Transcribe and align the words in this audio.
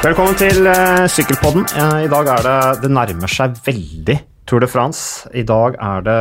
Velkommen 0.00 0.36
til 0.40 0.64
uh, 0.64 1.04
Sykkelpodden. 1.12 1.66
I 2.04 2.08
dag 2.10 2.28
er 2.32 2.44
det 2.46 2.56
Det 2.84 2.90
nærmer 2.92 3.30
seg 3.30 3.56
veldig 3.66 4.16
Tour 4.48 4.62
de 4.64 4.68
France. 4.70 5.28
I 5.36 5.42
dag 5.46 5.76
er 5.76 6.04
det 6.06 6.14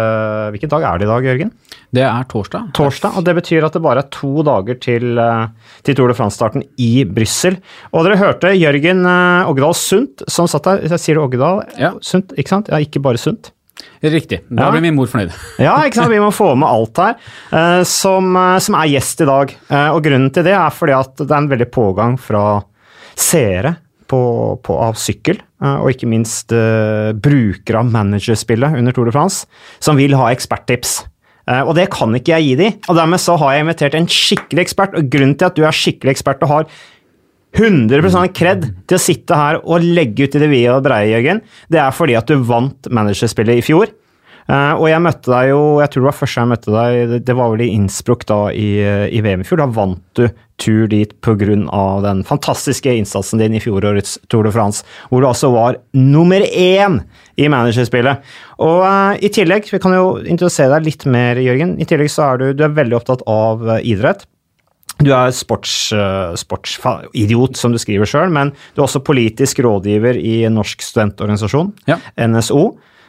Hvilken 0.54 0.72
dag 0.74 0.84
er 0.90 1.00
det 1.02 1.08
i 1.08 1.10
dag, 1.10 1.28
Jørgen? 1.30 1.52
Det 1.96 2.04
er 2.06 2.26
torsdag. 2.30 2.68
Torsdag, 2.78 3.16
og 3.18 3.24
Det 3.26 3.34
betyr 3.40 3.66
at 3.66 3.74
det 3.74 3.82
bare 3.82 4.04
er 4.04 4.10
to 4.14 4.44
dager 4.46 4.78
til, 4.84 5.16
uh, 5.18 5.48
til 5.88 5.96
Tour 5.98 6.12
de 6.12 6.18
France-starten 6.18 6.66
i 6.78 6.92
Brussel. 7.10 7.58
Og 7.96 8.04
dere 8.06 8.20
hørte 8.20 8.52
Jørgen 8.54 9.06
Oggedal 9.50 9.74
Sundt 9.80 10.26
som 10.30 10.50
satt 10.52 10.68
der. 10.70 10.84
Jeg 10.86 11.02
sier 11.02 11.18
du 11.18 11.24
Oggedal? 11.24 11.64
Ja. 11.80 11.96
Sundt, 12.06 12.36
ikke 12.38 12.52
sant? 12.54 12.70
Ja, 12.70 12.78
ikke 12.84 13.02
bare 13.02 13.18
Sundt. 13.22 13.54
Riktig. 14.04 14.42
Da 14.52 14.68
Ja. 14.68 14.72
blir 14.76 14.84
min 14.84 14.96
mor 15.00 15.08
fornøyd. 15.08 15.32
Ja, 15.66 15.78
ikke 15.88 16.02
sant? 16.02 16.12
vi 16.12 16.20
må 16.22 16.30
få 16.36 16.52
med 16.60 16.68
alt 16.68 17.00
her. 17.00 17.16
eh, 17.56 17.84
som, 17.88 18.36
eh, 18.36 18.60
som 18.60 18.76
er 18.76 18.92
gjest 18.92 19.24
i 19.24 19.28
dag. 19.32 19.56
Eh, 19.72 19.90
og 19.96 20.04
grunnen 20.04 20.30
til 20.36 20.44
det 20.46 20.54
er 20.54 20.70
fordi 20.76 20.94
at 21.00 21.16
det 21.24 21.32
er 21.32 21.38
en 21.42 21.50
veldig 21.50 21.72
pågang 21.72 22.20
fra 22.20 22.44
seere 23.20 23.76
på, 24.10 24.22
på, 24.66 24.76
av 24.82 24.98
sykkel, 25.00 25.40
eh, 25.62 25.78
og 25.78 25.94
ikke 25.94 26.10
minst 26.10 26.54
uh, 26.56 27.12
brukere 27.14 27.84
av 27.84 27.92
managerspillet 27.94 28.80
under 28.80 28.96
Tour 28.96 29.10
de 29.10 29.16
France, 29.16 29.46
som 29.84 30.00
vil 30.00 30.18
ha 30.18 30.32
eksperttips. 30.34 31.04
Uh, 31.50 31.62
og 31.62 31.76
det 31.78 31.90
kan 31.94 32.14
ikke 32.18 32.34
jeg 32.38 32.48
gi 32.48 32.56
de, 32.64 32.72
og 32.90 32.98
dermed 32.98 33.22
så 33.22 33.38
har 33.42 33.56
jeg 33.56 33.68
invitert 33.68 34.00
en 34.00 34.10
skikkelig 34.10 34.66
ekspert. 34.66 34.98
Og 34.98 35.12
grunnen 35.14 35.38
til 35.38 35.50
at 35.50 35.60
du 35.60 35.66
er 35.68 35.76
skikkelig 35.76 36.16
ekspert 36.18 36.42
og 36.46 36.54
har 36.54 36.74
100% 37.60 38.34
kred 38.38 38.68
til 38.90 38.98
å 38.98 39.02
sitte 39.02 39.38
her 39.38 39.58
og 39.64 39.86
legge 39.86 40.28
ut 40.28 40.36
i 40.38 40.42
det 40.42 40.52
vide 40.52 40.76
og 40.76 40.84
breie, 40.86 41.10
Jørgen, 41.16 41.42
det 41.74 41.82
er 41.82 41.96
fordi 41.96 42.18
at 42.18 42.30
du 42.30 42.38
vant 42.46 42.92
managerspillet 42.94 43.62
i 43.62 43.66
fjor. 43.66 43.94
Uh, 44.50 44.74
og 44.82 44.88
jeg 44.90 45.06
møtte 45.06 45.30
deg 45.30 45.52
jo, 45.52 45.62
jeg 45.78 45.94
tror 45.94 46.02
det 46.02 46.10
var 46.10 46.18
første 46.18 46.42
jeg 46.42 46.50
møtte 46.50 46.74
deg, 46.74 47.18
det 47.26 47.34
var 47.38 47.52
vel 47.54 47.66
i 47.66 47.74
Innsbruck 47.78 48.26
da 48.30 48.44
i, 48.50 48.70
i 49.14 49.22
VM 49.22 49.44
i 49.44 49.50
fjor. 49.50 49.62
Da 49.62 49.70
vant 49.70 50.06
du 50.18 50.26
tur 50.60 50.88
dit 50.92 51.12
pga. 51.24 52.02
den 52.04 52.24
fantastiske 52.28 52.92
innsatsen 53.00 53.40
din 53.40 53.56
i 53.56 53.62
fjorårets 53.64 54.18
Tour 54.30 54.44
de 54.44 54.52
France, 54.52 54.84
hvor 55.10 55.22
du 55.24 55.28
altså 55.28 55.52
var 55.54 55.78
nummer 55.94 56.42
én 56.42 57.00
i 57.40 57.48
managerspillet. 57.48 58.20
Og 58.60 58.82
uh, 58.84 59.16
i 59.20 59.30
tillegg, 59.32 59.70
vi 59.72 59.80
kan 59.80 59.96
jo 59.96 60.18
introdusere 60.20 60.76
deg 60.78 60.86
litt 60.92 61.06
mer, 61.10 61.40
Jørgen. 61.40 61.78
I 61.80 61.88
tillegg 61.88 62.12
så 62.12 62.34
er 62.34 62.38
du, 62.44 62.46
du 62.54 62.64
er 62.68 62.76
veldig 62.76 62.98
opptatt 63.00 63.24
av 63.28 63.64
eh, 63.78 63.82
idrett. 63.94 64.26
Du 65.00 65.14
er 65.16 65.32
sports, 65.32 65.94
sportsidiot, 66.42 67.56
som 67.56 67.72
du 67.72 67.80
skriver 67.80 68.10
sjøl, 68.10 68.32
men 68.36 68.52
du 68.76 68.82
er 68.82 68.86
også 68.88 69.00
politisk 69.08 69.62
rådgiver 69.64 70.18
i 70.20 70.42
Norsk 70.52 70.84
studentorganisasjon, 70.84 71.72
Ja. 71.88 72.00
NSO. 72.20 72.66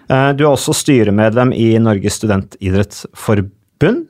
Eh, 0.09 0.31
Du 0.39 0.45
er 0.45 0.53
også 0.53 0.75
styremedlem 0.75 1.51
i 1.53 1.73
Norges 1.83 2.21
studentidrettsforbund, 2.23 3.51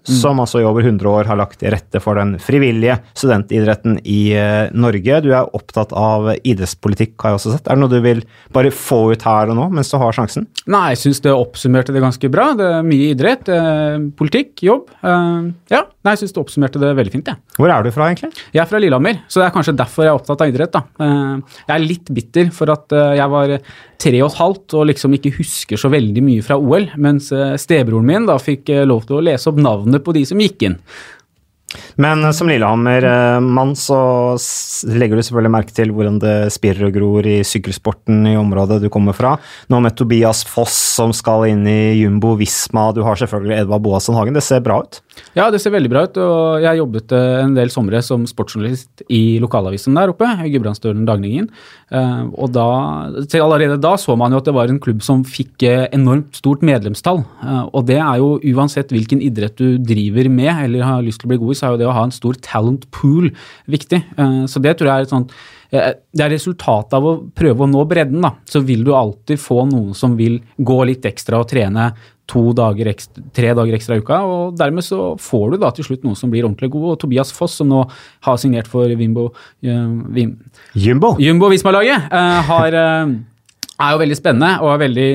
som 0.03 0.41
altså 0.43 0.61
i 0.61 0.67
over 0.67 0.83
100 0.83 1.07
år 1.07 1.29
har 1.31 1.39
lagt 1.39 1.61
til 1.61 1.71
rette 1.73 2.01
for 2.03 2.19
den 2.19 2.35
frivillige 2.43 2.97
studentidretten 3.15 3.99
i 4.03 4.33
eh, 4.35 4.71
Norge. 4.75 5.21
Du 5.23 5.31
er 5.31 5.51
opptatt 5.57 5.93
av 5.97 6.33
idrettspolitikk, 6.37 7.15
har 7.23 7.35
jeg 7.35 7.41
også 7.41 7.55
sett. 7.55 7.69
Er 7.69 7.79
det 7.79 7.85
noe 7.85 7.93
du 7.93 8.01
vil 8.05 8.23
bare 8.55 8.73
få 8.75 9.03
ut 9.13 9.27
her 9.27 9.53
og 9.53 9.59
nå, 9.59 9.69
mens 9.77 9.93
du 9.93 9.99
har 10.01 10.17
sjansen? 10.17 10.49
Nei, 10.71 10.91
jeg 10.95 11.03
syns 11.05 11.23
det 11.27 11.35
oppsummerte 11.35 11.95
det 11.95 12.03
ganske 12.03 12.33
bra. 12.33 12.51
Det 12.59 12.71
er 12.81 12.89
mye 12.89 13.13
idrett, 13.15 13.51
eh, 13.55 13.99
politikk, 14.19 14.65
jobb. 14.67 14.91
Eh, 15.01 15.51
ja, 15.75 15.85
nei, 15.87 16.17
jeg 16.17 16.25
syns 16.25 16.35
det 16.35 16.43
oppsummerte 16.43 16.83
det 16.83 16.95
veldig 16.99 17.15
fint, 17.15 17.31
jeg. 17.31 17.41
Hvor 17.61 17.71
er 17.71 17.87
du 17.87 17.93
fra, 17.95 18.11
egentlig? 18.11 18.33
Jeg 18.51 18.65
er 18.65 18.71
fra 18.71 18.83
Lillehammer, 18.83 19.23
så 19.31 19.43
det 19.43 19.49
er 19.49 19.55
kanskje 19.55 19.77
derfor 19.79 20.07
jeg 20.07 20.15
er 20.15 20.19
opptatt 20.19 20.43
av 20.43 20.51
idrett. 20.51 20.75
da. 20.75 20.83
Jeg 21.01 21.75
er 21.77 21.87
litt 21.87 22.11
bitter 22.15 22.51
for 22.55 22.71
at 22.73 22.91
jeg 22.91 23.31
var 23.31 23.55
tre 24.01 24.21
og 24.23 24.31
et 24.31 24.41
halvt 24.41 24.77
og 24.79 24.89
liksom 24.91 25.15
ikke 25.17 25.35
husker 25.39 25.81
så 25.81 25.91
veldig 25.93 26.25
mye 26.25 26.45
fra 26.45 26.59
OL, 26.61 26.89
mens 27.01 27.31
eh, 27.37 27.57
stebroren 27.61 28.09
min 28.09 28.29
da 28.29 28.39
fikk 28.41 28.73
eh, 28.73 28.87
lov 28.89 29.07
til 29.09 29.19
å 29.19 29.25
lese 29.25 29.51
opp 29.51 29.61
navnet 29.61 30.05
på 30.05 30.15
de 30.17 30.25
som 30.29 30.41
gikk 30.41 30.69
inn. 30.69 30.79
Men 32.01 32.25
eh, 32.25 32.33
som 32.37 32.49
Lillehammer-mann 32.49 33.75
så 33.79 34.01
legger 34.89 35.19
du 35.21 35.25
selvfølgelig 35.27 35.53
merke 35.53 35.75
til 35.77 35.93
hvordan 35.95 36.19
det 36.23 36.35
spirrer 36.55 36.89
og 36.89 36.97
gror 36.97 37.29
i 37.29 37.41
sykkelsporten 37.47 38.25
i 38.31 38.37
området 38.41 38.81
du 38.83 38.89
kommer 38.93 39.17
fra. 39.17 39.35
Nå 39.71 39.81
med 39.85 39.97
Tobias 39.99 40.43
Foss 40.49 40.77
som 40.97 41.13
skal 41.17 41.49
inn 41.51 41.67
i 41.69 42.01
Jumbo 42.01 42.35
Visma, 42.41 42.89
du 42.97 43.03
har 43.07 43.21
selvfølgelig 43.21 43.59
Edvard 43.63 43.85
Boasson 43.85 44.17
Hagen. 44.19 44.37
Det 44.37 44.45
ser 44.47 44.65
bra 44.65 44.81
ut. 44.85 45.01
Ja, 45.37 45.51
det 45.53 45.61
ser 45.61 45.75
veldig 45.75 45.91
bra 45.93 46.05
ut, 46.09 46.17
og 46.23 46.63
jeg 46.65 46.81
jobbet 46.81 47.13
eh, 47.17 47.43
en 47.45 47.57
del 47.59 47.73
somre 47.73 48.01
som 48.05 48.25
sportsjournalist 48.29 49.05
i 49.13 49.39
lokalavisen 49.43 49.97
der 49.99 50.13
oppe, 50.15 50.29
i 50.47 50.53
Gudbrandsdølen 50.55 51.05
Dagningen. 51.09 51.51
Eh, 51.91 52.23
Og 52.41 52.53
da, 52.55 52.67
til 53.29 53.43
allerede 53.45 53.77
da 53.83 53.97
så 54.01 54.17
man 54.19 54.33
jo 54.33 54.41
at 54.41 54.49
det 54.49 54.55
var 54.57 54.71
en 54.71 54.81
klubb 54.83 55.03
som 55.05 55.25
fikk 55.27 55.67
eh, 55.69 55.87
enormt 55.93 56.39
stort 56.39 56.65
medlemstall. 56.67 57.23
Eh, 57.45 57.63
Og 57.75 57.85
det 57.91 57.99
er 58.01 58.23
jo 58.23 58.39
uansett 58.55 58.95
hvilken 58.95 59.21
idrett 59.27 59.59
du 59.61 59.77
driver 59.83 60.31
med 60.33 60.65
eller 60.65 60.87
har 60.87 61.05
lyst 61.05 61.21
til 61.21 61.29
å 61.29 61.35
bli 61.35 61.41
god 61.43 61.53
i, 61.53 61.59
så 61.59 61.67
er 61.69 61.75
jo 61.75 61.83
det 61.83 61.90
å 61.91 61.97
ha 61.99 62.05
en 62.07 62.15
stor 62.15 62.39
talent 62.41 62.87
pool 62.95 63.31
viktig. 63.71 64.05
Eh, 64.17 64.45
Så 64.51 64.63
det 64.63 64.77
tror 64.79 64.91
jeg 64.91 64.97
er 64.97 65.09
et 65.09 65.13
sånt 65.15 65.35
eh, 65.73 65.93
det 66.15 66.25
er 66.25 66.33
resultatet 66.35 66.97
av 66.99 67.05
å 67.07 67.17
prøve 67.35 67.67
å 67.67 67.71
nå 67.71 67.85
bredden. 67.91 68.21
da, 68.23 68.33
Så 68.47 68.63
vil 68.65 68.85
du 68.87 68.95
alltid 68.95 69.39
få 69.39 69.67
noen 69.69 69.95
som 69.95 70.17
vil 70.17 70.41
gå 70.59 70.81
litt 70.87 71.05
ekstra 71.07 71.41
og 71.43 71.49
trene 71.51 71.93
to 72.31 72.53
dager 72.55 72.87
ekstra, 72.87 73.23
tre 73.35 73.49
dager 73.59 73.75
ekstra 73.75 73.97
i 73.97 74.03
uka. 74.05 74.21
og 74.23 74.57
Dermed 74.59 74.87
så 74.87 75.17
får 75.19 75.51
du 75.51 75.57
da 75.59 75.71
til 75.75 75.85
slutt 75.85 76.05
noen 76.07 76.17
som 76.17 76.31
blir 76.31 76.45
ordentlig 76.47 76.71
gode. 76.71 76.93
og 76.95 77.01
Tobias 77.03 77.33
Foss, 77.35 77.57
som 77.59 77.69
nå 77.69 77.85
har 78.23 78.37
signert 78.39 78.69
for 78.71 78.87
Vimbo 78.87 79.33
eh, 79.63 79.87
Wim, 80.15 80.37
Jumbo! 80.75 81.17
Jumbo 81.19 81.51
Visma-laget, 81.51 82.07
har 82.47 82.77
er 83.81 83.95
jo 83.95 84.03
veldig 84.03 84.19
spennende 84.19 84.51
og 84.61 84.75
er 84.75 84.83
veldig, 84.85 85.09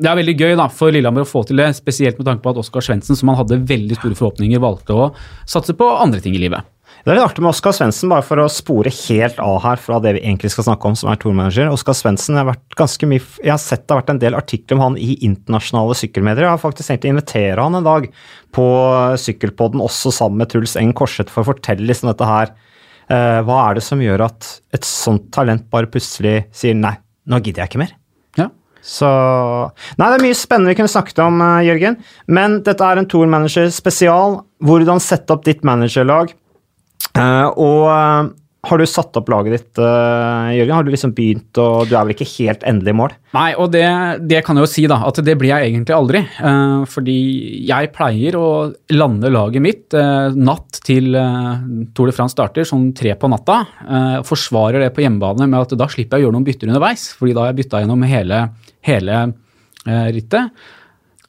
det 0.00 0.08
er 0.10 0.18
veldig 0.18 0.34
gøy 0.38 0.56
da, 0.58 0.66
for 0.72 0.94
Lillehammer 0.94 1.26
å 1.26 1.28
få 1.28 1.44
til 1.48 1.60
det. 1.60 1.68
Spesielt 1.76 2.18
med 2.20 2.28
tanke 2.28 2.44
på 2.44 2.54
at 2.54 2.60
Oskar 2.62 2.84
Svendsen, 2.84 3.18
som 3.18 3.30
han 3.32 3.38
hadde 3.42 3.60
veldig 3.68 4.00
store 4.00 4.18
forhåpninger, 4.18 4.62
valgte 4.62 4.96
å 4.96 5.12
satse 5.48 5.76
på 5.76 5.88
andre 5.98 6.22
ting 6.24 6.36
i 6.38 6.42
livet. 6.42 6.66
Det 7.04 7.12
er 7.12 7.18
litt 7.18 7.24
artig 7.28 7.42
med 7.44 7.52
Oskar 7.52 7.74
Svendsen, 7.76 8.10
bare 8.10 8.24
for 8.26 8.40
å 8.42 8.48
spore 8.50 8.90
helt 8.90 9.38
av 9.42 9.60
her 9.62 9.80
fra 9.80 10.00
det 10.02 10.16
vi 10.16 10.22
egentlig 10.24 10.50
skal 10.52 10.66
snakke 10.66 10.90
om, 10.90 10.96
som 10.98 11.10
er 11.12 11.20
tourmanager. 11.20 11.70
Oskar 11.70 11.96
Svendsen, 11.96 12.36
jeg 12.36 12.48
har 12.48 12.58
ganske 12.78 13.08
mye 13.10 13.22
Jeg 13.44 13.52
har 13.52 13.60
sett 13.62 13.84
det 13.84 13.94
har 13.94 14.02
vært 14.02 14.14
en 14.14 14.22
del 14.24 14.38
artikler 14.38 14.78
om 14.78 14.84
han 14.86 14.98
i 15.00 15.14
internasjonale 15.28 15.96
sykkelmedier. 16.00 16.48
Jeg 16.48 16.54
har 16.56 16.62
faktisk 16.62 16.90
tenkt 16.90 17.06
å 17.06 17.12
invitere 17.12 17.64
han 17.64 17.78
en 17.78 17.86
dag 17.86 18.08
på 18.56 18.66
Sykkelpodden, 19.24 19.84
også 19.84 20.12
sammen 20.14 20.42
med 20.42 20.52
Truls 20.52 20.76
Eng 20.80 20.94
Korseth, 20.96 21.32
for 21.32 21.44
å 21.44 21.52
fortelle 21.52 21.86
liksom 21.86 22.10
dette 22.10 22.28
her. 22.28 22.52
Eh, 23.08 23.38
hva 23.46 23.62
er 23.68 23.78
det 23.78 23.86
som 23.86 24.02
gjør 24.02 24.26
at 24.26 24.50
et 24.76 24.84
sånt 24.84 25.30
talent 25.32 25.68
bare 25.72 25.88
plutselig 25.92 26.42
sier 26.56 26.76
nei, 26.76 26.96
nå 27.28 27.40
gidder 27.40 27.64
jeg 27.64 27.72
ikke 27.72 27.84
mer? 27.86 27.97
Så 28.84 29.08
Nei, 29.98 30.08
det 30.08 30.16
er 30.16 30.24
mye 30.24 30.38
spennende 30.38 30.72
vi 30.72 30.78
kunne 30.78 30.92
snakket 30.92 31.22
om, 31.24 31.40
eh, 31.42 31.68
Jørgen. 31.68 31.98
Men 32.26 32.60
dette 32.66 32.84
er 32.84 33.00
en 33.00 33.08
tourmanager 33.10 33.70
spesial. 33.74 34.42
Hvordan 34.64 35.02
sette 35.02 35.34
opp 35.34 35.44
ditt 35.44 35.64
managerlag. 35.66 36.34
Eh, 37.14 37.48
og 37.58 37.88
eh, 37.92 38.30
har 38.68 38.80
du 38.80 38.84
satt 38.90 39.16
opp 39.16 39.28
laget 39.30 39.54
ditt, 39.54 39.78
Jørgen? 39.78 40.74
Har 40.74 40.84
du 40.84 40.90
liksom 40.90 41.12
begynt, 41.14 41.56
og 41.62 41.86
du 41.88 41.94
er 41.94 42.02
vel 42.04 42.16
ikke 42.16 42.26
helt 42.34 42.64
endelig 42.66 42.90
i 42.90 42.96
mål? 42.98 43.14
Nei, 43.36 43.52
og 43.54 43.70
det, 43.72 43.84
det 44.28 44.42
kan 44.44 44.58
jeg 44.58 44.66
jo 44.66 44.70
si, 44.72 44.84
da, 44.90 44.98
at 45.08 45.20
det 45.24 45.36
blir 45.38 45.52
jeg 45.52 45.70
egentlig 45.70 45.94
aldri. 45.94 46.24
Uh, 46.42 46.82
fordi 46.90 47.16
jeg 47.68 47.92
pleier 47.94 48.36
å 48.36 48.48
lande 48.96 49.30
laget 49.32 49.64
mitt 49.64 49.96
uh, 49.96 50.34
natt 50.34 50.80
til 50.84 51.14
uh, 51.14 51.62
Tour 51.96 52.10
de 52.10 52.16
France 52.16 52.34
starter, 52.34 52.66
sånn 52.68 52.90
tre 52.98 53.14
på 53.14 53.30
natta. 53.30 53.60
Forsvarer 54.26 54.82
det 54.82 54.90
på 54.96 55.06
hjemmebane 55.06 55.46
med 55.46 55.62
at 55.62 55.78
da 55.78 55.88
slipper 55.88 56.18
jeg 56.18 56.26
å 56.26 56.28
gjøre 56.28 56.36
noen 56.36 56.48
bytter 56.50 56.72
underveis, 56.72 57.06
fordi 57.16 57.38
da 57.38 57.44
har 57.44 57.52
jeg 57.52 57.60
bytta 57.62 57.84
gjennom 57.84 58.04
hele, 58.10 58.42
hele 58.88 59.22
eh, 59.86 60.08
rittet. 60.16 60.58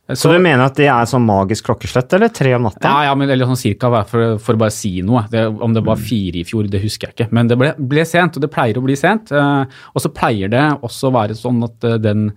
Så, 0.09 0.31
du 0.33 0.39
mener 0.41 0.63
at 0.65 0.77
det 0.79 0.87
er 0.89 1.05
sånn 1.05 1.21
magisk 1.21 1.67
klokkeslett, 1.67 2.13
eller 2.17 2.31
tre 2.33 2.55
om 2.57 2.63
natta? 2.65 2.81
Ja, 2.81 3.09
ja, 3.11 3.17
men 3.17 3.29
eller 3.29 3.45
sånn 3.45 3.59
cirka, 3.59 3.91
for, 4.09 4.39
for 4.41 4.57
å 4.57 4.61
bare 4.63 4.73
si 4.73 5.03
noe. 5.05 5.21
Det, 5.29 5.43
om 5.45 5.75
det 5.75 5.83
var 5.85 6.01
fire 6.01 6.41
i 6.41 6.45
fjor, 6.47 6.65
det 6.71 6.81
husker 6.81 7.11
jeg 7.11 7.17
ikke. 7.17 7.27
Men 7.37 7.51
det 7.51 7.59
ble, 7.61 7.75
ble 7.91 8.05
sent, 8.09 8.39
og 8.39 8.41
det 8.41 8.49
pleier 8.53 8.79
å 8.79 8.83
bli 8.87 8.95
sent. 8.97 9.29
Eh, 9.29 9.83
og 9.93 10.01
så 10.01 10.09
pleier 10.09 10.49
det 10.49 10.63
også 10.79 11.11
å 11.11 11.13
være 11.13 11.37
sånn 11.37 11.61
at 11.67 11.85
eh, 11.85 11.99
den, 12.01 12.31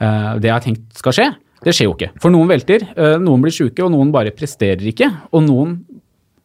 eh, 0.00 0.30
det 0.40 0.48
jeg 0.48 0.54
har 0.54 0.64
tenkt 0.64 1.02
skal 1.02 1.16
skje, 1.18 1.28
det 1.60 1.76
skjer 1.76 1.90
jo 1.90 1.98
ikke. 1.98 2.10
For 2.24 2.32
noen 2.32 2.48
velter, 2.54 2.88
eh, 2.88 3.18
noen 3.20 3.44
blir 3.44 3.52
sjuke, 3.52 3.84
og 3.84 3.92
noen 3.92 4.14
bare 4.16 4.32
presterer 4.32 4.88
ikke. 4.88 5.10
Og 5.36 5.44
noen 5.44 5.76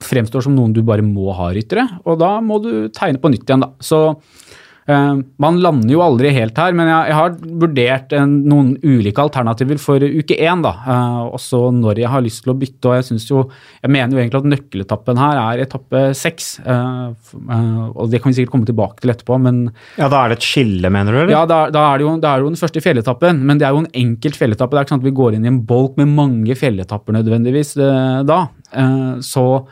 fremstår 0.03 0.43
som 0.43 0.59
noen 0.59 0.75
du 0.75 0.83
bare 0.83 1.05
må 1.07 1.31
ha 1.39 1.53
ryttere, 1.55 1.87
og 2.03 2.19
da 2.19 2.35
må 2.43 2.59
du 2.59 2.71
tegne 2.91 3.23
på 3.23 3.31
nytt 3.31 3.47
igjen, 3.47 3.63
da. 3.63 3.71
Så 3.79 4.09
Eh, 4.09 4.63
man 4.85 5.55
lander 5.63 5.89
jo 5.89 6.01
aldri 6.05 6.29
helt 6.35 6.57
her, 6.61 6.73
men 6.77 6.85
jeg, 6.85 7.13
har 7.17 7.31
vurdert 7.41 8.11
en, 8.13 8.35
noen 8.45 8.67
ulike 8.85 9.17
alternativer 9.23 9.79
for 9.81 9.97
uke 10.03 10.37
én. 10.37 10.61
da, 10.61 10.75
eh, 10.85 11.21
Også 11.33 11.71
når 11.73 11.97
jeg 12.03 12.11
har 12.13 12.21
lyst 12.21 12.43
til 12.45 12.53
å 12.53 12.57
bytte. 12.59 12.85
og 12.91 12.95
Jeg 12.99 13.07
synes 13.07 13.25
jo, 13.31 13.49
jeg 13.81 13.89
mener 13.91 14.13
jo 14.13 14.21
egentlig 14.21 14.43
at 14.43 14.51
nøkkeletappen 14.53 15.17
her 15.17 15.41
er 15.41 15.63
etappe 15.65 16.03
seks. 16.13 16.59
eh, 16.61 17.09
eh, 17.09 17.89
og 17.95 18.11
Det 18.11 18.21
kan 18.21 18.29
vi 18.31 18.37
sikkert 18.37 18.51
komme 18.53 18.69
tilbake 18.69 19.01
til 19.01 19.09
etterpå, 19.09 19.39
men 19.41 19.71
Ja, 19.97 20.07
da 20.07 20.25
er 20.25 20.29
det 20.29 20.37
et 20.37 20.45
skille, 20.51 20.91
mener 20.91 21.11
du? 21.11 21.17
eller? 21.23 21.33
ja, 21.33 21.45
da, 21.49 21.69
da, 21.71 21.87
er 21.93 21.97
det 21.97 22.05
jo, 22.05 22.19
da 22.21 22.35
er 22.35 22.37
det 22.37 22.45
jo 22.45 22.53
den 22.53 22.61
første 22.61 22.81
fjelletappen. 22.85 23.41
Men 23.43 23.57
det 23.57 23.65
er 23.65 23.71
jo 23.73 23.81
en 23.81 23.91
enkelt 24.05 24.37
fjelletappe. 24.37 24.69
Det 24.69 24.77
er 24.77 24.85
ikke 24.85 24.95
sant 24.95 25.01
at 25.05 25.09
vi 25.09 25.17
går 25.17 25.33
inn 25.33 25.45
i 25.45 25.53
en 25.55 25.61
bolk 25.65 25.97
med 25.97 26.13
mange 26.13 26.53
fjelletapper 26.55 27.17
nødvendigvis 27.17 27.75
eh, 27.81 28.21
da. 28.23 28.43
Eh, 28.71 29.17
så 29.25 29.65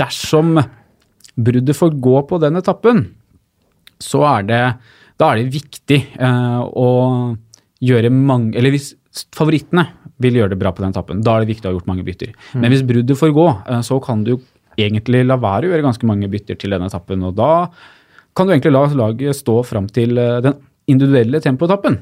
dersom 0.00 0.56
bruddet 1.36 1.76
får 1.76 1.96
gå 2.00 2.20
på 2.28 2.38
den 2.40 2.56
etappen, 2.56 3.04
så 4.02 4.24
er 4.36 4.48
det, 4.48 4.62
da 5.20 5.30
er 5.30 5.40
det 5.40 5.54
viktig 5.54 6.00
eh, 6.18 6.60
å 6.60 6.88
gjøre 7.80 8.10
mange 8.12 8.58
Eller 8.60 8.74
hvis 8.74 8.90
favorittene 9.32 9.86
vil 10.20 10.36
gjøre 10.36 10.52
det 10.52 10.60
bra 10.60 10.72
på 10.74 10.84
den 10.84 10.92
etappen, 10.92 11.22
da 11.24 11.36
er 11.36 11.44
det 11.44 11.54
viktig 11.54 11.66
å 11.66 11.70
ha 11.70 11.78
gjort 11.78 11.88
mange 11.88 12.04
bytter. 12.04 12.34
Men 12.52 12.72
hvis 12.72 12.84
bruddet 12.86 13.18
får 13.18 13.32
gå, 13.36 13.46
eh, 13.72 13.80
så 13.86 13.96
kan 14.04 14.24
du 14.26 14.34
egentlig 14.80 15.24
la 15.26 15.38
være 15.40 15.66
å 15.66 15.72
gjøre 15.72 15.86
ganske 15.88 16.08
mange 16.08 16.28
bytter 16.30 16.58
til 16.60 16.76
den 16.76 16.84
etappen, 16.86 17.24
og 17.26 17.36
da 17.38 17.70
kan 18.36 18.46
du 18.46 18.54
egentlig 18.54 18.74
la 18.74 18.84
laget 19.00 19.36
stå 19.36 19.60
fram 19.66 19.88
til 19.92 20.18
eh, 20.20 20.40
den 20.44 20.58
individuelle 20.90 21.40
tempoetappen. 21.42 21.98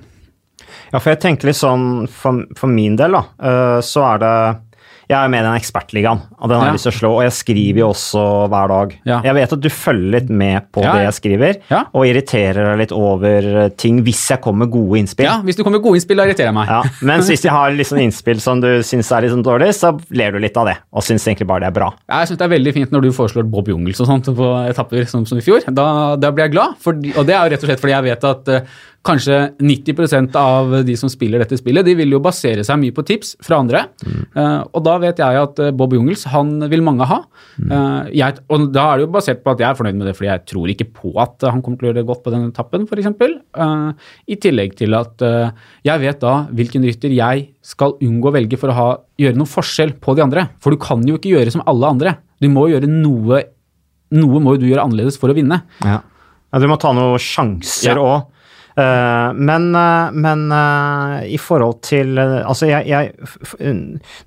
Ja, 0.93 0.99
for 0.99 1.13
jeg 1.13 1.21
tenker 1.23 1.49
litt 1.51 1.59
sånn 1.59 2.09
For, 2.11 2.41
for 2.59 2.73
min 2.73 2.97
del, 2.99 3.15
da, 3.15 3.21
eh, 3.39 3.79
så 3.85 4.05
er 4.15 4.23
det 4.23 4.35
jeg 5.09 5.17
er 5.17 5.29
med 5.33 5.41
i 5.41 5.47
den 5.49 5.57
ekspertligaen, 5.57 6.21
og 6.39 6.49
den 6.51 6.59
har 6.59 6.67
jeg 6.67 6.73
Ja. 6.73 6.77
lyst 6.77 6.87
til 6.89 6.93
å 6.93 6.99
slå. 6.99 7.11
Og 7.17 7.23
jeg 7.25 7.33
skriver 7.33 7.79
jo 7.81 7.89
også 7.95 8.23
hver 8.53 8.69
dag. 8.69 8.95
Ja. 9.09 9.21
Jeg 9.25 9.35
vet 9.39 9.53
at 9.57 9.61
du 9.65 9.69
følger 9.73 10.11
litt 10.19 10.29
med 10.31 10.67
på 10.73 10.83
Ja, 10.85 10.93
det 10.93 11.05
jeg 11.07 11.15
skriver, 11.17 11.57
og 11.95 12.05
irriterer 12.05 12.71
deg 12.71 12.79
litt 12.83 12.93
over 12.93 13.49
eh, 13.65 13.69
ting 13.71 14.03
hvis 14.05 14.29
jeg 14.31 14.41
kommer 14.45 14.67
med 14.67 14.71
gode 14.75 14.99
innspill. 15.01 15.25
Ja, 15.25 15.41
Hvis 15.43 15.57
du 15.57 15.63
kommer 15.65 15.79
med 15.79 15.85
gode 15.87 15.97
innspill, 16.01 16.17
da 16.21 16.25
irriterer 16.29 16.51
jeg 16.53 16.55
meg. 16.59 16.69
Ja, 16.69 16.83
Mens 17.03 17.29
hvis 17.33 17.43
jeg 17.43 17.53
har 17.53 17.71
liksom 17.73 17.99
innspill 18.05 18.41
som 18.45 18.61
du 18.61 18.69
syns 18.83 19.11
er 19.13 19.23
litt 19.25 19.33
sånn 19.33 19.43
dårlig, 19.47 19.71
så 19.75 19.95
ler 20.11 20.33
du 20.33 20.39
litt 20.45 20.57
av 20.61 20.67
det, 20.67 20.77
og 20.93 21.03
syns 21.03 21.25
egentlig 21.27 21.47
bare 21.49 21.61
det 21.61 21.71
er 21.73 21.79
bra. 21.81 21.91
Jeg 22.09 22.29
synes 22.29 22.39
det 22.39 22.47
er 22.51 22.55
veldig 22.59 22.75
fint 22.75 22.91
når 22.93 23.03
du 23.09 23.11
foreslår 23.17 23.49
Bob 23.51 23.67
Jungels 23.73 24.01
og 24.05 24.07
sånt 24.13 24.29
på 24.37 24.53
etapper 24.69 25.09
som, 25.09 25.25
som 25.25 25.39
i 25.39 25.41
fjor. 25.45 25.65
Da, 25.73 26.17
da 26.17 26.31
blir 26.31 26.45
jeg 26.49 26.53
glad, 26.53 26.77
for, 26.85 26.93
og 26.93 27.25
det 27.27 27.35
er 27.35 27.49
jo 27.49 27.57
rett 27.57 27.65
og 27.65 27.69
slett 27.73 27.81
fordi 27.81 27.97
jeg 27.97 28.09
vet 28.11 28.25
at 28.29 28.49
eh, 28.49 28.61
kanskje 29.07 29.37
90% 29.63 30.37
av 30.37 30.73
de 30.85 30.95
som 30.99 31.11
spiller 31.11 31.41
dette 31.43 31.57
spillet, 31.61 31.87
de 31.87 31.95
vil 31.97 32.13
jo 32.13 32.21
basere 32.23 32.65
seg 32.67 32.81
mye 32.81 32.95
på 32.95 33.05
tips 33.07 33.37
fra 33.45 33.61
andre. 33.63 33.85
Eh, 34.05 34.59
og 34.67 34.85
da 34.85 34.97
vet 35.03 35.23
jeg 35.23 35.39
at 35.41 35.63
eh, 35.63 35.73
Bob 35.77 35.95
Jungels, 35.97 36.27
han 36.33 36.57
vil 36.71 36.83
mange 36.85 37.07
ha. 37.09 37.21
Uh, 37.59 38.07
jeg, 38.15 38.39
og 38.53 38.69
da 38.75 38.85
er 38.91 39.01
det 39.01 39.07
jo 39.07 39.13
basert 39.15 39.41
på 39.45 39.53
at 39.53 39.63
jeg 39.63 39.69
er 39.69 39.79
fornøyd 39.79 39.99
med 39.99 40.11
det, 40.11 40.15
fordi 40.19 40.31
jeg 40.31 40.45
tror 40.53 40.73
ikke 40.73 40.89
på 40.99 41.13
at 41.23 41.47
han 41.49 41.63
kommer 41.65 41.81
til 41.81 41.89
å 41.89 41.91
gjøre 41.91 42.01
det 42.01 42.09
godt 42.11 42.25
på 42.27 42.33
den 42.35 42.49
etappen, 42.51 42.87
f.eks. 42.89 43.09
Uh, 43.59 44.11
I 44.31 44.39
tillegg 44.43 44.77
til 44.79 44.97
at 44.99 45.25
uh, 45.27 45.51
jeg 45.87 46.05
vet 46.05 46.23
da 46.23 46.35
hvilken 46.55 46.87
rytter 46.87 47.15
jeg 47.15 47.49
skal 47.65 47.97
unngå 48.05 48.31
å 48.31 48.35
velge 48.35 48.61
for 48.61 48.73
å 48.73 48.77
ha, 48.77 48.89
gjøre 49.21 49.39
noen 49.39 49.51
forskjell 49.51 49.97
på 50.03 50.17
de 50.19 50.27
andre. 50.27 50.49
For 50.63 50.75
du 50.75 50.81
kan 50.83 51.05
jo 51.09 51.19
ikke 51.19 51.33
gjøre 51.37 51.55
som 51.55 51.65
alle 51.71 51.95
andre. 51.95 52.19
Du 52.43 52.51
må 52.53 52.69
gjøre 52.73 52.91
noe 52.91 53.47
Noe 54.09 54.39
må 54.41 54.55
jo 54.55 54.61
du 54.63 54.71
gjøre 54.71 54.87
annerledes 54.89 55.19
for 55.21 55.29
å 55.29 55.35
vinne. 55.37 55.59
Ja. 55.85 55.99
Ja, 56.49 56.61
du 56.63 56.65
må 56.71 56.79
ta 56.81 56.95
noen 56.97 57.21
sjanser 57.21 57.99
Ja. 58.01 58.13
Òg. 58.79 59.39
men 59.39 59.69
eh, 59.75 60.11
men 60.15 60.45
eh, 60.55 61.29
i 61.35 61.39
forhold 61.39 61.81
til 61.83 62.19
eh, 62.19 62.39
Altså, 62.45 62.69
jeg, 62.71 62.87
jeg 62.89 63.75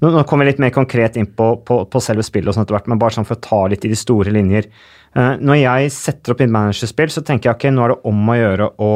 nå, 0.02 0.24
kommer 0.28 0.46
jeg 0.46 0.54
litt 0.54 0.64
mer 0.66 0.74
konkret 0.76 1.18
inn 1.18 1.30
på, 1.32 1.54
på, 1.66 1.84
på 1.92 2.04
selve 2.04 2.26
spillet, 2.26 2.52
og 2.52 2.58
sånt 2.58 2.68
etter 2.68 2.78
hvert, 2.80 2.92
men 2.92 3.02
bare 3.02 3.16
sånn 3.16 3.28
for 3.28 3.40
å 3.40 3.46
ta 3.46 3.62
litt 3.72 3.86
i 3.88 3.92
de 3.92 4.00
store 4.00 4.34
linjer. 4.34 4.68
Eh, 5.16 5.34
når 5.42 5.60
jeg 5.62 5.92
setter 5.96 6.34
opp 6.34 6.44
mitt 6.44 6.54
managerspill, 6.54 7.12
så 7.12 7.24
tenker 7.28 7.50
jeg 7.52 7.58
ok, 7.58 7.68
nå 7.74 7.84
er 7.86 7.94
det 7.94 8.00
om 8.12 8.32
å 8.32 8.38
gjøre 8.40 8.70
å 8.80 8.94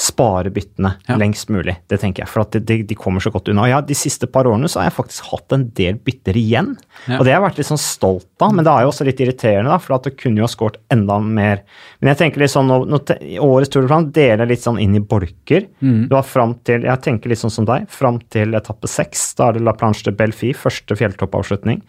spare 0.00 0.50
byttene 0.50 0.94
Ja. 1.08 1.16
lengst 1.16 1.50
mulig. 1.50 1.76
Det 1.88 2.00
tenker 2.00 2.22
jeg, 2.22 2.28
for 2.28 2.40
at 2.40 2.52
de, 2.52 2.82
de, 2.82 2.94
kommer 2.94 3.20
så 3.20 3.30
godt 3.30 3.48
unna. 3.48 3.68
Ja, 3.68 3.80
De 3.80 3.94
siste 3.94 4.26
par 4.26 4.44
årene 4.44 4.68
så 4.68 4.80
har 4.80 4.88
jeg 4.88 4.96
faktisk 4.96 5.28
hatt 5.30 5.52
en 5.52 5.70
del 5.76 5.94
bytter 5.94 6.36
igjen, 6.36 6.76
Ja. 7.06 7.18
og 7.18 7.24
det 7.24 7.34
har 7.34 7.40
jeg 7.40 7.50
vært 7.50 7.58
litt 7.58 7.68
sånn 7.68 7.78
stolt 7.78 8.40
av, 8.40 8.54
men 8.54 8.64
det 8.64 8.72
er 8.72 8.82
jo 8.82 8.88
også 8.88 9.04
litt 9.04 9.20
irriterende, 9.20 9.68
da, 9.68 9.78
for 9.78 9.94
at 9.96 10.04
det 10.04 10.16
kunne 10.16 10.38
jo 10.38 10.46
ha 10.46 10.48
skåret 10.48 10.78
enda 10.90 11.20
mer. 11.20 11.62
Men 12.00 12.14
jeg 12.14 12.18
tenker 12.18 12.40
litt 12.40 12.50
sånn, 12.50 12.66
nå, 12.66 12.86
nå, 12.88 12.98
årets 13.40 13.68
Tour 13.68 13.82
de 13.82 13.88
France 13.88 14.12
deler 14.12 14.46
litt 14.46 14.62
sånn 14.62 14.80
inn 14.80 14.94
i 14.96 15.00
bolker. 15.00 15.66
Du 15.80 16.14
har 16.14 16.22
fram 16.22 16.54
til, 16.64 16.82
jeg 16.82 17.02
tenker 17.02 17.28
litt 17.28 17.38
sånn 17.38 17.50
som 17.52 17.64
deg, 17.68 17.88
fram 17.88 18.20
til 18.30 18.54
etappe 18.54 18.88
seks. 18.88 19.34
Da 19.34 19.48
er 19.48 19.52
det 19.58 19.62
La 19.62 19.72
Planche 19.72 20.04
de 20.04 20.12
Belfi, 20.12 20.52
første 20.54 20.96
fjelltoppavslutning. 20.96 21.82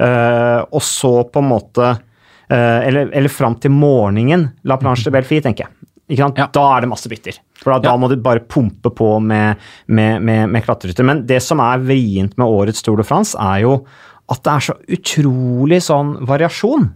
Uh, 0.00 0.64
og 0.72 0.80
så 0.82 1.24
på 1.28 1.40
en 1.42 1.48
måte 1.48 1.82
uh, 1.82 2.80
Eller, 2.86 3.10
eller 3.12 3.28
fram 3.28 3.56
til 3.58 3.72
morgenen 3.74 4.52
La 4.64 4.76
Planche 4.78 5.04
de 5.04 5.10
Belfi, 5.10 5.40
tenker 5.42 5.66
jeg. 5.66 5.74
Ja. 6.08 6.30
Da 6.30 6.64
er 6.76 6.80
det 6.80 6.88
masse 6.88 7.08
bytter. 7.10 7.36
For 7.58 7.74
da, 7.74 7.90
da 7.90 7.96
må 7.98 8.10
du 8.10 8.18
bare 8.22 8.44
pumpe 8.46 8.92
på 8.94 9.16
med, 9.24 9.62
med, 9.86 10.22
med, 10.22 10.44
med 10.54 10.66
klatrerytter. 10.66 11.06
Men 11.06 11.24
det 11.28 11.40
som 11.44 11.62
er 11.64 11.82
vrient 11.82 12.36
med 12.38 12.46
årets 12.46 12.84
Tour 12.86 13.00
de 13.00 13.06
France, 13.06 13.38
er 13.38 13.64
jo 13.66 13.80
at 14.28 14.44
det 14.44 14.52
er 14.52 14.66
så 14.68 14.76
utrolig 14.98 15.80
sånn 15.84 16.18
variasjon 16.28 16.90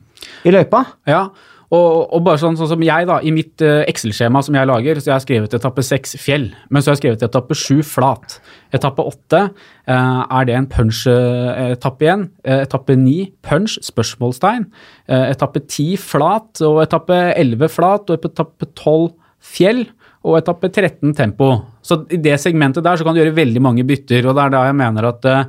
i 0.47 0.53
løypa. 0.55 0.85
Ja, 1.09 1.27
og, 1.73 2.13
og 2.13 2.21
bare 2.27 2.37
sånn, 2.37 2.57
sånn 2.61 2.69
som 2.75 2.83
jeg, 2.85 3.07
da, 3.09 3.17
i 3.25 3.31
mitt 3.33 3.63
eh, 3.65 3.81
Excel-skjema 3.89 4.43
som 4.45 4.57
jeg 4.59 4.69
lager, 4.69 4.99
så 5.01 5.09
jeg 5.09 5.15
har 5.15 5.23
skrevet 5.25 5.55
etappe 5.57 5.85
seks 5.87 6.19
fjell, 6.21 6.51
men 6.69 6.85
så 6.85 6.91
har 6.91 6.99
jeg 6.99 7.01
skrevet 7.01 7.25
etappe 7.25 7.57
sju 7.57 7.79
flat. 7.87 8.37
Etappe 8.77 9.07
åtte 9.09 9.41
eh, 9.49 10.21
er 10.21 10.49
det 10.49 10.59
en 10.59 10.69
punch-etappe 10.75 12.05
igjen. 12.05 12.27
Eh, 12.45 12.67
etappe 12.67 12.99
ni 13.01 13.17
punch, 13.47 13.79
spørsmålstegn. 13.89 14.69
Etappe 15.17 15.65
ti 15.65 15.95
flat, 16.01 16.61
og 16.69 16.83
etappe 16.85 17.19
elleve 17.33 17.73
flat, 17.73 18.13
og 18.13 18.29
etappe 18.29 18.69
tolv 18.77 19.15
fjell. 19.41 19.87
Og 20.23 20.39
etappe 20.39 20.71
13 20.71 21.15
tempo. 21.19 21.51
Så 21.83 22.05
i 22.15 22.21
det 22.23 22.37
segmentet 22.39 22.85
der 22.87 22.99
så 22.99 23.07
kan 23.07 23.17
du 23.17 23.23
gjøre 23.23 23.35
veldig 23.35 23.63
mange 23.65 23.85
bytter, 23.87 24.29
og 24.29 24.37
det 24.39 24.45
er 24.45 24.55
da 24.55 24.67
jeg 24.69 24.79
mener 24.79 25.09
at 25.09 25.27
eh, 25.27 25.49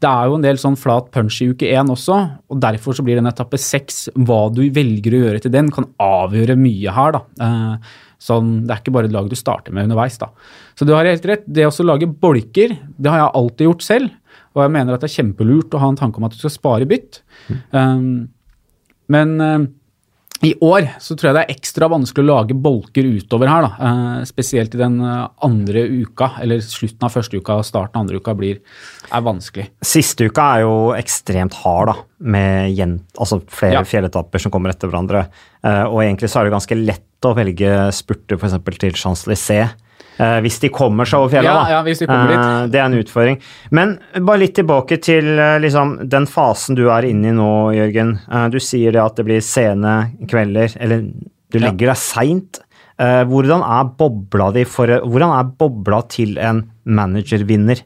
det 0.00 0.08
er 0.08 0.28
jo 0.28 0.36
en 0.38 0.44
del 0.44 0.60
sånn 0.60 0.78
flat 0.80 1.10
punch 1.12 1.40
i 1.44 1.50
uke 1.52 1.68
én 1.68 1.90
også, 1.92 2.18
og 2.48 2.60
derfor 2.62 2.96
så 2.96 3.04
blir 3.04 3.18
den 3.20 3.28
etappe 3.28 3.58
seks 3.60 4.06
Hva 4.16 4.46
du 4.52 4.62
velger 4.72 5.16
å 5.16 5.24
gjøre 5.26 5.42
til 5.44 5.52
den, 5.52 5.68
kan 5.72 5.88
avgjøre 6.00 6.56
mye 6.60 6.94
her, 6.96 7.18
da. 7.18 7.22
Eh, 7.46 7.98
sånn, 8.20 8.54
det 8.68 8.74
er 8.74 8.82
ikke 8.82 8.94
bare 8.96 9.08
et 9.08 9.16
lag 9.16 9.28
du 9.28 9.36
starter 9.36 9.76
med 9.76 9.88
underveis, 9.88 10.16
da. 10.20 10.30
Så 10.76 10.88
du 10.88 10.94
har 10.96 11.08
helt 11.08 11.24
rett. 11.28 11.44
Det 11.48 11.68
å 11.68 11.88
lage 11.88 12.08
bolker, 12.08 12.76
det 12.76 13.12
har 13.12 13.24
jeg 13.24 13.36
alltid 13.40 13.68
gjort 13.68 13.86
selv. 13.86 14.16
Og 14.56 14.64
jeg 14.64 14.74
mener 14.74 14.96
at 14.96 15.04
det 15.04 15.10
er 15.10 15.18
kjempelurt 15.20 15.76
å 15.76 15.80
ha 15.80 15.90
en 15.92 15.98
tanke 15.98 16.20
om 16.20 16.26
at 16.26 16.34
du 16.34 16.40
skal 16.40 16.52
spare 16.52 16.88
bytt. 16.88 17.20
Um, 17.72 18.30
men 19.10 19.36
i 20.42 20.54
år 20.64 20.86
så 21.04 21.12
tror 21.18 21.28
jeg 21.28 21.36
det 21.36 21.42
er 21.44 21.52
ekstra 21.54 21.88
vanskelig 21.92 22.24
å 22.24 22.28
lage 22.30 22.54
bolker 22.56 23.04
utover 23.04 23.50
her. 23.50 23.66
da. 23.66 23.88
Eh, 23.90 24.22
spesielt 24.24 24.72
i 24.74 24.78
den 24.80 24.94
eh, 25.04 25.26
andre 25.44 25.82
uka, 26.00 26.30
eller 26.40 26.62
slutten 26.64 27.04
av 27.04 27.12
første 27.12 27.36
uka 27.36 27.58
og 27.60 27.66
starten 27.68 27.98
av 27.98 28.06
andre 28.06 28.20
uka 28.22 28.34
blir, 28.38 28.62
er 29.12 29.26
vanskelig. 29.26 29.66
Siste 29.84 30.30
uka 30.30 30.46
er 30.56 30.64
jo 30.64 30.72
ekstremt 30.96 31.58
hard, 31.60 31.92
da, 31.92 31.96
med 32.20 32.72
gjen, 32.72 32.96
altså 33.20 33.42
flere 33.52 33.82
Ja. 33.82 33.84
fjelletapper 33.84 34.40
som 34.40 34.50
kommer 34.54 34.72
etter 34.72 34.88
hverandre. 34.88 35.26
Eh, 35.62 35.84
og 35.84 36.00
egentlig 36.00 36.30
så 36.32 36.40
er 36.40 36.48
det 36.48 36.56
ganske 36.56 36.80
lett 36.86 37.28
å 37.28 37.34
velge 37.36 37.92
spurter 37.92 38.38
f.eks. 38.40 38.56
til 38.80 38.92
Champs-Élysées. 38.96 39.76
Eh, 40.20 40.38
hvis 40.44 40.60
de 40.62 40.70
kommer 40.74 41.08
seg 41.08 41.24
over 41.24 41.32
fjellet, 41.34 41.50
Ja, 41.50 41.76
ja, 41.76 41.80
hvis 41.86 42.02
de 42.02 42.08
kommer 42.10 42.32
dit. 42.32 42.38
Eh, 42.38 42.62
det 42.72 42.80
er 42.80 42.86
en 42.86 42.98
utfordring. 43.00 43.38
Men 43.76 43.96
bare 44.18 44.42
litt 44.44 44.56
tilbake 44.58 45.00
til 45.02 45.32
eh, 45.34 45.58
liksom, 45.64 45.96
den 46.12 46.28
fasen 46.30 46.78
du 46.78 46.86
er 46.92 47.08
inne 47.08 47.32
i 47.32 47.36
nå, 47.36 47.50
Jørgen. 47.76 48.16
Du 48.52 48.58
sier 48.62 48.94
det 48.96 49.02
at 49.02 49.20
det 49.20 49.26
blir 49.28 49.44
sene 49.44 49.94
kvelder, 50.30 50.76
eller 50.80 51.06
du 51.50 51.58
legger 51.58 51.92
deg 51.92 52.00
seint. 52.00 52.64
Hvordan 53.00 53.62
er 53.64 53.94
bobla 53.96 54.50
di 54.52 54.66
for 54.68 54.90
Hvordan 55.00 55.30
er 55.32 55.46
bobla 55.56 56.02
til 56.12 56.34
en 56.36 56.66
managervinner? 56.84 57.80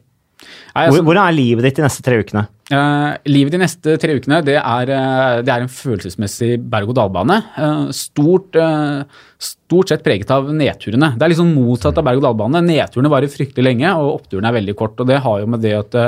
Altså, 0.75 0.99
hvordan 0.99 1.29
er 1.29 1.37
livet 1.37 1.63
ditt 1.63 1.79
de 1.79 1.85
neste 1.85 2.03
tre 2.03 2.19
ukene? 2.19 2.43
Eh, 2.65 3.09
livet 3.29 3.53
de 3.53 3.59
neste 3.61 3.93
tre 4.01 4.15
ukene 4.17 4.39
det 4.41 4.55
er, 4.57 4.89
eh, 4.89 5.41
det 5.45 5.51
er 5.53 5.61
en 5.61 5.69
følelsesmessig 5.69 6.55
berg-og-dal-bane. 6.71 7.37
Uh, 7.53 7.91
stort, 7.93 8.57
uh, 8.57 9.03
stort 9.37 9.91
sett 9.91 10.01
preget 10.05 10.31
av 10.33 10.49
nedturene. 10.49 11.11
Det 11.13 11.27
er 11.27 11.33
liksom 11.35 11.51
motsatt 11.53 11.99
av 12.01 12.07
berg-og-dal-bane. 12.07 12.63
Nedturene 12.65 13.11
varer 13.13 13.29
fryktelig 13.29 13.67
lenge, 13.67 13.91
og 13.93 14.15
oppturene 14.15 14.49
er 14.49 14.57
veldig 14.57 14.75
kort. 14.79 14.97
og 14.99 15.05
Det 15.11 15.21
har 15.21 15.43
jo 15.43 15.51
med 15.53 15.61
det 15.61 15.75
at 15.77 16.01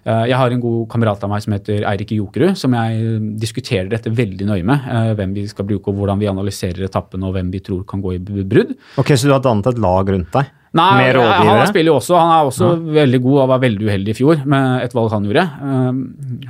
jeg 0.00 0.32
har 0.32 0.48
en 0.48 0.62
god 0.62 0.88
kamerat 0.88 1.22
av 1.22 1.28
meg 1.28 1.42
som 1.44 1.52
heter 1.52 1.82
Eirik 1.84 2.14
Jokerud, 2.16 2.56
som 2.56 2.72
jeg 2.72 3.18
diskuterer 3.38 3.90
dette 3.90 4.08
veldig 4.08 4.46
nøye 4.48 4.64
med. 4.64 4.86
Hvem 5.18 5.34
vi 5.36 5.44
skal 5.46 5.66
bruke, 5.68 5.92
og 5.92 5.98
hvordan 6.00 6.18
vi 6.18 6.30
analyserer 6.30 6.86
etappene, 6.88 7.28
og 7.28 7.36
hvem 7.36 7.50
vi 7.52 7.60
tror 7.60 7.84
kan 7.84 8.00
gå 8.00 8.14
i 8.16 8.18
brudd. 8.24 8.72
Ok, 8.96 9.12
Så 9.12 9.28
du 9.28 9.34
har 9.36 9.44
dannet 9.44 9.68
et 9.68 9.78
lag 9.78 10.08
rundt 10.08 10.32
deg? 10.32 10.48
Nei, 10.70 11.10
Med 11.10 11.16
han 11.18 11.66
spiller 11.66 11.90
jo 11.90 11.96
også. 11.98 12.14
Han 12.14 12.30
er 12.30 12.46
også 12.46 12.66
veldig 12.94 13.18
god 13.24 13.38
og 13.42 13.48
var 13.50 13.62
veldig 13.64 13.88
uheldig 13.88 14.12
i 14.12 14.14
fjor 14.20 14.44
med 14.46 14.84
et 14.84 14.92
valg 14.94 15.10
han 15.10 15.24
gjorde. 15.26 15.42
Um, 15.66 15.98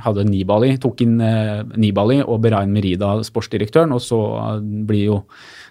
hadde 0.03 0.25
Nibali, 0.29 0.75
tok 0.83 1.01
inn 1.01 1.15
uh, 1.17 1.63
Nibali 1.81 2.19
og 2.21 2.37
Berain 2.43 2.69
Merida, 2.69 3.15
sportsdirektøren, 3.25 3.95
og 3.97 4.03
så 4.05 4.19
uh, 4.37 4.59
blir 4.61 5.07
jo 5.07 5.17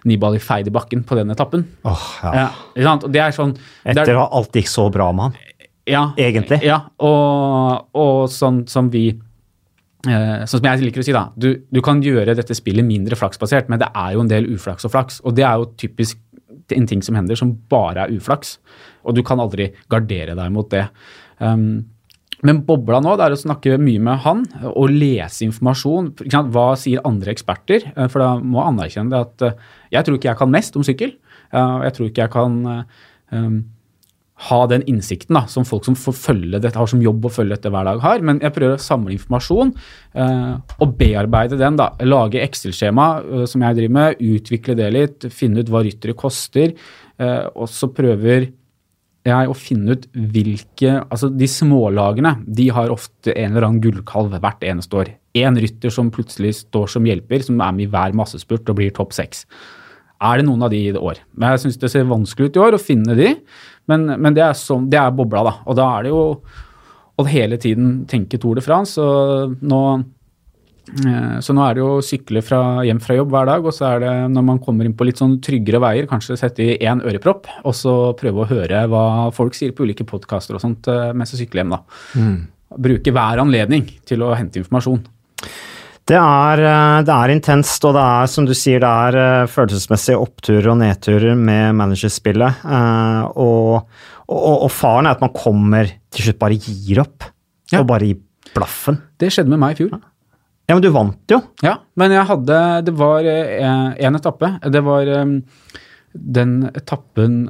Nibali 0.09 0.41
feid 0.43 0.67
i 0.67 0.73
bakken 0.75 1.05
på 1.07 1.15
den 1.15 1.31
etappen. 1.31 1.63
Åh, 1.87 2.07
ja. 2.25 2.33
Ja, 2.75 2.95
det 3.07 3.21
er 3.23 3.35
sånn 3.37 3.53
det 3.55 3.93
er- 3.93 4.01
Etter 4.01 4.19
at 4.19 4.35
alt 4.41 4.59
gikk 4.59 4.67
så 4.67 4.89
bra 4.91 5.07
med 5.15 5.29
han. 5.29 5.37
ja, 5.87 6.03
Egentlig. 6.19 6.59
Ja, 6.67 6.81
og, 6.99 7.87
og 7.95 8.25
sånn 8.35 8.65
som 8.67 8.89
vi 8.91 9.05
eh, 9.11 10.43
Sånn 10.43 10.59
som 10.59 10.67
jeg 10.67 10.83
liker 10.83 11.03
å 11.03 11.07
si, 11.07 11.15
da. 11.15 11.29
Du, 11.39 11.53
du 11.71 11.79
kan 11.85 12.01
gjøre 12.03 12.35
dette 12.35 12.55
spillet 12.57 12.83
mindre 12.83 13.15
flaksbasert, 13.15 13.69
men 13.71 13.79
det 13.79 13.87
er 13.95 14.17
jo 14.17 14.25
en 14.25 14.31
del 14.31 14.49
uflaks 14.57 14.83
og 14.89 14.91
flaks. 14.91 15.21
Og 15.23 15.35
det 15.39 15.45
er 15.47 15.61
jo 15.61 15.69
typisk 15.79 16.19
en 16.75 16.87
ting 16.89 17.01
som 17.05 17.17
hender 17.17 17.39
som 17.39 17.55
bare 17.71 18.05
er 18.05 18.13
uflaks. 18.17 18.57
Og 19.05 19.17
du 19.17 19.23
kan 19.25 19.41
aldri 19.41 19.71
gardere 19.91 20.37
deg 20.37 20.53
mot 20.53 20.69
det. 20.71 20.87
Um, 21.39 21.83
men 22.45 22.63
bobla 22.65 23.01
nå 23.03 23.13
det 23.19 23.27
er 23.27 23.35
å 23.35 23.39
snakke 23.39 23.77
mye 23.81 24.01
med 24.01 24.23
han 24.23 24.45
og 24.71 24.93
lese 24.93 25.45
informasjon. 25.45 26.11
Hva 26.53 26.71
sier 26.79 27.03
andre 27.05 27.35
eksperter? 27.35 27.91
Eh, 27.93 28.07
For 28.09 28.23
da 28.23 28.31
må 28.41 28.63
anerkjenne 28.65 29.13
det 29.13 29.19
at 29.27 29.45
eh, 29.45 29.67
jeg 29.93 30.07
tror 30.07 30.17
ikke 30.17 30.31
jeg 30.31 30.39
kan 30.39 30.53
mest 30.53 30.79
om 30.79 30.85
sykkel. 30.85 31.13
Eh, 31.53 31.75
Jeg 31.85 31.93
tror 31.97 32.09
ikke 32.09 32.25
jeg 32.25 32.33
kan 32.33 32.57
um, 32.71 33.59
ha 34.47 34.61
den 34.69 34.83
innsikten 34.89 35.37
da, 35.37 35.43
som 35.51 35.65
folk 35.67 35.85
som 35.85 35.97
får 35.97 36.15
følge 36.17 36.61
dette, 36.61 36.77
har 36.79 36.89
som 36.89 37.01
jobb 37.03 37.27
å 37.27 37.33
følge 37.33 37.57
dette 37.57 37.71
hver 37.73 37.85
dag 37.87 38.01
har. 38.03 38.23
Men 38.25 38.39
jeg 38.41 38.55
prøver 38.55 38.79
å 38.79 38.81
samle 38.81 39.13
informasjon 39.15 39.73
eh, 40.17 40.55
og 40.81 40.95
bearbeide 40.97 41.59
den. 41.59 41.77
da, 41.79 41.91
Lage 42.07 42.41
Excel-skjema 42.41 43.09
eh, 43.21 43.45
som 43.49 43.67
jeg 43.67 43.77
driver 43.77 43.97
med, 43.99 44.23
utvikle 44.37 44.77
det 44.79 44.89
litt, 44.95 45.29
finne 45.35 45.61
ut 45.61 45.69
hva 45.71 45.83
ryttere 45.85 46.17
koster. 46.17 46.73
Eh, 47.21 47.45
og 47.53 47.69
så 47.69 47.91
prøver 47.93 48.49
jeg 49.27 49.49
å 49.49 49.53
finne 49.53 49.93
ut 49.93 50.07
hvilke 50.33 50.95
Altså, 51.03 51.29
de 51.29 51.45
smålagene 51.49 52.39
de 52.47 52.71
har 52.73 52.89
ofte 52.93 53.35
en 53.35 53.51
eller 53.51 53.67
annen 53.67 53.83
gullkalv 53.83 54.33
hvert 54.41 54.65
eneste 54.65 54.97
år. 54.97 55.11
Én 55.37 55.59
rytter 55.61 55.93
som 55.93 56.09
plutselig 56.13 56.55
står 56.63 56.89
som 56.95 57.05
hjelper, 57.05 57.45
som 57.45 57.61
er 57.61 57.75
med 57.75 57.85
i 57.85 57.91
hver 57.91 58.17
massespurt 58.17 58.69
og 58.71 58.79
blir 58.81 58.89
topp 58.95 59.13
seks. 59.15 59.45
er 60.21 60.37
det 60.37 60.45
noen 60.45 60.61
av 60.61 60.69
de 60.69 60.77
i 60.77 60.93
år. 60.93 61.21
Men 61.33 61.53
jeg 61.53 61.63
syns 61.63 61.77
det 61.81 61.89
ser 61.89 62.09
vanskelig 62.09 62.49
ut 62.49 62.57
i 62.57 62.61
år 62.61 62.75
å 62.77 62.81
finne 62.81 63.15
de, 63.17 63.35
men, 63.89 64.05
men 64.21 64.35
det, 64.35 64.43
er 64.45 64.57
sånn, 64.57 64.89
det 64.91 64.99
er 65.01 65.13
bobla, 65.15 65.45
da. 65.47 65.53
Og 65.65 65.77
da 65.79 65.87
er 65.97 66.05
det 66.05 66.13
jo 66.13 66.23
å 67.21 67.27
hele 67.29 67.59
tiden 67.61 68.01
tenke 68.09 68.39
Tour 68.41 68.57
de 68.57 68.63
France. 68.65 69.01
Og 69.01 69.55
nå, 69.61 69.81
eh, 71.03 71.35
så 71.43 71.55
nå 71.55 71.65
er 71.65 71.75
det 71.75 71.83
jo 71.83 71.89
å 71.97 72.05
sykle 72.05 72.43
fra, 72.45 72.61
hjem 72.87 73.01
fra 73.03 73.17
jobb 73.17 73.33
hver 73.33 73.49
dag, 73.51 73.65
og 73.65 73.75
så 73.75 73.89
er 73.91 74.05
det 74.05 74.13
når 74.35 74.47
man 74.51 74.61
kommer 74.63 74.87
inn 74.87 74.95
på 74.97 75.07
litt 75.07 75.21
sånn 75.21 75.39
tryggere 75.43 75.81
veier, 75.83 76.09
kanskje 76.09 76.39
sette 76.39 76.65
i 76.65 76.77
én 76.79 77.03
ørepropp, 77.03 77.49
og 77.63 77.77
så 77.77 77.95
prøve 78.19 78.43
å 78.43 78.49
høre 78.51 78.85
hva 78.91 79.05
folk 79.35 79.57
sier 79.57 79.75
på 79.75 79.87
ulike 79.87 80.07
podkaster 80.07 80.57
og 80.57 80.63
sånt 80.63 80.89
eh, 80.91 81.11
mens 81.17 81.35
jeg 81.35 81.45
sykler 81.45 81.65
hjem, 81.65 81.75
da. 81.77 81.83
Mm. 82.15 82.39
Bruke 82.81 83.11
hver 83.11 83.43
anledning 83.43 83.89
til 84.07 84.23
å 84.23 84.31
hente 84.37 84.61
informasjon. 84.61 85.01
Det 86.09 86.17
er, 86.17 86.61
eh, 86.65 86.99
det 87.05 87.13
er, 87.13 87.33
intenst, 87.33 87.85
og 87.85 87.93
det 87.95 88.03
er 88.03 88.29
som 88.31 88.47
du 88.47 88.53
sier, 88.57 88.81
det 88.81 88.89
er 88.89 89.17
uh, 89.45 89.49
følelsesmessige 89.51 90.17
oppturer 90.17 90.71
og 90.73 90.79
nedturer 90.81 91.37
med 91.37 91.77
managerspillet. 91.77 92.63
Uh, 92.65 93.29
og, 93.37 93.91
og, 94.25 94.55
og, 94.65 94.69
faren 94.73 95.07
er 95.07 95.15
at 95.15 95.23
man 95.23 95.33
kommer 95.35 95.91
til 96.11 96.27
slutt 96.27 96.41
bare 96.41 96.57
gir 96.57 97.03
opp. 97.05 97.27
Ja. 97.71 97.83
Og 97.83 97.89
bare 97.93 98.09
gir 98.09 98.21
blaffen. 98.55 98.97
Det 99.21 99.29
skjedde 99.31 99.53
med 99.53 99.61
meg 99.61 99.77
i 99.77 99.83
fjor. 99.83 99.93
Ja, 100.67 100.75
men 100.75 100.83
du 100.83 100.91
vant 100.93 101.31
jo. 101.31 101.41
Ja, 101.63 101.77
men 101.99 102.13
jeg 102.15 102.23
hadde 102.29 102.57
Det 102.87 102.93
var 102.95 103.25
én 103.27 104.17
etappe. 104.17 104.53
Det 104.71 104.81
var 104.85 105.09
den 105.11 106.53
etappen 106.71 107.41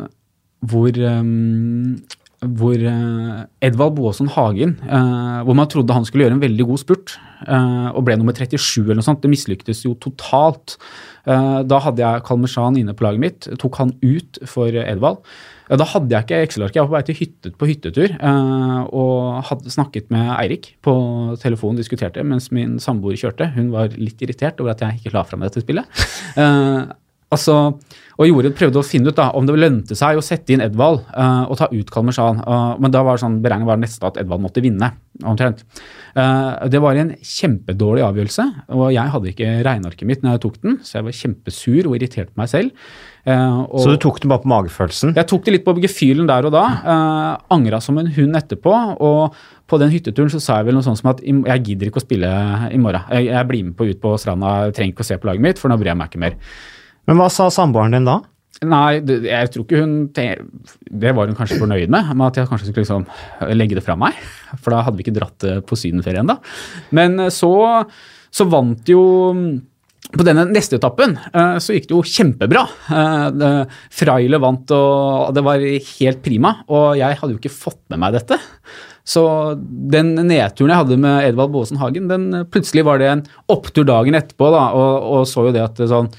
hvor 0.69 0.97
um, 0.97 1.97
hvor 2.41 2.73
uh, 2.73 3.43
Edvald 3.61 3.93
Boasson 3.99 4.29
Hagen, 4.33 4.73
uh, 4.89 5.43
hvor 5.45 5.53
man 5.57 5.69
trodde 5.69 5.93
han 5.93 6.07
skulle 6.07 6.25
gjøre 6.25 6.39
en 6.39 6.41
veldig 6.41 6.65
god 6.71 6.81
spurt, 6.81 7.13
uh, 7.45 7.93
og 7.93 8.01
ble 8.07 8.15
nummer 8.17 8.33
37 8.33 8.81
eller 8.81 8.97
noe 8.97 9.05
sånt. 9.05 9.21
Det 9.21 9.29
mislyktes 9.29 9.83
jo 9.85 9.93
totalt. 10.01 10.79
da 11.21 11.77
hadde 11.85 12.01
jeg 12.01 12.23
Kalmershan 12.25 12.79
inne 12.79 12.95
på 12.97 13.05
laget 13.05 13.21
mitt, 13.21 13.47
tok 13.61 13.75
han 13.77 13.91
ut 14.01 14.39
for 14.49 14.73
Edvald. 14.73 15.19
da 15.69 15.85
hadde 15.85 16.15
jeg 16.15 16.25
ikke 16.25 16.39
Excel-arket, 16.47 16.79
jeg 16.79 16.81
var 16.81 16.89
på 16.89 16.95
vei 16.95 17.03
til 17.05 17.19
hyttet 17.19 17.59
på 17.59 17.67
hyttetur 17.69 18.15
og 18.89 19.45
hadde 19.45 19.69
snakket 19.69 20.09
med 20.09 20.31
Eirik 20.39 20.71
på 20.81 20.95
telefon, 21.43 21.77
diskuterte 21.77 22.25
mens 22.25 22.49
min 22.49 22.79
samboer 22.81 23.21
kjørte. 23.21 23.51
Hun 23.53 23.69
var 23.69 23.93
litt 23.93 24.17
irritert 24.25 24.57
over 24.65 24.73
at 24.73 24.81
jeg 24.81 24.97
ikke 24.97 25.13
la 25.13 25.21
fra 25.29 25.37
meg 25.37 25.51
dette 25.51 25.61
spillet. 25.61 26.01
Altså, 27.31 27.55
og 28.21 28.27
gjorde, 28.27 28.51
prøvde 28.53 28.81
å 28.81 28.85
finne 28.85 29.11
ut 29.11 29.17
da, 29.17 29.29
om 29.37 29.45
det 29.47 29.55
lønte 29.55 29.95
seg 29.97 30.19
å 30.19 30.23
sette 30.25 30.53
inn 30.53 30.63
Edvald 30.63 30.99
uh, 31.15 31.47
og 31.47 31.55
ta 31.57 31.69
ut 31.71 31.91
Kalmershan. 31.93 32.41
Uh, 32.43 32.73
men 32.81 32.93
da 32.93 33.05
var 33.07 33.21
sånn, 33.21 33.39
beregningen 33.41 33.69
var 33.69 33.79
nesten 33.81 34.09
at 34.09 34.19
Edvald 34.21 34.43
måtte 34.43 34.63
vinne. 34.63 34.91
omtrent. 35.23 35.63
Uh, 36.15 36.67
det 36.71 36.81
var 36.83 36.99
en 36.99 37.13
kjempedårlig 37.15 38.03
avgjørelse, 38.05 38.45
og 38.75 38.83
jeg 38.91 39.13
hadde 39.13 39.31
ikke 39.31 39.53
regnearket 39.67 40.09
mitt 40.09 40.25
når 40.25 40.35
jeg 40.35 40.43
tok 40.43 40.59
den, 40.65 40.77
så 40.83 40.99
jeg 40.99 41.07
var 41.07 41.17
kjempesur 41.21 41.87
og 41.87 41.95
irritert 41.97 42.33
på 42.33 42.43
meg 42.43 42.51
selv. 42.51 42.91
Og, 43.21 43.75
så 43.77 43.93
du 43.93 43.99
tok 44.01 44.17
den 44.23 44.31
bare 44.31 44.41
på 44.41 44.49
magefølelsen? 44.49 45.11
Jeg 45.13 45.29
tok 45.29 45.43
det 45.45 45.53
litt 45.53 45.65
på 45.65 45.75
gefühlen 45.77 46.25
der 46.25 46.47
og 46.49 46.55
da. 46.55 46.63
Angra 47.53 47.77
som 47.85 47.99
en 48.01 48.09
hund 48.15 48.39
etterpå. 48.39 48.73
og 48.97 49.37
på 49.71 49.77
den 49.79 49.91
hytteturen 49.93 50.31
så 50.33 50.41
sa 50.43 50.57
jeg 50.59 50.67
vel 50.67 50.75
noe 50.75 50.83
sånt 50.83 50.99
som 50.99 51.13
at 51.13 51.21
jeg 51.23 51.63
gidder 51.63 51.87
ikke 51.87 52.01
å 52.01 52.03
spille 52.03 52.31
i 52.73 52.79
morgen. 52.81 53.05
Jeg, 53.13 53.29
jeg 53.29 53.47
blir 53.47 53.69
med 53.69 53.77
på 53.77 53.87
ut 53.87 54.01
på 54.03 54.17
stranda, 54.19 54.65
jeg 54.65 54.75
trenger 54.75 54.95
ikke 54.97 55.05
å 55.05 55.09
se 55.13 55.19
på 55.21 55.29
laget 55.29 55.45
mitt, 55.45 55.61
for 55.61 55.71
nå 55.71 55.77
bryr 55.79 55.93
jeg 55.93 55.99
meg 56.01 56.11
ikke 56.11 56.23
mer. 56.25 56.35
Men 57.09 57.19
hva 57.19 57.29
sa 57.33 57.49
samboeren 57.53 57.95
din 57.95 58.07
da? 58.07 58.19
Nei, 58.61 58.99
jeg 59.25 59.49
tror 59.49 59.63
ikke 59.65 59.79
hun 59.81 59.93
Det 60.13 61.13
var 61.17 61.29
hun 61.29 61.37
kanskje 61.37 61.57
fornøyd 61.57 61.89
med, 61.89 62.11
med 62.13 62.27
at 62.27 62.37
jeg 62.37 62.49
kanskje 62.49 62.69
skulle 62.69 62.83
liksom 62.85 63.55
legge 63.57 63.77
det 63.79 63.85
fra 63.85 63.95
meg. 63.97 64.19
For 64.59 64.75
da 64.75 64.83
hadde 64.85 64.99
vi 64.99 65.07
ikke 65.07 65.17
dratt 65.17 65.47
på 65.65 65.79
sydenferie 65.79 66.21
ennå. 66.21 66.37
Men 66.93 67.17
eh, 67.25 67.33
så, 67.33 67.51
så 68.29 68.47
vant 68.51 68.91
jo 68.91 69.01
på 70.11 70.25
denne 70.27 70.43
neste 70.49 70.75
etappen 70.75 71.13
eh, 71.15 71.57
så 71.63 71.75
gikk 71.75 71.87
det 71.89 71.95
jo 71.95 72.05
kjempebra. 72.05 72.63
Eh, 72.99 73.75
Fraile 73.95 74.41
vant, 74.43 74.73
og 74.75 75.33
det 75.35 75.45
var 75.47 75.65
helt 75.65 76.21
prima. 76.25 76.55
Og 76.69 76.99
jeg 76.99 77.17
hadde 77.17 77.33
jo 77.33 77.41
ikke 77.41 77.53
fått 77.55 77.81
med 77.89 78.03
meg 78.03 78.17
dette. 78.19 78.37
Så 79.07 79.23
den 79.57 80.13
nedturen 80.27 80.73
jeg 80.73 80.83
hadde 80.83 80.99
med 81.01 81.31
Edvald 81.31 81.55
Baasen 81.55 81.81
Hagen, 81.81 82.11
den 82.11 82.43
plutselig 82.53 82.85
var 82.85 83.01
det 83.01 83.09
en 83.09 83.23
opptur 83.49 83.87
dagen 83.89 84.17
etterpå, 84.19 84.51
da, 84.53 84.67
og, 84.77 85.07
og 85.15 85.25
så 85.29 85.47
jo 85.47 85.55
det 85.55 85.63
at 85.65 85.81
sånn 85.89 86.11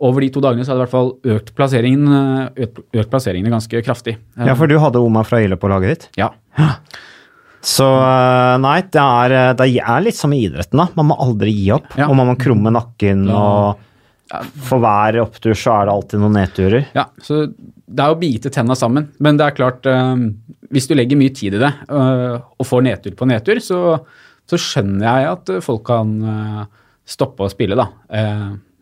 over 0.00 0.24
de 0.24 0.30
to 0.32 0.40
dagene 0.42 0.64
så 0.64 0.72
hadde 0.72 0.80
i 0.80 0.86
hvert 0.86 0.94
fall 0.94 1.10
økt, 1.36 1.52
plasseringen, 1.56 2.08
eh, 2.16 2.64
økt, 2.66 2.82
økt 2.96 3.12
plasseringene 3.12 3.52
ganske 3.52 3.82
kraftig. 3.84 4.16
Ja, 4.38 4.56
for 4.56 4.70
du 4.70 4.78
hadde 4.80 5.02
Oma 5.02 5.22
fra 5.28 5.42
Ile 5.44 5.58
på 5.60 5.68
laget 5.70 5.92
ditt? 5.92 6.06
Ja. 6.20 6.30
Så 7.60 7.84
eh, 7.84 8.54
nei, 8.64 8.78
det 8.88 9.02
er, 9.02 9.36
eh, 9.36 9.50
det 9.58 9.68
er, 9.82 10.06
litt 10.06 10.16
som 10.16 10.32
i 10.32 10.40
idretten, 10.46 10.80
da. 10.80 10.88
Man 10.96 11.10
må 11.10 11.18
aldri 11.20 11.52
gi 11.52 11.68
opp. 11.76 11.92
Ja. 12.00 12.08
Og 12.08 12.16
man 12.16 12.30
må 12.30 12.36
krumme 12.40 12.72
nakken, 12.72 13.26
og 13.28 13.86
for 14.62 14.80
hver 14.80 15.18
opptur 15.24 15.58
så 15.58 15.74
er 15.74 15.88
det 15.88 15.96
alltid 15.98 16.22
noen 16.22 16.38
nedturer. 16.38 16.88
Ja, 16.96 17.08
så 17.20 17.42
det 17.50 18.04
er 18.04 18.14
å 18.14 18.18
bite 18.18 18.52
tenna 18.54 18.78
sammen. 18.78 19.10
Men 19.18 19.36
det 19.36 19.48
er 19.48 19.56
klart, 19.58 19.88
hvis 20.70 20.86
du 20.86 20.94
legger 20.94 21.18
mye 21.18 21.34
tid 21.34 21.56
i 21.58 21.62
det 21.64 21.72
og 21.90 22.62
får 22.62 22.84
nedtur 22.86 23.16
på 23.18 23.26
nedtur, 23.26 23.58
så, 23.58 23.80
så 24.46 24.60
skjønner 24.62 25.02
jeg 25.08 25.30
at 25.32 25.52
folk 25.66 25.82
kan 25.90 26.14
stoppe 27.02 27.42
å 27.42 27.50
spille, 27.50 27.74
da. 27.74 27.88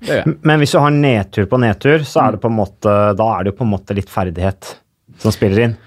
Men 0.07 0.62
hvis 0.62 0.75
du 0.75 0.78
har 0.83 0.95
nedtur 0.95 1.49
på 1.50 1.59
nedtur, 1.61 2.05
så 2.07 2.26
er 2.26 2.37
det 2.37 2.43
på 2.43 2.50
en 2.50 2.59
måte, 2.59 2.95
da 3.19 3.28
er 3.35 3.45
det 3.45 3.52
jo 3.52 3.59
på 3.61 3.67
en 3.67 3.75
måte 3.75 3.97
litt 3.99 4.11
ferdighet 4.12 4.76
som 5.19 5.35
spiller 5.35 5.64
inn. 5.67 5.78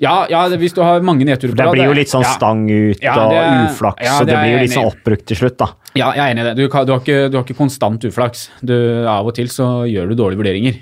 Ja, 0.00 0.24
ja 0.32 0.46
hvis 0.56 0.72
du 0.72 0.80
har 0.80 1.02
mange 1.04 1.26
nedturer 1.28 1.52
på 1.52 1.60
Det 1.60 1.72
blir 1.74 1.90
jo 1.90 1.96
litt 1.96 2.08
sånn 2.08 2.24
stang 2.24 2.62
ut 2.70 3.02
ja, 3.04 3.14
og 3.20 3.34
uflaks, 3.68 4.00
ja, 4.06 4.14
så 4.16 4.24
det, 4.24 4.32
det 4.32 4.38
blir 4.40 4.54
jo 4.54 4.60
litt 4.62 4.74
sånn 4.74 4.88
oppbrukt 4.88 5.26
til 5.28 5.40
slutt, 5.42 5.58
da. 5.60 5.68
Ja, 5.92 6.08
jeg 6.16 6.22
er 6.24 6.32
enig 6.32 6.44
i 6.44 6.48
det. 6.48 6.54
Du, 6.56 6.62
du, 6.64 6.92
har 6.94 7.02
ikke, 7.02 7.18
du, 7.28 7.36
har 7.36 7.44
ikke, 7.44 7.58
konstant 7.58 8.04
uflaks. 8.08 8.46
Du, 8.64 8.74
av 9.10 9.28
og 9.28 9.34
til 9.36 9.50
så 9.52 9.68
gjør 9.90 10.12
du 10.12 10.16
dårlige 10.16 10.40
vurderinger. 10.40 10.78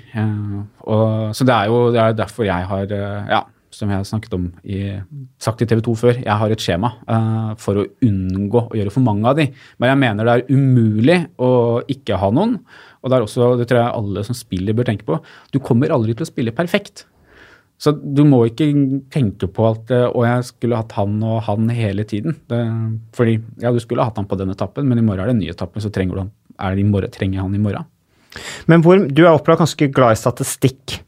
Og, 0.87 1.31
så 1.35 1.47
det 1.47 1.55
er 1.55 1.71
jo 1.71 1.81
det 1.95 2.03
er 2.03 2.19
derfor 2.19 2.47
jeg 2.47 2.69
har 2.69 2.93
Ja, 2.93 3.41
som 3.79 3.91
jeg 3.91 4.01
har 4.01 4.07
snakket 4.07 4.35
om 4.35 4.47
i, 4.67 4.79
sagt 5.41 5.63
i 5.63 5.67
TV 5.69 5.81
2 5.85 5.95
før, 5.99 6.19
jeg 6.19 6.39
har 6.41 6.53
et 6.53 6.63
skjema 6.63 6.91
uh, 7.07 7.53
for 7.59 7.79
å 7.79 7.85
unngå 8.05 8.65
å 8.67 8.79
gjøre 8.79 8.93
for 8.93 9.05
mange 9.05 9.27
av 9.29 9.39
de. 9.39 9.47
Men 9.79 9.93
jeg 9.93 10.01
mener 10.03 10.27
det 10.27 10.35
er 10.35 10.49
umulig 10.51 11.19
å 11.41 11.51
ikke 11.91 12.19
ha 12.19 12.31
noen. 12.35 12.57
Og 12.99 13.11
det 13.11 13.17
er 13.17 13.25
også, 13.25 13.53
det 13.59 13.69
tror 13.69 13.81
jeg 13.81 13.95
alle 14.01 14.25
som 14.27 14.37
spiller 14.37 14.75
bør 14.75 14.89
tenke 14.91 15.07
på. 15.07 15.21
Du 15.55 15.61
kommer 15.63 15.95
aldri 15.95 16.17
til 16.17 16.27
å 16.27 16.29
spille 16.29 16.55
perfekt. 16.55 17.05
Så 17.79 17.93
du 17.95 18.25
må 18.27 18.41
ikke 18.49 18.67
tenke 19.13 19.47
på 19.55 19.67
at 19.69 19.91
eh, 19.95 20.07
å, 20.09 20.23
jeg 20.27 20.47
skulle 20.49 20.81
hatt 20.81 20.97
han 20.97 21.15
og 21.23 21.39
han 21.45 21.69
hele 21.71 22.03
tiden. 22.07 22.35
Det, 22.51 22.59
fordi 23.15 23.37
ja, 23.63 23.71
du 23.71 23.79
skulle 23.79 24.03
hatt 24.03 24.19
han 24.19 24.27
på 24.27 24.37
den 24.39 24.51
etappen, 24.51 24.89
men 24.89 24.99
i 24.99 25.05
morgen 25.05 25.23
er 25.23 25.31
det 25.31 25.37
en 25.37 25.39
ny 25.45 25.53
etappe, 25.53 25.79
så 25.79 25.91
trenger 25.95 26.17
du 26.17 26.23
han, 26.25 26.33
er 26.59 26.75
det 26.75 26.83
i 26.83 26.89
morgen, 26.89 27.13
trenger 27.15 27.45
han 27.45 27.55
i 27.55 27.61
morgen. 27.63 27.87
Men 28.69 28.83
hvor, 28.83 28.99
du 28.99 29.23
er 29.23 29.31
opplagt 29.31 29.63
ganske 29.63 29.87
glad 29.95 30.17
i 30.17 30.19
statistikk. 30.19 30.99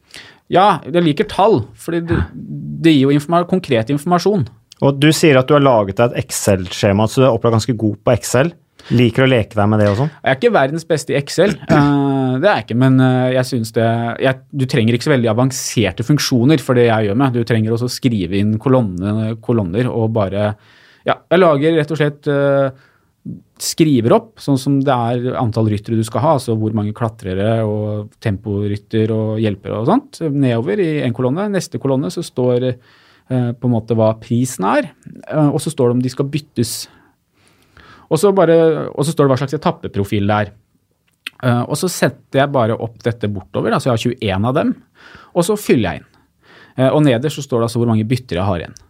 Ja, 0.52 0.82
jeg 0.84 1.06
liker 1.06 1.30
tall, 1.32 1.62
for 1.80 1.96
det, 1.96 2.18
det 2.84 2.92
gir 2.92 3.08
jo 3.08 3.14
informa 3.16 3.46
konkret 3.48 3.92
informasjon. 3.94 4.50
Og 4.82 4.98
du 4.98 5.12
sier 5.14 5.38
at 5.40 5.48
du 5.48 5.56
har 5.56 5.64
laget 5.64 6.00
deg 6.00 6.12
et 6.12 6.26
Excel-skjema, 6.26 7.06
så 7.08 7.22
du 7.22 7.28
er 7.28 7.36
opplagt 7.36 7.60
ganske 7.60 7.78
god 7.78 8.02
på 8.02 8.14
Excel. 8.16 8.52
Liker 8.90 9.28
å 9.28 9.30
leke 9.30 9.54
deg 9.54 9.68
med 9.70 9.80
det 9.80 9.92
og 9.92 9.98
sånn? 10.00 10.12
Jeg 10.24 10.32
er 10.32 10.40
ikke 10.40 10.54
verdens 10.56 10.88
beste 10.90 11.14
i 11.14 11.18
Excel, 11.20 11.54
uh, 11.70 12.34
det 12.42 12.50
er 12.50 12.56
jeg 12.58 12.66
ikke. 12.66 12.80
Men 12.82 12.98
uh, 13.00 13.30
jeg 13.32 13.48
syns 13.48 13.74
det 13.78 13.88
jeg, 14.26 14.42
Du 14.50 14.66
trenger 14.70 14.98
ikke 14.98 15.08
så 15.08 15.14
veldig 15.14 15.32
avanserte 15.32 16.06
funksjoner 16.08 16.64
for 16.66 16.80
det 16.80 16.88
jeg 16.90 17.10
gjør 17.10 17.20
med. 17.22 17.38
Du 17.38 17.48
trenger 17.48 17.76
også 17.78 17.88
å 17.88 17.94
skrive 17.94 18.40
inn 18.42 18.56
kolonner, 18.62 19.36
kolonner 19.44 19.92
og 19.92 20.10
bare 20.18 20.54
Ja, 21.08 21.22
jeg 21.30 21.40
lager 21.40 21.78
rett 21.78 21.94
og 21.94 22.02
slett 22.02 22.32
uh, 22.32 22.74
skriver 23.62 24.16
opp, 24.16 24.32
sånn 24.42 24.58
som 24.58 24.80
det 24.82 24.94
er 24.94 25.36
antall 25.38 25.70
ryttere 25.70 26.00
du 26.00 26.06
skal 26.06 26.24
ha, 26.24 26.32
altså 26.40 26.56
hvor 26.58 26.74
mange 26.78 26.96
klatrere 26.98 27.60
og 27.68 28.10
temporytter 28.24 29.14
og 29.14 29.42
hjelpere 29.42 29.78
og 29.78 29.90
sånt, 29.92 30.24
nedover 30.34 30.82
i 30.82 30.90
en 31.06 31.14
kolonne. 31.14 31.46
Neste 31.54 31.82
kolonne 31.82 32.10
så 32.14 32.24
står 32.26 32.66
eh, 32.72 33.52
på 33.54 33.70
en 33.70 33.76
måte 33.76 33.98
hva 33.98 34.16
prisen 34.22 34.66
er, 34.72 34.90
eh, 35.28 35.52
og 35.52 35.62
så 35.62 35.74
står 35.74 35.92
det 35.92 36.00
om 36.00 36.04
de 36.08 36.14
skal 36.14 36.32
byttes. 36.34 36.74
Og 38.12 38.20
så, 38.20 38.34
bare, 38.36 38.58
og 38.90 39.06
så 39.06 39.14
står 39.14 39.28
det 39.28 39.36
hva 39.36 39.42
slags 39.44 39.60
etappeprofil 39.60 40.26
det 40.28 40.40
er. 40.48 40.54
Eh, 41.46 41.62
og 41.62 41.78
så 41.80 41.90
setter 41.92 42.44
jeg 42.44 42.54
bare 42.54 42.78
opp 42.78 42.98
dette 43.06 43.30
bortover, 43.32 43.74
altså 43.74 43.92
jeg 43.92 43.98
har 43.98 44.42
21 44.42 44.50
av 44.50 44.58
dem, 44.58 44.74
og 45.32 45.46
så 45.46 45.58
fyller 45.60 45.88
jeg 45.88 46.02
inn. 46.02 46.10
Eh, 46.78 46.90
og 46.90 47.04
nederst 47.06 47.38
så 47.38 47.46
står 47.46 47.62
det 47.62 47.70
altså 47.70 47.82
hvor 47.82 47.94
mange 47.94 48.08
bytter 48.10 48.42
jeg 48.42 48.50
har 48.50 48.64
igjen. 48.66 48.82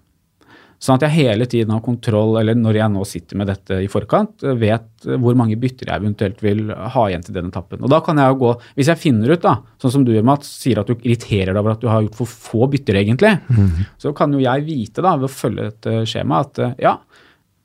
Sånn 0.81 0.97
at 0.97 1.03
jeg 1.05 1.13
hele 1.27 1.45
tiden 1.45 1.73
har 1.75 1.83
kontroll, 1.85 2.39
eller 2.39 2.57
når 2.57 2.79
jeg 2.79 2.89
nå 2.89 3.03
sitter 3.05 3.37
med 3.37 3.51
dette 3.51 3.77
i 3.85 3.89
forkant, 3.91 4.41
vet 4.57 5.05
hvor 5.21 5.35
mange 5.37 5.53
bytter 5.61 5.91
jeg 5.91 6.01
eventuelt 6.01 6.41
vil 6.41 6.71
ha 6.73 7.03
igjen 7.05 7.25
til 7.27 7.35
den 7.35 7.51
etappen. 7.51 7.83
Og 7.85 7.91
da 7.93 7.99
kan 8.01 8.17
jeg 8.17 8.33
jo 8.33 8.39
gå, 8.39 8.53
Hvis 8.79 8.89
jeg 8.89 9.01
finner 9.01 9.35
ut, 9.35 9.43
da, 9.43 9.59
sånn 9.81 9.93
som 9.93 10.05
du 10.07 10.15
Mats, 10.25 10.49
sier 10.63 10.81
at 10.81 10.89
du 10.89 10.95
irriterer 10.95 11.53
deg 11.53 11.61
over 11.61 11.75
at 11.75 11.83
du 11.83 11.89
har 11.91 12.01
gjort 12.01 12.17
for 12.23 12.33
få 12.49 12.69
bytter, 12.73 12.97
egentlig, 12.97 13.35
mm. 13.45 13.93
så 14.01 14.13
kan 14.17 14.33
jo 14.33 14.41
jeg 14.41 14.65
vite, 14.65 15.05
da, 15.05 15.13
ved 15.21 15.29
å 15.29 15.33
følge 15.35 15.67
et 15.69 15.91
skjema, 16.09 16.41
at 16.47 16.63
ja, 16.81 16.95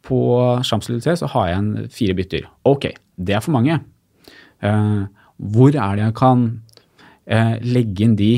på 0.06 0.20
Champs-Élysées 0.66 1.22
så 1.22 1.30
har 1.32 1.48
jeg 1.50 1.62
en 1.62 1.72
fire 1.92 2.16
bytter. 2.18 2.44
Ok, 2.68 2.90
det 3.16 3.36
er 3.36 3.44
for 3.44 3.56
mange. 3.56 3.80
Uh, 4.60 5.08
hvor 5.36 5.72
er 5.72 5.96
det 5.96 6.04
jeg 6.04 6.16
kan 6.20 6.44
uh, 7.32 7.56
legge 7.64 8.06
inn 8.06 8.16
de 8.18 8.30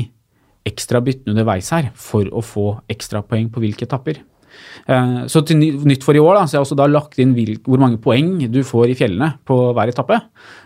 ekstra 0.69 1.01
byttene 1.03 1.33
underveis 1.33 1.69
her 1.73 1.91
for 1.97 2.27
å 2.31 2.43
få 2.45 2.67
ekstrapoeng 2.91 3.51
på 3.53 3.63
hvilke 3.63 3.87
etapper? 3.87 4.23
Eh, 4.89 5.17
så 5.31 5.43
til 5.45 5.59
nytt 5.59 6.05
for 6.05 6.17
i 6.17 6.21
år 6.23 6.39
da, 6.39 6.43
så 6.45 6.57
har 6.57 6.59
jeg 6.59 6.67
også 6.67 6.79
da 6.79 6.89
lagt 6.89 7.19
inn 7.21 7.33
hvor 7.65 7.81
mange 7.81 8.01
poeng 8.03 8.37
du 8.51 8.61
får 8.65 8.93
i 8.93 8.97
fjellene 8.99 9.33
på 9.47 9.57
hver 9.77 9.93
etappe. 9.93 10.21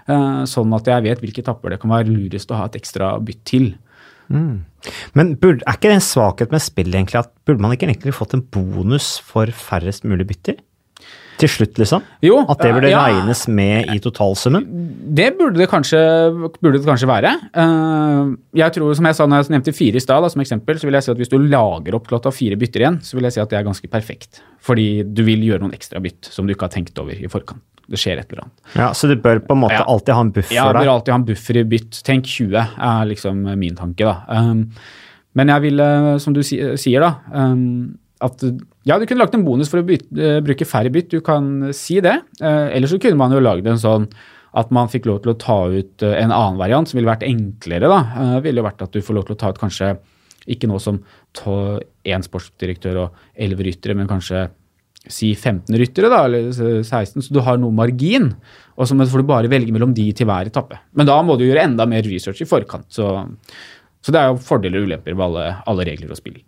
Eh, 0.07 0.43
sånn 0.49 0.75
at 0.77 0.89
jeg 0.89 1.07
vet 1.07 1.23
hvilke 1.23 1.43
etapper 1.45 1.73
det 1.73 1.81
kan 1.83 1.93
være 1.93 2.11
lurest 2.11 2.51
å 2.51 2.59
ha 2.59 2.67
et 2.69 2.77
ekstra 2.79 3.15
bytt 3.23 3.43
til. 3.49 3.73
Mm. 4.33 4.63
Men 5.15 5.33
burde, 5.39 5.63
er 5.67 5.77
ikke 5.77 5.91
det 5.91 5.99
en 5.99 6.05
svakhet 6.05 6.53
med 6.53 6.63
spillet 6.63 6.97
egentlig, 6.97 7.23
at 7.23 7.31
burde 7.47 7.63
man 7.63 7.75
ikke 7.75 7.87
egentlig 7.89 8.15
fått 8.15 8.35
en 8.37 8.45
bonus 8.53 9.15
for 9.23 9.51
færrest 9.55 10.07
mulig 10.07 10.27
bytter? 10.31 10.59
Til 11.41 11.49
slutt, 11.49 11.79
liksom? 11.81 12.03
Jo, 12.23 12.37
At 12.49 12.61
det 12.61 12.71
burde 12.75 12.91
ja. 12.91 13.01
regnes 13.07 13.47
med 13.49 13.89
i 13.93 13.99
totalsummen? 14.03 14.65
Det 15.17 15.31
burde 15.39 15.57
det 15.59 15.67
kanskje, 15.71 15.99
burde 16.61 16.77
det 16.77 16.85
kanskje 16.85 17.09
være. 17.09 17.33
Eh, 17.63 18.33
jeg 18.61 18.75
tror, 18.77 18.93
som 18.97 19.09
jeg 19.09 19.17
sa 19.17 19.27
når 19.27 19.43
jeg 19.43 19.55
nevnte 19.55 19.75
fire 19.75 19.99
i 19.99 20.03
stad, 20.03 20.29
som 20.31 20.43
eksempel, 20.43 20.79
så 20.79 20.89
vil 20.89 20.99
jeg 20.99 21.07
si 21.07 21.11
at 21.15 21.21
hvis 21.23 21.33
du 21.33 21.37
lager 21.41 21.97
opp 21.97 22.07
til 22.07 22.19
at 22.19 22.25
du 22.25 22.29
har 22.29 22.37
fire 22.37 22.59
bytter 22.61 22.85
igjen, 22.85 22.99
så 23.03 23.17
vil 23.17 23.27
jeg 23.29 23.37
si 23.37 23.43
at 23.43 23.53
det 23.53 23.59
er 23.59 23.67
ganske 23.67 23.89
perfekt. 23.91 24.43
Fordi 24.63 24.87
du 25.03 25.23
vil 25.27 25.43
gjøre 25.43 25.65
noen 25.65 25.75
ekstra 25.75 26.01
bytt 26.03 26.29
som 26.31 26.47
du 26.47 26.53
ikke 26.55 26.69
har 26.69 26.75
tenkt 26.75 26.99
over 27.01 27.17
i 27.17 27.31
forkant. 27.31 27.63
Det 27.89 27.99
skjer 27.99 28.21
et 28.21 28.29
eller 28.31 28.45
annet. 28.45 28.75
Ja, 28.79 28.91
Så 28.95 29.09
du 29.11 29.17
bør 29.19 29.41
på 29.43 29.57
en 29.57 29.63
måte 29.65 29.75
Ja. 29.75 29.83
alltid 29.91 30.13
ha 30.15 30.21
en 30.21 30.31
buffer 30.31 30.55
Ja, 30.55 30.67
du 30.71 30.79
bør 30.79 30.93
alltid 30.93 31.11
ha 31.11 31.19
en 31.19 31.25
buffer 31.27 31.57
i 31.59 31.63
bytt. 31.67 32.03
Tenk 32.07 32.23
20 32.25 32.55
er 32.79 33.05
liksom 33.09 33.43
min 33.59 33.75
tanke, 33.75 34.05
da. 34.07 34.23
Um, 34.29 34.69
men 35.35 35.49
jeg 35.49 35.61
vil, 35.61 35.79
eh, 35.81 36.17
som 36.17 36.33
du 36.33 36.41
sier, 36.41 36.99
da 37.01 37.15
um, 37.33 37.97
at 38.23 38.45
ja, 38.87 38.97
du 38.99 39.05
kunne 39.07 39.21
lagt 39.23 39.35
en 39.37 39.43
bonus 39.45 39.71
for 39.71 39.81
å 39.81 39.87
bytte, 39.87 40.13
eh, 40.15 40.39
bruke 40.43 40.67
færre 40.67 40.91
bytt, 40.93 41.11
du 41.11 41.23
kan 41.25 41.73
si 41.75 41.99
det. 42.03 42.15
Uh, 42.41 42.69
Eller 42.71 42.89
så 42.91 42.99
kunne 43.01 43.19
man 43.19 43.33
jo 43.35 43.43
lagd 43.43 43.67
en 43.67 43.79
sånn 43.81 44.07
at 44.53 44.69
man 44.75 44.91
fikk 44.91 45.07
lov 45.09 45.23
til 45.23 45.33
å 45.33 45.39
ta 45.41 45.59
ut 45.73 46.03
eh, 46.05 46.17
en 46.21 46.33
annen 46.33 46.59
variant 46.59 46.87
som 46.87 46.99
ville 46.99 47.09
vært 47.09 47.25
enklere. 47.27 47.89
da, 47.89 48.01
uh, 48.15 48.39
ville 48.43 48.61
jo 48.61 48.67
vært 48.67 48.83
at 48.85 48.95
du 48.95 49.01
får 49.03 49.17
lov 49.17 49.27
til 49.27 49.37
å 49.37 49.41
ta 49.43 49.53
ut 49.53 49.61
kanskje 49.61 49.95
ikke 50.43 50.67
noe 50.67 50.81
som 50.83 50.99
én 51.39 52.23
sportsdirektør 52.25 52.97
og 53.05 53.21
elleve 53.39 53.63
ryttere, 53.63 53.95
men 53.95 54.09
kanskje 54.09 54.49
si 55.07 55.29
15 55.35 55.71
ryttere, 55.79 56.09
da, 56.11 56.25
eller 56.27 56.49
16, 56.51 57.23
så 57.23 57.35
du 57.35 57.39
har 57.43 57.59
noe 57.59 57.75
margin. 57.75 58.29
Og 58.75 58.87
så 58.87 58.97
får 58.97 59.23
du 59.23 59.29
bare 59.29 59.51
velge 59.51 59.71
mellom 59.71 59.93
de 59.95 60.09
til 60.15 60.27
hver 60.27 60.51
etappe. 60.51 60.79
Men 60.95 61.07
da 61.07 61.15
må 61.23 61.37
du 61.39 61.45
gjøre 61.45 61.63
enda 61.69 61.87
mer 61.87 62.03
research 62.07 62.43
i 62.43 62.47
forkant. 62.47 62.89
Så, 62.91 63.07
så 64.03 64.15
det 64.15 64.19
er 64.19 64.31
jo 64.31 64.43
fordeler 64.43 64.83
og 64.83 64.91
ulemper 64.91 65.15
med 65.15 65.25
alle, 65.29 65.45
alle 65.63 65.87
regler 65.87 66.11
og 66.11 66.19
spill. 66.19 66.41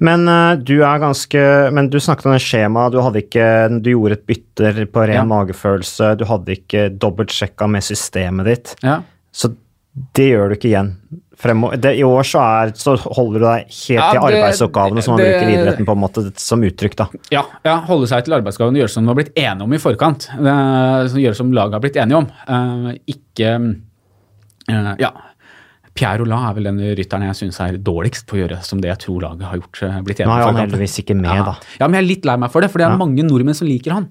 Men 0.00 0.26
eh, 0.28 0.54
du 0.56 0.76
er 0.82 0.98
ganske 1.02 1.40
Men 1.76 1.90
du 1.92 1.98
snakket 2.00 2.26
om 2.26 2.32
det 2.36 2.42
skjemaet. 2.44 2.92
Du 2.94 3.00
hadde 3.04 3.22
ikke 3.24 3.48
Du 3.82 3.90
gjorde 3.92 4.18
et 4.18 4.26
bytter 4.26 4.84
på 4.90 5.06
ren 5.06 5.14
Ja. 5.20 5.24
magefølelse. 5.28 6.14
Du 6.20 6.24
hadde 6.24 6.56
ikke 6.56 6.88
dobbeltsjekka 6.98 7.68
med 7.68 7.82
systemet 7.84 8.46
ditt. 8.46 8.76
Ja. 8.82 9.00
Så 9.32 9.52
det 10.16 10.30
gjør 10.32 10.48
du 10.48 10.54
ikke 10.56 10.70
igjen. 10.70 10.94
Fremover. 11.40 11.76
det, 11.80 11.94
I 11.96 12.02
år 12.04 12.22
så, 12.28 12.38
er, 12.44 12.70
så 12.76 12.92
holder 13.00 13.40
du 13.40 13.44
deg 13.46 13.62
helt 13.72 13.94
Ja, 13.96 14.10
til 14.12 14.20
arbeidsoppgavene 14.28 15.02
som 15.02 15.14
man 15.14 15.22
det- 15.22 15.30
bruker 15.32 15.48
i 15.48 15.54
idretten 15.56 15.86
på 15.88 15.92
en 15.96 16.02
måte 16.02 16.24
som 16.38 16.60
uttrykk. 16.60 16.96
da. 16.96 17.06
Ja, 17.32 17.42
ja, 17.64 17.78
holde 17.88 18.06
seg 18.10 18.24
til 18.26 18.34
arbeidsoppgavene, 18.36 18.76
gjøre 18.82 18.90
som 18.92 19.04
man 19.06 19.14
har 19.16 19.22
blitt 19.22 19.32
enige 19.40 19.62
om 19.64 19.72
i 19.72 19.78
forkant. 19.80 20.28
Det, 20.36 21.22
gjøre 21.24 21.34
som 21.38 21.52
laget 21.56 21.72
har 21.72 21.80
blitt 21.80 21.96
enige 21.96 22.16
om. 22.20 22.28
Uh, 22.46 22.92
ikke 23.08 23.54
uh, 24.68 24.94
Ja. 25.00 25.10
Pierre 25.98 26.20
Roland 26.22 26.46
er 26.48 26.54
vel 26.56 26.66
den 26.68 26.78
rytteren 26.96 27.24
jeg 27.26 27.36
syns 27.40 27.58
er 27.64 27.76
dårligst 27.82 28.24
på 28.30 28.36
å 28.36 28.40
gjøre 28.42 28.60
som 28.64 28.80
det 28.80 28.88
jeg 28.92 29.00
tror 29.02 29.24
laget 29.24 29.42
har 29.48 29.58
gjort. 29.58 29.80
eh, 29.82 29.96
blitt 30.06 30.20
Nå 30.22 30.32
er 30.36 30.44
han 30.46 30.60
heldigvis 30.62 30.94
ikke 31.02 31.16
med, 31.18 31.32
ja. 31.34 31.42
da. 31.48 31.54
Ja, 31.80 31.88
men 31.88 31.98
jeg 31.98 32.04
er 32.04 32.08
litt 32.08 32.28
lei 32.30 32.36
meg 32.40 32.52
for 32.54 32.64
det, 32.64 32.70
for 32.70 32.78
det 32.78 32.86
er 32.86 32.94
Ja. 32.94 33.00
mange 33.00 33.24
nordmenn 33.26 33.58
som 33.58 33.68
liker 33.68 33.92
han. 33.96 34.06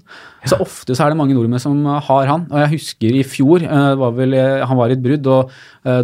Så 0.45 0.59
ofte 0.59 0.95
så 0.95 1.05
er 1.05 1.13
det 1.13 1.17
mange 1.17 1.33
nordmenn 1.37 1.59
som 1.63 1.79
uh, 1.87 1.99
har 1.99 2.27
han. 2.27 2.45
Og 2.51 2.59
jeg 2.63 2.73
husker 2.75 3.15
i 3.15 3.23
fjor, 3.23 3.63
uh, 3.63 3.95
var 3.95 4.11
vel, 4.19 4.35
han 4.35 4.77
var 4.77 4.89
i 4.91 4.97
et 4.97 5.03
brudd, 5.03 5.25
og 5.27 5.51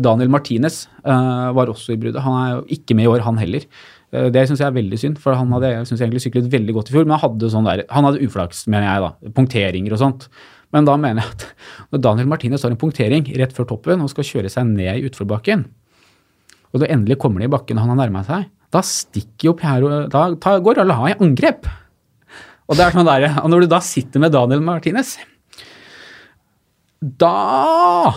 Daniel 0.02 0.30
Martinez 0.32 0.88
var 1.04 1.68
også 1.70 1.94
i 1.94 2.00
bruddet. 2.00 2.24
Han 2.24 2.34
er 2.40 2.50
jo 2.56 2.64
ikke 2.80 2.96
med 2.96 3.06
i 3.06 3.12
år, 3.12 3.22
han 3.28 3.38
heller. 3.38 3.68
Det 4.32 4.48
syns 4.48 4.62
jeg 4.64 4.70
er 4.70 4.76
veldig 4.78 4.98
synd, 4.98 5.18
for 5.20 5.36
han 5.36 5.52
hadde 5.52 5.70
jeg 5.74 5.88
synes 5.90 6.02
egentlig 6.02 6.24
syklet 6.24 6.48
veldig 6.50 6.74
godt 6.78 6.90
i 6.90 6.96
fjor. 6.96 7.04
Men 7.06 7.18
han 7.18 7.24
hadde, 7.30 7.50
sånn 7.52 7.68
der, 7.68 7.84
han 7.92 8.08
hadde 8.08 8.24
uflaks, 8.24 8.64
mener 8.72 8.88
jeg, 8.88 9.04
da. 9.04 9.32
Punkteringer 9.36 9.92
og 9.98 10.00
sånt. 10.00 10.28
Men 10.74 10.88
da 10.88 10.96
mener 11.00 11.22
jeg 11.22 11.36
at 11.36 11.48
når 11.94 12.02
Daniel 12.04 12.30
Martinez 12.32 12.66
har 12.66 12.74
en 12.74 12.80
punktering 12.80 13.28
rett 13.40 13.54
før 13.56 13.68
toppen 13.70 14.02
og 14.04 14.12
skal 14.12 14.28
kjøre 14.28 14.52
seg 14.52 14.68
ned 14.72 15.02
i 15.02 15.10
utforbakken, 15.10 15.66
og 16.74 16.82
da 16.82 16.90
endelig 16.92 17.20
kommer 17.22 17.40
de 17.40 17.48
i 17.48 17.52
bakken 17.54 17.78
og 17.78 17.86
han 17.86 17.94
har 17.94 18.02
nærma 18.04 18.24
seg, 18.28 18.50
da 18.74 18.82
stikker 18.84 19.52
jo 19.52 19.58
Pierre 19.60 20.06
Da 20.12 20.26
går 20.36 20.64
går 20.66 20.82
Allah 20.84 21.04
i 21.12 21.18
angrep. 21.24 21.70
Og 22.66 22.76
det 22.76 22.84
er 22.88 22.96
sånn 22.96 23.08
der, 23.08 23.28
og 23.44 23.52
når 23.54 23.64
du 23.64 23.72
da 23.76 23.80
sitter 23.86 24.24
med 24.24 24.34
Daniel 24.34 24.64
Martinez 24.66 25.14
Da 27.22 28.10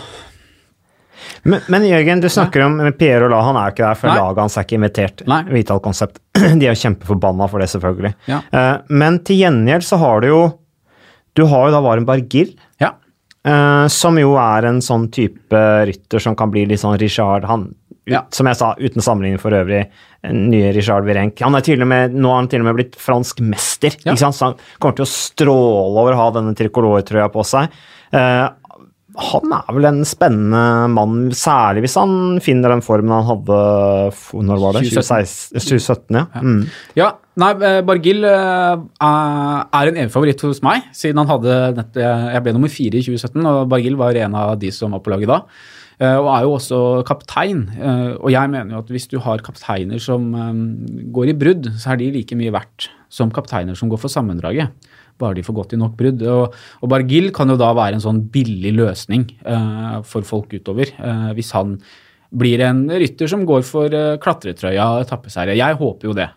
Men, 1.45 1.61
men 1.69 1.85
Jørgen, 1.85 2.23
du 2.23 2.27
snakker 2.33 2.65
om 2.65 2.79
Pierre 2.97 3.27
Ola, 3.27 3.43
han 3.45 3.59
er 3.59 3.69
jo 3.69 3.75
ikke 3.75 3.85
der, 3.85 3.99
for 4.01 4.09
Nei. 4.09 4.15
laget 4.17 4.41
hans 4.43 4.57
er 4.57 4.65
ikke 4.65 4.79
invitert. 4.79 5.21
Nei. 5.29 5.43
Vital 5.53 5.79
Konsept. 5.83 6.17
De 6.59 6.65
er 6.65 6.73
jo 6.73 6.81
kjempeforbanna 6.81 7.47
for 7.51 7.61
det, 7.61 7.69
selvfølgelig. 7.71 8.11
Ja. 8.27 8.41
Eh, 8.51 8.73
men 8.99 9.21
til 9.27 9.39
gjengjeld 9.43 9.85
så 9.87 10.01
har 10.01 10.25
du 10.25 10.27
jo 10.31 10.41
Du 11.35 11.45
har 11.45 11.67
jo 11.69 11.71
da 11.75 11.81
Varen 11.81 12.05
Bargil, 12.05 12.55
Ja. 12.81 12.93
eh, 13.45 13.87
som 13.87 14.17
jo 14.17 14.35
er 14.37 14.65
en 14.65 14.79
sånn 14.81 15.09
type 15.11 15.85
rytter 15.85 16.19
som 16.19 16.35
kan 16.35 16.51
bli 16.51 16.65
litt 16.65 16.79
sånn 16.81 16.97
Richard 16.99 17.45
han, 17.45 17.69
ut, 17.69 17.75
Ja. 18.09 18.23
Som 18.31 18.47
jeg 18.47 18.55
sa, 18.57 18.73
uten 18.79 19.01
sammenligning 19.01 19.39
for 19.39 19.51
øvrig, 19.51 19.83
nye 20.33 20.73
Richard 20.73 21.05
Virenk. 21.05 21.39
Han 21.41 21.53
er 21.55 21.61
til 21.61 21.79
og 21.81 21.87
med, 21.87 22.11
nå 22.15 22.27
har 22.27 22.35
han 22.41 22.47
til 22.47 22.59
og 22.61 22.65
med 22.65 22.75
blitt 22.79 22.95
fransk 22.97 23.39
mester, 23.39 23.91
Ja. 24.03 24.13
så 24.15 24.33
han 24.47 24.55
kommer 24.79 24.95
til 24.95 25.05
å 25.05 25.13
stråle 25.13 25.95
over 25.95 26.13
å 26.13 26.15
ha 26.17 26.31
denne 26.31 26.55
tricolore-trøya 26.55 27.29
på 27.31 27.45
seg. 27.45 27.69
Eh, 28.11 28.49
han 29.19 29.53
er 29.55 29.73
vel 29.75 29.87
en 29.89 30.01
spennende 30.07 30.61
mann, 30.93 31.15
særlig 31.35 31.83
hvis 31.85 31.95
han 31.99 32.13
finner 32.43 32.73
den 32.73 32.83
formen 32.85 33.11
han 33.13 33.27
hadde 33.27 33.57
Når 34.49 34.61
var 34.63 34.77
det? 34.77 34.83
2017. 34.89 35.55
2016, 35.55 35.63
2017 35.65 36.19
ja. 36.19 36.23
Mm. 36.43 36.61
Ja, 36.99 37.09
nei, 37.43 37.51
eh, 37.69 37.79
Bargil 37.87 38.23
eh, 38.29 38.85
er 39.09 39.91
en 39.91 39.99
evig 40.03 40.13
favoritt 40.13 40.45
hos 40.45 40.61
meg, 40.65 40.87
siden 40.95 41.21
han 41.23 41.31
hadde 41.31 41.57
nett, 41.79 41.99
Jeg 41.99 42.43
ble 42.45 42.55
nummer 42.55 42.71
fire 42.71 42.99
i 42.99 43.03
2017, 43.05 43.45
og 43.49 43.67
Bargil 43.71 43.99
var 43.99 44.17
en 44.23 44.35
av 44.39 44.55
de 44.61 44.71
som 44.75 44.95
var 44.95 45.03
på 45.05 45.13
laget 45.13 45.31
da. 45.31 45.41
Eh, 45.99 46.15
Og 46.15 46.29
er 46.31 46.45
jo 46.47 46.53
også 46.55 46.77
kaptein. 47.07 47.65
eh, 47.75 48.13
Og 48.23 48.31
jeg 48.31 48.49
mener 48.49 48.71
jo 48.77 48.83
at 48.83 48.87
hvis 48.93 49.09
du 49.11 49.17
har 49.19 49.41
kapteiner 49.43 49.99
som 49.99 50.29
eh, 50.35 51.11
går 51.11 51.33
i 51.33 51.37
brudd, 51.41 51.67
så 51.77 51.91
er 51.93 51.97
de 51.99 52.11
like 52.15 52.35
mye 52.39 52.53
verdt 52.55 52.87
som 53.09 53.31
kapteiner 53.31 53.75
som 53.75 53.89
går 53.89 53.99
for 53.99 54.07
sammendraget. 54.13 54.69
Bare 55.19 55.37
de 55.37 55.45
får 55.45 55.57
gått 55.57 55.73
i 55.75 55.79
nok 55.79 55.97
brudd. 55.99 56.21
Og, 56.31 56.59
og 56.79 56.91
Bargil 56.91 57.31
kan 57.35 57.51
jo 57.51 57.57
da 57.59 57.73
være 57.77 57.99
en 57.99 58.05
sånn 58.05 58.21
billig 58.31 58.71
løsning 58.77 59.25
uh, 59.43 59.99
for 60.07 60.27
folk 60.27 60.53
utover. 60.55 60.93
Uh, 60.99 61.31
hvis 61.37 61.51
han 61.57 61.77
blir 62.29 62.61
en 62.61 62.85
rytter 62.89 63.29
som 63.29 63.43
går 63.47 63.65
for 63.67 63.91
uh, 63.91 64.15
klatretrøya 64.21 64.85
og 64.95 65.05
etappeseier. 65.07 65.57
Jeg 65.59 65.79
håper 65.79 66.11
jo 66.11 66.15
det. 66.17 66.29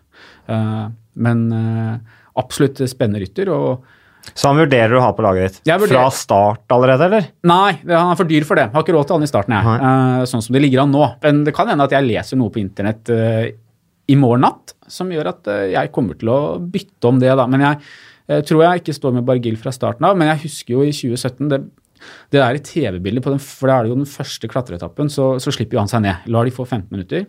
Men 1.13 1.43
absolutt 2.39 2.81
spennende 2.89 3.21
rytter. 3.23 3.51
og 3.53 4.33
Så 4.33 4.49
han 4.49 4.59
vurderer 4.59 4.97
å 4.97 5.03
ha 5.03 5.11
på 5.15 5.23
laget 5.25 5.59
ditt 5.63 5.87
fra 5.87 6.05
start 6.11 6.73
allerede, 6.73 7.07
eller? 7.07 7.27
Nei, 7.47 7.75
han 7.85 8.11
er 8.11 8.19
for 8.19 8.29
dyr 8.29 8.47
for 8.47 8.59
det. 8.59 8.69
Har 8.73 8.85
ikke 8.85 8.95
råd 8.95 9.09
til 9.09 9.19
han 9.19 9.27
i 9.27 9.29
starten, 9.29 9.55
jeg. 9.55 9.83
Uh, 9.83 10.23
sånn 10.29 10.43
som 10.45 10.55
det 10.57 10.63
ligger 10.65 10.83
an 10.83 10.93
nå. 10.95 11.03
Men 11.23 11.43
det 11.47 11.55
kan 11.55 11.69
hende 11.71 11.87
at 11.87 11.95
jeg 11.95 12.07
leser 12.07 12.39
noe 12.39 12.53
på 12.53 12.61
internett 12.63 13.13
uh, 13.13 13.45
i 14.09 14.17
morgen 14.19 14.43
natt 14.43 14.75
som 14.91 15.11
gjør 15.13 15.31
at 15.31 15.51
uh, 15.51 15.67
jeg 15.71 15.93
kommer 15.95 16.17
til 16.19 16.33
å 16.33 16.39
bytte 16.59 17.11
om 17.11 17.21
det, 17.21 17.31
da. 17.39 17.47
Men 17.51 17.67
jeg 17.67 17.79
tror 18.27 18.63
jeg 18.63 18.81
ikke 18.81 18.95
står 18.95 19.15
med 19.17 19.25
Bargil 19.27 19.57
fra 19.59 19.73
starten 19.75 20.05
av. 20.07 20.17
Men 20.19 20.31
jeg 20.31 20.45
husker 20.47 20.77
jo 20.77 20.85
i 20.85 20.93
2017 20.95 21.51
det, 21.51 21.59
det 22.33 22.39
der 22.41 22.59
TV-bildet, 22.63 23.23
på 23.23 23.33
den, 23.33 23.43
for 23.43 23.69
det 23.69 23.75
er 23.75 23.91
jo 23.91 23.99
den 23.99 24.09
første 24.09 24.49
klatreetappen, 24.51 25.11
så, 25.11 25.33
så 25.43 25.53
slipper 25.55 25.77
jo 25.77 25.83
han 25.83 25.91
seg 25.91 26.03
ned. 26.05 26.27
Lar 26.31 26.47
de 26.47 26.55
få 26.55 26.65
15 26.65 26.89
minutter. 26.93 27.27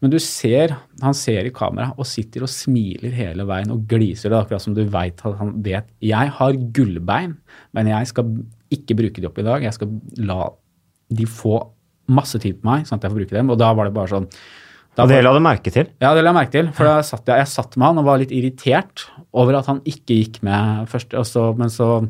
Men 0.00 0.12
du 0.12 0.16
ser, 0.22 0.72
han 1.02 1.16
ser 1.16 1.44
i 1.44 1.52
kamera 1.52 1.90
og 2.00 2.08
sitter 2.08 2.46
og 2.46 2.52
smiler 2.52 3.12
hele 3.12 3.44
veien 3.48 3.72
og 3.74 3.84
gliser. 3.88 4.30
Det 4.30 4.38
er 4.38 4.46
akkurat 4.46 4.64
som 4.64 4.76
du 4.76 4.80
vet 4.88 5.20
at 5.28 5.36
han 5.36 5.52
vet 5.64 5.90
Jeg 6.04 6.32
har 6.38 6.62
gullbein, 6.76 7.36
men 7.76 7.90
jeg 7.92 8.08
skal 8.08 8.32
ikke 8.72 8.96
bruke 8.96 9.20
de 9.20 9.28
opp 9.28 9.40
i 9.42 9.44
dag. 9.44 9.66
Jeg 9.66 9.76
skal 9.76 9.92
la 10.24 10.48
de 11.10 11.26
få 11.28 11.58
masse 12.10 12.40
tid 12.42 12.58
på 12.60 12.70
meg, 12.70 12.88
sånn 12.88 12.98
at 12.98 13.06
jeg 13.06 13.12
får 13.12 13.20
bruke 13.20 13.36
dem. 13.36 13.52
Og 13.52 13.60
da 13.60 13.70
var 13.76 13.88
det 13.88 13.96
bare 13.96 14.12
sånn 14.14 14.30
da 14.96 15.04
Og 15.04 15.08
det 15.12 15.20
la 15.24 15.32
du 15.32 15.40
merke 15.40 15.70
til? 15.72 15.86
ja, 16.02 16.14
det 16.14 16.22
la 16.24 16.30
jeg 16.32 16.38
merke 16.40 16.50
til. 16.56 16.70
For 16.76 16.84
da 16.84 16.96
satt 17.06 17.26
jeg, 17.30 17.38
jeg 17.44 17.46
satt 17.52 17.76
med 17.78 17.86
han 17.86 17.98
og 18.02 18.04
var 18.08 18.18
litt 18.18 18.32
irritert 18.34 19.06
over 19.32 19.54
at 19.60 19.66
han 19.70 19.80
ikke 19.86 20.16
gikk 20.18 20.42
med 20.42 20.88
først. 20.90 21.14
og 21.14 21.24
så- 21.26 21.56
men, 21.56 21.68
så, 21.68 22.08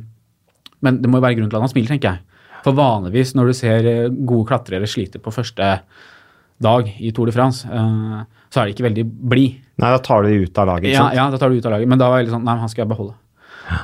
men 0.82 1.00
det 1.02 1.10
må 1.10 1.18
jo 1.20 1.26
være 1.26 1.36
grunn 1.38 1.50
til 1.50 1.56
at 1.60 1.62
han 1.66 1.68
smiler, 1.72 1.88
tenker 1.92 2.10
jeg. 2.14 2.20
For 2.64 2.72
vanligvis 2.76 3.34
når 3.34 3.46
du 3.46 3.52
ser 3.56 3.86
eh, 3.86 4.08
gode 4.08 4.48
klatrere 4.48 4.88
slite 4.88 5.18
på 5.20 5.32
første 5.32 5.80
dag 6.60 6.90
i 7.00 7.10
Tour 7.16 7.26
de 7.26 7.32
France, 7.32 7.64
eh, 7.64 8.24
så 8.50 8.60
er 8.60 8.66
de 8.68 8.74
ikke 8.74 8.88
veldig 8.88 9.04
blid. 9.30 9.60
Nei, 9.80 9.90
da 9.94 9.98
tar 10.04 10.22
du 10.22 10.28
de 10.28 10.44
ut 10.44 10.58
av 10.58 10.66
laget, 10.68 10.92
Ja, 10.92 11.06
ja, 11.16 11.30
da 11.30 11.38
tar 11.40 11.48
du 11.48 11.56
ut 11.56 11.64
av 11.66 11.72
laget. 11.72 11.88
Men 11.88 11.98
da 11.98 12.08
var 12.10 12.18
jeg 12.20 12.26
litt 12.28 12.34
sånn 12.34 12.44
Nei, 12.44 12.58
han 12.60 12.68
skal 12.68 12.84
jeg 12.86 12.90
beholde. 12.96 13.14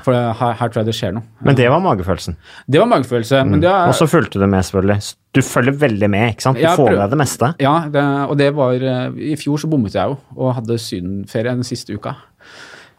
For 0.06 0.16
her, 0.16 0.56
her 0.58 0.70
tror 0.70 0.82
jeg 0.82 0.88
det 0.88 0.96
skjer 0.98 1.14
noe. 1.16 1.26
Men 1.46 1.58
det 1.58 1.66
var 1.72 1.82
magefølelsen. 1.84 2.38
Det 2.66 2.80
var 2.82 2.88
magefølelse. 2.90 3.42
Mm. 3.46 3.58
er, 3.60 3.90
Og 3.90 3.94
så 3.98 4.08
fulgte 4.10 4.40
du 4.42 4.46
med, 4.46 4.64
selvfølgelig. 4.66 5.12
Du 5.36 5.42
følger 5.44 5.76
veldig 5.82 6.10
med, 6.12 6.32
ikke 6.34 6.46
sant? 6.46 6.58
Du 6.58 6.64
Jeg 6.64 6.78
får 6.78 6.92
med 6.96 7.12
det 7.12 7.20
meste. 7.20 7.52
Ja, 7.62 7.76
det, 7.92 8.04
og 8.26 8.34
det 8.40 8.50
var 8.56 8.88
eh, 8.92 9.20
I 9.32 9.36
fjor 9.40 9.62
så 9.62 9.70
bommet 9.70 9.94
jeg 9.94 10.12
jo, 10.12 10.18
og 10.36 10.56
hadde 10.58 10.78
sydenferie 10.82 11.54
den 11.54 11.66
siste 11.66 11.96
uka. 11.96 12.16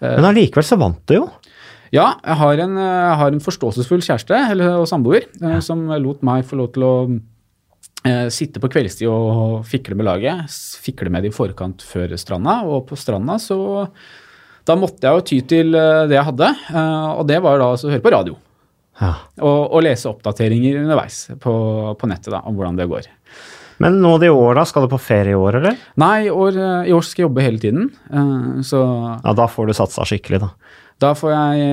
Men 0.04 0.30
allikevel 0.30 0.66
så 0.66 0.78
vant 0.80 1.02
du 1.10 1.18
jo. 1.18 1.28
Ja, 1.96 2.12
jeg 2.20 2.38
har 2.42 2.62
en, 2.66 2.78
eh, 2.78 3.00
jeg 3.08 3.18
har 3.22 3.34
en 3.34 3.44
forståelsesfull 3.44 4.04
kjæreste 4.04 4.38
eller, 4.52 4.78
og 4.82 4.88
samboer 4.90 5.28
ja. 5.42 5.60
som 5.64 5.88
lot 6.04 6.24
meg 6.26 6.46
få 6.48 6.60
lov 6.60 6.72
til 6.76 6.86
å 6.88 6.94
eh, 8.08 8.28
sitte 8.34 8.62
på 8.64 8.70
kveldstid 8.74 9.08
og 9.12 9.66
fikle 9.68 9.98
med 9.98 10.08
laget. 10.10 10.58
Fikle 10.84 11.12
med 11.14 11.26
det 11.26 11.34
i 11.34 11.38
forkant 11.38 11.84
før 11.86 12.16
stranda, 12.20 12.60
og 12.68 12.88
på 12.90 13.00
stranda 13.00 13.40
så 13.42 13.60
da 14.68 14.76
måtte 14.76 15.08
jeg 15.08 15.16
jo 15.16 15.26
ty 15.28 15.38
til 15.48 15.76
eh, 15.78 16.06
det 16.10 16.18
jeg 16.18 16.28
hadde, 16.28 16.52
eh, 16.74 17.10
og 17.16 17.28
det 17.30 17.40
var 17.44 17.62
da 17.62 17.72
altså 17.74 17.88
å 17.88 17.94
høre 17.94 18.04
på 18.04 18.14
radio. 18.14 18.36
Ja. 18.98 19.12
Og, 19.40 19.60
og 19.78 19.84
lese 19.86 20.10
oppdateringer 20.10 20.82
underveis 20.82 21.28
på, 21.44 21.54
på 22.00 22.10
nettet 22.10 22.34
da, 22.34 22.42
om 22.50 22.58
hvordan 22.58 22.80
det 22.80 22.90
går. 22.90 23.08
Men 23.84 24.00
nå 24.02 24.16
i 24.26 24.32
år, 24.34 24.58
da? 24.58 24.64
Skal 24.66 24.88
du 24.88 24.90
på 24.90 24.98
ferie 25.00 25.36
i 25.36 25.38
år, 25.38 25.60
eller? 25.60 25.78
Nei, 26.02 26.32
år, 26.34 26.58
eh, 26.58 26.90
i 26.90 26.96
år 26.98 27.06
skal 27.06 27.24
jeg 27.24 27.28
jobbe 27.30 27.46
hele 27.46 27.62
tiden, 27.62 27.92
så 28.66 28.82
Ja, 29.22 29.36
da 29.38 29.46
får 29.52 29.70
du 29.70 29.76
satsa 29.78 30.08
skikkelig, 30.10 30.42
da. 30.44 30.50
da 31.06 31.14
får 31.16 31.32
jeg 31.36 31.70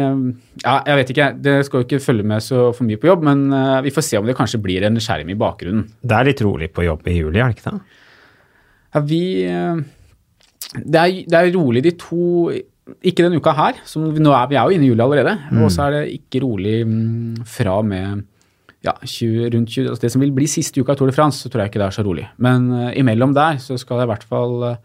Ja, 0.62 0.76
jeg 0.84 1.00
vet 1.00 1.12
ikke, 1.14 1.30
det 1.48 1.56
skal 1.66 1.80
jo 1.80 1.88
ikke 1.88 2.02
følge 2.04 2.28
med 2.28 2.44
så 2.44 2.68
for 2.76 2.86
mye 2.86 3.00
på 3.00 3.08
jobb, 3.08 3.24
men 3.26 3.48
vi 3.86 3.94
får 3.94 4.06
se 4.06 4.20
om 4.20 4.28
det 4.28 4.36
kanskje 4.38 4.60
blir 4.62 4.84
en 4.86 5.00
skjerm 5.02 5.32
i 5.32 5.38
bakgrunnen. 5.40 5.88
Det 6.04 6.18
er 6.18 6.28
litt 6.28 6.44
rolig 6.44 6.70
på 6.76 6.84
jobb 6.86 7.08
i 7.08 7.16
juli, 7.18 7.40
er 7.40 7.50
det 7.50 7.56
ikke 7.56 7.72
det? 7.72 8.00
Ja, 8.94 9.02
vi 9.08 9.24
det 10.74 11.00
er, 11.00 11.18
det 11.30 11.40
er 11.40 11.52
rolig 11.54 11.82
de 11.86 11.92
to 11.98 12.52
Ikke 13.00 13.24
denne 13.24 13.40
uka 13.40 13.54
her, 13.56 13.78
som 13.88 14.04
nå 14.12 14.32
er, 14.36 14.48
vi 14.50 14.56
er 14.60 14.68
jo 14.68 14.76
inne 14.76 14.84
i 14.84 14.90
juli 14.90 15.00
allerede. 15.00 15.38
Og 15.56 15.70
så 15.72 15.86
er 15.86 15.94
det 15.94 16.18
ikke 16.18 16.42
rolig 16.44 16.82
mm, 16.84 17.44
fra 17.48 17.78
og 17.80 17.86
med 17.88 18.24
ja, 18.84 18.92
20, 19.00 19.48
rundt 19.54 19.70
20, 19.72 19.88
altså 19.88 20.04
det 20.04 20.10
som 20.12 20.24
vil 20.24 20.34
bli 20.36 20.48
siste 20.50 20.82
uka 20.82 20.92
av 20.92 20.98
Tour 21.00 21.08
de 21.08 21.16
France, 21.16 21.40
så 21.40 21.48
tror 21.48 21.64
jeg 21.64 21.72
ikke 21.72 21.80
det 21.80 21.86
er 21.86 21.96
så 21.96 22.04
rolig. 22.04 22.26
Men 22.44 22.68
uh, 22.72 22.90
imellom 22.92 23.32
der 23.36 23.56
så 23.62 23.78
skal 23.80 24.02
det 24.02 24.08
i 24.08 24.12
hvert 24.12 24.26
fall 24.28 24.66
eh, 24.68 24.76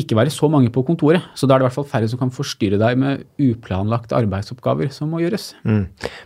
ikke 0.00 0.16
være 0.18 0.32
så 0.34 0.48
mange 0.50 0.72
på 0.74 0.82
kontoret. 0.86 1.22
Så 1.38 1.46
da 1.46 1.54
er 1.54 1.62
det 1.62 1.66
i 1.66 1.68
hvert 1.68 1.76
fall 1.76 1.88
færre 1.90 2.08
som 2.10 2.18
kan 2.18 2.32
forstyrre 2.34 2.80
deg 2.80 2.98
med 2.98 3.24
uplanlagte 3.38 4.16
arbeidsoppgaver 4.18 4.90
som 4.94 5.12
må 5.14 5.22
gjøres. 5.22 5.52
Mm. 5.62 5.84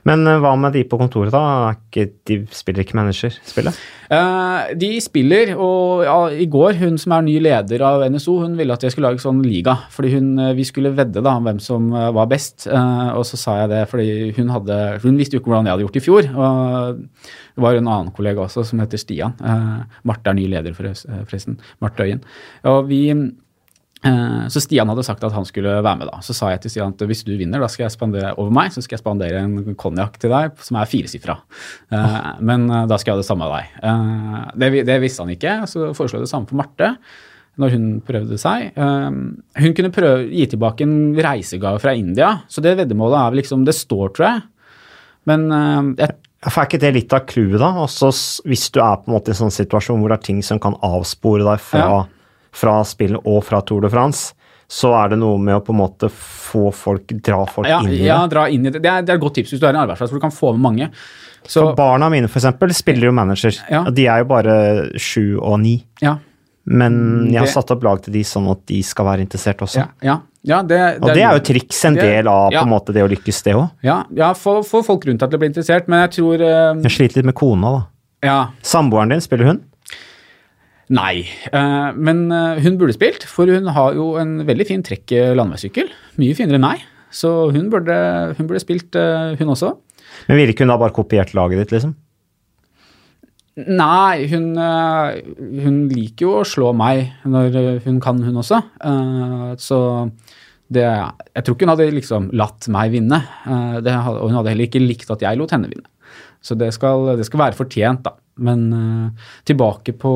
Men 0.08 0.24
eh, 0.26 0.40
hva 0.40 0.54
med 0.60 0.72
de 0.76 0.84
på 0.88 0.98
kontoret, 1.00 1.34
da? 1.34 1.74
De 1.92 2.38
spiller 2.54 2.84
ikke 2.84 2.96
managerspillet? 2.96 3.80
Eh, 4.08 4.70
de 4.80 4.90
spiller, 5.04 5.52
og 5.60 6.06
ja, 6.06 6.16
i 6.32 6.48
går, 6.48 6.78
hun 6.80 6.96
som 7.00 7.18
er 7.18 7.26
ny 7.26 7.36
leder 7.44 7.84
av 7.84 8.06
NSO, 8.08 8.38
hun 8.46 8.56
ville 8.56 8.72
at 8.72 8.86
jeg 8.86 8.94
skulle 8.94 9.10
lage 9.10 9.24
sånn 9.24 9.42
liga. 9.44 9.76
Fordi 9.92 10.14
hun, 10.16 10.30
eh, 10.40 10.54
vi 10.56 10.64
skulle 10.68 10.94
vedde 10.96 11.24
da 11.24 11.36
om 11.36 11.48
hvem 11.48 11.60
som 11.62 11.90
var 11.92 12.30
best. 12.30 12.64
Eh, 12.66 13.10
og 13.12 13.26
så 13.28 13.40
sa 13.40 13.58
jeg 13.62 13.72
det 13.72 13.82
fordi 13.90 14.08
hun 14.38 14.50
hadde 14.52 14.78
Hun 15.02 15.18
visste 15.18 15.36
jo 15.36 15.42
ikke 15.42 15.52
hvordan 15.52 15.68
jeg 15.68 15.76
hadde 15.76 15.84
gjort 15.86 15.98
i 15.98 16.04
fjor. 16.04 16.30
Og 16.32 17.04
det 17.58 17.64
var 17.64 17.76
en 17.76 17.90
annen 17.90 18.14
kollega 18.14 18.44
også 18.44 18.64
som 18.66 18.80
heter 18.82 19.00
Stian. 19.00 19.36
Eh, 19.42 20.00
Marte 20.08 20.30
er 20.30 20.38
ny 20.38 20.46
leder, 20.48 20.72
forresten. 20.76 21.58
Marte 21.82 22.06
Øyen. 22.06 22.24
Og 22.70 22.88
vi 22.88 23.02
Så 24.02 24.60
Stian 24.62 24.86
hadde 24.88 25.02
sagt 25.02 25.24
at 25.26 25.34
han 25.34 25.46
skulle 25.48 25.72
være 25.82 25.98
med. 25.98 26.06
da. 26.06 26.20
Så 26.22 26.34
sa 26.36 26.52
jeg 26.52 26.60
til 26.62 26.70
Stian 26.70 26.92
at 26.94 27.02
hvis 27.10 27.24
du 27.26 27.32
vinner, 27.36 27.58
da 27.58 27.66
skal 27.66 27.88
jeg 27.88 27.94
spandere 27.96 28.30
over 28.38 28.52
meg, 28.54 28.70
så 28.70 28.82
skal 28.84 28.94
jeg 28.94 29.02
spandere 29.02 29.40
en 29.42 29.74
konjakk 29.80 30.20
til 30.22 30.30
deg 30.30 30.60
som 30.62 30.78
er 30.78 30.86
firesifra. 30.90 31.34
Oh. 31.90 32.18
men 32.44 32.68
eh, 32.70 32.84
da 32.90 32.98
skal 33.00 33.12
jeg 33.12 33.18
ha 33.18 33.22
det 33.24 33.26
samme 33.28 33.48
av 33.48 33.56
deg. 33.56 33.80
Eh, 33.82 34.36
det, 34.62 34.70
det 34.86 34.98
visste 35.02 35.24
han 35.26 35.34
ikke, 35.34 35.56
så 35.66 35.88
foreslo 35.98 36.20
jeg 36.20 36.28
det 36.28 36.30
samme 36.30 36.46
for 36.50 36.60
Marte 36.60 36.92
når 37.58 37.74
hun 37.74 37.86
prøvde 38.06 38.38
seg. 38.38 38.68
Eh, 38.78 39.08
hun 39.64 39.74
kunne 39.74 39.90
prøve 39.94 40.28
gi 40.30 40.46
tilbake 40.52 40.86
en 40.86 40.94
reisegave 41.18 41.82
fra 41.82 41.96
India, 41.98 42.36
så 42.46 42.62
det 42.62 42.76
veddemålet 42.78 43.18
er 43.24 43.40
liksom 43.40 43.66
Det 43.66 43.74
står, 43.74 44.14
tror 44.14 44.28
jeg. 44.28 44.44
Men 45.28 45.48
eh, 45.50 46.04
jeg 46.04 46.14
For 46.46 46.62
er 46.62 46.68
ikke 46.70 46.78
det 46.84 46.92
litt 46.94 47.16
av 47.16 47.24
clouet, 47.26 47.58
da? 47.58 47.72
Også 47.82 48.12
hvis 48.46 48.68
du 48.70 48.78
er 48.78 49.00
på 49.02 49.10
en 49.10 49.16
måte 49.16 49.32
i 49.32 49.34
en 49.34 49.40
sånn 49.42 49.56
situasjon 49.58 49.98
hvor 49.98 50.14
det 50.14 50.20
er 50.20 50.26
ting 50.28 50.38
som 50.46 50.62
kan 50.62 50.78
avspore 50.86 51.42
deg 51.42 51.58
fra, 51.66 51.82
Ja. 51.82 51.98
Fra 52.52 52.80
spillet 52.84 53.20
og 53.24 53.42
fra 53.44 53.60
Tour 53.62 53.80
de 53.86 53.90
France, 53.92 54.34
så 54.68 54.90
er 55.02 55.14
det 55.14 55.18
noe 55.22 55.38
med 55.40 55.56
å 55.56 55.62
på 55.64 55.72
en 55.72 55.78
måte 55.80 56.10
få 56.12 56.68
folk, 56.76 57.08
dra 57.24 57.46
folk 57.48 57.68
ja, 57.70 57.78
inn 57.80 57.88
i 57.88 57.98
det. 58.02 58.04
ja, 58.10 58.18
dra 58.28 58.48
inn 58.52 58.66
i 58.66 58.70
det. 58.70 58.82
Det 58.84 58.90
er, 58.90 59.02
det 59.06 59.14
er 59.14 59.16
et 59.16 59.22
godt 59.22 59.38
tips 59.40 59.54
hvis 59.54 59.60
du 59.62 59.66
er 59.66 59.72
en 59.72 59.80
arbeidsplass 59.86 60.10
hvor 60.12 60.20
du 60.20 60.24
kan 60.26 60.34
få 60.34 60.52
med 60.52 60.60
mange. 60.66 60.88
Så, 61.48 61.62
For 61.62 61.74
barna 61.78 62.10
mine, 62.12 62.28
for 62.28 62.42
eksempel, 62.42 62.74
spiller 62.76 63.08
jo 63.08 63.12
manager. 63.16 63.56
Ja. 63.72 63.84
De 63.88 64.04
er 64.10 64.20
jo 64.20 64.26
bare 64.28 64.56
sju 65.00 65.38
og 65.40 65.60
ni. 65.62 65.78
ja, 66.02 66.18
Men 66.68 67.30
jeg 67.30 67.38
har 67.38 67.46
det- 67.46 67.54
satt 67.54 67.70
opp 67.72 67.82
lag 67.86 68.02
til 68.02 68.12
de 68.12 68.20
sånn 68.28 68.50
at 68.50 68.66
de 68.66 68.82
skal 68.82 69.06
være 69.06 69.24
interessert 69.24 69.62
også. 69.64 69.78
ja, 69.80 69.86
ja, 70.02 70.18
ja 70.44 70.62
det, 70.62 70.98
Og 71.00 71.14
det 71.14 71.22
er 71.22 71.32
jo 71.38 71.40
triks, 71.40 71.84
en 71.88 71.94
det- 71.94 72.02
del 72.02 72.28
av 72.28 72.50
på 72.52 72.60
en 72.62 72.68
måte 72.68 72.92
det 72.92 73.02
å 73.02 73.08
lykkes, 73.08 73.42
det 73.44 73.54
òg. 73.54 73.70
Ja, 73.82 74.04
ja 74.12 74.34
få, 74.34 74.60
få 74.62 74.84
folk 74.84 75.06
rundt 75.06 75.20
deg 75.20 75.30
til 75.30 75.38
å 75.38 75.40
bli 75.40 75.48
interessert, 75.48 75.88
men 75.88 76.04
jeg 76.08 76.20
tror 76.20 76.34
uh, 76.44 76.82
Jeg 76.82 76.92
sliter 76.92 77.16
litt 77.22 77.24
med 77.32 77.34
kona, 77.34 77.72
da. 77.72 77.86
Ja, 78.22 78.46
Samboeren 78.62 79.08
din, 79.08 79.20
spiller 79.20 79.44
hun? 79.46 79.64
Nei. 80.94 81.26
Eh, 81.52 81.88
men 81.96 82.26
eh, 82.32 82.62
hun 82.64 82.78
burde 82.80 82.96
spilt, 82.96 83.26
for 83.28 83.50
hun 83.50 83.68
har 83.76 83.96
jo 83.98 84.14
en 84.20 84.38
veldig 84.48 84.66
fin 84.68 84.84
trekk 84.84 85.14
landeveissykkel. 85.38 85.90
Mye 86.20 86.36
finere 86.38 86.60
enn 86.60 86.66
meg. 86.66 86.84
Så 87.14 87.50
hun 87.54 87.70
burde, 87.72 87.96
hun 88.36 88.48
burde 88.48 88.62
spilt, 88.62 88.96
eh, 88.96 89.36
hun 89.38 89.54
også. 89.54 89.72
Men 90.28 90.40
ville 90.40 90.52
ikke 90.52 90.66
hun 90.66 90.72
da 90.72 90.78
bare 90.80 90.96
kopiert 90.96 91.34
laget 91.36 91.62
ditt, 91.62 91.74
liksom? 91.76 91.94
Nei, 93.58 94.28
hun, 94.30 94.52
hun 94.54 95.78
liker 95.90 96.28
jo 96.28 96.34
å 96.38 96.46
slå 96.46 96.70
meg 96.78 97.08
når 97.26 97.80
hun 97.88 97.96
kan, 98.02 98.20
hun 98.22 98.38
også. 98.38 98.60
Eh, 98.86 99.54
så 99.58 99.80
det 100.68 100.84
Jeg 100.84 101.44
tror 101.44 101.56
ikke 101.56 101.64
hun 101.64 101.72
hadde 101.72 101.88
liksom 101.96 102.28
latt 102.36 102.68
meg 102.70 102.92
vinne. 102.92 103.22
Eh, 103.48 103.78
det, 103.82 103.94
og 103.96 104.28
hun 104.28 104.38
hadde 104.38 104.52
heller 104.52 104.68
ikke 104.68 104.84
likt 104.84 105.10
at 105.10 105.24
jeg 105.24 105.40
lot 105.40 105.54
henne 105.54 105.70
vinne. 105.72 105.88
Så 106.44 106.54
det 106.58 106.70
skal, 106.76 107.16
det 107.18 107.26
skal 107.26 107.42
være 107.46 107.58
fortjent, 107.58 108.04
da. 108.06 108.14
Men 108.38 108.60
uh, 108.70 109.32
tilbake 109.48 109.96
på, 109.98 110.12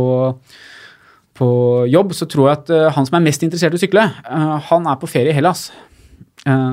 på 1.35 1.49
jobb, 1.91 2.15
så 2.15 2.29
tror 2.31 2.49
jeg 2.49 2.61
at 2.61 2.71
uh, 2.71 2.91
han 2.95 3.09
som 3.09 3.19
er 3.19 3.27
mest 3.27 3.43
interessert 3.43 3.75
i 3.75 3.81
å 3.81 3.83
sykle, 3.83 4.07
uh, 4.29 4.55
han 4.71 4.87
er 4.87 5.01
på 5.01 5.11
ferie 5.11 5.35
i 5.35 5.39
Hellas. 5.39 5.71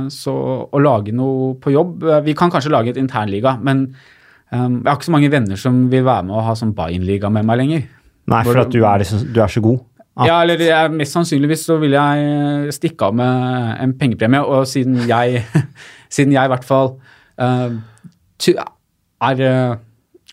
Så 0.09 0.31
å 0.65 0.79
lage 0.81 1.12
noe 1.13 1.51
på 1.62 1.69
jobb 1.69 2.01
Vi 2.25 2.33
kan 2.33 2.49
kanskje 2.49 2.71
lage 2.73 2.89
et 2.89 2.97
internliga, 2.97 3.51
men 3.62 3.83
Um, 4.49 4.79
jeg 4.81 4.89
har 4.89 4.97
ikke 4.97 5.05
så 5.05 5.13
mange 5.13 5.29
venner 5.29 5.59
som 5.62 5.75
vil 5.91 6.05
være 6.05 6.25
med 6.25 6.33
og 6.33 6.47
ha 6.47 6.55
sånn 6.57 6.73
buy-in-liga 6.77 7.29
med 7.33 7.45
meg 7.45 7.59
lenger. 7.62 7.83
Nei, 8.29 8.39
for 8.47 8.57
at 8.62 8.71
du 8.73 8.79
er, 8.81 9.01
liksom, 9.01 9.27
du 9.33 9.38
er 9.43 9.51
så 9.53 9.62
god. 9.62 9.83
Ja, 10.25 10.41
eller 10.41 10.59
jeg, 10.59 10.91
Mest 10.99 11.15
sannsynligvis 11.15 11.62
så 11.69 11.77
vil 11.79 11.93
jeg 11.95 12.73
stikke 12.75 13.07
av 13.07 13.15
med 13.15 13.83
en 13.85 13.93
pengepremie, 13.99 14.41
og 14.41 14.65
siden 14.67 14.97
jeg, 15.07 15.43
siden 16.15 16.33
jeg 16.33 16.49
i 16.49 16.51
hvert 16.51 16.65
fall 16.67 16.95
ty- 18.41 18.57
er 19.27 19.45
eh, 19.45 19.77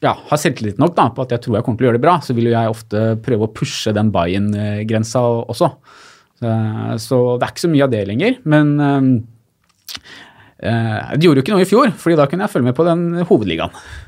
ja, 0.04 0.12
har 0.28 0.40
selvtillit 0.40 0.80
nok 0.80 0.96
da, 0.96 1.08
på 1.14 1.24
at 1.24 1.32
jeg 1.34 1.44
tror 1.44 1.58
jeg 1.58 1.66
kommer 1.66 1.80
til 1.80 1.86
å 1.86 1.90
gjøre 1.90 1.98
det 1.98 2.04
bra, 2.04 2.16
så 2.24 2.36
vil 2.36 2.50
jo 2.50 2.56
jeg 2.56 2.72
ofte 2.72 3.04
prøve 3.24 3.48
å 3.48 3.54
pushe 3.56 3.94
den 3.96 4.12
buy-in-grensa 4.14 5.22
også. 5.46 5.70
Så, 6.36 6.50
så 7.00 7.20
det 7.40 7.46
er 7.46 7.54
ikke 7.54 7.64
så 7.64 7.72
mye 7.72 7.86
av 7.86 7.92
det 7.94 8.02
lenger, 8.10 8.40
men 8.44 8.74
eh, 8.86 9.06
eh, 10.68 11.14
det 11.16 11.28
gjorde 11.28 11.40
jo 11.40 11.46
ikke 11.46 11.54
noe 11.54 11.64
i 11.64 11.70
fjor, 11.70 11.94
fordi 11.96 12.18
da 12.20 12.26
kunne 12.28 12.44
jeg 12.44 12.54
følge 12.56 12.68
med 12.68 12.76
på 12.76 12.88
den 12.88 13.06
hovedligaen. 13.22 13.80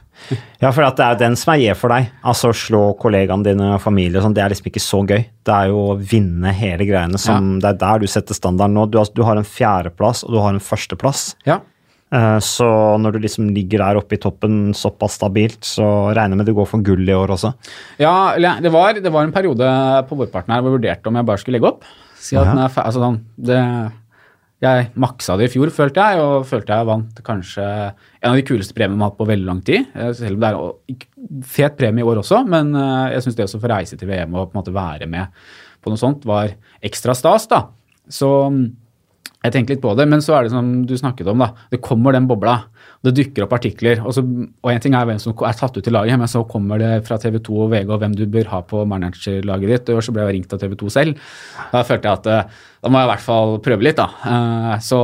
Ja, 0.59 0.73
for 0.75 0.83
det 0.83 1.05
er 1.05 1.14
jo 1.14 1.21
den 1.21 1.37
som 1.38 1.53
er 1.53 1.61
gjev 1.62 1.79
for 1.79 1.95
deg. 1.95 2.09
Altså 2.27 2.51
å 2.51 2.57
slå 2.57 2.81
kollegaene 3.01 3.47
dine 3.47 3.69
og 3.77 3.81
familie 3.81 4.19
og 4.19 4.25
sånn, 4.27 4.35
det 4.37 4.43
er 4.43 4.53
liksom 4.53 4.67
ikke 4.67 4.83
så 4.83 4.99
gøy. 5.07 5.23
Det 5.47 5.55
er 5.55 5.71
jo 5.71 5.85
å 5.93 5.97
vinne 5.97 6.51
hele 6.59 6.88
greiene 6.88 7.21
som 7.23 7.55
Det 7.62 7.71
er 7.71 7.79
der 7.81 8.03
du 8.03 8.09
setter 8.11 8.37
standarden 8.37 8.75
nå. 8.77 8.88
Du 8.91 8.99
har, 8.99 9.07
du 9.14 9.23
har 9.25 9.38
en 9.38 9.47
fjerdeplass, 9.47 10.25
og 10.27 10.35
du 10.35 10.41
har 10.43 10.51
en 10.53 10.62
førsteplass. 10.62 11.23
Ja. 11.49 11.61
Eh, 12.12 12.38
Så 12.40 12.64
når 13.03 13.12
du 13.12 13.18
liksom 13.21 13.51
ligger 13.53 13.79
der 13.85 13.99
oppe 14.01 14.16
i 14.16 14.21
toppen 14.23 14.73
såpass 14.75 15.18
stabilt, 15.21 15.61
så 15.66 16.09
regner 16.16 16.37
jeg 16.37 16.40
med 16.42 16.47
det 16.49 16.55
går 16.57 16.66
for 16.71 16.81
gull 16.87 17.05
i 17.09 17.12
år 17.16 17.29
også. 17.37 17.53
Ja, 18.01 18.14
det 18.38 18.73
var, 18.73 18.94
det 18.94 19.12
var 19.12 19.25
en 19.29 19.33
periode 19.35 19.68
på 20.09 20.16
vårparten 20.16 20.55
her 20.55 20.62
hvor 20.62 20.73
jeg 20.73 20.79
vurderte 20.81 21.07
om 21.12 21.18
jeg 21.21 21.27
bare 21.29 21.38
skulle 21.42 21.59
legge 21.61 21.68
opp. 21.75 21.85
Si 22.18 22.37
at 22.37 22.49
den 22.49 22.59
er 22.64 22.68
fe- 22.73 22.83
altså 22.88 23.03
sånn, 23.05 23.18
det, 23.38 23.59
jeg 24.64 24.88
maksa 24.99 25.37
det 25.38 25.47
i 25.47 25.53
fjor, 25.53 25.71
følte 25.71 26.03
jeg, 26.03 26.18
og 26.25 26.47
følte 26.49 26.75
jeg 26.75 26.88
vant 26.88 27.21
kanskje 27.23 27.62
en 27.68 28.31
av 28.33 28.35
de 28.40 28.42
kuleste 28.49 28.75
premiene 28.75 28.97
vi 28.99 29.05
har 29.05 29.12
hatt 29.12 29.21
på 29.21 29.29
veldig 29.29 29.47
lang 29.47 29.61
tid. 29.62 29.87
Eh, 29.94 30.11
Selv 30.18 30.35
om 30.35 30.40
det 30.42 30.51
er 30.51 31.44
fet 31.47 31.77
premie 31.79 32.03
i 32.03 32.09
år 32.09 32.18
også, 32.25 32.40
men 32.49 32.73
eh, 32.75 33.12
jeg 33.14 33.23
syns 33.29 33.37
det 33.38 33.44
også 33.47 33.61
å 33.61 33.66
få 33.68 33.71
reise 33.77 33.97
til 34.01 34.09
VM 34.11 34.35
og 34.35 34.49
på 34.51 34.57
en 34.57 34.62
måte 34.64 34.75
være 34.75 35.07
med 35.07 35.29
på 35.85 35.92
noe 35.92 36.01
sånt 36.01 36.25
var 36.27 36.57
ekstra 36.83 37.14
stas, 37.14 37.47
da. 37.47 37.66
Så 38.11 38.27
mm, 38.51 38.64
jeg 39.44 39.55
tenkte 39.55 39.74
litt 39.77 39.83
på 39.85 39.92
det, 39.94 40.05
men 40.11 40.22
så 40.24 40.35
er 40.35 40.46
det 40.46 40.51
som 40.51 40.70
du 40.88 40.96
snakket 40.98 41.29
om, 41.31 41.38
da. 41.44 41.53
Det 41.70 41.79
kommer 41.85 42.16
den 42.16 42.27
bobla. 42.27 42.57
Det 43.07 43.12
dukker 43.14 43.44
opp 43.44 43.53
artikler. 43.55 44.01
Og, 44.03 44.11
så, 44.16 44.24
en 44.27 44.83
ting 44.83 44.96
er 44.98 45.07
hvem 45.07 45.20
som 45.22 45.31
er 45.46 45.59
tatt 45.61 45.79
ut 45.79 45.87
i 45.87 45.92
laget, 45.94 46.18
men 46.18 46.31
så 46.31 46.42
kommer 46.51 46.83
det 46.83 46.90
fra 47.07 47.20
TV 47.22 47.38
2 47.46 47.61
og 47.68 47.70
VG 47.70 47.92
og 47.94 48.03
hvem 48.03 48.16
du 48.18 48.24
bør 48.27 48.51
ha 48.51 48.61
på 48.66 48.83
managerlaget 48.90 49.70
ditt. 49.74 49.92
Og 49.94 50.03
så 50.03 50.14
ble 50.14 50.24
jeg 50.27 50.38
ringt 50.40 50.57
av 50.57 50.62
TV 50.64 50.74
2 50.81 50.90
selv. 50.90 51.22
Da 51.70 51.85
følte 51.87 52.11
jeg 52.11 52.18
at 52.18 52.29
eh, 52.35 52.59
da 52.83 52.90
må 52.90 52.98
jeg 52.98 53.09
i 53.09 53.12
hvert 53.12 53.27
fall 53.29 53.55
prøve 53.62 53.87
litt, 53.87 54.01
da. 54.01 54.09
Eh, 54.27 54.74
Så, 54.88 54.98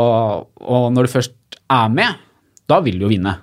og 0.67 0.89
når 0.97 1.07
du 1.07 1.15
først 1.15 1.61
er 1.71 1.95
med, 1.95 2.19
da 2.67 2.81
vil 2.83 2.99
du 2.99 3.07
jo 3.07 3.13
vinne. 3.15 3.37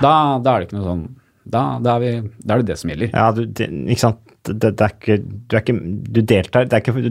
Da, 0.00 0.40
da 0.42 0.56
er 0.56 0.62
det 0.64 0.70
ikke 0.70 0.80
noe 0.80 0.88
sånn 0.88 1.10
da, 1.42 1.62
da, 1.82 1.96
er 1.96 2.02
vi, 2.02 2.30
da 2.46 2.54
er 2.54 2.62
det 2.62 2.68
det 2.70 2.78
som 2.78 2.90
gjelder. 2.92 3.10
Ja, 3.10 3.30
du, 3.34 3.44
det, 3.46 3.66
ikke 3.90 4.04
sant. 4.04 4.20
Det, 4.46 4.72
det 4.78 4.82
er 4.82 4.92
ikke, 4.94 5.16
du 5.22 5.54
er 5.54 5.62
ikke 5.62 5.74
Du 6.14 6.20
deltar. 6.26 6.66
Det, 6.70 6.82
ikke, 6.82 7.02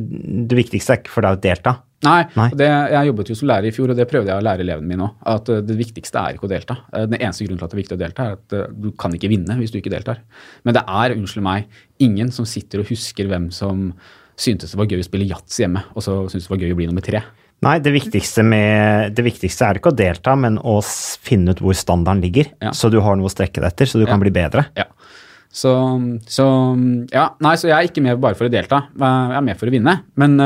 det 0.52 0.58
viktigste 0.58 0.96
er 0.96 1.02
ikke 1.02 1.14
for 1.14 1.28
deg 1.28 1.38
å 1.38 1.42
delta. 1.44 1.74
Nei, 2.04 2.22
Nei. 2.34 2.48
Det, 2.58 2.68
jeg 2.96 3.08
jobbet 3.12 3.30
jo 3.30 3.36
som 3.38 3.48
lærer 3.52 3.68
i 3.70 3.74
fjor, 3.76 3.92
og 3.94 3.98
det 4.00 4.08
prøvde 4.10 4.32
jeg 4.32 4.42
å 4.42 4.46
lære 4.48 4.64
elevene 4.66 4.90
mine 4.90 5.06
òg. 5.06 5.18
At 5.36 5.50
eh, 5.54 5.60
det 5.68 5.76
viktigste 5.78 6.18
er 6.24 6.38
ikke 6.38 6.48
å 6.48 6.52
delta. 6.52 6.78
Eh, 6.94 7.06
Den 7.12 7.20
eneste 7.20 7.46
grunnen 7.46 7.60
til 7.62 7.68
at 7.68 7.74
det 7.74 7.78
er 7.78 7.82
viktig 7.84 7.98
å 7.98 8.02
delta, 8.02 8.26
er 8.26 8.40
at 8.40 8.56
eh, 8.58 8.72
du 8.86 8.90
kan 8.98 9.14
ikke 9.18 9.30
vinne 9.30 9.58
hvis 9.60 9.74
du 9.74 9.78
ikke 9.82 9.94
deltar. 9.94 10.24
Men 10.66 10.74
det 10.80 10.82
er, 10.88 11.14
unnskyld 11.20 11.46
meg, 11.46 11.68
ingen 12.02 12.34
som 12.34 12.48
sitter 12.50 12.82
og 12.82 12.90
husker 12.90 13.30
hvem 13.30 13.52
som 13.54 13.92
syntes 14.42 14.74
det 14.74 14.80
var 14.82 14.90
gøy 14.90 15.04
å 15.04 15.06
spille 15.06 15.28
yatzy 15.30 15.62
hjemme, 15.68 15.84
og 15.94 16.02
så 16.02 16.18
syntes 16.32 16.48
det 16.50 16.56
var 16.56 16.64
gøy 16.66 16.74
å 16.74 16.80
bli 16.80 16.90
nummer 16.90 17.06
tre. 17.06 17.22
Nei, 17.62 17.76
det 17.86 17.92
viktigste, 17.94 18.42
med, 18.42 19.14
det 19.14 19.22
viktigste 19.28 19.68
er 19.68 19.78
ikke 19.78 19.92
å 19.92 19.98
delta, 20.00 20.34
men 20.34 20.58
å 20.58 20.80
finne 20.82 21.54
ut 21.54 21.60
hvor 21.62 21.78
standarden 21.78 22.24
ligger. 22.26 22.50
Ja. 22.66 22.72
Så 22.74 22.90
du 22.90 22.98
har 23.06 23.20
noe 23.20 23.30
å 23.30 23.34
strekke 23.34 23.62
deg 23.62 23.70
etter, 23.70 23.86
så 23.92 24.02
du 24.02 24.08
Ja. 24.08 24.10
kan 24.16 24.24
bli 24.24 24.32
bedre. 24.34 24.66
Ja. 24.74 24.88
Så, 25.54 25.70
så 26.32 26.46
ja, 27.14 27.28
nei, 27.44 27.54
så 27.60 27.68
jeg 27.70 27.76
er 27.78 27.90
ikke 27.92 28.02
med 28.02 28.18
bare 28.24 28.34
for 28.40 28.48
å 28.48 28.52
delta. 28.52 28.88
Jeg 28.98 29.38
er 29.38 29.46
med 29.46 29.60
for 29.60 29.70
å 29.70 29.74
vinne. 29.76 29.98
Men 30.18 30.40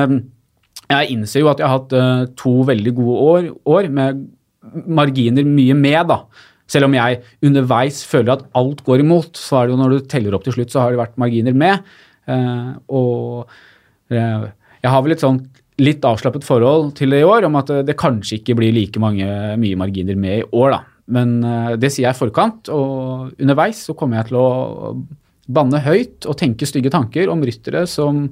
Jeg 0.92 1.14
innser 1.16 1.42
jo 1.42 1.52
at 1.52 1.62
jeg 1.62 1.70
har 1.70 1.80
hatt 1.80 1.96
eh, 1.98 2.26
to 2.38 2.60
veldig 2.68 2.94
gode 2.98 3.16
år, 3.30 3.48
år 3.78 3.90
med 3.94 4.26
marginer 4.86 5.48
mye 5.48 5.78
med, 5.78 6.12
da. 6.12 6.22
Selv 6.70 6.88
om 6.88 6.96
jeg 6.98 7.22
underveis 7.46 8.02
føler 8.10 8.36
at 8.36 8.46
alt 8.58 8.82
går 8.86 9.04
imot, 9.04 9.38
så 9.38 9.60
er 9.60 9.68
det 9.68 9.76
jo 9.76 9.82
når 9.82 9.94
du 9.94 10.08
teller 10.10 10.38
opp 10.38 10.46
til 10.46 10.56
slutt, 10.58 10.74
så 10.74 10.84
har 10.84 10.94
det 10.94 11.02
vært 11.02 11.20
marginer 11.22 11.58
med. 11.58 11.86
Eh, 12.30 12.72
og 12.94 13.52
eh, 14.14 14.48
jeg 14.82 14.94
har 14.94 15.06
vel 15.06 15.18
et 15.18 15.26
sånn 15.26 15.44
litt 15.82 16.06
avslappet 16.08 16.46
forhold 16.48 16.94
til 16.98 17.12
det 17.12 17.22
i 17.22 17.28
år, 17.28 17.50
om 17.50 17.60
at 17.60 17.72
det 17.86 18.00
kanskje 18.00 18.40
ikke 18.40 18.56
blir 18.58 18.74
like 18.74 19.02
mange, 19.02 19.28
mye 19.60 19.80
marginer 19.80 20.18
med 20.18 20.42
i 20.42 20.50
år, 20.56 20.78
da. 20.78 20.84
Men 21.12 21.34
det 21.78 21.92
sier 21.94 22.08
jeg 22.08 22.16
i 22.16 22.18
forkant, 22.18 22.72
og 22.74 23.36
underveis 23.36 23.84
så 23.90 23.94
kommer 23.98 24.18
jeg 24.18 24.32
til 24.32 24.40
å 24.40 24.48
banne 25.46 25.82
høyt 25.86 26.26
og 26.26 26.38
tenke 26.40 26.66
stygge 26.66 26.90
tanker 26.94 27.30
om 27.30 27.44
ryttere 27.46 27.84
som 27.90 28.24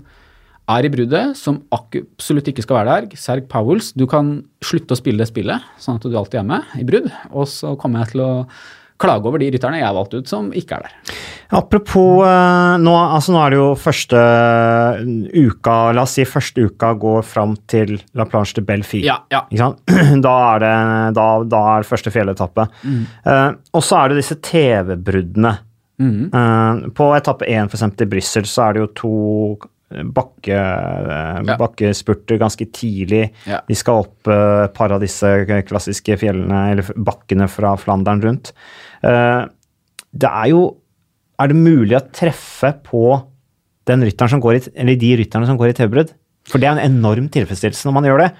er 0.71 0.85
i 0.87 0.91
bruddet, 0.91 1.35
som 1.39 1.59
absolutt 1.75 2.47
ikke 2.51 2.63
skal 2.63 2.79
være 2.79 2.93
der. 2.93 3.17
Serg 3.19 3.49
Powells, 3.51 3.91
du 3.97 4.05
kan 4.09 4.37
slutte 4.63 4.95
å 4.95 4.99
spille 4.99 5.23
det 5.23 5.31
spillet, 5.31 5.65
sånn 5.81 5.99
at 5.99 6.07
du 6.07 6.15
alltid 6.15 6.43
er 6.43 6.47
med 6.47 6.79
i 6.79 6.87
brudd. 6.87 7.09
Og 7.33 7.49
så 7.51 7.75
kommer 7.79 8.03
jeg 8.03 8.13
til 8.13 8.23
å 8.23 8.31
klage 9.03 9.27
over 9.27 9.41
de 9.41 9.49
rytterne 9.51 9.79
jeg 9.79 9.87
har 9.87 9.95
valgt 9.95 10.13
ut 10.15 10.29
som 10.29 10.51
ikke 10.55 10.77
er 10.77 10.85
der. 10.87 11.15
Apropos 11.53 12.23
eh, 12.25 12.75
nå, 12.81 12.93
altså 12.93 13.33
nå 13.33 13.41
er 13.43 13.53
det 13.53 13.59
jo 13.59 13.67
første 13.77 14.21
uka, 15.33 15.75
la 15.93 16.05
oss 16.05 16.15
si 16.17 16.25
første 16.29 16.69
uka 16.69 16.93
går 17.01 17.25
fram 17.27 17.57
til 17.69 17.97
La 18.17 18.25
Planche 18.29 18.57
de 18.57 18.63
Belfi. 18.65 19.03
Ja, 19.05 19.19
ja. 19.33 19.43
Da 20.23 20.33
er 20.53 20.63
det 20.63 20.73
da, 21.17 21.27
da 21.49 21.61
er 21.75 21.87
første 21.87 22.13
fjelletappe. 22.13 22.67
Mm. 22.85 23.03
Uh, 23.27 23.49
og 23.75 23.85
så 23.85 23.99
er 23.99 24.11
det 24.11 24.21
disse 24.21 24.39
TV-bruddene. 24.45 25.53
Mm. 26.01 26.31
Uh, 26.33 26.89
på 26.95 27.11
etappe 27.17 27.45
1 27.49 27.69
for 27.69 27.77
eksempel, 27.77 28.07
i 28.07 28.13
Brussel 28.15 28.47
så 28.49 28.67
er 28.67 28.75
det 28.75 28.85
jo 28.85 28.91
to 28.97 29.13
bakke, 30.13 30.55
eh, 30.57 31.41
Ja. 31.47 31.57
bakkespurter 31.59 32.39
ganske 32.41 32.65
tidlig. 32.71 33.31
Ja. 33.47 33.61
De 33.67 33.75
skal 33.75 34.03
opp 34.05 34.27
eh, 34.27 34.63
et 34.65 34.73
par 34.73 34.91
av 34.91 35.01
disse 35.03 35.25
klassiske 35.69 36.17
fjellene, 36.19 36.71
eller 36.71 36.83
bakkene 36.97 37.49
fra 37.49 37.75
Flandern 37.77 38.21
rundt. 38.23 38.53
Eh, 39.03 39.45
det 40.13 40.29
er 40.29 40.49
jo 40.53 40.77
Er 41.41 41.47
det 41.49 41.57
mulig 41.57 41.97
å 41.97 42.11
treffe 42.13 42.69
på 42.85 43.25
den 43.89 44.03
rytteren 44.05 44.29
som 44.29 44.39
går 44.39 44.53
i, 44.55 44.71
eller 44.77 44.95
de 44.95 45.15
rytterne 45.17 45.47
som 45.49 45.57
går 45.57 45.71
i 45.71 45.73
TV-brudd? 45.73 46.11
For 46.47 46.61
det 46.61 46.67
er 46.69 46.77
en 46.77 46.91
enorm 46.93 47.25
tilfredsstillelse 47.27 47.87
når 47.89 47.93
man 47.97 48.05
gjør 48.05 48.21
det. 48.21 48.31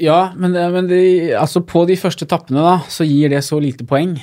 Ja, 0.00 0.32
men, 0.36 0.52
men 0.52 0.86
de, 0.86 1.34
altså 1.34 1.60
på 1.66 1.82
de 1.88 1.96
første 1.96 2.24
etappene 2.24 2.62
da, 2.62 2.76
så 2.88 3.04
gir 3.04 3.28
det 3.34 3.42
så 3.44 3.58
lite 3.60 3.84
poeng. 3.84 4.16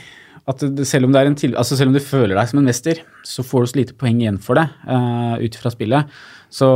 At 0.45 0.61
det, 0.61 0.85
selv, 0.85 1.07
om 1.07 1.13
det 1.13 1.23
en 1.25 1.37
til, 1.37 1.55
altså 1.57 1.77
selv 1.77 1.89
om 1.89 1.95
du 1.97 2.03
føler 2.03 2.37
deg 2.37 2.49
som 2.51 2.59
en 2.61 2.67
mester, 2.69 2.99
så 3.25 3.43
får 3.45 3.63
du 3.65 3.69
så 3.71 3.79
lite 3.79 3.95
poeng 3.97 4.19
igjen 4.21 4.37
for 4.41 4.59
det 4.59 4.67
uh, 4.85 5.35
ut 5.41 5.55
fra 5.57 5.71
spillet. 5.73 6.11
Så 6.55 6.67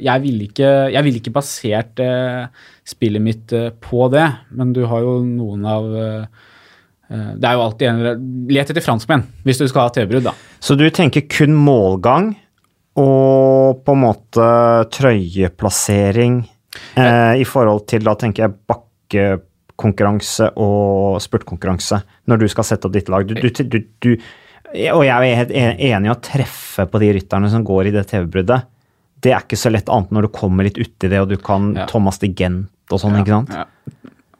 jeg 0.00 0.22
ville 0.24 0.48
ikke, 0.48 0.68
jeg 0.94 1.04
ville 1.04 1.20
ikke 1.20 1.34
basert 1.34 2.00
eh, 2.00 2.46
spillet 2.88 3.22
mitt 3.22 3.52
eh, 3.56 3.68
på 3.84 4.08
det, 4.12 4.24
men 4.56 4.72
du 4.76 4.84
har 4.88 5.04
jo 5.04 5.18
noen 5.26 5.66
av 5.68 5.88
eh, 5.92 6.44
eh, 7.10 7.30
Det 7.36 7.48
er 7.48 7.58
jo 7.58 7.64
alltid 7.66 7.90
en 7.90 8.26
Let 8.52 8.72
etter 8.72 8.84
franskmenn 8.84 9.26
hvis 9.44 9.60
du 9.60 9.66
skal 9.68 9.88
ha 9.88 9.92
TV-brudd, 9.92 10.30
da. 10.30 10.34
Så 10.60 10.78
du 10.78 10.86
tenker 10.88 11.26
kun 11.28 11.56
målgang 11.56 12.32
og 12.96 13.82
på 13.84 13.92
en 13.92 14.00
måte 14.06 14.46
trøyeplassering 14.96 16.38
eh, 16.96 17.34
i 17.36 17.44
forhold 17.44 17.84
til, 17.90 18.06
da 18.06 18.14
tenker 18.16 18.46
jeg, 18.46 18.56
bakkekonkurranse 18.72 20.54
og 20.56 21.18
spurtkonkurranse 21.20 22.00
når 22.24 22.40
du 22.40 22.46
skal 22.48 22.68
sette 22.70 22.88
opp 22.88 22.94
ditt 22.96 23.10
lag. 23.12 23.28
Du, 23.28 23.36
du, 23.36 23.50
du, 23.52 23.78
du, 24.00 24.08
og 24.94 25.04
jeg 25.04 25.12
er 25.12 25.42
helt 25.42 25.52
enig 25.52 26.08
i 26.08 26.14
å 26.14 26.16
treffe 26.24 26.88
på 26.88 27.02
de 27.04 27.12
rytterne 27.18 27.52
som 27.52 27.66
går 27.68 27.90
i 27.90 27.94
det 27.98 28.06
TV-bruddet. 28.14 28.70
Det 29.26 29.32
er 29.34 29.42
ikke 29.42 29.58
så 29.58 29.72
lett 29.74 29.90
annet 29.90 30.12
når 30.14 30.28
du 30.28 30.32
kommer 30.36 30.66
litt 30.66 30.78
uti 30.78 31.10
det, 31.10 31.18
og 31.18 31.32
du 31.32 31.36
kan 31.42 31.72
Ja. 31.74 31.88
Thomas 31.90 32.20
de 32.22 32.30
Gent 32.30 32.94
og 32.94 33.02
sånn, 33.02 33.18
ikke 33.18 33.34
sant? 33.34 33.50
Ja. 33.50 33.66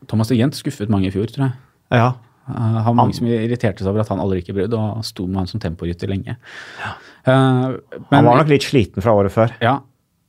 Thomas 0.06 0.30
de 0.30 0.38
Gent 0.38 0.54
skuffet 0.54 0.92
mange 0.92 1.10
i 1.10 1.14
fjor, 1.14 1.26
tror 1.32 1.48
jeg. 1.48 1.58
Ja. 1.90 2.12
Uh, 2.46 2.78
han 2.86 2.94
mange 2.94 3.16
som 3.16 3.26
irriterte 3.26 3.82
seg 3.82 3.90
over 3.90 4.04
at 4.04 4.12
han 4.12 4.22
aldri 4.22 4.38
gikk 4.38 4.52
i 4.54 4.58
brudd, 4.60 4.76
og 4.78 5.02
sto 5.04 5.26
med 5.26 5.42
han 5.42 5.50
som 5.50 5.62
temporytter 5.62 6.06
lenge. 6.12 6.36
Uh, 7.26 7.74
men, 8.06 8.20
Han 8.20 8.28
var 8.30 8.42
nok 8.44 8.52
litt 8.54 8.62
sliten 8.62 9.02
fra 9.02 9.16
året 9.18 9.34
før, 9.34 9.50
ja. 9.58 9.80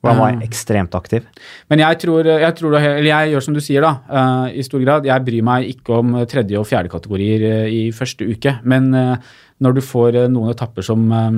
hvor 0.01 0.15
han 0.15 0.23
var 0.23 0.39
Uh, 0.39 0.45
ekstremt 0.47 0.97
aktiv. 0.97 1.27
Men 1.69 1.85
jeg 1.85 1.99
tror, 2.01 2.25
jeg 2.25 2.55
tror 2.57 2.73
det, 2.73 2.81
eller 2.81 3.11
jeg 3.11 3.35
gjør 3.35 3.45
som 3.45 3.53
du 3.53 3.61
sier, 3.61 3.85
da. 3.85 3.93
uh, 4.09 4.47
I 4.49 4.65
stor 4.65 4.81
grad. 4.81 5.05
Jeg 5.05 5.25
bryr 5.29 5.45
meg 5.45 5.69
ikke 5.75 6.01
om 6.01 6.17
tredje- 6.25 6.57
og 6.57 6.65
fjerde 6.65 6.89
kategorier 6.89 7.45
uh, 7.45 7.67
i 7.69 7.91
første 7.93 8.25
uke. 8.25 8.57
Men 8.65 8.89
uh, 8.97 9.17
når 9.63 9.77
du 9.77 9.83
får 9.85 10.17
eh, 10.17 10.29
noen 10.31 10.53
etapper 10.53 10.85
som 10.85 11.07
eh, 11.11 11.37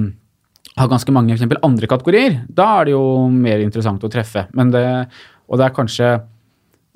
har 0.79 0.89
ganske 0.91 1.13
mange 1.13 1.33
for 1.33 1.39
eksempel 1.39 1.61
andre 1.65 1.89
kategorier, 1.91 2.41
da 2.47 2.67
er 2.79 2.89
det 2.89 2.95
jo 2.95 3.05
mer 3.31 3.61
interessant 3.63 4.03
å 4.03 4.11
treffe. 4.11 4.45
Det, 4.49 4.83
og 5.49 5.59
det 5.59 5.65
er 5.67 5.75
kanskje 5.75 6.11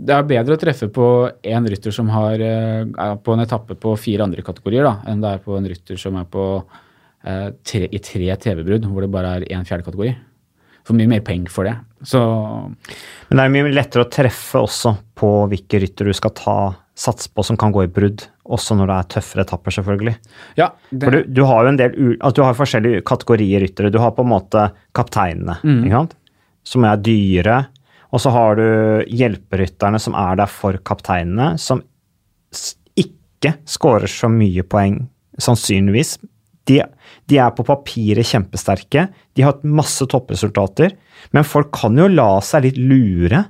det 0.03 0.13
er 0.15 0.25
bedre 0.27 0.57
å 0.57 0.59
treffe 0.59 0.89
på 0.91 1.07
en 1.53 1.67
rytter 1.69 1.93
som 1.93 2.09
har 2.11 2.41
eh, 2.41 2.81
er 2.81 3.17
på 3.23 3.35
en 3.35 3.43
etappe 3.43 3.77
på 3.79 3.93
fire 4.01 4.25
andre 4.25 4.43
kategorier, 4.45 4.87
da, 4.87 4.95
enn 5.09 5.21
det 5.23 5.35
er 5.35 5.43
på 5.43 5.55
en 5.57 5.67
rytter 5.69 5.99
som 6.01 6.17
er 6.19 6.25
på 6.33 6.45
eh, 6.57 7.49
tre, 7.61 7.87
i 7.87 8.01
tre 8.03 8.35
TV-brudd, 8.45 8.87
hvor 8.89 9.05
det 9.05 9.11
bare 9.13 9.35
er 9.37 9.47
én 9.53 9.67
fjerde 9.67 9.85
kategori. 9.85 10.15
For 10.83 10.97
mye 10.97 11.11
mer 11.13 11.21
penger 11.23 11.53
for 11.53 11.69
det. 11.69 11.77
Så 12.03 12.19
Men 12.19 13.37
det 13.37 13.43
er 13.43 13.53
mye 13.53 13.71
lettere 13.71 14.03
å 14.03 14.11
treffe 14.11 14.59
også 14.65 14.97
på 15.15 15.29
hvilke 15.53 15.79
rytter 15.79 16.09
du 16.09 16.17
skal 16.17 16.33
ta 16.35 16.57
sats 16.95 17.27
på 17.27 17.43
som 17.43 17.57
kan 17.57 17.71
gå 17.73 17.85
i 17.85 17.91
brudd, 17.91 18.25
også 18.45 18.75
når 18.77 18.89
det 18.89 18.95
er 18.97 19.07
tøffere 19.15 19.45
etapper, 19.47 19.73
selvfølgelig. 19.73 20.13
ja, 20.59 20.67
det, 20.91 21.03
For 21.03 21.15
du, 21.15 21.31
du 21.39 21.41
har 21.49 21.63
jo 21.63 21.71
en 21.71 21.79
del 21.79 21.95
altså 22.19 22.35
du 22.37 22.43
har 22.45 22.57
forskjellige 22.57 23.05
kategorier 23.09 23.63
ryttere. 23.65 23.89
Du 23.93 23.97
har 24.03 24.13
på 24.13 24.25
en 24.25 24.33
måte 24.33 24.67
kapteinene, 24.95 25.57
ikke 25.63 25.95
sant? 25.95 26.13
som 26.63 26.85
er 26.87 27.01
dyre. 27.03 27.55
Og 28.13 28.21
så 28.21 28.29
har 28.31 28.59
du 28.59 28.67
hjelperytterne 29.09 29.99
som 29.99 30.13
er 30.15 30.37
der 30.39 30.51
for 30.51 30.77
kapteinene, 30.85 31.55
som 31.59 31.81
ikke 32.95 33.55
scorer 33.67 34.07
så 34.07 34.29
mye 34.31 34.63
poeng, 34.63 35.01
sannsynligvis. 35.41 36.19
De, 36.69 36.77
de 37.27 37.39
er 37.41 37.49
på 37.57 37.65
papiret 37.67 38.29
kjempesterke, 38.29 39.09
de 39.33 39.43
har 39.43 39.55
hatt 39.55 39.65
masse 39.67 40.05
toppresultater, 40.07 40.93
men 41.35 41.43
folk 41.47 41.73
kan 41.75 41.97
jo 41.99 42.05
la 42.07 42.37
seg 42.45 42.69
litt 42.69 42.79
lure 42.79 43.41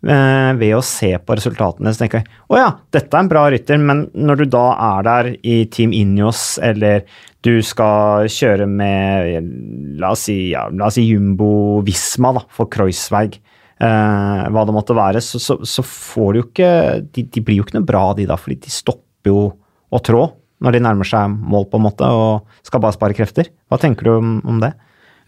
ved 0.00 0.76
å 0.76 0.82
se 0.84 1.10
på 1.18 1.34
resultatene. 1.34 1.90
Så 1.90 2.04
tenker 2.04 2.20
jeg 2.20 2.28
å 2.46 2.58
ja, 2.60 2.68
dette 2.94 3.10
er 3.10 3.24
en 3.24 3.30
bra 3.30 3.48
rytter, 3.50 3.80
men 3.82 4.04
når 4.14 4.42
du 4.42 4.44
da 4.52 4.66
er 4.84 5.06
der 5.08 5.30
i 5.42 5.56
Team 5.74 5.94
Injos, 5.96 6.58
eller 6.62 7.02
du 7.46 7.58
skal 7.62 8.28
kjøre 8.30 8.66
med 8.70 9.98
la 10.00 10.12
oss 10.14 10.26
si, 10.28 10.50
ja, 10.52 10.66
la 10.70 10.88
oss 10.88 10.98
si 10.98 11.06
Jumbo 11.06 11.80
Visma 11.86 12.32
da, 12.36 12.42
for 12.54 12.70
Kreuzweig, 12.70 13.38
eh, 13.78 14.42
hva 14.50 14.66
det 14.66 14.74
måtte 14.74 14.96
være, 14.98 15.22
så, 15.24 15.40
så, 15.42 15.58
så 15.62 15.84
får 15.86 16.32
du 16.32 16.40
jo 16.40 16.48
ikke 16.48 16.72
de, 17.14 17.26
de 17.26 17.44
blir 17.44 17.60
jo 17.60 17.66
ikke 17.66 17.78
noe 17.78 17.88
bra, 17.88 18.04
de 18.18 18.26
da, 18.30 18.38
fordi 18.40 18.60
de 18.66 18.74
stopper 18.74 19.32
jo 19.32 19.46
å 19.88 20.02
trå 20.04 20.26
når 20.64 20.74
de 20.74 20.82
nærmer 20.82 21.06
seg 21.06 21.30
mål, 21.30 21.68
på 21.70 21.78
en 21.78 21.86
måte, 21.86 22.06
og 22.10 22.66
skal 22.66 22.82
bare 22.82 22.96
spare 22.96 23.14
krefter. 23.14 23.52
Hva 23.70 23.78
tenker 23.78 24.08
du 24.08 24.16
om 24.18 24.58
det? 24.62 24.72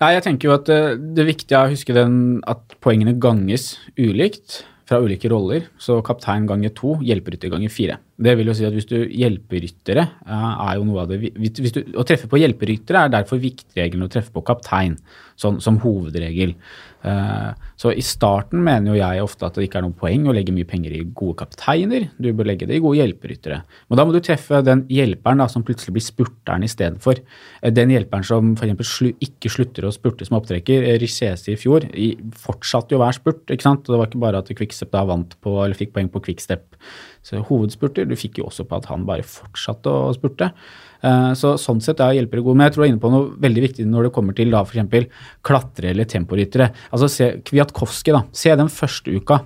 Ja, 0.01 0.15
jeg 0.17 0.25
tenker 0.25 0.49
jo 0.49 0.57
at 0.57 0.69
eh, 0.73 0.95
det 0.97 1.27
viktige 1.29 1.59
er 1.59 1.69
å 1.69 1.75
huske 1.75 1.93
den, 1.93 2.15
at 2.49 2.77
poengene 2.81 3.13
ganges 3.21 3.75
ulikt 4.01 4.63
fra 4.89 4.99
ulike 5.05 5.29
roller. 5.31 5.67
Så 5.77 5.99
kaptein 6.07 6.47
ganger 6.49 6.73
to, 6.75 6.95
hjelperytter 7.05 7.53
ganger 7.53 7.73
fire. 7.73 7.99
Det 8.17 8.33
vil 8.39 8.49
jo 8.49 8.55
si 8.57 8.65
at 8.65 8.75
hvis 8.75 8.89
du 8.89 8.97
hjelperyttere 9.05 10.07
eh, 10.09 10.47
er 10.65 10.79
jo 10.79 10.87
noe 10.89 11.05
av 11.05 11.13
det 11.13 11.21
hvis 11.37 11.77
du, 11.77 11.83
Å 12.01 12.07
treffe 12.09 12.31
på 12.33 12.41
hjelperyttere 12.41 13.05
er 13.05 13.13
derfor 13.13 13.43
viktigere 13.43 13.93
enn 13.93 14.09
å 14.09 14.11
treffe 14.13 14.33
på 14.33 14.45
kaptein, 14.49 14.97
sånn 15.41 15.61
som 15.61 15.77
hovedregel. 15.85 16.57
Eh, 17.05 17.53
Så 17.81 17.95
i 17.97 18.03
starten 18.05 18.61
mener 18.61 18.93
jo 18.93 18.99
jeg 18.99 19.23
ofte 19.25 19.47
at 19.47 19.55
det 19.57 19.65
ikke 19.65 19.79
er 19.81 19.85
noe 19.87 19.97
poeng 19.97 20.27
å 20.29 20.35
legge 20.37 20.53
mye 20.53 20.69
penger 20.69 20.93
i 20.93 21.05
gode 21.17 21.39
kapteiner. 21.41 22.11
Du 22.21 22.29
bør 22.37 22.51
legge 22.51 22.67
det 22.69 22.77
i 22.77 22.83
gode 22.85 22.99
hjelperyttere. 23.01 23.63
Men 23.89 23.97
da 23.97 24.05
må 24.05 24.13
du 24.13 24.21
treffe 24.21 24.61
den 24.67 24.83
hjelperen 24.93 25.41
da, 25.41 25.47
som 25.49 25.65
plutselig 25.65 25.95
blir 25.97 26.05
spurteren 26.05 26.67
istedenfor. 26.67 27.23
Eh, 27.63 27.71
Den 27.73 27.89
hjelperen 27.89 28.27
som 28.27 28.53
f.eks. 28.55 28.85
Slu, 28.91 29.15
ikke 29.17 29.49
slutter 29.49 29.89
å 29.89 29.95
spurte 29.97 30.27
som 30.29 30.37
opptrekker. 30.37 30.85
Eh, 30.85 30.99
Richese 31.01 31.55
i 31.55 31.57
fjor 31.57 31.89
i, 31.95 32.11
fortsatte 32.37 32.93
jo 32.93 33.01
hver 33.01 33.17
spurt, 33.17 33.47
ikke 33.49 33.65
sant. 33.65 33.87
Det 33.89 33.97
var 33.97 34.11
ikke 34.11 34.21
bare 34.21 34.45
at 34.45 34.53
Quickstep 34.53 34.93
da 34.93 35.07
vant 35.09 35.37
på, 35.41 35.57
eller 35.65 35.79
fikk 35.79 35.95
poeng 35.97 36.13
på 36.13 36.21
Quickstep. 36.29 36.77
Så 37.25 37.41
hovedspurter, 37.49 38.05
du 38.09 38.17
fikk 38.17 38.41
jo 38.41 38.49
også 38.49 38.69
på 38.69 38.77
at 38.77 38.93
han 38.93 39.07
bare 39.09 39.25
fortsatte 39.25 39.89
å 39.89 40.13
spurte. 40.17 40.53
Eh, 41.03 41.33
Så 41.39 41.55
sånn 41.59 41.81
sett 41.81 42.01
er 42.01 42.13
hjelpere 42.19 42.43
gode. 42.45 42.57
Men 42.57 42.69
jeg 42.69 42.75
tror 42.75 42.83
du 42.85 42.89
er 42.89 42.93
inne 42.93 43.01
på 43.05 43.11
noe 43.13 43.31
veldig 43.41 43.63
viktig 43.69 43.87
når 43.89 44.09
det 44.09 44.13
kommer 44.17 44.37
til 44.37 44.51
da 44.51 44.61
f.eks. 44.65 45.07
klatre- 45.43 45.91
eller 45.95 46.05
temporyttere. 46.05 46.71
Altså 46.93 47.09
se 47.09 47.31
Kwiatkowski, 47.45 48.13
da. 48.13 48.25
Se 48.33 48.55
den 48.57 48.69
første 48.69 49.15
uka. 49.17 49.41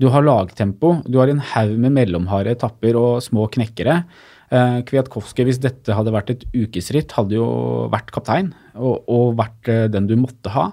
Du 0.00 0.08
har 0.08 0.22
lagtempo, 0.24 1.02
du 1.04 1.18
har 1.20 1.28
en 1.28 1.42
haug 1.44 1.76
med 1.78 1.92
mellomharde 1.92 2.54
etapper 2.56 2.96
og 2.96 3.20
små 3.20 3.44
knekkere. 3.52 4.04
Eh, 4.50 4.80
Kwiatkowski, 4.88 5.44
hvis 5.44 5.60
dette 5.60 5.92
hadde 5.94 6.10
vært 6.14 6.30
et 6.32 6.44
ukesritt, 6.56 7.12
hadde 7.12 7.36
jo 7.36 7.44
vært 7.92 8.10
kaptein 8.10 8.48
og, 8.74 9.04
og 9.06 9.36
vært 9.38 9.68
eh, 9.68 9.84
den 9.92 10.08
du 10.08 10.16
måtte 10.16 10.50
ha. 10.56 10.70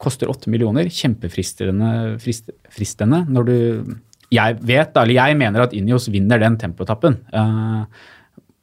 Koster 0.00 0.28
åtte 0.32 0.48
millioner. 0.52 0.84
Kjempefristende 0.92 2.18
frist, 2.22 2.50
fristende 2.72 3.24
når 3.28 3.44
du 3.50 3.96
Jeg 4.30 4.60
vet, 4.62 4.94
eller 4.96 5.12
jeg 5.16 5.36
mener 5.36 5.64
at 5.64 5.72
Injos 5.74 6.06
vinner 6.08 6.38
den 6.38 6.54
tempoetappen. 6.56 7.16
Eh, 7.34 7.84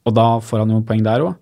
og 0.08 0.16
da 0.18 0.28
får 0.44 0.64
han 0.64 0.72
jo 0.78 0.82
poeng 0.88 1.04
der 1.06 1.26
òg. 1.28 1.36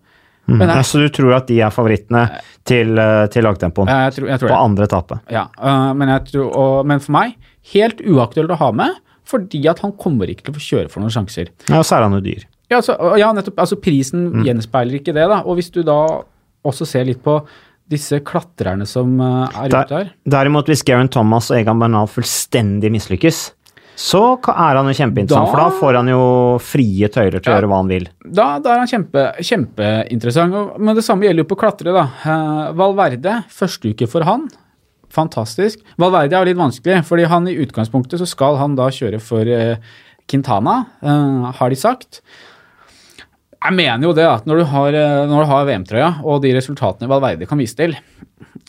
Mm. 0.46 0.60
Ja, 0.62 0.82
så 0.86 1.00
du 1.02 1.08
tror 1.10 1.34
at 1.40 1.48
de 1.50 1.56
er 1.66 1.72
favorittene 1.74 2.28
til, 2.70 2.92
eh, 3.02 3.24
til 3.34 3.42
lagtempoen 3.48 3.90
Jeg 3.90 4.14
tror, 4.14 4.28
jeg 4.30 4.42
tror 4.44 4.52
på 4.52 4.60
andre 4.62 4.86
etappe? 4.86 5.18
Ja, 5.34 5.48
øh, 5.58 5.94
men, 5.98 6.12
tror, 6.28 6.52
og, 6.54 6.76
men 6.86 7.02
for 7.02 7.16
meg, 7.18 7.34
helt 7.74 8.04
uaktuelt 8.06 8.54
å 8.54 8.60
ha 8.60 8.68
med, 8.78 9.00
fordi 9.26 9.64
at 9.72 9.82
han 9.82 9.96
kommer 9.98 10.30
ikke 10.30 10.46
til 10.46 10.54
å 10.54 10.58
få 10.60 10.66
kjøre 10.68 10.92
for 10.94 11.02
noen 11.02 11.14
sjanser. 11.16 11.50
Ja, 11.66 11.80
og 11.80 11.86
så 11.90 11.98
er 11.98 12.06
han 12.06 12.14
jo 12.20 12.22
dyr. 12.28 12.44
Ja, 12.70 12.78
altså, 12.78 12.94
ja 13.18 13.32
nettopp. 13.34 13.58
Altså, 13.62 13.78
prisen 13.82 14.28
Mm. 14.30 14.44
gjenspeiler 14.46 15.00
ikke 15.00 15.14
det, 15.18 15.26
da. 15.34 15.42
Og 15.46 15.58
hvis 15.58 15.72
du 15.74 15.82
da 15.86 15.98
også 16.66 16.86
ser 16.86 17.06
litt 17.10 17.24
på 17.26 17.40
disse 17.90 18.20
klatrerne 18.26 18.86
som 18.90 19.20
øh, 19.22 19.50
er 19.64 19.70
Der- 19.70 19.86
ute 19.86 19.98
her 19.98 20.12
Derimot, 20.30 20.66
hvis 20.70 20.84
Garen 20.86 21.10
Thomas 21.10 21.50
og 21.52 21.58
Egan 21.58 21.80
Bernal 21.82 22.06
fullstendig 22.10 22.90
mislykkes, 22.94 23.52
så 23.96 24.22
er 24.52 24.76
han 24.80 24.88
jo 24.90 24.94
kjempeinteressant, 24.98 25.46
Da- 25.48 25.52
for 25.52 25.58
da 25.62 25.70
får 25.80 25.96
han 26.02 26.08
jo 26.12 26.24
frie 26.60 27.08
tøyler 27.08 27.40
til 27.42 27.52
å 27.52 27.56
gjøre 27.56 27.70
hva 27.72 27.78
han 27.82 27.88
vil. 27.92 28.08
Da, 28.28 28.60
da 28.60 28.74
er 28.74 28.82
han 28.84 28.88
kjempe, 28.92 29.24
kjempeinteressant. 29.40 30.78
Men 30.80 30.96
det 30.96 31.04
samme 31.08 31.24
gjelder 31.28 31.44
jo 31.46 31.50
på 31.56 31.58
klatre, 31.62 31.94
da. 31.96 32.04
Eh, 32.26 32.74
Valverde, 32.74 33.44
første 33.50 33.94
uke 33.94 34.08
for 34.12 34.28
han. 34.28 34.48
Fantastisk. 35.16 35.80
Valverde 35.98 36.34
er 36.36 36.46
litt 36.50 36.58
vanskelig, 36.60 37.06
fordi 37.08 37.26
han 37.32 37.48
i 37.48 37.56
utgangspunktet 37.64 38.20
så 38.20 38.28
skal 38.28 38.58
han 38.60 38.76
da 38.76 38.90
kjøre 38.92 39.22
for 39.24 39.48
eh, 39.48 39.78
Quintana, 40.28 40.86
eh, 41.02 41.52
har 41.56 41.70
de 41.70 41.76
sagt. 41.80 42.20
Jeg 43.66 43.74
mener 43.74 44.04
jo 44.06 44.14
det, 44.14 44.26
at 44.28 44.46
når 44.46 44.58
du 44.60 44.66
har, 44.70 44.92
har 45.50 45.66
VM-trøya 45.66 46.10
og 46.24 46.42
de 46.44 46.52
resultatene 46.54 47.08
Valverde 47.10 47.48
kan 47.50 47.58
vise 47.58 47.76
til, 47.80 47.96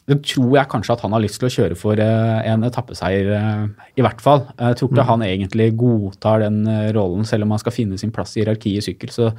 det 0.07 0.21
tror 0.23 0.53
jeg 0.55 0.69
kanskje 0.71 0.95
at 0.95 1.01
han 1.03 1.15
har 1.17 1.23
lyst 1.25 1.41
til 1.43 1.49
å 1.49 1.53
kjøre 1.53 1.77
for 1.79 1.99
eh, 1.99 2.43
en 2.53 2.63
etappeseier, 2.69 3.31
eh, 3.35 3.87
i 3.99 4.05
hvert 4.07 4.21
fall. 4.23 4.45
Jeg 4.55 4.79
tror 4.79 4.93
ikke 4.93 5.07
han 5.09 5.25
egentlig 5.27 5.73
godtar 5.81 6.45
den 6.45 6.61
eh, 6.71 6.93
rollen, 6.95 7.27
selv 7.27 7.47
om 7.47 7.57
han 7.57 7.63
skal 7.63 7.75
finne 7.75 7.99
sin 7.99 8.13
plass 8.15 8.37
i 8.37 8.45
hierarkiet 8.45 8.79
i 8.79 8.87
sykkel. 8.87 9.11
Så 9.11 9.33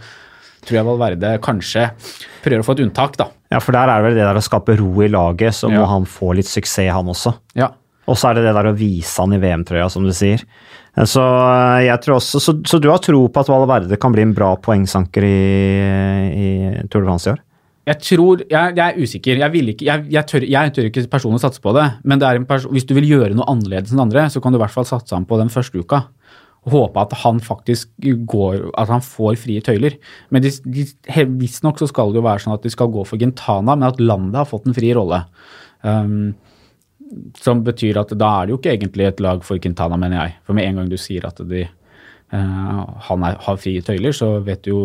tror 0.67 0.79
jeg 0.81 0.87
Valverde 0.89 1.31
kanskje 1.45 1.85
prøver 2.43 2.59
å 2.63 2.67
få 2.67 2.75
et 2.75 2.83
unntak, 2.83 3.15
da. 3.15 3.29
Ja, 3.53 3.61
for 3.63 3.71
der 3.77 3.87
er 3.87 4.01
det 4.01 4.09
vel 4.09 4.19
det 4.19 4.27
der 4.27 4.41
å 4.41 4.43
skape 4.43 4.75
ro 4.81 4.91
i 5.05 5.07
laget, 5.07 5.55
så 5.55 5.71
Ja. 5.71 5.79
må 5.79 5.87
han 5.87 6.03
få 6.09 6.33
litt 6.35 6.49
suksess, 6.51 6.91
han 6.91 7.07
også. 7.15 7.37
Ja. 7.55 7.71
Og 8.07 8.15
så 8.19 8.29
er 8.29 8.35
det 8.35 8.43
det 8.49 8.55
der 8.55 8.67
å 8.67 8.75
vise 8.75 9.21
han 9.23 9.35
i 9.35 9.39
VM-trøya, 9.39 9.87
som 9.91 10.03
du 10.03 10.11
sier. 10.15 10.43
Så 11.07 11.21
jeg 11.85 12.01
tror 12.03 12.17
også, 12.17 12.39
så, 12.41 12.53
så 12.65 12.79
du 12.81 12.89
har 12.89 12.99
tro 13.03 13.27
på 13.29 13.39
at 13.39 13.47
Valverde 13.51 13.99
kan 14.01 14.11
bli 14.15 14.23
en 14.25 14.33
bra 14.35 14.55
poengsanker 14.57 15.23
i, 15.23 15.39
i 16.33 16.47
Tour 16.89 17.03
de 17.03 17.07
France 17.07 17.27
i 17.29 17.33
år? 17.35 17.41
Jeg 17.87 18.03
tror, 18.03 18.41
jeg, 18.51 18.75
jeg 18.75 18.83
er 18.83 18.99
usikker. 18.99 19.39
Jeg, 19.39 19.63
ikke, 19.71 19.85
jeg, 19.87 20.07
jeg, 20.11 20.27
tør, 20.27 20.43
jeg 20.43 20.71
tør 20.75 20.87
ikke 20.89 21.05
personlig 21.11 21.39
satse 21.39 21.61
på 21.63 21.71
det. 21.77 21.85
Men 22.03 22.19
det 22.19 22.27
er 22.27 22.39
en 22.39 22.47
perso- 22.49 22.71
hvis 22.73 22.87
du 22.87 22.91
vil 22.97 23.07
gjøre 23.07 23.37
noe 23.37 23.47
annerledes 23.47 23.93
enn 23.95 24.03
andre, 24.03 24.25
så 24.33 24.41
kan 24.43 24.51
du 24.51 24.59
i 24.59 24.63
hvert 24.63 24.73
fall 24.73 24.87
satse 24.89 25.15
ham 25.15 25.27
på 25.27 25.39
den 25.39 25.51
første 25.53 25.79
uka. 25.79 26.01
Og 26.67 26.73
håpe 26.73 27.05
at 27.05 27.15
han 27.21 27.39
faktisk 27.39 27.93
går, 28.27 28.73
at 28.75 28.91
han 28.91 29.05
får 29.05 29.39
frie 29.39 29.63
tøyler. 29.63 29.95
Men 30.35 30.43
de, 30.43 30.51
de, 30.67 30.83
visstnok 31.39 31.79
så 31.79 31.87
skal 31.87 32.11
det 32.11 32.19
jo 32.19 32.25
være 32.27 32.43
sånn 32.43 32.57
at 32.57 32.67
de 32.67 32.73
skal 32.73 32.91
gå 32.91 33.07
for 33.07 33.21
Gentana, 33.21 33.77
men 33.77 33.87
at 33.87 34.03
landet 34.03 34.41
har 34.41 34.51
fått 34.51 34.67
en 34.67 34.75
fri 34.75 34.91
rolle. 34.97 35.21
Um, 35.87 36.35
som 37.39 37.63
betyr 37.63 38.01
at 38.01 38.11
da 38.19 38.33
er 38.41 38.47
det 38.47 38.57
jo 38.57 38.59
ikke 38.59 38.73
egentlig 38.75 39.07
et 39.07 39.23
lag 39.23 39.47
for 39.47 39.63
Quintana, 39.63 39.95
mener 39.95 40.25
jeg. 40.25 40.39
For 40.43 40.57
med 40.57 40.67
en 40.67 40.81
gang 40.81 40.91
du 40.91 40.99
sier 40.99 41.23
at 41.29 41.39
de, 41.39 41.63
uh, 42.35 42.81
han 43.07 43.27
er, 43.29 43.39
har 43.47 43.63
frie 43.63 43.79
tøyler, 43.79 44.11
så 44.11 44.33
vet 44.43 44.67
du 44.67 44.73
jo 44.73 44.81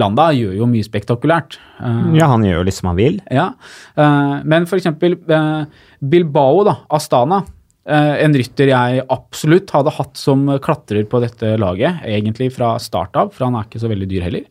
Landa 0.00 0.28
gjør 0.34 0.54
jo 0.58 0.66
mye 0.70 0.86
spektakulært. 0.86 1.58
Eh, 1.80 2.14
Ja, 2.18 2.28
han 2.32 2.42
gjør 2.42 2.60
jo 2.60 2.64
litt 2.66 2.74
som 2.78 2.90
han 2.90 2.96
vil. 2.98 3.20
ja, 3.30 3.54
eh, 3.96 4.42
men 4.44 4.66
eksempel 4.66 5.18
eh, 5.28 5.66
Bilbao, 6.02 6.64
da, 6.64 6.78
Astana. 6.90 7.44
en 7.86 8.32
rytter 8.32 8.68
jeg 8.68 9.02
absolutt 9.12 9.68
hadde 9.70 9.92
hatt 9.92 10.16
som 10.16 10.46
klatrer 10.58 11.04
på 11.04 11.20
dette 11.20 11.58
laget, 11.60 12.00
egentlig 12.02 12.50
fra 12.54 12.78
start 12.78 13.14
av, 13.14 13.28
for 13.30 13.44
han 13.44 13.54
er 13.56 13.66
ikke 13.68 13.82
så 13.82 13.90
veldig 13.90 14.08
dyr 14.08 14.22
heller. 14.22 14.46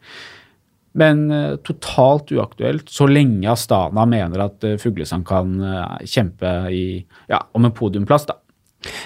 Men 0.94 1.58
totalt 1.66 2.30
uaktuelt 2.30 2.86
så 2.94 3.08
lenge 3.10 3.50
Astana 3.50 4.06
mener 4.06 4.46
at 4.46 4.62
Fuglesang 4.78 5.26
kan 5.26 5.58
kjempe 6.06 6.70
i, 6.70 7.04
ja, 7.28 7.42
om 7.58 7.66
en 7.66 7.74
podiumplass, 7.74 8.28
da. 8.30 8.36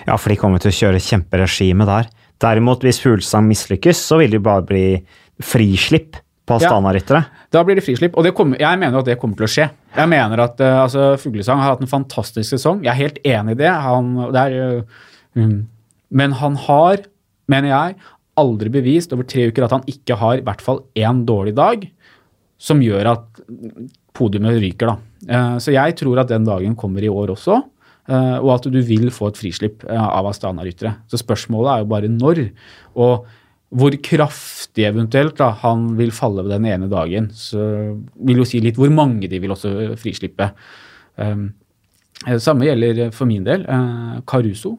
Ja, 0.05 0.17
for 0.17 0.27
de 0.27 0.35
kommer 0.35 0.59
til 0.59 0.73
å 0.73 0.75
kjøre 0.75 0.99
kjemperegime 0.99 1.87
der. 1.87 2.09
Derimot, 2.43 2.83
hvis 2.83 2.99
Fuglesang 2.99 3.47
mislykkes, 3.47 3.95
så 4.09 4.19
vil 4.19 4.35
det 4.35 4.43
bare 4.43 4.67
bli 4.67 4.87
frislipp 5.39 6.17
på 6.47 6.55
Astana-ryttere. 6.55 7.25
Da 7.51 7.63
blir 7.67 7.75
det 7.75 7.83
frislipp, 7.83 8.15
og 8.15 8.23
det 8.23 8.31
kommer, 8.37 8.59
jeg 8.61 8.79
mener 8.79 9.01
at 9.01 9.07
det 9.09 9.17
kommer 9.19 9.39
til 9.39 9.47
å 9.47 9.51
skje. 9.51 9.65
Jeg 9.97 10.11
mener 10.11 10.43
at 10.45 10.61
uh, 10.63 10.83
altså, 10.85 11.09
Fuglesang 11.19 11.59
har 11.59 11.73
hatt 11.73 11.83
en 11.83 11.91
fantastisk 11.91 12.53
sesong. 12.53 12.85
Jeg 12.85 12.93
er 12.93 13.01
helt 13.01 13.19
enig 13.27 13.57
i 13.57 13.59
det. 13.63 13.71
Han, 13.83 14.13
det 14.35 14.43
er, 14.45 15.01
mm. 15.35 15.57
Men 16.21 16.37
han 16.39 16.55
har, 16.67 17.03
mener 17.51 17.73
jeg, 17.73 17.97
aldri 18.39 18.71
bevist 18.71 19.15
over 19.15 19.27
tre 19.27 19.49
uker 19.49 19.65
at 19.65 19.73
han 19.75 19.87
ikke 19.91 20.15
har 20.21 20.39
i 20.39 20.45
hvert 20.45 20.63
fall 20.63 20.83
én 20.95 21.23
dårlig 21.27 21.55
dag 21.57 21.87
som 22.61 22.79
gjør 22.81 23.09
at 23.11 23.41
podiumet 24.17 24.61
ryker. 24.61 24.93
Da. 24.93 24.97
Uh, 25.27 25.57
Så 25.63 25.75
jeg 25.75 25.97
tror 25.99 26.23
at 26.23 26.31
den 26.31 26.47
dagen 26.47 26.77
kommer 26.79 27.03
i 27.03 27.11
år 27.11 27.35
også, 27.35 27.63
og 28.07 28.49
at 28.53 28.63
du 28.71 28.77
vil 28.87 29.09
få 29.11 29.27
et 29.27 29.35
frislipp 29.35 29.81
av 29.91 30.29
Astana-ryttere. 30.29 30.93
Så 31.11 31.19
spørsmålet 31.19 31.73
er 31.73 31.81
jo 31.81 31.87
bare 31.91 32.07
når. 32.07 32.39
Og 33.03 33.25
hvor 33.67 33.95
kraftig 34.03 34.85
eventuelt 34.87 35.37
da, 35.39 35.51
han 35.63 35.89
vil 35.97 36.13
falle 36.15 36.45
ved 36.45 36.53
den 36.55 36.67
ene 36.71 36.87
dagen, 36.91 37.29
så 37.35 37.59
vil 38.15 38.41
jo 38.41 38.47
si 38.47 38.61
litt 38.63 38.79
hvor 38.79 38.91
mange 38.93 39.27
de 39.27 39.41
vil 39.43 39.51
også 39.51 39.73
frislippe. 39.99 40.51
Um, 41.19 41.49
eh, 42.25 42.37
samme 42.39 42.69
gjelder 42.69 43.11
for 43.15 43.27
min 43.27 43.43
del. 43.47 43.65
uh, 43.67 44.21
Caruso. 44.27 44.77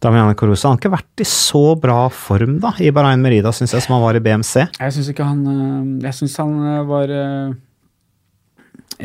Damiano 0.00 0.34
Caruso 0.34 0.68
han 0.68 0.76
har 0.76 0.80
ikke 0.80 0.94
vært 0.94 1.22
i 1.22 1.28
så 1.28 1.62
bra 1.80 2.06
form 2.12 2.58
da, 2.62 2.72
i 2.80 2.92
Bahrain 2.94 3.20
Merida, 3.20 3.52
syns 3.52 3.74
jeg, 3.76 3.84
som 3.84 3.96
han 3.96 4.04
var 4.06 4.16
i 4.16 4.22
BMC. 4.24 4.54
Jeg 4.80 4.94
syns 4.96 5.10
ikke 5.12 5.26
han 5.26 5.42
eh, 5.52 6.06
Jeg 6.06 6.16
syns 6.20 6.36
han 6.40 6.54
eh, 6.62 6.82
var 6.88 7.12
eh, 7.12 7.56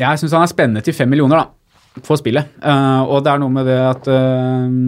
Jeg 0.00 0.22
syns 0.22 0.36
han 0.36 0.46
er 0.46 0.52
spennende 0.52 0.84
til 0.84 0.96
fem 0.96 1.12
millioner, 1.12 1.44
da, 1.44 2.00
for 2.06 2.20
spillet. 2.20 2.54
Uh, 2.64 3.04
og 3.04 3.20
det 3.24 3.34
er 3.34 3.42
noe 3.42 3.52
med 3.52 3.68
det 3.68 3.78
at 3.84 4.08
eh, 4.12 4.78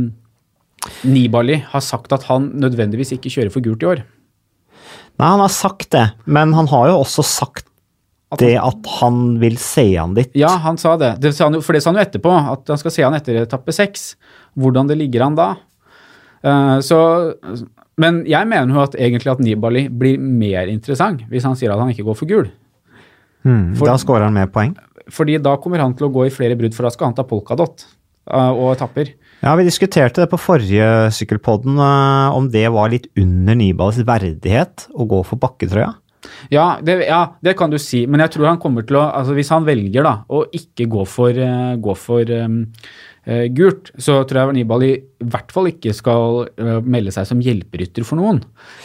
Nibali 1.08 1.60
har 1.70 1.82
sagt 1.84 2.12
at 2.12 2.26
han 2.28 2.50
nødvendigvis 2.60 3.14
ikke 3.16 3.32
kjører 3.32 3.52
for 3.54 3.64
gult 3.64 3.84
i 3.84 3.88
år. 3.92 4.02
Nei, 5.14 5.28
han 5.28 5.42
har 5.44 5.52
sagt 5.52 5.92
det, 5.94 6.08
men 6.26 6.52
han 6.56 6.66
har 6.72 6.88
jo 6.90 6.98
også 7.04 7.22
sagt 7.26 7.68
At 8.34 8.40
det 8.42 8.56
at 8.58 8.88
han 8.98 9.38
vil 9.42 9.56
se 9.62 9.84
han 9.94 10.16
dit. 10.16 10.32
Ja, 10.34 10.56
han 10.64 10.78
sa 10.80 10.96
det. 10.98 11.12
det 11.22 11.34
sa 11.36 11.46
han 11.46 11.60
for 11.62 11.76
det 11.76 11.84
sa 11.84 11.92
han 11.92 12.00
jo 12.00 12.06
etterpå, 12.06 12.32
at 12.54 12.72
han 12.72 12.80
skal 12.80 12.94
se 12.94 13.04
han 13.06 13.14
etter 13.14 13.38
etappe 13.44 13.74
seks. 13.74 14.14
Hvordan 14.58 14.90
det 14.90 14.98
ligger 14.98 15.26
an 15.28 15.38
da. 15.38 15.48
Uh, 16.44 16.76
så, 16.84 16.98
men 18.00 18.24
jeg 18.28 18.50
mener 18.50 18.74
jo 18.74 18.82
at 18.82 18.96
egentlig 18.98 19.32
at 19.32 19.40
Nibali 19.40 19.86
blir 19.88 20.18
mer 20.20 20.68
interessant 20.68 21.22
hvis 21.30 21.46
han 21.48 21.56
sier 21.56 21.72
at 21.72 21.80
han 21.80 21.94
ikke 21.94 22.04
går 22.10 22.18
for 22.18 22.28
gul. 22.28 22.50
Mm, 23.46 23.74
For- 23.78 23.88
da 23.88 23.96
scorer 24.00 24.26
han 24.26 24.36
mer 24.36 24.50
poeng. 24.52 24.74
Fordi 25.12 25.38
da 25.42 25.54
kommer 25.60 25.82
han 25.84 25.94
til 25.96 26.08
å 26.08 26.12
gå 26.12 26.26
i 26.26 26.32
flere 26.32 26.56
brudd, 26.56 26.74
for 26.74 26.86
da 26.86 26.90
skal 26.92 27.10
han 27.10 27.16
ta 27.16 27.26
polkadott 27.28 27.86
uh, 28.32 28.50
og 28.50 28.72
etapper. 28.74 29.12
Ja, 29.42 29.54
Vi 29.56 29.66
diskuterte 29.66 30.22
det 30.22 30.30
på 30.32 30.40
forrige 30.40 31.10
sykkelpodden, 31.12 31.76
eh, 31.78 32.36
om 32.36 32.48
det 32.50 32.68
var 32.72 32.92
litt 32.92 33.10
under 33.16 33.54
Nibals 33.58 33.98
verdighet 33.98 34.88
å 34.94 35.06
gå 35.08 35.24
for 35.26 35.40
bakketrøya. 35.40 35.94
Ja 36.52 36.78
det, 36.80 36.98
ja, 37.04 37.36
det 37.44 37.52
kan 37.58 37.72
du 37.72 37.78
si, 37.80 38.04
men 38.08 38.22
jeg 38.24 38.34
tror 38.34 38.48
han 38.48 38.60
kommer 38.62 38.86
til 38.86 38.96
å 38.96 39.02
altså 39.12 39.34
Hvis 39.36 39.50
han 39.52 39.66
velger 39.66 40.06
da 40.06 40.14
å 40.32 40.44
ikke 40.56 40.86
gå 40.90 41.04
for, 41.08 41.36
eh, 41.36 41.74
gå 41.76 41.96
for 41.98 42.32
um, 42.44 42.62
uh, 43.28 43.44
gult, 43.56 43.90
så 44.00 44.22
tror 44.28 44.40
jeg 44.40 44.58
Nibali 44.60 44.90
i 44.94 45.28
hvert 45.32 45.52
fall 45.54 45.70
ikke 45.70 45.94
skal 45.96 46.42
uh, 46.48 46.80
melde 46.80 47.12
seg 47.14 47.28
som 47.28 47.42
hjelperytter 47.44 48.06
for 48.08 48.20
noen. 48.20 48.42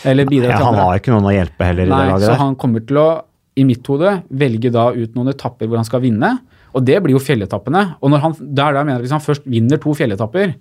Eller 0.07 0.29
bidra 0.29 0.53
Ja, 0.53 0.59
til 0.59 0.69
han 0.69 0.79
har 0.83 0.99
ikke 0.99 1.15
noen 1.15 1.31
å 1.31 1.35
hjelpe 1.35 1.67
heller 1.67 1.87
i 1.87 1.91
Nei, 1.91 2.03
det 2.03 2.13
laget 2.13 2.27
så 2.27 2.35
der. 2.35 2.41
han 2.43 2.59
kommer 2.59 2.85
til 2.87 3.01
å, 3.01 3.09
i 3.59 3.65
mitt 3.67 3.91
hode, 3.91 4.15
velge 4.43 4.71
da 4.75 4.89
ut 4.95 5.17
noen 5.17 5.33
etapper 5.33 5.67
hvor 5.67 5.81
han 5.81 5.87
skal 5.87 6.03
vinne. 6.03 6.35
Og 6.75 6.85
det 6.85 6.99
blir 7.03 7.15
jo 7.15 7.23
fjelletappene. 7.23 7.85
Og 8.03 8.13
når 8.13 8.23
han, 8.25 8.35
der, 8.39 8.75
der 8.77 8.85
mener 8.85 9.03
hvis 9.03 9.15
han 9.15 9.23
først 9.23 9.47
vinner 9.49 9.81
to 9.81 9.95
fjelletapper, 9.97 10.53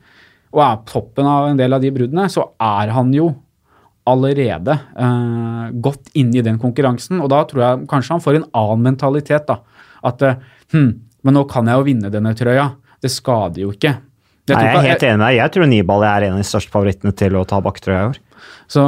og 0.54 0.62
er 0.64 0.78
på 0.80 0.92
toppen 0.94 1.28
av 1.28 1.50
en 1.50 1.58
del 1.58 1.76
av 1.76 1.82
de 1.84 1.92
bruddene, 1.92 2.24
så 2.32 2.46
er 2.56 2.94
han 2.94 3.12
jo 3.12 3.28
allerede 4.08 4.72
eh, 4.72 5.64
godt 5.84 6.14
inne 6.16 6.40
i 6.40 6.44
den 6.44 6.56
konkurransen. 6.60 7.20
Og 7.20 7.28
da 7.32 7.42
tror 7.48 7.64
jeg 7.64 7.88
kanskje 7.90 8.16
han 8.16 8.24
får 8.24 8.38
en 8.38 8.48
annen 8.56 8.86
mentalitet. 8.86 9.50
da. 9.50 9.58
At 10.08 10.24
eh, 10.24 10.40
hm, 10.72 10.90
men 11.26 11.36
nå 11.36 11.44
kan 11.50 11.68
jeg 11.68 11.80
jo 11.80 11.86
vinne 11.88 12.12
denne 12.12 12.34
trøya. 12.38 12.70
Det 13.02 13.10
skader 13.12 13.66
jo 13.66 13.72
ikke. 13.74 13.98
Jeg 14.48 14.56
Nei, 14.56 14.64
jeg 14.64 14.78
er 14.78 14.86
helt 14.86 15.04
enig 15.04 15.18
med 15.20 15.26
deg. 15.26 15.38
Jeg 15.42 15.52
tror 15.54 15.68
Nibal 15.68 16.04
er 16.08 16.24
en 16.24 16.38
av 16.38 16.40
de 16.40 16.48
største 16.48 16.72
favorittene 16.72 17.12
til 17.20 17.36
å 17.36 17.44
ta 17.48 17.58
bakketrøya 17.64 17.98
i 18.00 18.08
år. 18.14 18.20
så, 18.72 18.84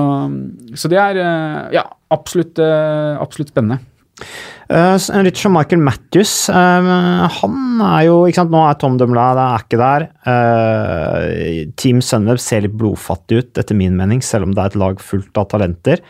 så 0.72 0.88
det 0.92 1.00
er 1.02 1.20
eh, 1.20 1.58
ja, 1.76 1.84
absolutt, 2.14 2.60
eh, 2.64 3.20
absolutt 3.20 3.52
spennende. 3.52 3.82
En 4.70 5.24
rytter 5.24 5.42
som 5.42 5.56
Michael 5.56 5.80
Matthews, 5.82 6.32
eh, 6.48 6.88
han 7.40 7.80
er 7.82 8.04
jo 8.06 8.20
ikke 8.28 8.38
sant, 8.38 8.52
Nå 8.54 8.62
er 8.62 8.76
Tom 8.78 9.00
Dumla 9.00 9.26
det 9.34 9.44
er 9.44 9.64
ikke 9.64 9.80
der. 9.80 10.04
Eh, 10.30 11.64
Team 11.80 11.98
Sunweb 12.04 12.38
ser 12.38 12.62
litt 12.62 12.76
blodfattig 12.78 13.40
ut, 13.40 13.52
etter 13.58 13.74
min 13.74 13.96
mening, 13.98 14.22
selv 14.22 14.46
om 14.46 14.54
det 14.54 14.62
er 14.62 14.70
et 14.70 14.78
lag 14.78 15.02
fullt 15.02 15.40
av 15.42 15.48
talenter. 15.50 16.04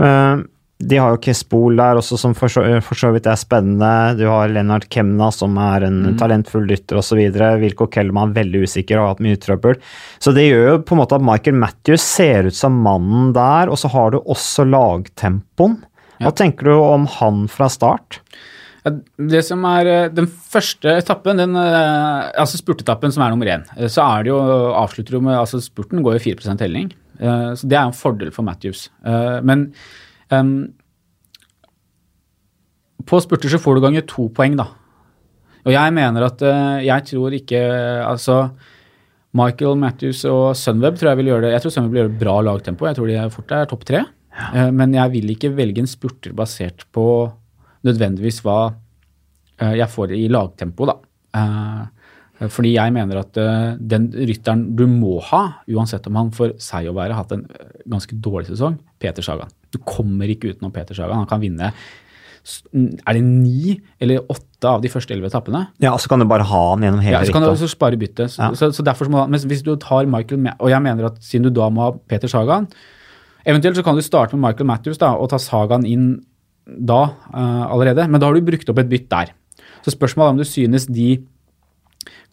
Eh, 0.00 0.44
de 0.76 0.98
har 1.00 1.12
jo 1.14 1.20
Kespol 1.24 1.76
der 1.76 1.96
også, 1.96 2.18
som 2.20 2.34
for 2.36 2.52
så, 2.52 3.10
vidt 3.12 3.28
er 3.28 3.38
spennende. 3.40 4.16
Du 4.18 4.26
har 4.28 4.48
Lennart 4.52 4.88
Kemna, 4.92 5.30
som 5.32 5.56
er 5.60 5.86
en 5.86 6.16
talentfull 6.20 6.66
rytter 6.68 7.00
osv. 7.00 7.20
Wilco 7.62 7.88
er 7.88 8.12
veldig 8.12 8.64
usikker 8.64 8.98
og 8.98 9.02
har 9.02 9.14
hatt 9.14 9.24
mye 9.24 9.40
trøbbel. 9.40 9.80
Så 10.20 10.34
det 10.36 10.44
gjør 10.50 10.66
jo 10.68 10.82
på 10.84 10.96
en 10.96 11.00
måte 11.00 11.16
at 11.16 11.24
Michael 11.24 11.56
Matthews 11.56 12.04
ser 12.04 12.48
ut 12.50 12.56
som 12.56 12.76
mannen 12.84 13.32
der, 13.36 13.72
og 13.72 13.80
så 13.80 13.88
har 13.92 14.12
du 14.12 14.20
også 14.20 14.68
lagtempoen. 14.68 15.78
Hva 16.22 16.32
tenker 16.36 16.70
du 16.70 16.76
om 16.76 17.08
han 17.18 17.44
fra 17.52 17.68
start? 17.72 18.20
Det 18.86 19.40
som 19.42 19.64
er 19.66 19.88
eh, 19.90 20.08
Den 20.14 20.28
første 20.30 20.92
etappen, 21.00 21.40
den, 21.40 21.56
eh, 21.58 22.28
altså 22.38 22.60
spurtetappen 22.60 23.14
som 23.14 23.24
er 23.24 23.34
nummer 23.34 23.50
én, 23.50 23.66
eh, 23.76 23.90
så 23.90 24.04
er 24.04 24.26
det 24.26 24.32
jo 24.32 24.38
avslutter 24.78 25.18
jo 25.18 25.22
med 25.26 25.38
altså 25.38 25.60
Spurten 25.62 26.04
går 26.06 26.18
jo 26.18 26.24
4% 26.30 26.60
telling, 26.60 26.92
så 27.16 27.64
det 27.64 27.76
er 27.78 27.86
en 27.86 27.96
fordel 27.96 28.28
for 28.28 28.44
Matthews. 28.44 28.90
Men 29.00 29.70
um, 30.28 30.66
på 33.08 33.20
spurter 33.24 33.48
så 33.48 33.60
får 33.62 33.78
du 33.78 33.80
ganger 33.86 34.04
to 34.04 34.26
poeng, 34.36 34.58
da. 34.60 34.66
Og 35.64 35.72
jeg 35.72 35.94
mener 35.96 36.26
at 36.26 36.44
jeg 36.84 37.06
tror 37.08 37.34
ikke 37.34 37.62
Altså 38.04 38.36
Michael 39.32 39.80
Matthews 39.80 40.20
og 40.28 40.52
Sunweb 40.60 41.00
tror 41.00 41.14
jeg 41.14 41.20
vil 41.22 41.30
gjøre 41.32 41.46
det 41.46 41.54
Jeg 41.54 41.64
tror 41.64 41.74
Sunweb 41.74 41.96
vil 41.96 42.02
gjøre 42.02 42.18
bra 42.20 42.36
lagtempo. 42.50 42.86
Jeg 42.86 42.98
tror 43.00 43.08
de 43.08 43.24
fort 43.32 43.56
er 43.56 43.72
topp 43.72 43.88
tre. 43.88 44.04
Ja. 44.36 44.68
Men 44.74 44.92
jeg 44.92 45.12
vil 45.14 45.32
ikke 45.32 45.54
velge 45.56 45.80
en 45.80 45.90
spurter 45.90 46.34
basert 46.36 46.84
på 46.92 47.06
nødvendigvis 47.86 48.42
hva 48.44 48.60
eh, 48.68 49.76
jeg 49.80 49.88
får 49.92 50.14
i 50.16 50.26
lagtempo, 50.32 50.88
da. 50.88 50.96
Eh, 51.36 52.48
fordi 52.52 52.74
jeg 52.74 52.92
mener 52.92 53.22
at 53.22 53.38
eh, 53.40 53.76
den 53.80 54.10
rytteren 54.12 54.66
du 54.76 54.84
må 54.90 55.18
ha, 55.30 55.42
uansett 55.72 56.08
om 56.10 56.18
han 56.20 56.32
for 56.36 56.56
seg 56.60 56.90
å 56.90 56.96
være 56.96 57.16
hatt 57.16 57.32
en 57.36 57.46
ganske 57.88 58.18
dårlig 58.22 58.50
sesong, 58.50 58.76
Peter 59.00 59.24
Sagan. 59.24 59.52
Du 59.72 59.80
kommer 59.84 60.28
ikke 60.32 60.52
utenom 60.52 60.74
Peter 60.74 60.96
Sagan. 60.96 61.24
Han 61.24 61.30
kan 61.30 61.42
vinne 61.42 61.72
er 62.46 63.16
det 63.16 63.22
ni 63.26 63.72
eller 63.98 64.28
åtte 64.30 64.70
av 64.70 64.82
de 64.82 64.90
første 64.90 65.10
elleve 65.10 65.26
etappene? 65.32 65.64
Ja, 65.82 65.96
så 65.98 66.10
kan 66.12 66.22
du 66.22 66.28
bare 66.30 66.46
ha 66.46 66.60
han 66.70 66.84
gjennom 66.84 67.02
hele 67.02 67.18
ja, 67.18 67.26
så 67.26 67.34
kan 67.34 67.42
du 67.42 67.48
også 67.50 67.66
spare 67.72 67.98
byttet. 67.98 68.30
Så, 68.36 68.38
ja. 68.38 68.50
så, 68.54 68.68
så, 68.74 68.84
derfor 68.86 69.10
må, 69.10 69.24
men 69.26 69.42
hvis 69.50 69.64
du 69.66 69.72
tar 69.82 70.06
Michael 70.10 70.44
med, 70.44 70.54
Og 70.62 70.70
jeg 70.70 70.84
mener 70.84 71.08
at 71.10 71.18
siden 71.26 71.48
du 71.48 71.50
da 71.56 71.66
må 71.74 71.88
ha 71.88 71.96
Peter 72.06 72.30
Sagan 72.30 72.68
Eventuelt 73.46 73.78
så 73.78 73.84
kan 73.86 73.94
du 73.94 74.02
starte 74.02 74.34
med 74.34 74.42
Michael 74.42 74.66
Matthews 74.66 74.98
da, 74.98 75.12
og 75.14 75.30
ta 75.30 75.38
Sagan 75.38 75.86
inn 75.86 76.16
da 76.66 77.02
uh, 77.30 77.64
allerede, 77.70 78.08
men 78.10 78.18
da 78.18 78.26
har 78.28 78.34
du 78.34 78.46
brukt 78.46 78.68
opp 78.72 78.82
et 78.82 78.90
bytt 78.90 79.08
der. 79.12 79.32
Så 79.86 79.94
spørsmålet 79.94 80.26
er 80.26 80.34
om 80.34 80.40
du 80.40 80.48
synes 80.48 80.88
de 80.90 81.10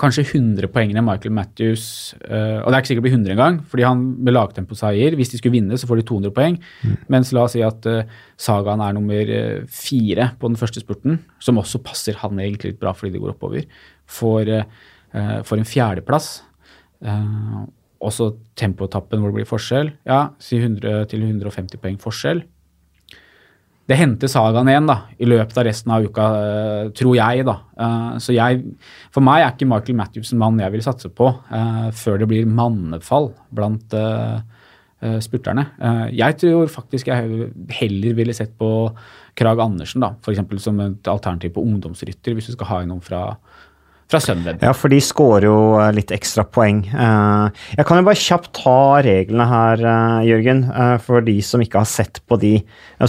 kanskje 0.01 0.23
100 0.25 0.67
poengene 0.73 1.03
Michael 1.05 1.33
Matthews 1.33 2.15
uh, 2.25 2.61
Og 2.63 2.67
det 2.67 2.73
er 2.73 2.79
ikke 2.79 2.89
sikkert 2.89 3.03
det 3.03 3.05
blir 3.05 3.13
100 3.13 3.33
engang, 3.35 3.59
fordi 3.69 3.85
han 3.85 4.01
med 4.25 4.33
lagtemposeier 4.33 5.15
Hvis 5.17 5.31
de 5.31 5.39
skulle 5.39 5.53
vinne, 5.53 5.77
så 5.77 5.89
får 5.89 6.01
de 6.01 6.05
200 6.09 6.33
poeng. 6.33 6.57
Mm. 6.81 6.95
Mens 7.13 7.33
la 7.33 7.45
oss 7.45 7.53
si 7.53 7.61
at 7.65 7.85
uh, 7.89 8.01
Sagaen 8.41 8.81
er 8.81 8.97
nummer 8.97 9.33
fire 9.69 10.31
på 10.41 10.49
den 10.49 10.57
første 10.57 10.81
spurten, 10.81 11.21
som 11.37 11.61
også 11.61 11.83
passer 11.85 12.17
han 12.23 12.41
egentlig 12.41 12.73
litt 12.73 12.81
bra 12.81 12.95
fordi 12.97 13.13
det 13.13 13.21
går 13.21 13.35
oppover, 13.35 13.69
får, 14.09 14.49
får 15.45 15.61
en 15.61 15.69
fjerdeplass. 15.69 16.29
og 17.05 17.69
så 18.11 18.33
tempoetappen 18.59 19.21
hvor 19.21 19.31
det 19.31 19.37
blir 19.37 19.47
forskjell. 19.47 19.93
Ja, 20.09 20.33
si 20.43 20.59
100 20.59 21.07
til 21.13 21.23
150 21.23 21.79
poeng 21.79 22.01
forskjell 22.01 22.43
det 23.89 23.97
henter 23.99 24.31
sagaen 24.31 24.69
igjen 24.71 24.87
da, 24.87 24.95
i 25.19 25.27
løpet 25.27 25.57
av 25.59 25.65
resten 25.67 25.91
av 25.91 26.05
uka, 26.07 26.25
uh, 26.31 26.91
tror 26.95 27.17
jeg. 27.17 27.43
da. 27.47 27.57
Uh, 27.75 28.13
så 28.23 28.35
jeg, 28.35 28.61
For 29.11 29.25
meg 29.25 29.43
er 29.43 29.51
ikke 29.51 29.67
Michael 29.67 29.97
Matthews 29.99 30.31
en 30.31 30.39
mann 30.39 30.61
jeg 30.63 30.71
vil 30.75 30.85
satse 30.85 31.11
på 31.11 31.27
uh, 31.33 31.89
før 31.91 32.21
det 32.21 32.29
blir 32.31 32.49
mannefall 32.49 33.33
blant 33.51 33.99
spurterne. 35.19 35.65
jeg 36.15 36.37
tror 36.39 36.69
faktisk 36.71 37.09
jeg 37.09 37.47
heller 37.75 38.13
ville 38.15 38.31
sett 38.33 38.53
på 38.55 38.87
Krag 39.35 39.59
Andersen 39.59 39.99
da, 39.99 40.13
for 40.23 40.31
som 40.63 40.79
et 40.79 41.09
alternativ 41.11 41.51
på 41.57 41.63
ungdomsrytter, 41.67 42.31
hvis 42.31 42.47
du 42.47 42.53
skal 42.53 42.69
ha 42.69 42.77
inn 42.79 42.87
noen 42.93 43.03
fra 43.03 43.33
fra 44.11 44.19
Sunweb. 44.21 44.61
Ja, 44.63 44.73
for 44.77 44.91
de 44.93 44.99
scorer 45.03 45.47
jo 45.47 45.57
eh, 45.79 45.91
litt 45.95 46.11
ekstra 46.13 46.45
poeng. 46.45 46.83
Eh, 46.87 47.63
jeg 47.77 47.87
kan 47.87 47.99
jo 47.99 48.05
bare 48.07 48.19
kjapt 48.19 48.51
ta 48.57 48.75
reglene 49.05 49.47
her, 49.49 49.83
eh, 49.89 50.27
Jørgen, 50.29 50.63
for 51.03 51.23
de 51.25 51.37
som 51.45 51.63
ikke 51.63 51.81
har 51.81 51.89
sett 51.89 52.21
på 52.29 52.37
de. 52.41 52.53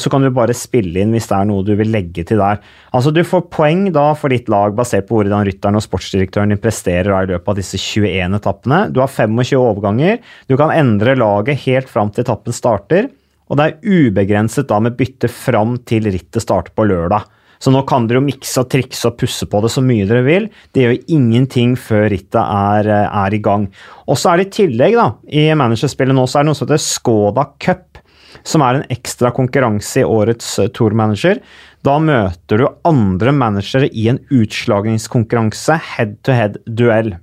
Så 0.01 0.11
kan 0.12 0.24
du 0.24 0.30
bare 0.34 0.57
spille 0.57 1.03
inn 1.03 1.12
hvis 1.14 1.28
det 1.30 1.36
er 1.36 1.49
noe 1.51 1.66
du 1.66 1.74
vil 1.78 1.92
legge 1.92 2.24
til 2.26 2.40
der. 2.42 2.62
Altså, 2.95 3.12
Du 3.14 3.22
får 3.22 3.47
poeng 3.53 3.86
da 3.95 4.09
for 4.18 4.32
ditt 4.32 4.49
lag 4.51 4.74
basert 4.74 5.07
på 5.09 5.20
hvordan 5.20 5.47
rytteren 5.47 5.78
og 5.78 5.84
sportsdirektøren 5.84 6.51
din 6.51 6.62
presterer 6.62 7.12
i 7.14 7.30
løpet 7.30 7.53
av 7.53 7.59
disse 7.61 7.78
21 7.78 8.38
etappene. 8.40 8.80
Du 8.92 9.01
har 9.01 9.12
25 9.12 9.61
overganger. 9.61 10.18
Du 10.49 10.57
kan 10.57 10.74
endre 10.74 11.14
laget 11.18 11.62
helt 11.66 11.90
fram 11.90 12.11
til 12.11 12.24
etappen 12.24 12.57
starter. 12.57 13.11
Og 13.51 13.59
det 13.61 13.64
er 13.66 14.09
ubegrenset 14.09 14.68
da 14.70 14.80
med 14.80 14.97
bytte 14.99 15.28
fram 15.28 15.76
til 15.86 16.09
rittet 16.09 16.42
starter 16.42 16.72
på 16.74 16.86
lørdag. 16.88 17.28
Så 17.62 17.72
nå 17.72 17.82
kan 17.88 18.09
dere 18.09 18.20
jo 18.20 18.26
mikse 18.26 18.62
og 18.62 18.70
trikse 18.72 19.09
og 19.11 19.18
pusse 19.20 19.48
på 19.50 19.62
det 19.64 19.72
så 19.72 19.82
mye 19.84 20.07
dere 20.09 20.24
vil. 20.26 20.48
Det 20.74 20.84
gjør 20.84 21.12
ingenting 21.16 21.74
før 21.80 22.09
rittet 22.12 22.40
er, 22.42 22.90
eh, 22.90 23.18
er 23.24 23.34
i 23.34 23.42
gang. 23.44 23.68
Og 24.09 24.20
så 24.20 24.32
er 24.32 24.42
det 24.42 24.48
i 24.48 24.57
tillegg, 24.62 24.96
da, 24.98 25.11
i 25.28 25.46
managerspillet 25.57 26.16
nå, 26.16 26.26
så 26.28 26.40
er 26.40 26.44
det 26.44 26.52
noe 26.52 26.59
som 26.59 26.68
heter 26.68 26.84
Skoda 26.84 27.48
Cup. 27.59 28.00
Som 28.44 28.64
er 28.66 28.76
en 28.76 28.88
ekstra 28.92 29.30
konkurranse 29.32 30.02
i 30.02 30.05
årets 30.05 30.59
uh, 30.59 30.66
Tour 30.74 30.92
Manager. 30.92 31.38
Da 31.86 31.94
møter 32.02 32.61
du 32.61 32.66
andre 32.84 33.32
managere 33.32 33.88
i 33.88 34.09
en 34.11 34.18
utslagningskonkurranse, 34.34 35.78
head-to-head-duell. 35.94 37.14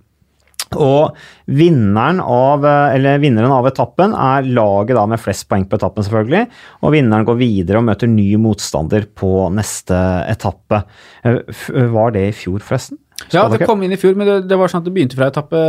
Og 0.80 1.17
vinneren 1.51 2.22
av, 2.24 2.63
eller 2.63 3.19
vinneren 3.19 3.51
av 3.51 3.67
etappen 3.67 4.13
er 4.15 4.47
laget 4.55 4.99
med 5.11 5.19
flest 5.19 5.49
poeng 5.51 5.65
på 5.67 5.76
etappen, 5.80 6.05
selvfølgelig. 6.07 6.45
Og 6.86 6.95
vinneren 6.95 7.28
går 7.28 7.39
videre 7.41 7.82
og 7.82 7.88
møter 7.89 8.11
ny 8.11 8.30
motstander 8.39 9.09
på 9.11 9.49
neste 9.55 9.97
etappe. 10.32 10.84
Eh, 11.28 11.41
var 11.91 12.15
det 12.15 12.30
i 12.30 12.36
fjor, 12.36 12.63
forresten? 12.63 13.01
Ja, 13.34 13.45
det 13.51 13.67
kom 13.67 13.84
inn 13.84 13.93
i 13.93 13.99
fjor, 13.99 14.15
men 14.17 14.30
det, 14.30 14.38
det 14.49 14.57
var 14.57 14.72
sånn 14.72 14.82
at 14.82 14.88
det 14.88 14.95
begynte 14.95 15.19
fra 15.19 15.30
etappe 15.32 15.61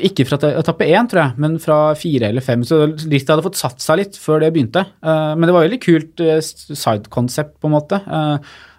ikke 0.00 0.24
fra 0.24 0.38
etappe 0.62 0.86
én, 0.86 1.08
tror 1.10 1.20
jeg, 1.20 1.36
men 1.42 1.58
fra 1.60 1.80
fire 1.98 2.30
eller 2.30 2.44
fem. 2.44 2.62
Så 2.64 2.78
lista 3.10 3.34
hadde 3.34 3.44
fått 3.44 3.58
satt 3.58 3.82
seg 3.84 3.98
litt 4.00 4.16
før 4.16 4.40
det 4.40 4.52
begynte. 4.54 4.86
Eh, 5.02 5.32
men 5.34 5.48
det 5.48 5.56
var 5.56 5.66
veldig 5.66 5.80
kult 5.82 6.22
eh, 6.24 6.38
side-concept, 6.40 7.58
på 7.60 7.68
en 7.68 7.74
måte. 7.74 8.00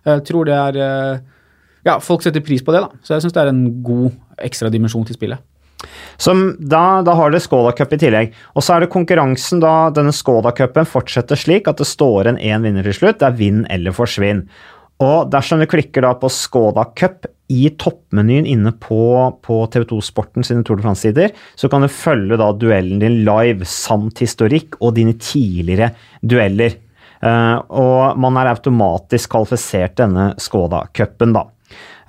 Jeg 0.08 0.26
tror 0.26 0.47
det 0.47 0.58
er 0.58 1.22
ja, 1.88 1.99
folk 2.03 2.25
setter 2.25 2.43
pris 2.45 2.63
på 2.65 2.73
det, 2.75 2.84
da. 2.84 3.01
Så 3.05 3.15
jeg 3.15 3.25
syns 3.25 3.38
det 3.38 3.43
er 3.45 3.53
en 3.53 3.63
god 3.86 4.11
ekstra 4.41 4.71
dimensjon 4.73 5.07
til 5.07 5.17
spillet. 5.17 5.41
Som 6.21 6.43
da, 6.59 7.01
da 7.05 7.15
har 7.17 7.32
dere 7.34 7.41
Skoda 7.41 7.71
Cup 7.77 7.95
i 7.95 8.01
tillegg. 8.01 8.36
Og 8.53 8.65
så 8.65 8.75
er 8.75 8.84
det 8.84 8.91
konkurransen 8.93 9.63
da 9.63 9.89
denne 9.95 10.13
Skoda 10.13 10.53
Cupen 10.57 10.86
fortsetter 10.89 11.39
slik 11.39 11.69
at 11.71 11.82
det 11.82 11.89
står 11.89 12.29
en 12.29 12.38
én 12.38 12.65
vinner 12.65 12.86
til 12.86 12.97
slutt. 12.97 13.21
Det 13.21 13.29
er 13.32 13.39
vinn 13.39 13.63
eller 13.73 13.95
forsvinn. 13.95 14.45
Og 15.01 15.32
dersom 15.34 15.61
du 15.61 15.65
klikker 15.69 16.05
da 16.05 16.13
på 16.19 16.29
Skoda 16.29 16.86
Cup 16.97 17.25
i 17.51 17.65
toppmenyen 17.82 18.45
inne 18.47 18.71
på, 18.79 19.01
på 19.43 19.57
TV2 19.73 19.97
Sporten 20.05 20.45
sine 20.45 20.61
Tour 20.63 20.77
de 20.77 20.86
France-sider, 20.86 21.34
så 21.57 21.67
kan 21.71 21.84
du 21.84 21.89
følge 21.91 22.38
da 22.39 22.51
duellen 22.55 23.01
din 23.01 23.23
live 23.25 23.65
samt 23.67 24.21
historikk 24.21 24.77
og 24.79 24.93
dine 24.99 25.17
tidligere 25.17 25.91
dueller. 26.21 26.77
Uh, 27.21 27.57
og 27.69 28.21
man 28.21 28.38
er 28.39 28.53
automatisk 28.53 29.34
kvalifisert 29.34 29.97
denne 29.99 30.32
Skoda-cupen, 30.41 31.34
da. 31.36 31.47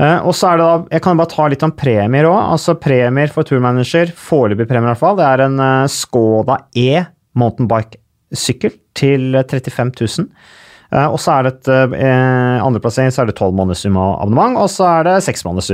Uh, 0.00 0.24
og 0.26 0.32
så 0.36 0.52
er 0.52 0.60
det 0.60 0.66
da, 0.66 0.76
Jeg 0.96 1.04
kan 1.04 1.18
bare 1.20 1.32
ta 1.32 1.48
litt 1.52 1.64
om 1.66 1.74
premier 1.76 2.28
òg. 2.30 2.38
Altså 2.54 2.76
premier 2.80 3.32
for 3.32 3.48
turmanager, 3.48 4.12
foreløpig 4.16 4.68
premier 4.70 4.90
i 4.90 4.92
hvert 4.94 5.02
fall, 5.02 5.18
det 5.20 5.28
er 5.28 5.44
en 5.46 5.60
uh, 5.60 5.90
Skoda 5.90 6.62
E 6.78 7.04
mountainbike-sykkel 7.38 8.76
til 8.98 9.36
35 9.36 9.92
000. 10.00 10.28
Eh, 10.92 11.08
og 11.08 11.18
så 11.22 11.34
er 11.34 11.46
det 11.46 11.52
et 11.54 11.70
eh, 11.72 12.58
andreplassering 12.62 13.12
så 13.14 13.22
er 13.22 13.30
det 13.30 13.36
tolv 13.38 13.56
måneders 13.56 13.84
sumabonnement, 13.86 14.58
og 14.60 14.68
så 14.72 14.88
er 14.90 15.08
det 15.08 15.14
seks 15.24 15.44
måneders 15.46 15.70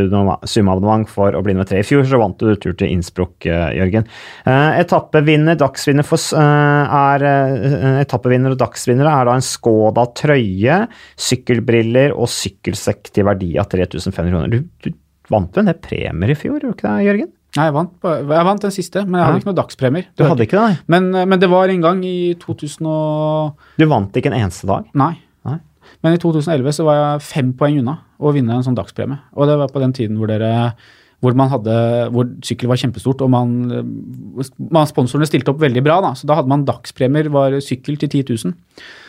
sumabonnement 0.53 1.11
for 1.11 1.35
å 1.35 1.43
bli 1.45 1.57
nummer 1.57 1.69
tre. 1.69 1.83
I 1.83 1.87
fjor 1.87 2.07
så 2.07 2.21
vant 2.23 2.39
du 2.39 2.53
tur 2.55 2.77
til 2.79 2.93
Innsbruck, 2.93 3.35
eh, 3.49 3.73
Jørgen. 3.79 4.07
Etappevinner, 4.49 5.59
dagsvinner 5.59 6.07
for, 6.07 6.23
er 6.39 7.25
Etappevinner 8.05 8.55
og 8.55 8.61
dagsvinnere 8.61 9.13
er 9.21 9.29
da 9.29 9.37
en 9.39 9.45
Skoda 9.49 10.07
trøye, 10.19 10.81
sykkelbriller 11.29 12.15
og 12.15 12.31
sykkelsekk 12.33 13.13
til 13.15 13.27
verdi 13.29 13.55
av 13.61 13.69
3500 13.73 14.33
kroner. 14.33 14.53
Du, 14.53 14.69
du 14.85 15.33
vant 15.33 15.51
vel 15.55 15.67
en 15.67 15.73
del 15.73 15.83
premier 15.83 16.33
i 16.33 16.39
fjor, 16.39 16.59
gjorde 16.61 16.71
du 16.71 16.79
ikke 16.79 16.89
det, 16.89 17.09
Jørgen? 17.09 17.35
Nei, 17.57 17.65
jeg 17.65 17.75
vant, 17.75 17.95
jeg 18.05 18.47
vant, 18.47 18.61
den 18.61 18.75
siste, 18.75 19.03
men 19.07 19.17
jeg 19.19 19.25
hadde 19.27 19.41
ikke 19.41 19.49
noen 19.49 19.59
dagspremier. 19.63 20.09
Du 20.21 20.23
hadde 20.27 20.45
ikke 20.45 20.61
det? 20.61 20.83
Men, 20.93 21.09
men, 21.17 21.39
det 21.41 21.49
var 21.49 21.73
en 21.73 21.87
gang 21.87 22.03
i 22.05 22.35
2000 22.43 22.89
og... 22.91 23.65
Du 23.81 23.87
vant 23.89 24.21
ikke 24.21 24.29
en 24.29 24.37
eneste 24.37 24.69
dag? 24.69 24.91
Nei. 25.01 25.15
Nei. 25.49 25.57
Men 26.05 26.15
i 26.15 26.21
2011 26.21 26.77
så 26.77 26.87
var 26.87 27.01
jeg 27.01 27.27
fem 27.31 27.55
poeng 27.57 27.81
unna 27.81 27.97
å 28.21 28.35
vinne 28.37 28.59
en 28.59 28.67
sånn 28.67 28.77
dagspremie. 28.77 29.23
Og 29.33 29.49
det 29.49 29.57
var 29.63 29.73
på 29.73 29.81
den 29.81 29.97
tiden 29.97 30.21
hvor 30.21 30.31
dere 30.31 30.53
hvor 31.25 31.35
man 31.35 31.51
hadde, 31.51 31.75
hvor 32.15 32.29
sykkel 32.47 32.71
var 32.71 32.79
kjempestort, 32.79 33.25
og 33.27 33.31
man, 33.33 33.55
man, 34.71 34.87
sponsorene 34.87 35.27
stilte 35.27 35.51
opp 35.51 35.59
veldig 35.65 35.83
bra. 35.83 35.99
da, 36.05 36.13
så 36.15 36.29
Da 36.31 36.37
hadde 36.39 36.53
man 36.53 36.63
dagspremier, 36.69 37.31
var 37.35 37.57
sykkel 37.65 37.99
til 37.99 38.13
10 38.21 38.37
000. 38.45 38.55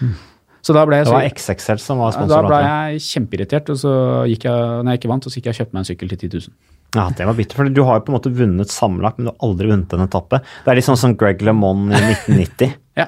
Mm. 0.01 0.15
Så 0.65 0.75
da 0.75 0.83
ble 0.87 0.99
jeg, 0.99 1.07
det 1.07 1.13
var 1.15 1.27
XXL 1.29 1.79
som 1.81 2.01
var 2.03 2.15
sponsor? 2.15 2.33
Da 2.33 2.49
ble 2.49 2.59
jeg 2.63 3.03
kjempeirritert, 3.05 3.71
og 3.73 3.79
så 3.79 3.93
gikk 4.29 4.49
jeg, 4.49 4.73
når 4.83 4.95
jeg 4.95 5.01
ikke 5.01 5.11
vant, 5.13 5.27
så 5.29 5.39
gikk 5.39 5.47
jeg 5.49 5.55
og 5.55 5.61
kjøpte 5.61 5.77
meg 5.77 5.81
en 5.81 5.89
sykkel 5.89 6.11
til 6.11 6.21
10 6.27 6.33
000. 6.49 6.57
Ja, 6.97 7.05
det 7.13 7.27
var 7.29 7.37
bitter, 7.37 7.59
for 7.59 7.69
du 7.69 7.83
har 7.85 7.99
jo 7.99 8.03
på 8.07 8.11
en 8.11 8.17
måte 8.17 8.33
vunnet 8.33 8.73
sammenlagt, 8.73 9.19
men 9.19 9.29
du 9.29 9.31
har 9.31 9.45
aldri 9.45 9.69
vunnet 9.69 9.93
en 9.93 10.03
etappe. 10.07 10.41
Det 10.65 10.73
er 10.73 10.79
litt 10.79 10.87
sånn 10.87 10.99
som 10.99 11.15
Greg 11.19 11.43
LeMond 11.45 11.93
i 11.93 12.01
1990. 12.01 12.75
ja. 13.01 13.07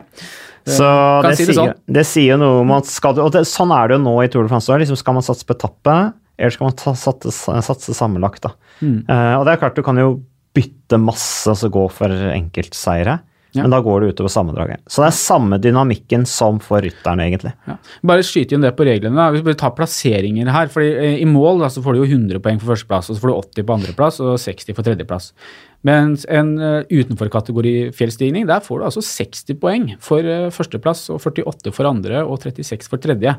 Så 0.70 0.88
det, 1.26 1.32
si 1.39 1.47
det, 1.47 1.47
sier, 1.47 1.58
sånn. 1.58 1.72
det, 1.89 2.04
sier, 2.06 2.28
jo 2.36 2.41
noe 2.43 2.60
om 2.62 2.74
at 2.76 2.86
skal 2.86 3.16
du, 3.18 3.24
og 3.24 3.32
det, 3.34 3.47
Sånn 3.49 3.72
er 3.74 3.89
det 3.89 3.95
jo 3.97 4.04
nå 4.04 4.12
i 4.22 4.28
Tour 4.30 4.45
de 4.45 4.52
France. 4.52 4.76
Liksom 4.84 4.99
skal 4.99 5.18
man 5.18 5.26
satse 5.26 5.47
på 5.47 5.56
etappe, 5.58 5.95
eller 6.38 6.54
skal 6.54 6.70
man 6.70 6.78
ta, 6.78 6.93
satse, 6.93 7.34
satse 7.66 7.95
sammenlagt? 7.97 8.45
da. 8.45 8.54
Mm. 8.86 8.99
Uh, 9.10 9.34
og 9.39 9.47
det 9.47 9.56
er 9.56 9.64
klart, 9.64 9.80
du 9.80 9.86
kan 9.86 9.97
jo 9.97 10.20
bytte 10.54 10.99
masse, 11.02 11.49
altså 11.49 11.72
gå 11.74 11.88
for 11.89 12.14
enkeltseiere. 12.36 13.18
Ja. 13.52 13.64
men 13.66 13.74
da 13.74 13.82
går 13.84 14.02
det 14.02 14.14
utover 14.14 14.32
sammendraget. 14.32 14.84
Så 14.88 15.04
det 15.04 15.10
er 15.10 15.18
samme 15.18 15.58
dynamikken 15.60 16.24
som 16.30 16.60
for 16.64 16.84
rytterne, 16.84 17.26
egentlig. 17.28 17.52
Ja. 17.68 17.76
Bare 18.08 18.24
skyte 18.24 18.56
inn 18.56 18.64
det 18.64 18.72
på 18.78 18.86
reglene. 18.88 19.18
da. 19.18 19.43
Vi 19.43 19.56
tar 19.60 19.74
plasseringer 19.76 20.52
her. 20.56 20.72
fordi 20.72 20.93
eh, 20.95 21.18
I 21.20 21.28
mål 21.28 21.60
da, 21.60 21.70
så 21.70 21.84
får 21.84 21.97
du 21.97 22.04
jo 22.04 22.12
100 22.14 22.39
poeng 22.39 22.62
for 22.62 22.72
førsteplass, 22.74 23.10
og 23.10 23.18
så 23.18 23.24
får 23.24 23.34
du 23.34 23.36
80 23.36 23.68
på 23.68 23.76
andreplass 23.76 24.22
og 24.24 24.39
60 24.39 24.78
for 24.78 24.88
tredjeplass. 24.88 25.34
Mens 25.88 26.28
en 26.30 26.54
uh, 26.62 26.84
utenfor-kategori 26.93 27.91
fjellstigning, 27.97 28.45
der 28.45 28.62
får 28.62 28.80
du 28.80 28.86
altså 28.86 29.02
60 29.02 29.58
poeng 29.62 29.88
for 30.04 30.22
uh, 30.22 30.52
førsteplass 30.54 31.08
og 31.10 31.24
48 31.26 31.74
for 31.74 31.89
andre 31.89 32.22
og 32.22 32.43
36 32.45 32.86
for 32.91 33.02
tredje. 33.02 33.34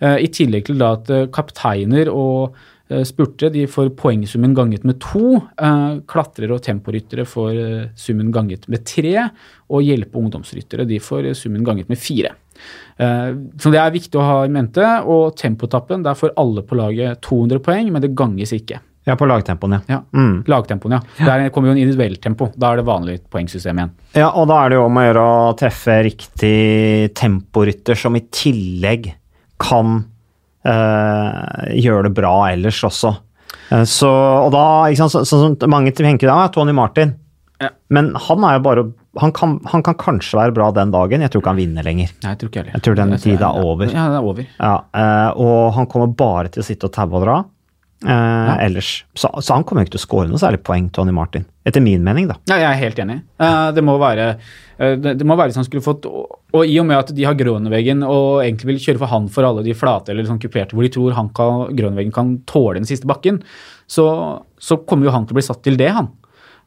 Uh, 0.00 0.18
I 0.20 0.28
tillegg 0.28 0.68
til 0.68 0.80
da 0.80 0.94
at 0.96 1.10
eh, 1.12 1.26
kapteiner 1.32 2.10
og 2.12 2.54
eh, 2.54 2.68
spurtere 3.06 3.52
de 3.54 3.66
får 3.70 3.92
poengsummen 3.96 4.54
ganget 4.56 4.84
med 4.84 4.98
to. 5.00 5.36
Eh, 5.60 6.00
klatrere 6.10 6.56
og 6.56 6.62
temporyttere 6.66 7.24
får 7.28 7.50
eh, 7.54 7.88
summen 7.96 8.32
ganget 8.34 8.66
med 8.68 8.84
tre. 8.88 9.28
Og 9.70 9.82
hjelpe- 9.86 10.16
og 10.18 10.24
ungdomsryttere 10.26 10.86
de 10.90 10.98
får 10.98 11.30
eh, 11.30 11.38
summen 11.38 11.64
ganget 11.66 11.88
med 11.88 11.98
fire. 12.02 12.34
Eh, 12.98 13.32
Så 13.58 13.70
det 13.72 13.80
er 13.80 13.94
viktig 13.94 14.18
å 14.18 14.26
ha 14.26 14.38
i 14.44 14.52
mente. 14.52 14.84
Og 15.06 15.36
tempotappen, 15.38 16.02
der 16.02 16.14
får 16.18 16.34
alle 16.36 16.62
på 16.66 16.76
laget 16.78 17.20
200 17.22 17.62
poeng, 17.64 17.92
men 17.92 18.02
det 18.02 18.14
ganges 18.18 18.52
ikke. 18.52 18.80
Ja, 19.08 19.14
på 19.16 19.24
lagtempoen, 19.26 19.72
ja. 19.72 19.80
Ja. 19.88 20.02
Mm. 20.12 20.42
Lagtempoen, 20.46 20.92
ja. 20.92 21.00
Der 21.24 21.48
kommer 21.50 21.70
jo 21.70 21.72
en 21.72 21.80
individuell 21.80 22.18
tempo. 22.20 22.50
Da 22.54 22.74
er 22.74 22.76
det 22.82 22.84
vanlig 22.86 23.14
poengsystem 23.32 23.78
igjen. 23.80 23.94
Ja, 24.14 24.28
og 24.36 24.46
da 24.50 24.58
er 24.60 24.68
det 24.70 24.76
jo 24.76 24.84
om 24.90 24.98
å 25.00 25.04
gjøre 25.06 25.22
å 25.24 25.54
treffe 25.58 25.96
riktig 26.04 27.14
temporytter, 27.16 27.96
som 27.96 28.18
i 28.18 28.26
tillegg 28.28 29.08
kan 29.60 30.02
eh, 30.66 31.74
gjøre 31.80 32.08
det 32.08 32.14
bra 32.16 32.34
ellers 32.50 32.80
også. 32.86 33.14
Eh, 33.70 33.84
så, 33.88 34.10
og 34.46 34.52
da, 34.54 34.64
sant, 34.98 35.14
så, 35.14 35.24
sånn 35.26 35.58
som 35.60 35.72
mange 35.72 35.94
tenker 35.96 36.30
da, 36.30 36.44
ja, 36.44 36.54
Tony 36.54 36.74
Martin. 36.76 37.14
Ja. 37.60 37.70
Men 37.92 38.14
han 38.16 38.44
er 38.48 38.56
jo 38.56 38.64
bare 38.64 38.88
han 39.20 39.32
kan, 39.34 39.56
han 39.66 39.82
kan 39.82 39.96
kanskje 39.98 40.38
være 40.38 40.54
bra 40.54 40.68
den 40.74 40.92
dagen, 40.94 41.24
jeg 41.24 41.32
tror 41.32 41.42
ikke 41.42 41.50
han 41.50 41.58
vinner 41.58 41.86
lenger. 41.86 42.12
Nei, 42.22 42.32
jeg 42.32 42.40
tror 42.40 42.50
ikke 42.50 42.60
heller. 42.60 42.74
Jeg 42.76 42.84
tror 42.86 42.98
den 43.00 43.14
tiden 43.18 43.46
er 43.46 43.64
over. 43.66 43.90
Ja, 43.90 44.04
det 44.12 44.20
er 44.20 44.28
over. 44.32 44.50
Ja, 44.54 44.74
eh, 45.02 45.30
og 45.42 45.72
han 45.76 45.88
kommer 45.90 46.12
bare 46.14 46.52
til 46.54 46.62
å 46.62 46.66
sitte 46.66 46.86
og 46.86 46.94
taue 46.94 47.18
og 47.18 47.24
dra. 47.26 47.40
Eh, 48.06 48.64
ellers. 48.64 49.04
Så, 49.14 49.28
så 49.42 49.54
han 49.54 49.64
kommer 49.68 49.84
ikke 49.84 49.98
til 49.98 50.00
å 50.00 50.06
score 50.06 50.28
noe 50.30 50.40
særlig 50.40 50.62
poeng, 50.64 50.86
Tony 50.94 51.12
Martin. 51.12 51.44
Etter 51.68 51.82
min 51.84 52.04
mening, 52.04 52.30
da. 52.30 52.38
Ja, 52.48 52.56
jeg 52.62 52.68
er 52.70 52.78
helt 52.80 53.00
enig. 53.02 53.18
Uh, 53.40 53.68
det 53.76 53.84
må 53.84 53.98
være 54.00 54.30
uh, 54.38 54.94
det, 54.96 55.18
det 55.20 55.26
må 55.28 55.36
være 55.36 55.52
sånn 55.52 55.66
skulle 55.66 55.84
fått 55.84 56.08
og, 56.08 56.38
og 56.56 56.64
i 56.64 56.78
og 56.80 56.86
med 56.88 56.96
at 56.96 57.12
de 57.12 57.26
har 57.28 57.36
Grønveggen 57.36 58.00
og 58.06 58.40
egentlig 58.40 58.70
vil 58.70 58.80
kjøre 58.86 59.02
for 59.02 59.12
han 59.12 59.28
for 59.32 59.48
alle 59.48 59.66
de 59.66 59.76
flate 59.76 60.14
eller 60.14 60.24
sånn 60.28 60.40
kuperte 60.40 60.76
hvor 60.76 60.86
de 60.86 60.92
tror 60.94 61.18
han 61.18 61.28
kan, 61.36 61.66
Grønveggen 61.76 62.14
kan 62.16 62.32
tåle 62.48 62.80
den 62.80 62.88
siste 62.88 63.08
bakken, 63.10 63.42
så, 63.84 64.06
så 64.56 64.80
kommer 64.88 65.10
jo 65.10 65.14
han 65.14 65.28
til 65.28 65.36
å 65.36 65.40
bli 65.42 65.46
satt 65.50 65.60
til 65.66 65.76
det, 65.80 65.92
han. 65.92 66.08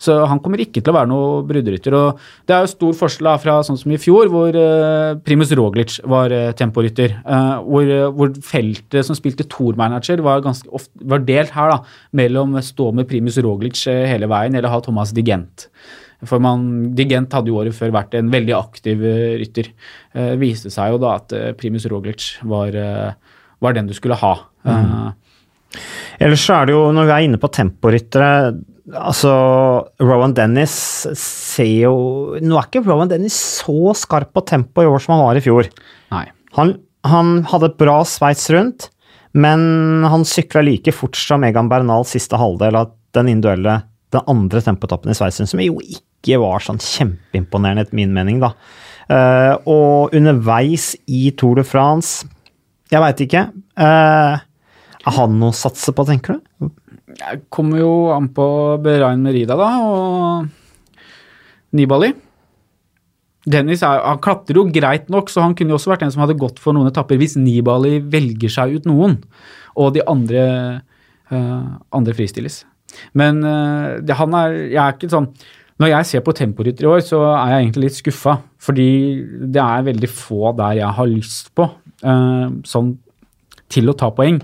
Så 0.02 0.16
han 0.28 0.39
kommer 0.44 0.60
ikke 0.60 0.82
til 0.82 0.91
å 0.91 0.96
være 0.98 1.10
noe 1.12 1.44
brudderytter. 1.48 1.94
og 1.96 2.20
Det 2.48 2.56
er 2.56 2.66
jo 2.66 2.72
stor 2.74 2.94
forskjell 3.00 3.30
fra 3.39 3.60
sånn 3.64 3.80
som 3.80 3.91
i 3.94 4.00
fjor, 4.02 4.28
hvor 4.34 4.56
uh, 4.58 5.16
Primus 5.24 5.54
Roglic 5.56 6.00
var 6.10 6.34
uh, 6.34 6.52
temporytter. 6.58 7.18
eh, 7.24 7.56
hvor, 7.64 7.84
eh, 7.88 8.10
hvor 8.12 8.32
feltet 8.44 9.06
som 9.06 9.16
spilte 9.16 9.46
Tour-manager, 9.50 10.22
var, 10.26 10.44
ofte, 10.44 10.91
var 11.02 11.24
delt 11.28 11.54
her 11.56 11.72
da, 11.72 11.80
mellom 12.12 12.58
stå 12.62 12.91
med 12.96 13.08
Primus 13.10 13.38
Roglic 13.44 13.80
eh, 13.88 14.06
hele 14.10 14.28
veien 14.32 14.56
eller 14.56 14.70
ha 14.74 14.82
Thomas 14.84 15.14
Digent. 15.16 15.68
For 16.24 16.39
man, 16.39 16.94
Digent 16.96 17.34
hadde 17.36 17.52
jo 17.52 17.60
året 17.60 17.76
før 17.76 17.91
vært 17.96 18.14
en 18.16 18.32
veldig 18.32 18.56
aktiv 18.56 19.02
eh, 19.04 19.34
rytter. 19.41 19.72
Det 20.14 20.38
viste 20.39 20.72
seg 20.72 20.94
jo 20.94 21.02
da 21.04 21.18
at 21.20 21.34
eh, 21.36 21.52
Primus 21.60 21.88
Roglic 21.91 22.30
var, 22.48 22.76
eh, 22.76 23.39
var 23.64 23.76
den 23.76 23.89
du 23.89 23.96
skulle 23.98 24.20
ha. 24.20 24.36
Eh, 24.64 25.12
Ellers 26.24 26.46
er 26.54 26.68
det 26.70 26.76
jo, 26.76 26.86
når 26.94 27.08
vi 27.10 27.14
er 27.16 27.26
inne 27.28 27.39
på 27.41 27.50
temporyttere 27.52 28.30
Altså, 28.92 29.32
Rowan 30.04 30.34
Dennis 30.36 30.74
ser 31.16 31.70
jo 31.86 31.94
Nå 32.44 32.58
er 32.60 32.66
ikke 32.68 32.82
Rowan 32.84 33.08
Dennis 33.08 33.38
så 33.62 33.94
skarp 33.96 34.34
på 34.36 34.44
tempo 34.50 34.84
i 34.84 34.90
år 34.90 35.00
som 35.00 35.16
han 35.16 35.24
var 35.24 35.40
i 35.40 35.44
fjor. 35.46 35.70
nei. 36.12 36.26
Han, 36.58 36.76
han 37.08 37.40
hadde 37.50 37.72
et 37.72 37.80
bra 37.80 37.96
sveits 38.06 38.46
rundt, 38.54 38.90
men 39.34 40.04
han 40.06 40.26
sykla 40.28 40.62
like 40.62 40.94
fort 40.94 41.18
som 41.18 41.42
Egan 41.48 41.72
Bernal 41.72 42.06
siste 42.06 42.38
halvdel 42.38 42.78
av 42.78 42.92
den 43.18 43.32
individuelle, 43.32 43.80
den 44.14 44.28
andre 44.30 44.62
tempotappen 44.62 45.10
i 45.10 45.18
sveits 45.18 45.40
rundt, 45.42 45.50
som 45.50 45.64
jo 45.64 45.80
ikke 45.82 46.38
var 46.44 46.62
sånn 46.62 46.78
kjempeimponerende, 46.84 47.88
etter 47.88 47.98
min 47.98 48.14
mening, 48.14 48.38
da. 48.44 48.54
Uh, 49.10 49.56
og 49.66 50.14
underveis 50.16 50.94
i 51.12 51.26
Tour 51.36 51.58
de 51.60 51.66
France 51.68 52.24
Jeg 52.88 53.02
veit 53.04 53.20
ikke. 53.26 53.42
Uh, 53.76 54.38
er 55.04 55.16
han 55.18 55.34
noe 55.42 55.52
å 55.52 55.58
satse 55.58 55.92
på, 55.92 56.06
tenker 56.08 56.38
du? 56.38 56.70
Det 57.14 57.45
kommer 57.53 57.82
jo 57.82 57.93
an 58.14 58.30
på 58.34 58.45
Berain 58.84 59.22
Merida, 59.24 59.57
da, 59.59 59.70
og 59.86 61.03
Nibali. 61.78 62.11
Dennis 63.43 63.84
er, 63.84 63.99
han 64.05 64.22
klatrer 64.24 64.59
jo 64.59 64.70
greit 64.72 65.09
nok, 65.11 65.32
så 65.32 65.43
han 65.43 65.55
kunne 65.57 65.74
jo 65.74 65.80
også 65.80 65.91
vært 65.91 66.05
en 66.05 66.14
som 66.14 66.24
hadde 66.24 66.39
gått 66.39 66.61
for 66.64 66.76
noen 66.76 66.88
etapper 66.88 67.20
hvis 67.20 67.36
Nibali 67.36 67.97
velger 67.99 68.51
seg 68.51 68.78
ut 68.78 68.88
noen, 68.88 69.18
og 69.76 69.91
de 69.97 70.03
andre, 70.07 70.45
uh, 71.34 71.74
andre 71.91 72.16
fristilles. 72.16 72.61
Men 73.18 73.41
uh, 73.43 73.99
det, 74.05 74.16
han 74.20 74.36
er 74.38 74.51
Jeg 74.53 74.78
er 74.78 74.91
ikke 74.93 75.07
sånn 75.09 75.26
Når 75.82 75.89
jeg 75.89 76.05
ser 76.05 76.22
på 76.22 76.36
temporytter 76.38 76.86
i 76.86 76.89
år, 76.91 76.99
så 77.01 77.24
er 77.32 77.49
jeg 77.49 77.64
egentlig 77.64 77.88
litt 77.88 77.97
skuffa, 77.97 78.36
fordi 78.61 78.89
det 79.49 79.64
er 79.64 79.88
veldig 79.89 80.09
få 80.14 80.53
der 80.59 80.78
jeg 80.78 80.97
har 80.99 81.09
lyst 81.09 81.49
på, 81.57 81.68
uh, 82.05 82.47
sånn 82.70 82.95
til 83.74 83.89
å 83.89 83.95
ta 83.97 84.11
poeng. 84.14 84.38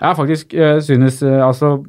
Jeg 0.00 0.16
faktisk 0.16 0.54
synes 0.80 1.18
altså 1.20 1.82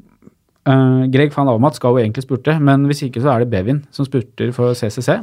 eh, 0.69 1.01
Greg 1.13 1.33
van 1.35 1.49
Avermaet 1.49 1.79
skal 1.79 1.95
jo 1.95 2.03
egentlig 2.03 2.25
spurte, 2.25 2.57
men 2.61 2.85
hvis 2.89 3.05
ikke 3.07 3.23
så 3.23 3.33
er 3.33 3.43
det 3.43 3.51
Bevin 3.53 3.83
som 3.93 4.07
spurter 4.07 4.53
for 4.55 4.77
CCC. 4.77 5.21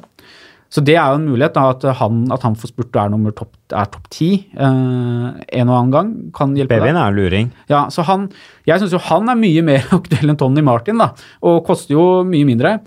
Så 0.68 0.82
det 0.84 0.98
er 1.00 1.14
jo 1.14 1.16
en 1.16 1.28
mulighet, 1.30 1.54
da, 1.56 1.70
at 1.72 1.84
han, 1.96 2.26
at 2.32 2.42
han 2.44 2.56
får 2.58 2.74
spurt 2.74 2.90
og 2.92 3.00
er 3.00 3.12
nummer 3.14 3.32
topp 3.32 3.54
topp 3.68 4.08
ti 4.12 4.28
eh, 4.52 4.66
en 4.68 5.70
og 5.70 5.76
annen 5.78 5.94
gang. 5.94 6.10
Kan 6.36 6.52
hjelpe 6.56 6.76
deg. 6.76 6.84
Bevin 6.84 7.00
er 7.00 7.14
luring. 7.16 7.48
Ja, 7.72 7.86
så 7.92 8.04
han, 8.08 8.28
Jeg 8.68 8.82
syns 8.82 8.92
jo 8.92 9.00
han 9.08 9.32
er 9.32 9.40
mye 9.40 9.64
mer 9.64 9.88
aktuell 9.98 10.28
enn 10.28 10.40
Tony 10.40 10.64
Martin, 10.64 11.00
da, 11.00 11.14
og 11.40 11.62
koster 11.68 11.96
jo 11.96 12.06
mye 12.28 12.48
mindre. 12.48 12.78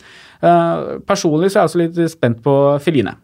Uh, 0.41 1.01
personlig 1.05 1.51
så 1.51 1.59
er 1.59 1.61
jeg 1.61 1.71
også 1.71 1.81
litt 1.81 2.13
spent 2.13 2.41
på 2.45 2.55
Feline. 2.85 3.17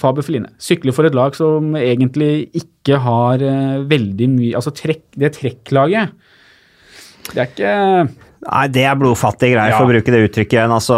Faber 0.00 0.24
Feline. 0.24 0.48
Sykler 0.62 0.94
for 0.96 1.06
et 1.06 1.14
lag 1.14 1.34
som 1.36 1.74
egentlig 1.76 2.48
ikke 2.56 2.96
har 3.04 3.42
veldig 3.84 4.28
mye 4.32 4.56
Altså 4.56 4.72
trekk, 4.74 5.04
det 5.20 5.34
trekklaget 5.36 6.14
Det 7.30 7.38
er 7.38 7.48
ikke 7.50 7.72
Nei, 8.42 8.64
det 8.74 8.82
er 8.90 8.96
blodfattige 8.98 9.54
greier, 9.54 9.76
for 9.76 9.86
å 9.86 9.92
bruke 9.92 10.10
det 10.10 10.24
uttrykket 10.26 10.56
igjen. 10.56 10.72
Altså, 10.74 10.96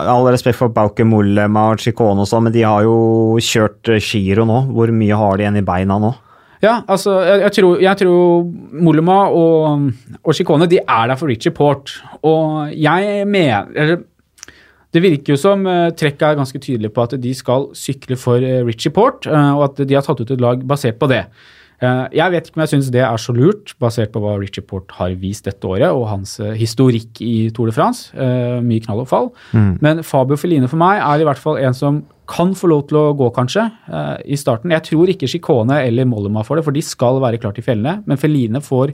all 0.00 0.28
respekt 0.32 0.56
for 0.56 0.72
Bauke 0.72 1.04
Mollema 1.04 1.66
og 1.74 1.82
Chicone 1.82 2.24
og 2.24 2.28
sånn, 2.30 2.46
men 2.46 2.54
de 2.54 2.62
har 2.64 2.86
jo 2.86 3.36
kjørt 3.44 3.90
eh, 3.92 4.00
Giro 4.00 4.46
nå. 4.48 4.62
Hvor 4.72 4.92
mye 4.96 5.18
har 5.20 5.36
de 5.36 5.44
igjen 5.44 5.60
i 5.60 5.66
beina 5.66 5.98
nå? 6.00 6.14
Ja, 6.60 6.78
altså, 6.88 7.18
jeg, 7.24 7.40
jeg 7.46 7.56
tror, 7.56 7.78
jeg 7.80 8.00
tror 8.02 8.48
Mollema 8.84 9.18
og, 9.32 9.86
og 10.20 10.36
Chicone 10.36 10.68
de 10.68 10.80
er 10.80 11.12
der 11.12 11.20
for 11.20 11.32
Richie 11.32 11.52
Port. 11.56 11.94
Og 12.24 12.72
jeg 12.76 13.28
mener 13.28 14.00
Det 14.90 15.00
virker 15.04 15.36
jo 15.36 15.38
som 15.40 15.62
uh, 15.68 15.92
Trekk 15.96 16.24
er 16.26 16.36
ganske 16.40 16.58
tydelig 16.60 16.90
på 16.92 17.04
at 17.04 17.14
de 17.22 17.32
skal 17.36 17.70
sykle 17.78 18.18
for 18.18 18.42
eh, 18.42 18.64
Richie 18.66 18.92
Port, 18.92 19.28
eh, 19.28 19.52
og 19.54 19.68
at 19.68 19.84
de 19.84 19.96
har 19.96 20.04
tatt 20.04 20.20
ut 20.20 20.32
et 20.32 20.42
lag 20.42 20.64
basert 20.66 20.98
på 21.00 21.08
det. 21.12 21.26
Eh, 21.80 22.06
jeg 22.18 22.32
vet 22.34 22.48
ikke 22.48 22.58
om 22.58 22.64
jeg 22.64 22.72
syns 22.74 22.90
det 22.92 23.02
er 23.06 23.20
så 23.20 23.32
lurt, 23.34 23.72
basert 23.80 24.12
på 24.12 24.20
hva 24.22 24.36
Richie 24.40 24.64
Port 24.66 24.92
har 24.98 25.14
vist 25.20 25.48
dette 25.48 25.66
året, 25.66 25.88
og 25.88 26.08
hans 26.10 26.36
eh, 26.42 26.52
historikk 26.60 27.22
i 27.24 27.48
Tour 27.56 27.70
de 27.70 27.76
France. 27.76 28.10
Eh, 28.12 28.58
mye 28.64 28.84
knall 28.84 29.04
og 29.04 29.08
fall. 29.10 29.30
Men 29.54 30.04
Fabio 30.06 30.38
Feline 30.40 30.68
for 30.70 30.80
meg 30.80 31.00
er 31.00 31.22
i 31.22 31.28
hvert 31.28 31.40
fall 31.40 31.60
en 31.62 31.76
som 31.76 32.02
kan 32.30 32.52
få 32.54 32.68
lov 32.70 32.84
til 32.90 33.00
å 33.00 33.06
gå, 33.18 33.26
kanskje, 33.34 33.64
i 34.30 34.36
starten. 34.38 34.70
Jeg 34.70 34.84
tror 34.86 35.10
ikke 35.10 35.26
Chicone 35.26 35.80
eller 35.82 36.06
Mollema 36.06 36.44
får 36.46 36.60
det, 36.60 36.66
for 36.68 36.76
de 36.76 36.82
skal 36.86 37.18
være 37.24 37.40
klart 37.42 37.58
i 37.58 37.64
fjellene. 37.66 38.04
Men 38.06 38.20
Feline 38.22 38.60
får 38.62 38.92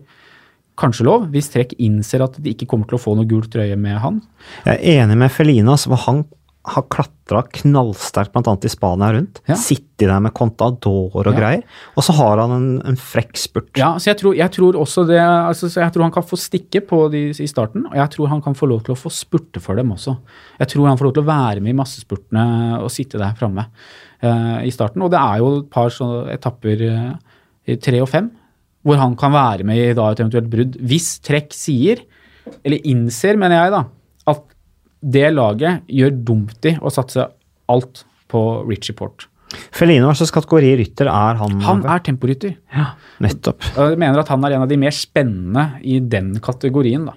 kanskje 0.80 1.04
lov, 1.04 1.26
hvis 1.34 1.50
Trekk 1.52 1.74
innser 1.84 2.24
at 2.24 2.38
de 2.40 2.54
ikke 2.54 2.68
kommer 2.70 2.88
til 2.88 2.96
å 2.96 3.02
få 3.02 3.12
noe 3.18 3.28
gult 3.28 3.50
trøye 3.52 3.76
med 3.76 4.00
han. 4.00 4.22
Jeg 4.64 4.78
er 4.78 5.02
enig 5.04 5.18
med 5.20 5.34
Feline, 5.34 5.68
altså, 5.68 5.92
for 5.92 6.04
han 6.06 6.24
har 6.66 6.84
klatra 6.90 7.42
knallsterkt 7.60 8.32
bl.a. 8.34 8.54
i 8.66 8.70
Spania 8.70 9.12
rundt. 9.14 9.40
Ja. 9.46 9.54
Sittet 9.60 10.08
der 10.10 10.20
med 10.22 10.34
Contador 10.34 11.14
og 11.14 11.26
Ja. 11.26 11.32
greier. 11.36 11.62
Og 11.96 12.04
så 12.04 12.12
har 12.18 12.38
han 12.42 12.54
en, 12.56 12.68
en 12.86 12.96
frekk 12.98 13.36
spurt. 13.38 13.70
Ja, 13.78 13.92
så 14.02 14.10
jeg 14.10 14.18
tror, 14.20 14.34
jeg 14.36 14.50
tror 14.56 14.78
også 14.80 15.06
det 15.08 15.20
altså, 15.20 15.70
så 15.70 15.80
Jeg 15.84 15.92
tror 15.94 16.02
han 16.08 16.12
kan 16.12 16.26
få 16.26 16.36
stikke 16.36 16.82
på 16.86 17.10
de 17.12 17.28
i 17.30 17.46
starten, 17.50 17.86
og 17.86 17.94
jeg 17.94 18.10
tror 18.16 18.28
han 18.28 18.42
kan 18.42 18.54
få 18.58 18.66
lov 18.66 18.82
til 18.84 18.96
å 18.96 18.98
få 18.98 19.12
spurte 19.14 19.62
for 19.62 19.78
dem 19.78 19.92
også. 19.94 20.16
Jeg 20.58 20.68
tror 20.74 20.88
han 20.90 20.98
får 20.98 21.08
lov 21.08 21.14
til 21.14 21.24
å 21.24 21.30
være 21.30 21.60
med 21.60 21.70
i 21.70 21.78
massespurtene 21.78 22.46
og 22.82 22.90
sitte 22.90 23.18
der 23.18 23.36
framme 23.38 23.66
uh, 24.22 24.60
i 24.66 24.70
starten. 24.74 25.02
Og 25.02 25.10
det 25.14 25.20
er 25.22 25.38
jo 25.38 25.52
et 25.60 25.70
par 25.70 25.88
sånne 25.94 26.34
etapper 26.34 26.82
uh, 26.90 27.76
tre 27.82 28.02
og 28.02 28.10
fem 28.10 28.30
hvor 28.86 29.00
han 29.00 29.16
kan 29.18 29.32
være 29.34 29.64
med 29.66 29.80
i 29.82 29.94
da, 29.98 30.12
et 30.12 30.20
eventuelt 30.22 30.46
brudd. 30.50 30.76
Hvis 30.78 31.16
Trekk 31.26 31.50
sier, 31.56 32.04
eller 32.62 32.84
innser, 32.86 33.34
mener 33.34 33.58
jeg, 33.64 33.72
da, 33.74 33.80
det 35.02 35.30
laget 35.34 35.82
gjør 35.88 36.14
dumt 36.24 36.64
i 36.68 36.76
å 36.80 36.90
satse 36.92 37.28
alt 37.68 38.04
på 38.30 38.42
Richie 38.68 38.94
Port. 38.96 39.26
Felino, 39.72 40.08
hva 40.08 40.16
slags 40.18 40.32
kategori 40.34 40.72
rytter 40.80 41.06
er 41.10 41.38
han? 41.38 41.60
Han 41.62 41.84
er 41.86 42.00
temporytter. 42.04 42.56
Ja, 42.74 42.88
nettopp. 43.22 43.62
Jeg 43.76 43.98
mener 44.02 44.20
at 44.20 44.28
han 44.32 44.42
er 44.44 44.56
en 44.56 44.64
av 44.66 44.68
de 44.68 44.76
mer 44.80 44.90
spennende 44.94 45.68
i 45.86 46.00
den 46.02 46.34
kategorien, 46.42 47.06
da. 47.06 47.14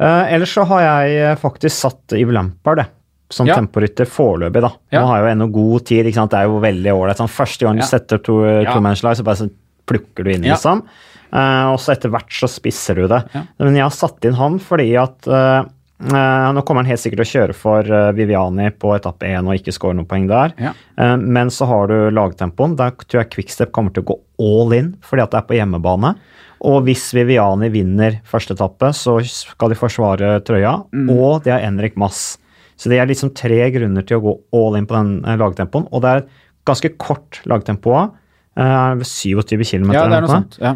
Uh, 0.00 0.24
ellers 0.32 0.52
så 0.52 0.64
har 0.68 0.82
jeg 0.84 1.20
eh, 1.24 1.36
faktisk 1.40 1.72
satt 1.72 2.12
Iv 2.18 2.32
Lampard, 2.36 2.82
det. 2.82 2.86
som 3.32 3.46
Ja. 3.48 3.56
temporytter 3.56 4.06
foreløpig, 4.06 4.60
da. 4.62 4.70
Ja. 4.92 5.00
Nå 5.00 5.06
har 5.08 5.16
jeg 5.18 5.24
jo 5.26 5.30
ennå 5.34 5.46
god 5.52 5.84
tid, 5.88 6.06
ikke 6.06 6.14
sant. 6.20 6.30
Det 6.30 6.38
er 6.38 6.44
jo 6.46 6.60
veldig 6.62 6.92
ålreit. 6.94 7.18
Sånn, 7.18 7.32
første 7.32 7.66
gang 7.66 7.76
du 7.76 7.82
Ja. 7.82 7.86
setter 7.86 8.18
to, 8.18 8.36
Ja. 8.44 8.72
to 8.72 8.80
lag, 8.80 9.16
så 9.16 9.24
bare 9.24 9.36
så 9.36 9.50
plukker 9.86 10.24
du 10.24 10.30
inn, 10.30 10.42
liksom. 10.42 10.82
Uh, 11.32 11.72
og 11.72 11.78
så 11.82 11.92
etter 11.92 12.08
hvert 12.08 12.30
så 12.30 12.46
spisser 12.48 12.94
du 12.94 13.08
det. 13.08 13.24
Men 13.58 13.74
jeg 13.74 13.82
har 13.82 13.90
satt 13.90 14.24
inn 14.24 14.34
han 14.34 14.58
fordi 14.60 14.94
at 14.96 15.26
eh, 15.26 15.64
eh, 16.02 16.46
Nå 16.52 16.62
kommer 16.66 16.82
han 16.82 16.90
helt 16.90 17.02
sikkert 17.02 17.22
til 17.22 17.26
å 17.26 17.32
kjøre 17.32 17.56
for 17.56 17.90
uh, 17.90 18.12
Viviani 18.16 18.70
på 18.76 18.92
etappe 18.96 19.28
1 19.28 19.48
og 19.48 19.58
ikke 19.58 19.74
score 19.74 19.96
noen 19.96 20.08
poeng 20.08 20.26
der. 20.30 20.54
Ja. 20.60 20.72
Uh, 20.98 21.16
men 21.20 21.52
så 21.52 21.68
har 21.70 21.90
du 21.90 21.96
lagtempoen. 22.14 22.76
Der 22.78 22.94
tror 23.02 23.22
jeg 23.22 23.30
Quickstep 23.34 23.72
kommer 23.76 23.94
til 23.94 24.04
å 24.04 24.10
gå 24.12 24.16
all 24.46 24.74
in 24.76 24.90
fordi 25.06 25.24
at 25.24 25.34
det 25.34 25.40
er 25.40 25.46
på 25.50 25.58
hjemmebane. 25.58 26.14
Og 26.66 26.80
hvis 26.86 27.04
Viviani 27.16 27.68
vinner 27.72 28.18
første 28.28 28.56
etappe, 28.56 28.90
så 28.96 29.18
skal 29.28 29.72
de 29.72 29.78
forsvare 29.78 30.32
trøya. 30.46 30.78
Mm. 30.96 31.10
Og 31.12 31.44
de 31.44 31.52
har 31.52 31.64
Henrik 31.64 31.98
Mass. 32.00 32.38
Så 32.80 32.92
det 32.92 33.00
er 33.00 33.08
liksom 33.08 33.34
tre 33.36 33.60
grunner 33.72 34.04
til 34.04 34.18
å 34.18 34.24
gå 34.24 34.34
all 34.56 34.78
in 34.80 34.88
på 34.88 34.96
den 34.96 35.38
lagtempoen. 35.40 35.86
Og 35.92 36.04
det 36.04 36.12
er 36.12 36.26
ganske 36.68 36.92
kort 37.00 37.42
lagtempo 37.48 37.92
òg. 37.96 38.16
27 38.56 39.52
km. 39.68 39.92
Ja, 39.92 40.06
det 40.08 40.16
er 40.16 40.24
noe 40.24 40.32
sånt. 40.32 40.56
Ja. 40.62 40.72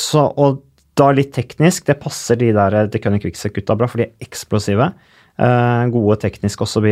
Så, 0.00 0.24
og 0.32 0.62
da 0.98 1.10
litt 1.16 1.32
teknisk, 1.32 1.86
det 1.88 1.98
passer 2.02 2.36
de 2.36 2.50
der 2.52 2.88
The 2.92 2.98
Cunning 3.00 3.22
Quickset-gutta 3.22 3.76
bra, 3.78 3.86
for 3.88 4.02
de 4.02 4.08
er 4.10 4.26
eksplosive. 4.26 4.92
eh, 5.38 5.86
gode 5.88 6.18
teknisk 6.20 6.60
osv. 6.60 6.84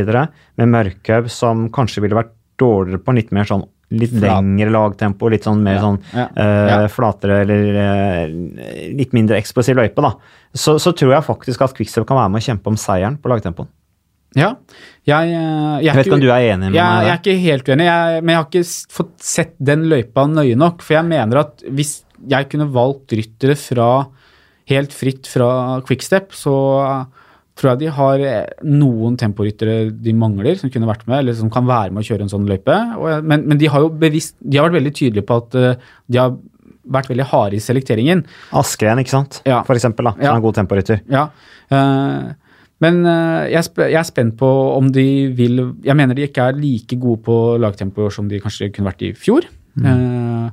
Med 0.56 0.68
Mørkhaug, 0.72 1.28
som 1.30 1.66
kanskje 1.70 2.00
ville 2.02 2.16
vært 2.16 2.32
dårligere 2.60 3.02
på 3.04 3.14
litt 3.14 3.30
mer 3.32 3.44
sånn 3.44 3.66
litt 3.90 4.12
lengre 4.22 4.70
lagtempo, 4.70 5.28
litt 5.28 5.42
sånn 5.44 5.62
mer 5.64 5.74
Ja, 5.74 5.80
sånn 5.82 5.96
ja, 6.14 6.28
eh, 6.36 6.68
ja. 6.70 6.88
flatere 6.88 7.40
eller 7.42 7.78
eh, 7.82 8.92
litt 8.94 9.12
mindre 9.12 9.36
eksplosiv 9.40 9.76
løype, 9.76 10.00
da. 10.04 10.12
Så, 10.54 10.78
så 10.78 10.92
tror 10.94 11.12
jeg 11.16 11.26
faktisk 11.26 11.60
at 11.66 11.74
Quickstep 11.74 12.06
kan 12.06 12.16
være 12.20 12.30
med 12.30 12.40
å 12.40 12.46
kjempe 12.46 12.70
om 12.70 12.76
seieren 12.78 13.16
på 13.20 13.28
lagtempoen. 13.32 13.68
ja. 14.36 14.54
Jeg, 15.08 15.30
jeg, 15.32 15.84
Jeg 15.88 15.96
vet 15.96 16.06
ikke 16.06 16.14
om 16.14 16.20
du 16.22 16.30
er 16.30 16.44
enig 16.52 16.68
med 16.70 16.76
jeg, 16.78 16.84
meg 16.86 17.06
jeg 17.06 17.10
er 17.10 17.18
ikke 17.18 17.38
helt 17.42 17.68
uenig, 17.72 17.86
jeg, 17.88 18.22
men 18.22 18.32
jeg 18.32 18.38
har 18.38 18.48
ikke 18.48 18.94
fått 18.94 19.14
sett 19.18 19.54
den 19.58 19.82
løypa 19.90 20.26
nøye 20.30 20.56
nok. 20.60 20.82
For 20.86 20.94
jeg 21.00 21.08
mener 21.10 21.40
at 21.42 21.64
hvis 21.66 21.94
jeg 22.28 22.48
kunne 22.52 22.68
valgt 22.74 23.12
ryttere 23.16 23.56
fra 23.58 23.88
helt 24.70 24.92
fritt 24.94 25.26
fra 25.26 25.80
quickstep, 25.86 26.34
så 26.36 26.54
eh, 26.84 27.30
tror 27.58 27.72
jeg 27.72 27.80
de 27.82 27.88
har 27.96 28.22
eh, 28.24 28.52
noen 28.68 29.16
temporyttere 29.20 29.90
de 29.90 30.12
mangler, 30.16 30.56
som 30.60 30.70
kunne 30.72 30.88
vært 30.90 31.06
med, 31.08 31.18
eller 31.24 31.38
som 31.38 31.50
kan 31.52 31.66
være 31.68 31.90
med 31.94 32.04
å 32.04 32.08
kjøre 32.10 32.26
en 32.26 32.32
sånn 32.32 32.46
løype. 32.48 32.76
Men, 33.26 33.46
men 33.48 33.58
de 33.60 33.70
har 33.72 33.82
jo 33.86 33.90
bevisst, 34.00 34.36
de 34.40 34.60
har 34.60 34.68
vært 34.68 34.78
veldig 34.80 34.94
tydelige 35.00 35.26
på 35.28 35.40
at 35.42 35.58
eh, 35.58 35.88
de 36.10 36.22
har 36.22 36.36
vært 36.90 37.10
veldig 37.12 37.26
harde 37.30 37.58
i 37.58 37.62
selekteringen. 37.62 38.22
Askren, 38.56 38.98
ikke 39.02 39.12
sant? 39.12 39.40
Ja. 39.46 39.60
For 39.66 39.76
eksempel, 39.78 40.08
da, 40.08 40.14
som 40.16 40.24
Ja. 40.24 40.36
er 40.36 40.44
god 40.46 40.56
temporytter. 40.56 41.02
Ja. 41.12 41.26
Uh, 41.70 42.32
men 42.80 43.02
eh, 43.04 43.50
jeg, 43.52 43.66
er 43.76 43.90
jeg 43.92 43.98
er 44.00 44.06
spent 44.08 44.36
på 44.40 44.48
om 44.48 44.86
de 44.90 45.04
vil 45.36 45.58
Jeg 45.84 45.96
mener 45.98 46.16
de 46.16 46.24
ikke 46.24 46.46
er 46.48 46.56
like 46.56 46.96
gode 46.98 47.20
på 47.26 47.34
lagtempo 47.60 48.08
som 48.10 48.28
de 48.30 48.40
kanskje 48.40 48.70
kunne 48.72 48.88
vært 48.88 49.04
i 49.04 49.10
fjor. 49.12 49.44
Eh, 49.84 50.48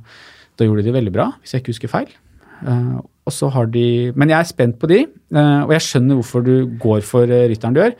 da 0.58 0.66
gjorde 0.66 0.82
de 0.82 0.90
det 0.90 0.96
veldig 0.98 1.14
bra, 1.14 1.30
hvis 1.40 1.54
jeg 1.54 1.62
ikke 1.62 1.74
husker 1.76 1.92
feil. 1.92 2.10
Uh, 2.58 2.98
og 3.28 3.30
så 3.30 3.46
har 3.54 3.68
de 3.70 4.10
Men 4.18 4.32
jeg 4.32 4.38
er 4.40 4.48
spent 4.48 4.80
på 4.80 4.88
de, 4.90 5.04
uh, 5.36 5.62
og 5.68 5.74
jeg 5.76 5.84
skjønner 5.84 6.18
hvorfor 6.18 6.42
du 6.42 6.54
går 6.80 7.04
for 7.06 7.30
uh, 7.30 7.46
rytteren 7.50 7.76
du 7.76 7.82
gjør. 7.84 7.94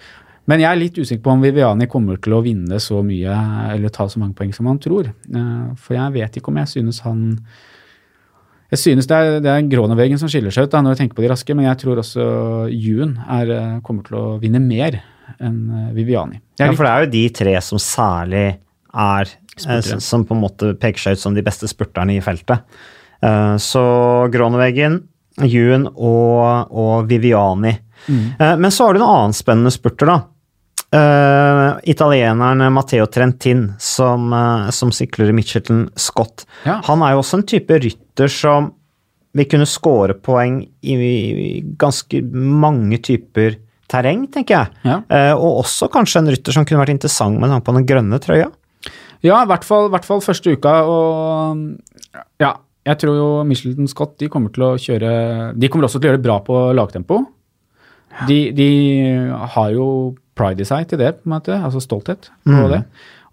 Men 0.49 0.63
jeg 0.65 0.71
er 0.71 0.81
litt 0.81 0.99
usikker 0.99 1.23
på 1.27 1.35
om 1.35 1.43
Viviani 1.45 1.87
kommer 1.93 2.19
til 2.25 2.33
å 2.33 2.43
vinne 2.43 2.79
så 2.81 3.03
mye 3.05 3.35
eller 3.75 3.93
ta 3.93 4.07
så 4.09 4.21
mange 4.21 4.33
poeng 4.39 4.55
som 4.57 4.65
han 4.71 4.79
tror. 4.81 5.11
For 5.77 5.93
jeg 5.93 6.15
vet 6.15 6.39
ikke 6.41 6.49
om 6.49 6.61
jeg 6.63 6.71
synes 6.71 7.03
han 7.05 7.19
jeg 8.73 8.81
synes 8.81 9.09
det 9.11 9.19
er, 9.19 9.43
det 9.45 9.51
er 9.53 9.69
Gråneveggen 9.69 10.17
som 10.21 10.31
skiller 10.33 10.53
seg 10.53 10.65
ut 10.65 10.73
da, 10.73 10.81
når 10.81 10.95
jeg 10.95 11.03
tenker 11.03 11.19
på 11.19 11.27
de 11.27 11.29
raske, 11.35 11.53
men 11.53 11.69
jeg 11.69 11.81
tror 11.83 12.01
også 12.01 12.25
Juen 12.73 13.13
er, 13.29 13.53
kommer 13.85 14.09
til 14.09 14.17
å 14.17 14.25
vinne 14.41 14.63
mer 14.65 14.97
enn 15.37 15.93
Viviani. 15.93 16.41
Ja, 16.57 16.71
for 16.73 16.89
det 16.89 16.95
er 16.95 17.05
jo 17.05 17.13
de 17.19 17.23
tre 17.43 17.55
som 17.69 17.85
særlig 17.85 18.47
er 18.95 19.29
eh, 19.69 19.81
Som 20.01 20.25
på 20.25 20.35
en 20.37 20.41
måte 20.43 20.73
peker 20.79 20.99
seg 21.01 21.13
ut 21.19 21.21
som 21.21 21.35
de 21.35 21.43
beste 21.43 21.69
spurterne 21.69 22.17
i 22.17 22.21
feltet. 22.25 22.65
Eh, 23.23 23.57
Så 23.61 23.83
Groneveggen, 24.33 25.01
Juen 25.45 25.87
og, 25.95 26.71
og 26.73 27.07
Viviani. 27.11 27.77
Eh, 28.09 28.57
Men 28.57 28.71
så 28.71 28.87
har 28.87 28.95
du 28.95 29.01
en 29.03 29.09
annen 29.11 29.37
spennende 29.37 29.71
spurter, 29.75 30.07
da. 30.07 30.19
Eh, 30.89 31.75
italieneren 31.93 32.73
Matteo 32.73 33.07
Trentin, 33.07 33.75
som, 33.79 34.33
eh, 34.33 34.71
som 34.71 34.91
sykler 34.95 35.29
i 35.29 35.33
Mitchelton 35.37 35.91
Scott. 35.97 36.47
Ja. 36.65 36.81
Han 36.89 37.03
er 37.05 37.13
jo 37.13 37.21
også 37.23 37.39
en 37.43 37.49
type 37.51 37.77
rytter 37.85 38.29
som 38.33 38.73
vil 39.37 39.45
kunne 39.51 39.67
score 39.69 40.15
poeng 40.15 40.63
i, 40.83 40.95
i 40.97 41.61
ganske 41.79 42.23
mange 42.33 42.99
typer 43.05 43.59
terreng, 43.89 44.27
tenker 44.33 44.57
jeg. 44.57 44.73
Ja. 44.89 44.97
Eh, 45.13 45.35
og 45.37 45.61
også 45.63 45.91
kanskje 45.93 46.23
en 46.23 46.33
rytter 46.33 46.57
som 46.57 46.65
kunne 46.69 46.81
vært 46.81 46.95
interessant 46.97 47.39
med 47.41 47.53
tanke 47.53 47.69
på 47.69 47.77
den 47.77 47.87
grønne 47.89 48.19
trøya. 48.25 48.49
Ja, 49.27 49.41
i 49.43 49.49
hvert 49.51 49.67
hvert 49.67 50.07
fall 50.07 50.23
første 50.23 50.55
uka. 50.55 50.75
Og 50.87 52.23
ja, 52.41 52.53
jeg 52.87 53.01
tror 53.03 53.19
jo 53.19 53.29
Michelton 53.49 53.91
Scott 53.91 54.17
de 54.21 54.31
kommer 54.33 54.53
til 54.55 54.65
å 54.65 54.77
kjøre 54.81 55.11
De 55.59 55.69
kommer 55.69 55.89
også 55.89 56.01
til 56.01 56.09
å 56.09 56.13
gjøre 56.13 56.21
det 56.23 56.29
bra 56.29 56.39
på 56.45 56.63
lagtempo. 56.77 57.23
De, 58.29 58.39
de 58.57 58.71
har 59.55 59.71
jo 59.75 60.17
pride 60.39 60.65
i 60.65 60.67
seg 60.67 60.89
til 60.91 60.99
det, 60.99 61.13
på 61.19 61.29
en 61.29 61.37
måte, 61.37 61.55
altså 61.55 61.83
stolthet 61.83 62.31
på 62.47 62.67
det. 62.73 62.83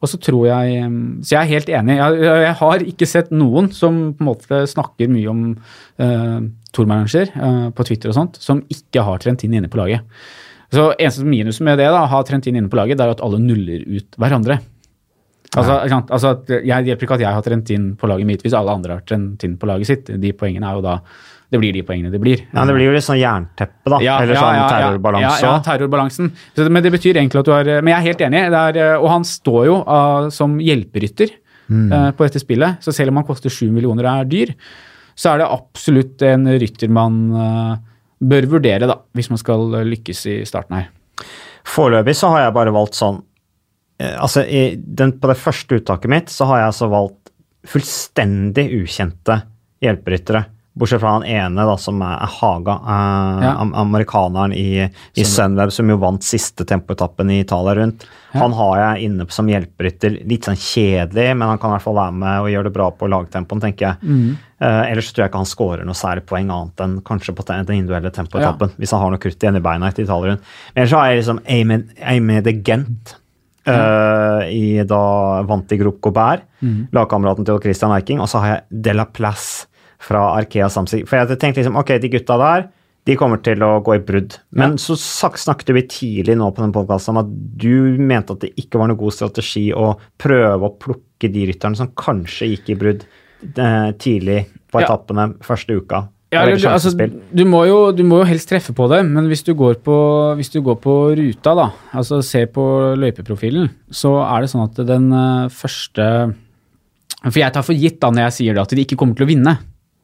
Og 0.04 0.10
så 0.12 0.20
tror 0.22 0.44
jeg 0.46 0.82
Så 1.26 1.34
jeg 1.34 1.40
er 1.40 1.52
helt 1.54 1.70
enig. 1.80 1.96
Jeg, 1.98 2.26
jeg 2.44 2.56
har 2.60 2.86
ikke 2.92 3.08
sett 3.10 3.32
noen 3.34 3.72
som 3.74 4.02
på 4.14 4.26
en 4.26 4.30
måte 4.30 4.62
snakker 4.70 5.10
mye 5.10 5.32
om 5.32 5.46
uh, 6.02 6.40
tourmanager 6.76 7.32
uh, 7.34 7.70
på 7.74 7.88
Twitter 7.88 8.12
og 8.12 8.18
sånt, 8.18 8.42
som 8.42 8.62
ikke 8.70 9.06
har 9.08 9.24
Trentin 9.24 9.56
inne 9.56 9.72
på 9.72 9.80
laget. 9.80 10.06
Så 10.74 10.90
eneste 10.98 11.26
minus 11.26 11.62
med 11.64 11.80
det, 11.80 11.88
da, 11.88 12.04
å 12.04 12.12
ha 12.12 12.22
Trentin 12.28 12.58
inne 12.58 12.70
på 12.70 12.78
laget, 12.78 13.00
det 13.00 13.06
er 13.06 13.16
at 13.16 13.24
alle 13.26 13.40
nuller 13.42 13.86
ut 13.88 14.20
hverandre. 14.20 14.60
Altså, 15.56 16.02
altså 16.10 16.34
jeg, 16.50 16.66
Det 16.68 16.92
hjelper 16.92 17.08
ikke 17.08 17.18
at 17.18 17.24
jeg 17.24 17.38
har 17.38 17.46
Trentin 17.46 17.88
på 18.00 18.10
laget 18.12 18.30
mitt 18.30 18.44
hvis 18.46 18.56
alle 18.58 18.74
andre 18.76 18.98
har 18.98 19.06
Trentin 19.08 19.56
på 19.62 19.70
laget 19.70 19.90
sitt. 19.90 20.12
De 20.22 20.34
poengene 20.38 20.68
er 20.70 20.80
jo 20.80 20.84
da 20.86 20.98
Det 21.52 21.62
blir 21.62 21.76
de 21.76 21.84
poengene 21.88 22.12
det 22.12 22.20
blir. 22.20 22.44
Ja, 22.52 22.66
Det 22.66 22.76
blir 22.76 22.90
jo 22.90 22.96
litt 22.96 23.06
sånn 23.06 23.22
jernteppe, 23.22 23.94
da. 23.94 24.02
Ja, 24.04 24.18
Eller 24.24 24.40
sånn 24.40 24.58
ja, 24.58 24.66
ja. 24.66 24.68
terrorbalanse. 24.74 25.40
Ja, 25.46 25.54
ja, 25.54 25.64
terrorbalansen. 25.64 26.32
Så, 26.56 26.68
men 26.70 26.84
det 26.84 26.92
betyr 26.96 27.16
egentlig 27.16 27.44
at 27.44 27.50
du 27.50 27.54
har 27.56 27.72
Men 27.72 27.94
jeg 27.94 27.98
er 28.00 28.08
helt 28.10 28.28
enig, 28.28 28.44
er, 28.50 28.82
eh, 28.82 28.98
og 29.00 29.10
han 29.14 29.28
står 29.28 29.66
jo 29.70 29.80
uh, 29.86 30.30
som 30.34 30.60
hjelperytter 30.60 31.32
eh, 31.32 32.12
på 32.12 32.28
dette 32.28 32.42
spillet. 32.42 32.82
Så 32.84 32.94
selv 32.96 33.14
om 33.14 33.22
han 33.22 33.28
koster 33.28 33.54
sju 33.54 33.70
millioner 33.72 34.10
og 34.10 34.26
er 34.26 34.32
dyr, 34.32 34.56
så 35.16 35.32
er 35.32 35.44
det 35.44 35.52
absolutt 35.54 36.26
en 36.28 36.50
rytter 36.60 36.92
man 36.92 37.22
uh, 37.32 37.76
bør 38.24 38.48
vurdere, 38.56 38.88
da, 38.90 39.00
hvis 39.16 39.30
man 39.32 39.42
skal 39.42 39.80
eh, 39.80 39.88
lykkes 39.94 40.26
i 40.32 40.36
starten 40.48 40.80
her. 40.80 40.90
Foreløpig 41.66 42.16
så 42.18 42.32
har 42.34 42.46
jeg 42.46 42.56
bare 42.58 42.74
valgt 42.76 42.98
sånn 42.98 43.22
eh, 43.22 43.26
Altså, 44.00 44.44
i 44.44 44.76
den, 44.76 45.14
på 45.20 45.30
det 45.32 45.38
første 45.40 45.78
uttaket 45.80 46.12
mitt 46.12 46.34
så 46.34 46.48
har 46.50 46.60
jeg 46.60 46.72
altså 46.74 46.90
valgt 46.92 47.32
fullstendig 47.66 48.68
ukjente 48.82 49.40
hjelperyttere. 49.84 50.46
Bortsett 50.76 51.00
fra 51.00 51.14
han 51.14 51.24
ene, 51.24 51.64
da, 51.64 51.78
som 51.80 52.02
er 52.04 52.26
Haga, 52.28 52.74
eh, 52.84 53.44
Ja. 53.46 53.52
amerikaneren 53.80 54.52
i, 54.54 54.84
i 55.16 55.24
Sunweb, 55.24 55.72
som 55.72 55.88
jo 55.90 55.96
vant 56.02 56.22
siste 56.28 56.66
tempoetappen 56.68 57.32
i 57.32 57.40
Italia 57.46 57.76
rundt. 57.80 58.04
Ja. 58.34 58.42
Han 58.42 58.52
har 58.58 58.82
jeg 58.82 59.06
inne 59.08 59.26
som 59.32 59.48
hjelperytter. 59.48 60.18
Litt 60.28 60.50
sånn 60.50 60.60
kjedelig, 60.60 61.30
men 61.32 61.48
han 61.48 61.58
kan 61.58 61.72
i 61.72 61.78
hvert 61.78 61.86
fall 61.88 61.96
være 61.96 62.18
med 62.20 62.42
og 62.42 62.52
gjøre 62.52 62.68
det 62.68 62.74
bra 62.76 62.90
på 62.92 63.08
lagtempoen, 63.08 63.64
tenker 63.64 63.88
jeg. 63.88 64.04
Mm. 64.04 64.38
Eh, 64.60 64.92
ellers 64.92 65.14
tror 65.14 65.24
jeg 65.24 65.32
ikke 65.32 65.44
han 65.46 65.54
scorer 65.54 65.88
noe 65.88 65.96
særlig 65.96 66.26
poeng 66.28 66.52
annet 66.52 66.84
enn 66.84 67.00
kanskje 67.08 67.36
på 67.38 67.48
den 67.48 67.72
individuelle 67.72 68.12
tempoetappen, 68.12 68.76
hvis 68.76 68.92
han 68.92 69.00
har 69.06 69.16
noe 69.16 69.24
krutt 69.24 69.40
igjen 69.40 69.56
i 69.56 69.64
beina 69.64 69.88
etter 69.88 70.04
Italia 70.04 70.34
rundt. 70.36 70.44
Men 70.76 70.82
ellers 70.84 70.92
så 70.92 71.00
har 71.00 71.08
jeg 71.14 71.22
liksom 71.24 71.40
Amy 71.48 71.84
Aimee 72.04 72.42
de 72.44 72.62
Gent. 72.68 73.16
Eh, 73.68 74.50
i 74.54 74.84
da 74.88 75.42
vant 75.48 75.72
i 75.72 75.78
Grop 75.78 76.02
Gobert, 76.02 76.44
Mm. 76.62 76.88
lagkameraten 76.94 77.46
til 77.46 77.60
Christian 77.62 77.92
Eiking, 77.92 78.20
og 78.20 78.28
så 78.28 78.40
har 78.42 78.48
jeg 78.56 78.82
De 78.82 78.94
La 78.94 79.06
Place 79.06 79.68
fra 80.00 80.38
Arkea 80.40 80.68
Samsig. 80.70 81.08
For 81.08 81.18
jeg 81.18 81.38
tenkte 81.40 81.62
liksom, 81.62 81.78
ok, 81.78 82.00
de 82.02 82.10
gutta 82.10 82.38
der, 82.38 82.68
de 83.06 83.16
kommer 83.16 83.38
til 83.44 83.60
å 83.62 83.84
gå 83.86 83.96
i 83.96 84.00
brudd. 84.00 84.40
Men 84.52 84.72
Ja. 84.72 84.76
så 84.78 84.96
snakket 84.98 85.74
vi 85.76 85.82
tidlig 85.84 86.36
nå 86.38 86.50
på 86.56 86.62
den 86.64 86.72
podkasten 86.74 87.10
om 87.10 87.18
at 87.18 87.28
du 87.58 87.98
mente 88.00 88.32
at 88.34 88.40
det 88.40 88.56
ikke 88.58 88.80
var 88.80 88.88
noe 88.88 88.98
god 88.98 89.14
strategi 89.14 89.72
å 89.72 89.98
prøve 90.18 90.62
å 90.66 90.78
plukke 90.80 91.32
de 91.32 91.46
rytterne 91.46 91.76
som 91.78 91.88
kanskje 91.90 92.50
gikk 92.58 92.70
i 92.70 92.76
brudd 92.76 93.04
eh, 93.58 93.92
tidlig 93.94 94.48
på 94.72 94.82
Ja. 94.82 94.88
etappene 94.88 95.36
første 95.40 95.76
uka. 95.80 96.08
Ja, 96.36 96.44
er 96.44 96.52
eller, 96.52 96.62
du, 96.62 96.68
altså, 96.70 96.92
du, 97.40 97.44
må 97.48 97.62
jo, 97.70 97.78
du 97.96 98.04
må 98.08 98.22
jo 98.22 98.30
helst 98.30 98.50
treffe 98.52 98.76
på 98.76 98.88
det, 98.92 99.02
men 99.08 99.30
hvis 99.32 99.46
du 99.48 99.54
går 99.58 99.80
på, 99.86 99.98
hvis 100.40 100.52
du 100.54 100.60
går 100.66 100.80
på 100.84 100.96
ruta, 101.18 101.54
da, 101.58 101.70
altså 101.96 102.20
ser 102.26 102.50
på 102.54 102.66
løypeprofilen, 103.00 103.70
så 103.90 104.18
er 104.26 104.44
det 104.44 104.52
sånn 104.52 104.68
at 104.68 104.82
den 104.88 105.08
eh, 105.16 105.54
første 105.54 106.10
For 107.26 107.40
jeg 107.42 107.56
tar 107.56 107.66
for 107.66 107.74
gitt 107.78 107.98
da 108.04 108.12
når 108.14 108.28
jeg 108.28 108.38
sier 108.40 108.58
det, 108.58 108.68
at 108.68 108.76
de 108.76 108.86
ikke 108.86 109.00
kommer 109.00 109.18
til 109.18 109.26
å 109.26 109.32
vinne. 109.32 109.56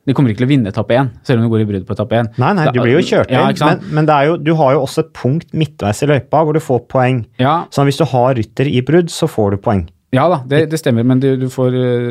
De 0.07 0.15
kommer 0.17 0.31
ikke 0.31 0.41
til 0.41 0.47
å 0.47 0.49
vinne 0.49 0.71
etappe 0.71 0.95
én, 0.97 1.11
selv 1.27 1.41
om 1.41 1.45
de 1.45 1.51
går 1.53 1.61
i 1.61 1.67
brudd 1.69 1.83
på 1.85 1.93
etappe 1.93 2.17
én. 2.17 2.29
Nei, 2.41 2.53
nei, 2.57 2.65
du 2.73 2.79
blir 2.81 2.95
jo 2.95 3.03
kjørt 3.05 3.29
inn, 3.29 3.37
Ja, 3.37 3.67
men, 3.67 3.83
men 3.93 4.07
det 4.09 4.17
jo, 4.25 4.37
du 4.41 4.55
har 4.57 4.73
jo 4.73 4.85
også 4.87 5.03
et 5.03 5.11
punkt 5.13 5.51
midtveis 5.53 6.01
i 6.01 6.09
løypa 6.09 6.41
hvor 6.41 6.57
du 6.57 6.61
får 6.63 6.85
poeng. 6.89 7.21
Ja, 7.41 7.67
Så 7.69 7.85
hvis 7.85 8.01
du 8.01 8.07
har 8.09 8.33
rytter 8.39 8.69
i 8.71 8.81
brudd, 8.87 9.13
så 9.13 9.29
får 9.29 9.53
du 9.53 9.61
poeng. 9.61 9.83
Ja 10.11 10.25
da, 10.27 10.41
det, 10.47 10.65
det 10.73 10.79
stemmer, 10.81 11.05
men 11.07 11.21
du, 11.23 11.29
du 11.39 11.47
får 11.51 11.75
uh, 11.75 12.09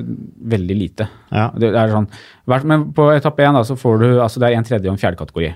veldig 0.52 0.76
lite. 0.76 1.06
Ja. 1.28 1.50
Det 1.52 1.68
er 1.76 1.92
sånn, 1.92 2.08
men 2.68 2.86
på 2.96 3.10
etappe 3.12 3.44
én 3.44 3.58
så 3.66 3.76
får 3.78 4.00
du 4.00 4.08
altså 4.14 4.40
det 4.40 4.48
er 4.48 4.56
en 4.56 4.66
tredje 4.66 4.88
og 4.88 4.96
en 4.96 5.02
fjerde 5.02 5.20
kategori. 5.20 5.52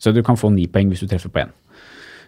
Så 0.00 0.12
du 0.16 0.22
kan 0.24 0.38
få 0.40 0.50
ni 0.52 0.64
poeng 0.70 0.88
hvis 0.92 1.04
du 1.04 1.10
treffer 1.10 1.32
på 1.32 1.44
én. 1.44 1.52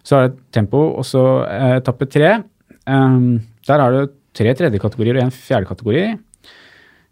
Så 0.07 0.19
er 0.19 0.29
det 0.29 0.39
tempo, 0.55 0.83
og 1.01 1.09
så 1.09 1.25
uh, 1.49 1.73
etappe 1.79 2.09
tre. 2.13 2.37
Um, 2.85 3.41
der 3.67 3.83
har 3.83 3.97
du 3.97 4.15
tre 4.37 4.53
tredje 4.55 4.81
kategorier 4.83 5.19
og 5.19 5.27
en 5.27 5.35
fjerdekategori. 5.35 6.07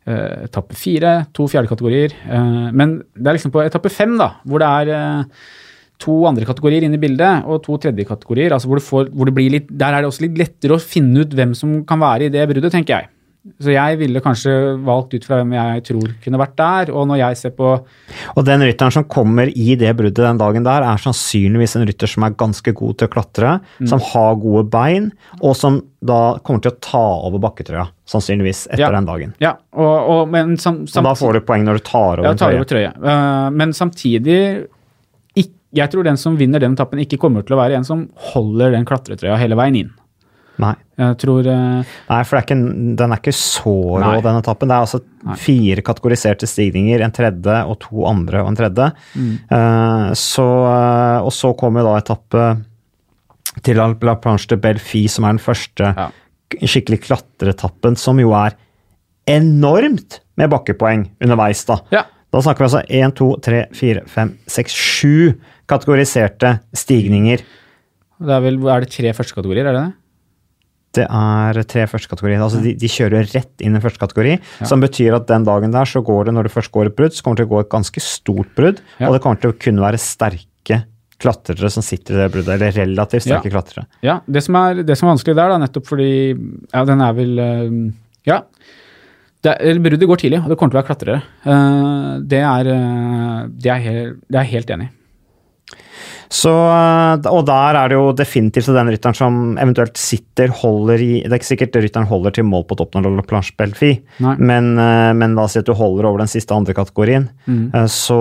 Uh, 0.05 0.45
etappe 0.45 0.77
fire, 0.77 1.17
to 1.35 1.49
fjerdekategorier. 1.49 2.13
Uh, 2.29 2.69
men 2.77 2.99
det 3.17 3.31
er 3.31 3.39
liksom 3.39 3.57
på 3.57 3.65
etappe 3.65 3.93
fem, 3.93 4.19
da, 4.21 4.35
hvor 4.45 4.61
det 4.61 4.69
er 4.69 5.33
to 6.03 6.21
andre 6.29 6.47
kategorier 6.49 6.85
inn 6.87 6.97
i 6.97 7.01
bildet 7.01 7.47
og 7.47 7.63
to 7.65 7.79
tredjekategorier. 7.83 8.55
Altså 8.55 8.71
hvor, 8.71 8.81
du 8.81 8.87
får, 8.87 9.11
hvor 9.15 9.31
det 9.31 9.37
blir 9.37 9.53
litt, 9.55 9.69
der 9.71 9.95
er 9.95 10.03
det 10.03 10.11
også 10.11 10.27
litt 10.27 10.39
lettere 10.41 10.77
å 10.77 10.83
finne 10.83 11.25
ut 11.25 11.37
hvem 11.37 11.55
som 11.59 11.83
kan 11.89 12.03
være 12.03 12.29
i 12.29 12.35
det 12.35 12.47
bruddet, 12.51 12.73
tenker 12.75 12.99
jeg. 12.99 13.11
Så 13.61 13.75
jeg 13.75 13.99
ville 14.01 14.23
kanskje 14.25 14.53
valgt 14.87 15.13
ut 15.13 15.25
fra 15.27 15.37
hvem 15.43 15.51
jeg 15.53 15.83
tror 15.91 16.13
kunne 16.25 16.39
vært 16.41 16.55
der. 16.57 16.93
Og 16.97 17.05
når 17.11 17.19
jeg 17.21 17.39
ser 17.43 17.53
på 17.53 17.73
Og 17.77 18.47
den 18.49 18.65
rytteren 18.65 18.95
som 18.95 19.05
kommer 19.05 19.51
i 19.53 19.75
det 19.77 19.91
bruddet 19.99 20.25
den 20.25 20.41
dagen 20.41 20.65
der, 20.65 20.87
er 20.89 21.03
sannsynligvis 21.03 21.77
en 21.77 21.85
rytter 21.85 22.09
som 22.09 22.25
er 22.25 22.39
ganske 22.41 22.73
god 22.73 22.97
til 22.97 23.11
å 23.11 23.13
klatre, 23.13 23.59
mm. 23.77 23.91
som 23.91 24.01
har 24.13 24.39
gode 24.41 24.65
bein, 24.73 25.11
og 25.43 25.53
som 25.61 25.83
da 26.05 26.39
kommer 26.45 26.65
til 26.65 26.73
å 26.73 26.81
ta 26.85 27.05
over 27.29 27.43
bakketrøya, 27.45 27.85
sannsynligvis, 28.09 28.65
etter 28.71 28.87
ja. 28.87 28.93
den 28.97 29.09
dagen. 29.09 29.37
Ja, 29.45 29.55
og, 29.77 29.93
og, 30.15 30.23
men 30.33 30.57
sam, 30.61 30.83
og 30.89 31.07
da 31.07 31.15
får 31.17 31.37
du 31.37 31.45
poeng 31.45 31.69
når 31.69 31.81
du 31.81 31.85
tar 31.85 32.23
over 32.23 32.31
ja, 32.31 32.35
tar 32.41 32.57
over 32.57 32.69
trøye. 32.69 32.95
Uh, 32.97 33.53
men 33.53 33.77
samtidig 33.77 34.41
Jeg 35.75 35.91
tror 35.91 36.07
den 36.07 36.19
som 36.21 36.39
vinner 36.39 36.63
den 36.63 36.77
etappen, 36.77 37.03
ikke 37.03 37.19
kommer 37.23 37.45
til 37.47 37.57
å 37.57 37.61
være 37.61 37.79
en 37.79 37.87
som 37.87 38.07
holder 38.33 38.75
den 38.77 38.87
klatretrøya 38.89 39.39
hele 39.41 39.59
veien 39.59 39.79
inn. 39.83 39.93
Nei. 40.63 40.75
Jeg 41.01 41.17
tror 41.19 41.47
uh, 41.51 41.95
Nei, 42.07 42.19
for 42.23 42.39
er 42.39 42.45
ikke, 42.45 42.57
den 43.01 43.15
er 43.15 43.19
ikke 43.19 43.35
så 43.35 43.75
rå, 43.99 44.13
den 44.23 44.39
etappen. 44.39 44.71
Det 44.71 44.77
er 44.77 44.85
altså 44.87 45.01
nei. 45.03 45.39
fire 45.41 45.83
kategoriserte 45.87 46.47
stigninger, 46.47 47.03
en 47.03 47.15
tredje 47.15 47.57
og 47.67 47.81
to 47.83 48.05
andre 48.07 48.45
og 48.45 48.53
en 48.53 48.59
tredje. 48.61 48.91
Mm. 49.19 49.33
Uh, 49.51 50.13
så, 50.19 50.47
uh, 50.47 51.27
og 51.27 51.33
så 51.35 51.51
kommer 51.59 51.87
da 51.87 51.97
etappe 51.99 52.47
til 53.67 53.79
La 53.79 54.17
Planche 54.19 54.51
de 54.51 54.59
Belfi, 54.63 55.05
som 55.11 55.27
er 55.27 55.37
den 55.37 55.43
første 55.43 55.91
ja. 55.91 56.09
skikkelig 56.55 57.03
klatreetappen, 57.09 57.99
som 57.99 58.23
jo 58.23 58.35
er 58.39 58.55
enormt 59.31 60.21
med 60.39 60.51
bakkepoeng 60.53 61.09
underveis, 61.23 61.65
da. 61.67 61.81
Ja. 61.95 62.07
Da 62.35 62.43
snakker 62.43 62.65
vi 62.65 62.67
altså 62.67 62.83
én, 62.91 63.13
to, 63.15 63.29
tre, 63.43 63.67
fire, 63.79 64.03
fem, 64.11 64.35
seks, 64.51 64.75
sju 64.75 65.35
kategoriserte 65.71 66.59
stigninger. 66.77 67.45
Det 68.25 68.33
er, 68.33 68.43
vel, 68.45 68.59
er 68.71 68.85
det 68.85 68.93
tre 68.95 69.13
første 69.17 69.37
kategorier, 69.37 69.69
er 69.69 69.77
det 69.77 69.85
det? 69.85 69.93
det 70.95 71.05
er 71.09 71.61
tre 71.71 71.85
første 71.91 72.11
kategorier. 72.11 72.43
Altså 72.43 72.61
de, 72.63 72.75
de, 72.79 72.91
kjører 72.91 73.27
rett 73.33 73.65
inn 73.65 73.77
i 73.77 73.83
første 73.83 74.03
kategori, 74.03 74.37
ja. 74.39 74.69
som 74.69 74.83
betyr 74.85 75.17
at 75.19 75.29
den 75.31 75.47
dagen 75.47 75.75
der 75.75 75.89
så 75.91 76.03
går 76.07 76.29
det, 76.29 76.37
når 76.37 76.49
det 76.49 76.55
først 76.55 76.73
går 76.75 76.91
et 76.91 76.99
brudd, 76.99 77.17
så 77.17 77.25
kommer 77.25 77.41
det 77.41 77.45
til 77.45 77.51
å 77.51 77.55
gå 77.55 77.63
et 77.65 77.73
ganske 77.75 78.05
stort 78.05 78.53
brudd, 78.59 78.83
ja. 79.01 79.09
og 79.09 79.17
det 79.17 79.23
kommer 79.25 79.43
til 79.43 79.55
å 79.55 79.59
kunne 79.67 79.85
være 79.85 80.01
sterke 80.03 80.85
klatrere 81.25 81.71
som 81.71 81.85
sitter 81.85 82.17
i 82.17 82.23
det 82.23 82.31
bruddet, 82.35 82.55
eller 82.57 82.75
relativt 82.75 83.27
sterke 83.27 83.51
ja. 83.51 83.57
klatrere. 83.57 83.87
Ja, 84.05 84.17
det 84.27 84.45
som, 84.47 84.59
er, 84.61 84.83
det 84.83 84.99
som, 84.99 85.09
er, 85.09 85.17
vanskelig 85.17 85.37
der, 85.39 85.53
da, 85.55 85.61
nettopp 85.63 85.87
fordi 85.89 86.11
ja, 86.33 86.83
den 86.89 87.05
er 87.05 87.21
vel 87.21 87.39
eh, 87.45 87.79
Ja. 88.31 88.43
Det, 89.45 89.59
bruddet 89.85 90.09
går 90.09 90.21
tidlig, 90.23 90.39
og 90.41 90.49
det 90.49 90.57
kommer 90.57 90.73
til 90.73 90.79
å 90.79 90.81
være 90.81 90.89
klatrere. 90.89 91.19
Uh, 91.45 92.15
det, 92.25 92.39
er, 92.41 92.69
uh, 92.73 93.41
det, 93.53 93.69
er 93.75 93.83
helt, 93.85 94.23
det 94.33 94.39
er 94.41 94.47
helt 94.55 94.71
enig 94.73 94.87
i. 94.89 94.93
Så, 96.35 96.51
eh, 96.51 97.27
og 97.31 97.45
der 97.49 97.79
er 97.79 97.91
det 97.91 97.99
jo 97.99 98.13
definitivt 98.17 98.71
den 98.75 98.91
rytteren 98.93 99.17
som 99.17 99.37
eventuelt 99.61 99.99
sitter, 100.01 100.53
holder 100.63 101.03
i 101.03 101.13
Det 101.23 101.31
er 101.31 101.39
ikke 101.39 101.51
sikkert 101.53 101.79
rytteren 101.85 102.09
holder 102.11 102.35
til 102.35 102.49
mål 102.49 102.65
på 102.69 102.79
toppen 102.81 103.05
av 103.05 103.15
La 103.15 103.25
Planche 103.27 103.55
Belfi, 103.59 103.93
men, 104.21 104.73
eh, 104.79 105.13
men 105.15 105.37
la 105.37 105.45
oss 105.47 105.55
si 105.55 105.63
at 105.63 105.69
du 105.69 105.75
holder 105.79 106.09
over 106.09 106.25
den 106.25 106.33
siste 106.33 106.57
andre 106.57 106.75
kategorien, 106.77 107.29
mm. 107.47 107.63
Eh, 107.75 107.87
så 107.91 108.19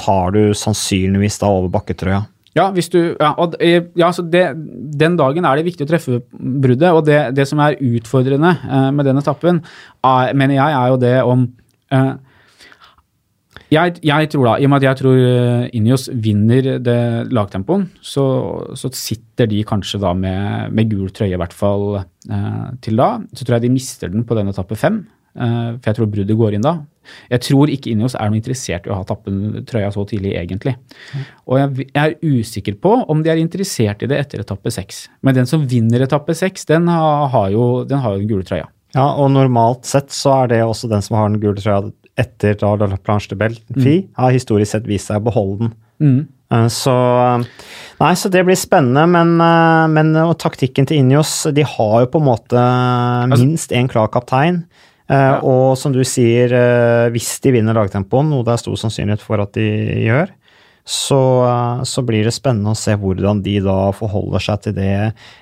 tar 0.00 0.32
du 0.36 0.54
sannsynligvis 0.54 1.40
da 1.42 1.50
over 1.50 1.72
bakketrøya. 1.74 2.24
Ja, 2.54 2.68
du, 2.70 3.16
ja, 3.18 3.32
og, 3.34 3.56
ja 3.58 4.08
det, 4.30 4.44
den 4.94 5.16
dagen 5.18 5.44
er 5.44 5.58
det 5.58 5.64
viktig 5.66 5.88
å 5.88 5.90
treffe 5.90 6.20
bruddet. 6.30 6.92
Og 6.94 7.02
det, 7.02 7.34
det 7.34 7.48
som 7.50 7.58
er 7.58 7.74
utfordrende 7.82 8.52
med 8.94 9.08
den 9.08 9.18
etappen, 9.18 9.58
er, 10.06 10.30
mener 10.38 10.54
jeg, 10.60 10.76
er 10.78 10.92
jo 10.92 11.00
det 11.02 11.16
om 11.26 11.42
eh, 11.90 12.12
jeg, 13.74 13.98
jeg, 14.06 14.30
tror 14.32 14.46
da, 14.48 14.54
I 14.58 14.66
og 14.66 14.72
med 14.72 14.82
at 14.82 14.86
jeg 14.88 15.00
tror 15.00 15.18
eh, 15.18 15.66
Inios 15.78 16.06
vinner 16.12 16.78
det 16.82 17.00
lagtempoen, 17.34 17.88
så, 18.04 18.24
så, 18.78 18.90
sitter 18.94 19.50
de 19.50 19.64
kanskje 19.66 20.00
da 20.02 20.14
med, 20.16 20.72
med 20.74 20.90
gul 20.92 21.10
trøye, 21.14 21.34
i 21.34 21.40
hvert 21.40 21.56
fall 21.56 21.98
eh, 21.98 22.64
til 22.84 23.00
da. 23.00 23.16
Så 23.34 23.44
tror 23.44 23.58
jeg 23.58 23.66
de 23.66 23.74
mister 23.74 24.12
den 24.12 24.26
på 24.28 24.36
den 24.38 24.52
etappe 24.52 24.78
fem, 24.78 25.02
eh, 25.36 25.74
for 25.76 25.90
jeg 25.90 25.98
tror 25.98 26.10
bruddet 26.12 26.38
går 26.40 26.58
inn 26.58 26.66
da. 26.66 26.76
Jeg 27.32 27.44
tror 27.44 27.72
ikke 27.72 27.92
Inios 27.92 28.16
er 28.16 28.30
noe 28.30 28.40
interessert 28.40 28.86
i 28.88 28.92
å 28.92 29.00
ha 29.00 29.08
tappen 29.08 29.64
trøya 29.68 29.90
så 29.92 30.06
tidlig, 30.08 30.36
egentlig. 30.40 30.76
Og 31.44 31.60
jeg, 31.60 31.90
jeg, 31.90 32.04
er 32.04 32.38
usikker 32.40 32.78
på 32.80 32.94
om 33.12 33.24
de 33.24 33.32
er 33.32 33.42
interessert 33.42 34.04
i 34.04 34.08
det 34.10 34.22
etter 34.22 34.44
etappe 34.44 34.72
seks. 34.72 35.06
Men 35.26 35.36
den 35.36 35.50
som 35.50 35.66
vinner 35.68 36.06
etappe 36.06 36.36
seks, 36.38 36.64
den 36.70 36.88
har, 36.92 37.28
har 37.34 37.50
jo 37.52 37.68
den 37.88 38.28
gule 38.30 38.46
trøya. 38.46 38.70
Ja, 38.94 39.08
og 39.18 39.32
normalt 39.34 39.88
sett 39.90 40.14
så 40.14 40.44
er 40.44 40.52
det 40.52 40.62
også 40.62 40.88
den 40.90 41.02
som 41.02 41.18
har 41.18 41.28
den 41.28 41.40
gule 41.42 41.58
trøya 41.58 41.90
etter 42.20 42.56
da 42.60 42.74
La 42.78 42.96
Planche 42.96 43.32
de 43.32 43.38
Belfi, 43.38 43.96
mm. 44.04 44.14
har 44.20 44.34
historisk 44.34 44.76
sett 44.76 44.88
vist 44.88 45.10
seg 45.10 45.22
å 45.22 45.26
beholde 45.28 45.64
den. 45.64 45.74
Mm. 46.02 46.20
Eh, 46.52 46.68
så 46.72 46.94
Nei, 48.00 48.12
så 48.18 48.30
det 48.32 48.44
blir 48.46 48.58
spennende, 48.58 49.06
men, 49.10 49.36
eh, 49.40 49.84
men 49.92 50.14
og 50.24 50.36
taktikken 50.42 50.88
til 50.88 51.00
Injos 51.00 51.46
De 51.54 51.62
har 51.62 51.94
jo 52.02 52.10
på 52.10 52.20
en 52.20 52.26
måte 52.26 52.58
altså, 52.58 53.44
minst 53.44 53.74
én 53.74 53.90
klar 53.90 54.10
kaptein. 54.12 54.64
Eh, 55.08 55.16
ja. 55.16 55.38
Og 55.44 55.76
som 55.78 55.94
du 55.94 56.02
sier, 56.08 56.54
hvis 57.14 57.36
de 57.44 57.54
vinner 57.54 57.76
lagtempoen, 57.76 58.30
noe 58.32 58.46
det 58.46 58.54
er 58.54 58.64
stor 58.64 58.78
sannsynlighet 58.80 59.24
for 59.24 59.42
at 59.42 59.52
de 59.56 59.68
gjør, 60.06 60.32
så, 60.84 61.18
så, 61.88 62.02
blir 62.04 62.26
det 62.26 62.34
spennende 62.36 62.74
å 62.74 62.76
se 62.76 62.92
hvordan 63.00 63.40
de 63.44 63.54
da 63.64 63.88
forholder 63.96 64.42
seg 64.44 64.66
til 64.66 64.74
det 64.76 64.90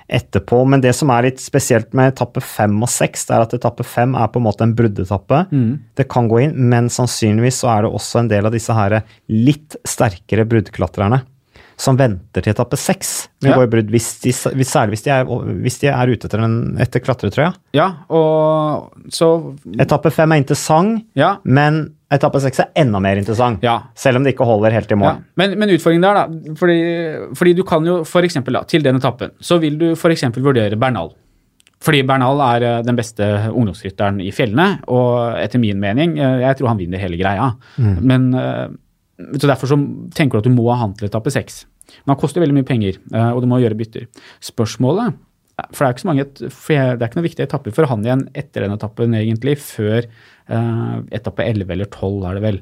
etterpå. 0.07 0.61
Men 0.71 0.83
det 0.83 0.93
som 0.95 1.11
er 1.11 1.27
litt 1.27 1.43
spesielt 1.43 1.91
med 1.97 2.13
etappe 2.13 2.39
fem 2.43 2.77
og 2.79 2.91
seks, 2.91 3.27
det 3.27 3.35
er 3.35 3.43
at 3.43 3.57
etappe 3.57 3.83
fem 3.83 4.15
er 4.15 4.31
på 4.31 4.39
en 4.39 4.47
måte 4.47 4.63
en 4.63 4.75
bruddetappe. 4.77 5.43
Mm. 5.51 5.73
Det 5.99 6.07
kan 6.11 6.31
gå 6.31 6.45
inn, 6.45 6.55
men 6.71 6.87
sannsynligvis 6.93 7.59
så 7.65 7.73
er 7.75 7.83
det 7.83 7.91
også 7.91 8.23
en 8.23 8.31
del 8.31 8.47
av 8.47 8.55
disse 8.55 8.77
her 8.77 9.01
litt 9.27 9.75
sterkere 9.83 10.47
bruddklatrerne 10.47 11.25
som 11.79 11.97
venter 11.97 12.43
til 12.43 12.53
etappe 12.53 12.77
seks 12.79 13.11
med 13.41 13.49
ja. 13.51 13.55
å 13.55 13.61
gå 13.61 13.65
i 13.65 13.71
brudd, 13.71 13.89
hvis 13.91 14.09
de, 14.23 14.33
hvis, 14.55 14.69
særlig 14.69 14.95
hvis 14.95 15.05
de, 15.07 15.11
er, 15.15 15.49
hvis 15.65 15.79
de 15.81 15.89
er 15.91 16.11
ute 16.13 16.29
etter, 16.29 16.43
en, 16.45 16.57
etter 16.81 17.03
klatretrøya. 17.03 17.49
Ja, 17.75 17.89
og 18.13 18.93
så 19.13 19.29
Etappe 19.81 20.13
fem 20.13 20.35
er 20.35 20.43
interessant, 20.43 21.03
ja. 21.17 21.35
men 21.43 21.85
etappe 22.15 22.41
seks 22.43 22.61
er 22.63 22.71
enda 22.83 23.01
mer 23.03 23.19
interessant. 23.19 23.63
Ja. 23.65 23.79
Selv 23.97 24.19
om 24.19 24.25
det 24.25 24.35
ikke 24.35 24.47
holder 24.47 24.75
helt 24.75 24.91
i 24.93 24.99
mål. 24.99 25.09
Ja. 25.09 25.33
Men, 25.41 25.57
men, 25.59 25.73
utfordringen 25.73 26.05
der, 26.05 26.21
da 26.21 26.55
fordi, 26.59 26.79
fordi 27.39 27.55
du 27.57 27.63
kan 27.67 27.85
jo 27.87 28.01
f.eks. 28.05 28.39
til 28.69 28.85
den 28.85 29.01
etappen, 29.01 29.33
så 29.41 29.59
vil 29.63 29.77
du 29.81 29.91
f.eks. 29.97 30.29
vurdere 30.37 30.79
Bernal. 30.79 31.13
Fordi 31.83 32.03
Bernal 32.07 32.39
er 32.45 32.67
eh, 32.67 32.79
den 32.85 32.97
beste 32.99 33.27
ungdomsrytteren 33.51 34.21
i 34.23 34.31
fjellene, 34.35 34.79
og 34.93 35.35
etter 35.41 35.61
min 35.61 35.81
mening 35.81 36.15
eh, 36.19 36.39
Jeg 36.45 36.59
tror 36.59 36.71
han 36.71 36.79
vinner 36.79 37.01
hele 37.01 37.19
greia. 37.19 37.51
Mm. 37.75 37.97
Men 38.07 38.29
eh, 38.39 38.65
så 39.35 39.49
Derfor 39.49 39.69
så 39.69 39.77
tenker 40.15 40.37
du 40.37 40.41
at 40.41 40.49
du 40.49 40.55
må 40.55 40.69
ha 40.71 40.79
han 40.81 40.95
til 40.97 41.09
etappe 41.09 41.31
seks. 41.33 41.63
Men 42.03 42.15
han 42.15 42.21
koster 42.21 42.41
veldig 42.41 42.55
mye 42.55 42.65
penger, 42.65 42.95
og 43.35 43.43
du 43.43 43.45
må 43.47 43.59
gjøre 43.61 43.75
bytter. 43.77 44.05
Spørsmålet 44.41 45.13
For 45.75 45.83
det 45.83 45.85
er 45.85 45.93
ikke 45.93 46.01
så 46.01 46.09
mange, 46.09 46.25
det 46.33 46.77
er 46.79 47.03
ikke 47.05 47.19
noe 47.19 47.25
viktige 47.27 47.45
etapper 47.45 47.75
for 47.75 47.87
han 47.91 48.05
igjen 48.07 48.23
etter 48.39 48.65
den 48.65 48.73
etappen, 48.73 49.13
egentlig, 49.19 49.57
før 49.61 50.07
etappe 50.47 51.45
11 51.45 51.71
eller 51.71 51.87
12, 51.87 52.25
er 52.27 52.37
det 52.37 52.43
vel. 52.43 52.57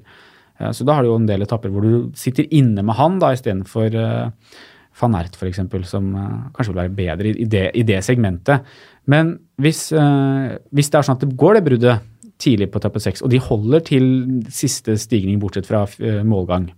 Uh, 0.61 0.71
så 0.75 0.86
da 0.86 0.97
har 0.97 1.05
du 1.05 1.11
jo 1.11 1.19
en 1.19 1.29
del 1.29 1.45
etapper 1.45 1.73
hvor 1.73 1.86
du 1.86 2.11
sitter 2.17 2.49
inne 2.53 2.84
med 2.86 2.97
han 2.99 3.19
da 3.21 3.32
istedenfor 3.36 3.97
uh, 3.97 4.55
van 5.01 5.17
Ert 5.17 5.38
f.eks., 5.39 5.61
som 5.89 6.11
uh, 6.15 6.49
kanskje 6.55 6.73
vil 6.73 6.82
være 6.84 6.95
bedre 6.97 7.34
i 7.34 7.47
det, 7.49 7.65
i 7.77 7.86
det 7.88 8.01
segmentet. 8.05 8.67
Men 9.09 9.38
hvis, 9.61 9.88
uh, 9.95 10.57
hvis, 10.69 10.91
det 10.91 10.99
er 10.99 11.07
sånn 11.07 11.17
at 11.17 11.25
det 11.25 11.39
går 11.39 11.57
det 11.57 11.65
bruddet 11.69 12.07
tidlig 12.41 12.71
på 12.73 12.82
etappe 12.82 13.01
6, 13.01 13.23
og 13.25 13.32
de 13.34 13.41
holder 13.41 13.84
til 13.86 14.05
siste 14.49 14.95
stigning 14.97 15.38
bortsett 15.41 15.67
fra 15.69 15.84
målgang, 16.25 16.71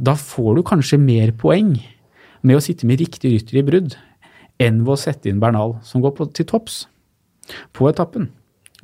da 0.00 0.14
får 0.16 0.56
du 0.56 0.62
kanskje 0.64 0.96
mer 0.96 1.34
poeng 1.36 1.74
med 2.40 2.56
å 2.56 2.62
sitte 2.64 2.88
med 2.88 3.02
riktig 3.02 3.34
rytter 3.34 3.58
i 3.60 3.64
brudd 3.66 3.98
enn 4.62 4.78
ved 4.86 4.94
å 4.94 4.96
sette 5.02 5.28
inn 5.28 5.42
Bernal, 5.42 5.74
som 5.84 6.00
går 6.00 6.14
på, 6.16 6.30
til 6.32 6.48
topps 6.48 6.86
på 7.76 7.90
etappen. 7.90 8.30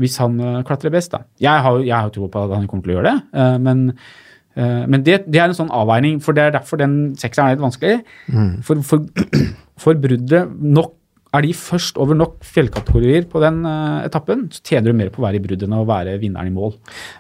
Hvis 0.01 0.17
han 0.23 0.39
klatrer 0.65 0.93
best, 0.95 1.13
da. 1.13 1.27
Jeg 1.43 1.63
har 1.63 2.07
jo 2.09 2.13
tro 2.15 2.29
på 2.33 2.45
at 2.47 2.55
han 2.57 2.69
kommer 2.71 2.87
til 2.87 2.95
å 2.95 2.97
gjøre 2.97 3.11
det, 3.13 3.43
men 3.61 3.91
Eh, 4.57 4.83
men 4.89 5.05
det, 5.05 5.23
det, 5.29 5.41
er 5.41 5.49
en 5.49 5.57
sånn 5.57 5.73
avveining, 5.73 6.19
for 6.25 6.37
det 6.37 6.49
er 6.49 6.57
derfor 6.59 6.81
den 6.81 7.15
sekseren 7.21 7.51
er 7.53 7.57
litt 7.57 7.65
vanskelig. 7.65 8.01
Mm. 8.33 8.51
For, 8.67 8.83
for, 8.87 9.07
for, 9.83 10.03
bruddet 10.03 10.59
nok 10.61 10.99
Er 11.33 11.47
de 11.47 11.55
først 11.57 11.97
over 11.97 12.13
nok 12.13 12.43
fjellkategorier 12.45 13.25
på 13.33 13.41
den 13.41 13.63
uh, 13.65 14.03
etappen, 14.05 14.43
så 14.53 14.61
tjener 14.69 14.93
du 14.93 14.99
mer 14.99 15.09
på 15.09 15.23
å 15.23 15.25
være 15.25 15.39
i 15.39 15.41
bruddet 15.41 15.65
enn 15.65 15.79
å 15.79 15.87
være 15.89 16.19
vinneren 16.21 16.51
i 16.51 16.53
mål. 16.53 16.75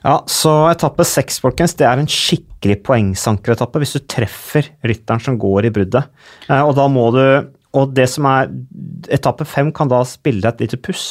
Ja, 0.05 0.18
så 0.29 0.53
etappe 0.68 1.07
seks, 1.09 1.41
folkens, 1.41 1.73
det 1.81 1.87
er 1.89 1.97
en 1.97 2.11
skikkelig 2.12 2.77
poengsankeretappe 2.85 3.81
hvis 3.81 3.97
du 3.97 4.03
treffer 4.05 4.68
rytteren 4.85 5.25
som 5.25 5.41
går 5.41 5.70
i 5.70 5.73
bruddet. 5.73 6.12
Uh, 6.45 6.61
og 6.61 6.75
da 6.77 6.85
må 6.93 7.07
du 7.16 7.25
og 7.73 7.95
det 7.97 8.05
som 8.12 8.27
er 8.29 8.51
Etappe 9.12 9.47
fem 9.49 9.73
kan 9.75 9.89
da 9.91 10.03
spille 10.05 10.45
deg 10.45 10.53
et 10.53 10.66
lite 10.66 10.79
puss. 10.85 11.07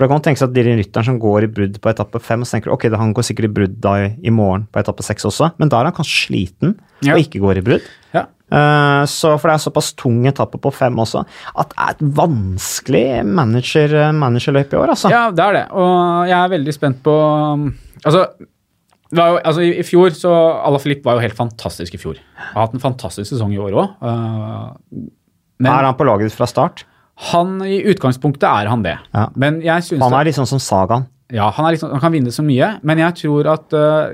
For 0.00 0.06
da 0.06 0.14
kan 0.14 0.16
man 0.22 0.22
tenke 0.24 0.40
seg 0.40 0.48
at 0.48 0.56
de 0.56 0.62
rytteren 0.64 1.04
som 1.10 1.16
går 1.20 1.44
i 1.44 1.48
brudd 1.52 1.74
på 1.84 1.90
etappe 1.90 2.22
fem, 2.24 2.40
så 2.40 2.54
tenker 2.54 2.70
du 2.70 2.72
ok, 2.72 2.86
han 2.96 3.10
går 3.12 3.26
sikkert 3.28 3.50
i 3.50 3.52
brudd 3.58 3.74
da 3.84 3.90
i, 4.00 4.06
i 4.24 4.32
morgen 4.32 4.62
på 4.72 4.80
etappe 4.80 5.04
seks 5.04 5.28
også, 5.28 5.50
men 5.60 5.68
da 5.68 5.76
er 5.76 5.90
han 5.90 5.96
kanskje 5.98 6.22
sliten 6.22 6.72
ja. 7.04 7.12
og 7.12 7.20
ikke 7.20 7.42
går 7.42 7.60
i 7.60 7.64
brudd. 7.66 7.90
Ja. 8.14 8.22
Uh, 8.48 9.04
så, 9.04 9.34
for 9.36 9.50
det 9.50 9.58
er 9.58 9.62
såpass 9.66 9.92
tung 10.00 10.24
etappe 10.24 10.56
på 10.56 10.72
fem 10.72 10.96
også, 11.04 11.26
at 11.52 11.74
det 11.74 11.84
er 11.84 11.92
et 11.92 12.02
vanskelig 12.16 13.04
manager, 13.28 13.98
managerløp 14.16 14.72
i 14.72 14.80
år, 14.80 14.94
altså. 14.96 15.12
Ja, 15.12 15.26
det 15.36 15.44
er 15.44 15.58
det. 15.58 15.64
Og 15.76 16.32
jeg 16.32 16.38
er 16.38 16.54
veldig 16.56 16.76
spent 16.78 17.04
på 17.04 17.20
Altså, 18.00 18.24
jo, 19.12 19.24
altså 19.36 19.60
i, 19.66 19.74
i 19.82 19.84
fjor 19.84 20.16
så 20.16 20.32
Alaphilippe 20.64 21.04
var 21.04 21.18
jo 21.18 21.26
helt 21.26 21.36
fantastisk 21.36 21.92
i 21.92 22.00
fjor. 22.00 22.16
Har 22.54 22.70
hatt 22.70 22.78
en 22.78 22.80
fantastisk 22.80 23.34
sesong 23.34 23.52
i 23.52 23.60
år 23.60 23.76
òg. 23.76 23.98
men 25.60 25.68
er 25.68 25.90
han 25.90 25.98
på 25.98 26.08
laget 26.08 26.32
fra 26.32 26.48
start? 26.48 26.86
Han 27.28 27.58
i 27.66 27.82
utgangspunktet 27.90 28.48
er 28.48 28.70
han 28.70 28.84
det. 28.84 28.96
Ja. 29.12 29.28
Men 29.36 29.60
jeg 29.64 29.84
synes 29.86 30.06
Han 30.06 30.16
er 30.16 30.32
sånn 30.32 30.48
som 30.48 30.62
Sagaen. 30.62 31.08
Ja, 31.30 31.50
han, 31.54 31.68
liksom, 31.70 31.92
han 31.92 32.02
kan 32.02 32.14
vinne 32.14 32.32
så 32.34 32.42
mye, 32.42 32.78
men 32.82 32.98
jeg 32.98 33.18
tror 33.20 33.46
at 33.52 33.74
uh, 33.76 34.10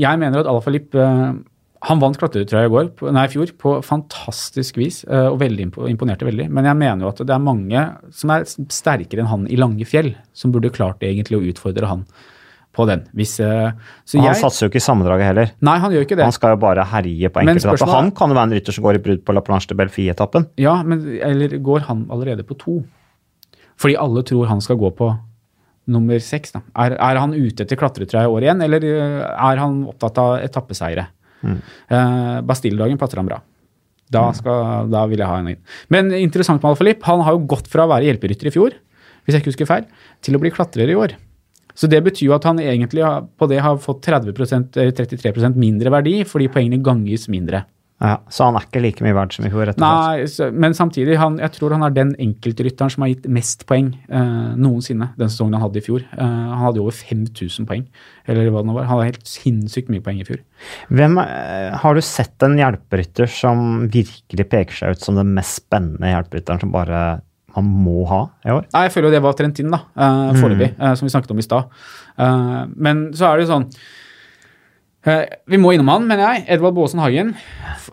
Jeg 0.00 0.20
mener 0.22 0.40
at 0.40 0.48
Alaphilippe 0.48 0.96
uh, 0.96 1.34
Han 1.90 2.00
vant 2.00 2.16
klatretrøya 2.16 2.70
i 2.70 2.72
går, 2.72 2.88
nei, 3.12 3.26
i 3.26 3.32
fjor 3.34 3.52
på 3.60 3.74
fantastisk 3.84 4.78
vis 4.80 5.02
og 5.08 5.38
veldig 5.40 5.70
imponerte 5.88 6.28
veldig. 6.28 6.50
Men 6.52 6.68
jeg 6.68 6.76
mener 6.76 7.06
jo 7.06 7.12
at 7.12 7.22
det 7.24 7.32
er 7.32 7.40
mange 7.40 7.84
som 8.12 8.32
er 8.34 8.44
sterkere 8.48 9.24
enn 9.24 9.30
han 9.30 9.46
i 9.48 9.56
lange 9.56 9.86
fjell, 9.88 10.10
som 10.36 10.52
burde 10.52 10.72
klart 10.76 11.00
egentlig 11.08 11.38
å 11.38 11.46
utfordre 11.48 11.88
han 11.88 12.04
på 12.76 12.86
den. 12.86 13.02
Hvis, 13.18 13.32
så 13.40 14.18
han 14.20 14.28
jeg, 14.28 14.38
satser 14.38 14.66
jo 14.66 14.70
ikke 14.70 14.78
i 14.78 14.84
sammendraget 14.84 15.26
heller. 15.26 15.48
nei, 15.66 15.76
han 15.82 15.94
gjør 15.94 16.04
ikke 16.06 16.18
det. 16.20 16.26
Han 16.28 16.36
skal 16.36 16.54
jo 16.54 16.60
bare 16.62 16.84
herje 16.86 17.30
på 17.32 17.42
Men 17.42 17.56
enkeltetappe. 17.56 17.90
Han 17.96 18.12
kan 18.14 18.30
jo 18.30 18.38
være 18.38 18.50
en 18.50 18.54
rytter 18.58 18.76
som 18.76 18.86
går 18.86 19.00
i 19.00 19.02
brudd 19.08 19.24
på 19.26 19.34
La 19.34 19.42
Planche 19.46 19.72
de 19.72 19.78
Belfie-etappen. 19.80 20.46
Ja, 20.62 20.76
men 20.86 21.02
eller 21.26 21.56
går 21.58 21.88
han 21.88 22.04
allerede 22.14 22.46
på 22.46 22.54
to? 22.60 22.76
Fordi 23.80 23.96
alle 23.98 24.22
tror 24.28 24.46
han 24.50 24.62
skal 24.62 24.78
gå 24.78 24.92
på 24.94 25.10
nummer 25.90 26.20
seks. 26.22 26.54
Da. 26.54 26.62
Er, 26.84 26.94
er 26.94 27.20
han 27.20 27.34
ute 27.34 27.64
etter 27.64 27.78
klatretrøya 27.80 28.28
i 28.28 28.34
år 28.34 28.46
igjen, 28.46 28.64
eller 28.66 28.84
øh, 28.86 29.22
er 29.26 29.62
han 29.62 29.80
opptatt 29.90 30.20
av 30.22 30.34
etappeseire? 30.44 31.08
Mm. 31.40 31.56
Uh, 31.88 32.36
Bastilledagen 32.46 33.00
passer 33.00 33.20
han 33.20 33.30
bra. 33.30 33.40
Da, 34.10 34.24
skal, 34.34 34.90
da 34.90 35.04
vil 35.10 35.22
jeg 35.22 35.30
ha 35.30 35.38
en 35.40 35.52
inn. 35.52 35.60
Men 35.92 36.10
interessant 36.18 36.62
med 36.62 36.72
Alfa 36.72 36.94
han 37.06 37.24
har 37.26 37.36
jo 37.36 37.46
gått 37.50 37.70
fra 37.70 37.86
å 37.86 37.90
være 37.92 38.08
hjelperytter 38.08 38.50
i 38.50 38.54
fjor, 38.54 38.74
hvis 39.24 39.36
jeg 39.36 39.44
ikke 39.44 39.52
husker 39.52 39.70
feil, 39.70 39.86
til 40.24 40.36
å 40.36 40.40
bli 40.42 40.50
klatrer 40.54 40.90
i 40.90 40.98
år. 40.98 41.14
Så 41.80 41.88
det 41.88 42.02
betyr 42.04 42.26
jo 42.26 42.36
at 42.36 42.44
han 42.44 42.60
egentlig 42.60 43.04
på 43.40 43.48
det 43.48 43.62
har 43.64 43.80
fått 43.80 44.02
30 44.04 44.34
eller 44.36 44.92
33% 44.92 45.56
mindre 45.56 45.92
verdi, 45.92 46.18
fordi 46.28 46.50
poengene 46.52 46.82
ganges 46.84 47.28
mindre. 47.32 47.64
Ja, 48.00 48.14
så 48.32 48.46
han 48.46 48.56
er 48.56 48.64
ikke 48.64 48.80
like 48.80 49.04
mye 49.04 49.12
verdt 49.12 49.34
som 49.36 49.44
i 49.44 49.50
fjor. 49.52 49.70
Nei, 49.80 50.24
så, 50.32 50.46
men 50.56 50.72
samtidig, 50.76 51.18
han, 51.20 51.34
jeg 51.42 51.52
tror 51.52 51.74
han 51.76 51.84
er 51.84 51.92
den 51.92 52.14
enkeltrytteren 52.16 52.92
som 52.92 53.04
har 53.04 53.10
gitt 53.12 53.26
mest 53.28 53.66
poeng 53.68 53.90
eh, 54.08 54.54
noensinne 54.56 55.10
den 55.20 55.28
sesongen 55.28 55.58
han 55.58 55.66
hadde 55.66 55.82
i 55.82 55.84
fjor. 55.84 56.06
Eh, 56.16 56.22
han 56.24 56.62
hadde 56.64 56.80
jo 56.80 56.86
over 56.86 56.96
5000 56.96 57.68
poeng, 57.68 57.84
eller 58.24 58.48
hva 58.48 58.62
det 58.64 58.70
nå 58.70 58.76
var. 58.78 58.88
Han 58.88 59.02
hadde 59.02 59.10
helt 59.10 59.28
sinnssykt 59.28 59.92
mye 59.92 60.04
poeng 60.06 60.22
i 60.22 60.24
fjor. 60.28 60.40
Hvem, 60.88 61.20
eh, 61.26 61.76
har 61.82 61.96
du 61.96 62.04
sett 62.08 62.48
en 62.48 62.56
hjelperytter 62.60 63.28
som 63.36 63.66
virkelig 63.92 64.48
peker 64.48 64.80
seg 64.80 64.96
ut 64.96 65.04
som 65.04 65.20
den 65.20 65.34
mest 65.36 65.60
spennende 65.60 66.14
hjelperytteren 66.14 66.64
som 66.64 66.72
bare 66.72 67.02
man 67.56 67.70
må 67.86 68.04
ha 68.10 68.20
i 68.46 68.52
år? 68.54 68.68
Nei, 68.72 68.84
jeg 68.86 68.94
føler 68.94 69.10
jo 69.10 69.14
det 69.16 69.22
var 69.24 69.38
Trentin, 69.38 69.72
da, 69.72 69.82
uh, 69.96 70.30
foreløpig, 70.38 70.70
eh, 70.76 70.94
som 70.98 71.08
vi 71.08 71.12
snakket 71.14 71.34
om 71.34 71.42
i 71.42 71.46
stad. 71.46 71.80
Eh, 72.20 72.62
men 72.76 73.08
så 73.16 73.30
er 73.30 73.38
det 73.38 73.46
jo 73.46 73.52
sånn 73.54 73.66
eh, 75.08 75.24
Vi 75.50 75.60
må 75.60 75.72
innom 75.74 75.92
han, 75.92 76.08
mener 76.08 76.26
jeg. 76.26 76.46
Edvard 76.56 76.76
Baasen 76.76 77.02
Hagen 77.02 77.34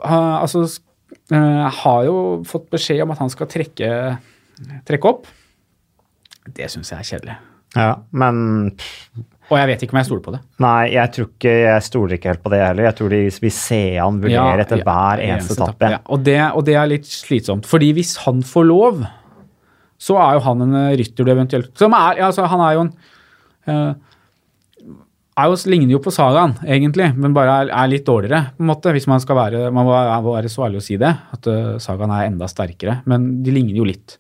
altså, 0.04 0.66
eh, 1.32 1.66
har 1.82 2.08
jo 2.08 2.18
fått 2.48 2.70
beskjed 2.74 3.06
om 3.06 3.14
at 3.16 3.22
han 3.24 3.32
skal 3.34 3.50
trekke, 3.52 3.92
trekke 4.88 5.12
opp. 5.14 5.30
Det 6.48 6.70
syns 6.72 6.92
jeg 6.94 7.00
er 7.04 7.12
kjedelig. 7.12 7.38
Ja, 7.76 7.94
men 8.16 8.38
Og 9.48 9.56
jeg 9.60 9.68
vet 9.70 9.84
ikke 9.84 9.94
om 9.96 10.00
jeg 10.00 10.08
stoler 10.08 10.24
på 10.24 10.32
det. 10.34 10.40
nei, 10.64 10.90
jeg 10.96 11.12
tror 11.16 11.28
ikke 11.30 11.52
jeg 11.54 11.84
stoler 11.86 12.16
ikke 12.18 12.32
helt 12.34 12.44
på 12.44 12.52
det 12.52 12.62
heller. 12.64 12.88
Jeg 12.90 12.98
tror 12.98 13.14
de 13.14 13.20
vil 13.44 13.54
se 13.56 13.82
han 13.96 14.20
vurdere 14.24 14.64
etter 14.66 14.84
hver 14.84 15.24
eneste 15.24 15.56
etappe. 15.56 15.92
Ja, 15.94 16.00
og, 16.04 16.24
det, 16.28 16.40
og 16.52 16.66
det 16.68 16.76
er 16.80 16.90
litt 16.92 17.08
slitsomt. 17.08 17.68
Fordi 17.70 17.94
hvis 17.96 18.16
han 18.26 18.42
får 18.48 18.68
lov, 18.68 19.06
så 19.98 20.18
er 20.22 20.38
jo 20.38 20.44
han 20.46 20.62
en 20.68 20.76
eh, 20.78 20.96
rytter 21.00 21.26
du 21.26 21.32
eventuelt 21.34 21.72
som 21.80 21.96
er, 21.98 22.20
altså, 22.28 22.46
Han 22.50 22.62
er 22.62 22.76
jo 22.78 22.84
en 22.86 22.92
eh, 23.68 23.94
er 25.38 25.52
jo, 25.52 25.58
Ligner 25.70 25.94
jo 25.94 26.02
på 26.02 26.14
Sagaen, 26.14 26.56
egentlig, 26.66 27.12
men 27.18 27.34
bare 27.36 27.60
er, 27.64 27.72
er 27.78 27.90
litt 27.92 28.06
dårligere. 28.08 28.54
på 28.58 28.64
en 28.66 28.72
måte, 28.72 28.94
hvis 28.96 29.08
Man 29.10 29.22
skal 29.22 29.38
være, 29.38 29.66
man 29.74 29.86
må 29.86 29.98
må 30.26 30.34
være 30.34 30.50
så 30.50 30.66
ærlig 30.66 30.82
å 30.82 30.86
si 30.86 30.98
det, 30.98 31.12
at 31.34 31.50
uh, 31.52 31.76
Sagaen 31.82 32.14
er 32.14 32.26
enda 32.32 32.48
sterkere. 32.50 33.02
Men 33.06 33.44
de 33.46 33.54
ligner 33.54 33.78
jo 33.78 33.86
litt, 33.86 34.18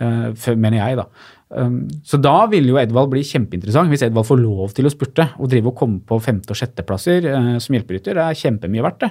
uh, 0.00 0.30
for- 0.38 0.54
mener 0.54 0.78
jeg, 0.78 1.00
da. 1.02 1.08
Um, 1.54 1.80
så 2.06 2.18
da 2.22 2.46
vil 2.50 2.66
jo 2.70 2.78
Edvald 2.80 3.10
bli 3.12 3.22
kjempeinteressant, 3.26 3.90
hvis 3.90 4.06
Edvald 4.06 4.26
får 4.26 4.40
lov 4.42 4.72
til 4.74 4.86
å 4.86 4.94
spurte 4.94 5.26
og 5.38 5.50
drive 5.50 5.70
og 5.70 5.76
komme 5.78 6.00
på 6.06 6.18
femte- 6.22 6.54
og 6.54 6.58
sjetteplasser 6.58 7.26
uh, 7.34 7.52
som 7.62 7.74
hjelperytter. 7.74 8.14
Det 8.14 8.22
er 8.24 8.40
kjempemye 8.44 8.86
verdt, 8.86 9.02
det. 9.08 9.10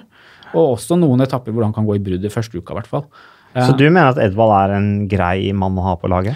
Og 0.54 0.78
også 0.78 0.96
noen 1.00 1.24
etapper 1.28 1.52
hvor 1.52 1.68
han 1.68 1.76
kan 1.76 1.88
gå 1.88 1.98
i 2.00 2.04
brudd 2.04 2.24
i 2.24 2.32
første 2.32 2.56
uka, 2.60 2.72
i 2.72 2.80
hvert 2.80 2.92
fall. 2.92 3.08
Eh, 3.54 3.68
Så 3.68 3.78
du 3.78 3.86
mener 3.90 4.12
at 4.14 4.20
Edvald 4.22 4.54
er 4.58 4.76
en 4.78 5.08
grei 5.10 5.54
mann 5.54 5.78
å 5.78 5.86
ha 5.86 5.96
på 6.00 6.10
laget? 6.12 6.36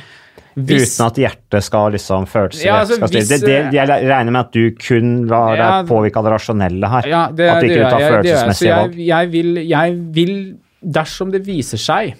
Hvis- 0.57 0.95
Uten 0.97 1.05
at 1.05 1.17
hjertet 1.21 1.63
skal 1.63 1.91
liksom 1.93 2.25
følelser 2.25 2.65
Ja, 2.65 2.79
altså, 2.81 2.95
skal 2.95 3.09
hvis, 3.09 3.29
det, 3.29 3.41
det, 3.45 3.73
Jeg 3.73 3.87
regner 3.87 4.31
med 4.31 4.39
at 4.39 4.51
du 4.51 4.71
kun 4.71 5.27
lar 5.27 5.55
Ja, 5.55 5.81
deg 5.83 5.91
påvirke 5.91 6.17
av 6.17 6.23
det 6.25 6.31
rasjonelle 6.33 6.89
her. 6.89 7.07
Ja, 7.07 7.27
det, 7.29 7.49
at 7.49 7.61
du 7.61 7.67
ikke 7.67 7.89
tar 7.89 7.99
jeg. 7.99 8.07
Jeg. 8.07 8.23
Følelsesmessige 8.23 8.67
jeg, 8.71 8.77
valg. 8.77 8.95
jeg, 8.97 9.31
vil, 9.31 9.53
jeg 9.67 9.99
vil, 10.13 10.33
dersom 10.81 11.31
det 11.31 11.43
viser 11.45 11.77
seg 11.77 12.15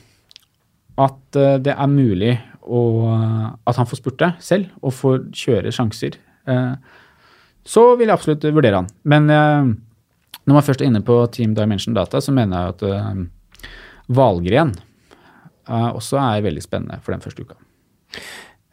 at 0.98 1.36
uh, 1.38 1.58
det 1.58 1.74
er 1.74 1.88
mulig 1.88 2.39
å, 2.62 2.84
at 3.66 3.76
han 3.76 3.86
får 3.86 4.02
spurte 4.02 4.34
selv 4.39 4.70
og 4.82 4.93
får 4.93 5.20
kjøre 5.32 5.74
sjanser, 5.74 6.18
uh, 6.50 6.74
så 7.66 7.98
vil 7.98 8.08
jeg 8.08 8.18
absolutt 8.18 8.48
vurdere 8.54 8.82
han. 8.82 8.88
Men 9.06 9.30
uh, 9.30 9.74
når 10.48 10.56
man 10.56 10.64
først 10.64 10.82
er 10.82 10.88
inne 10.88 11.04
på 11.04 11.20
Team 11.36 11.54
Dimension 11.58 11.95
Data, 11.95 12.22
så 12.24 12.32
mener 12.32 12.58
jeg 12.58 12.76
at 12.76 12.84
eh, 12.88 13.18
Valgren 14.16 14.70
eh, 14.72 14.84
også 15.68 16.20
er 16.22 16.45
veldig 16.45 16.63
spennende 16.63 16.99
for 17.03 17.15
den 17.15 17.22
første 17.24 17.43
uka. 17.43 17.57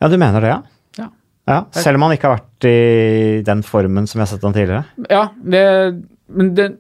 Ja, 0.01 0.09
du 0.09 0.17
mener 0.21 0.41
det, 0.45 0.53
ja? 0.53 0.61
Ja. 0.99 1.09
ja? 1.51 1.59
Selv 1.75 1.99
om 1.99 2.07
han 2.07 2.17
ikke 2.17 2.31
har 2.31 2.41
vært 2.41 2.69
i 2.71 3.43
den 3.47 3.63
formen 3.67 4.07
som 4.11 4.19
vi 4.19 4.25
har 4.27 4.33
sett 4.33 4.45
han 4.47 4.57
tidligere? 4.57 4.85
Ja, 5.11 5.29
det, 5.43 5.65
men 6.29 6.55
det 6.59 6.71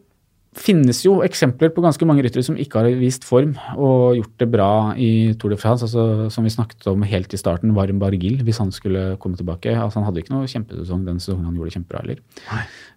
finnes 0.54 1.00
jo 1.02 1.16
eksempler 1.26 1.72
på 1.74 1.82
ganske 1.82 2.06
mange 2.06 2.22
ryttere 2.24 2.44
som 2.46 2.56
ikke 2.60 2.78
har 2.82 2.96
vist 2.98 3.24
form 3.26 3.56
og 3.74 4.14
gjort 4.18 4.34
det 4.38 4.48
bra 4.52 4.68
i 5.00 5.34
Tour 5.40 5.54
de 5.54 5.58
France. 5.58 5.86
altså 5.86 6.30
Som 6.30 6.46
vi 6.46 6.52
snakket 6.54 6.86
om 6.90 7.02
helt 7.02 7.34
i 7.34 7.40
starten, 7.40 7.74
Varm 7.74 7.98
Bargil, 7.98 8.40
hvis 8.46 8.60
han 8.62 8.70
skulle 8.74 9.16
komme 9.22 9.36
tilbake. 9.36 9.74
altså 9.74 9.98
Han 10.00 10.06
hadde 10.08 10.22
ikke 10.22 10.34
noe 10.34 10.50
kjempesesong 10.50 11.04
den 11.06 11.18
sesongen 11.18 11.48
han 11.48 11.56
gjorde 11.58 11.72
det 11.72 11.78
kjempebra 11.78 12.02
heller. 12.04 12.20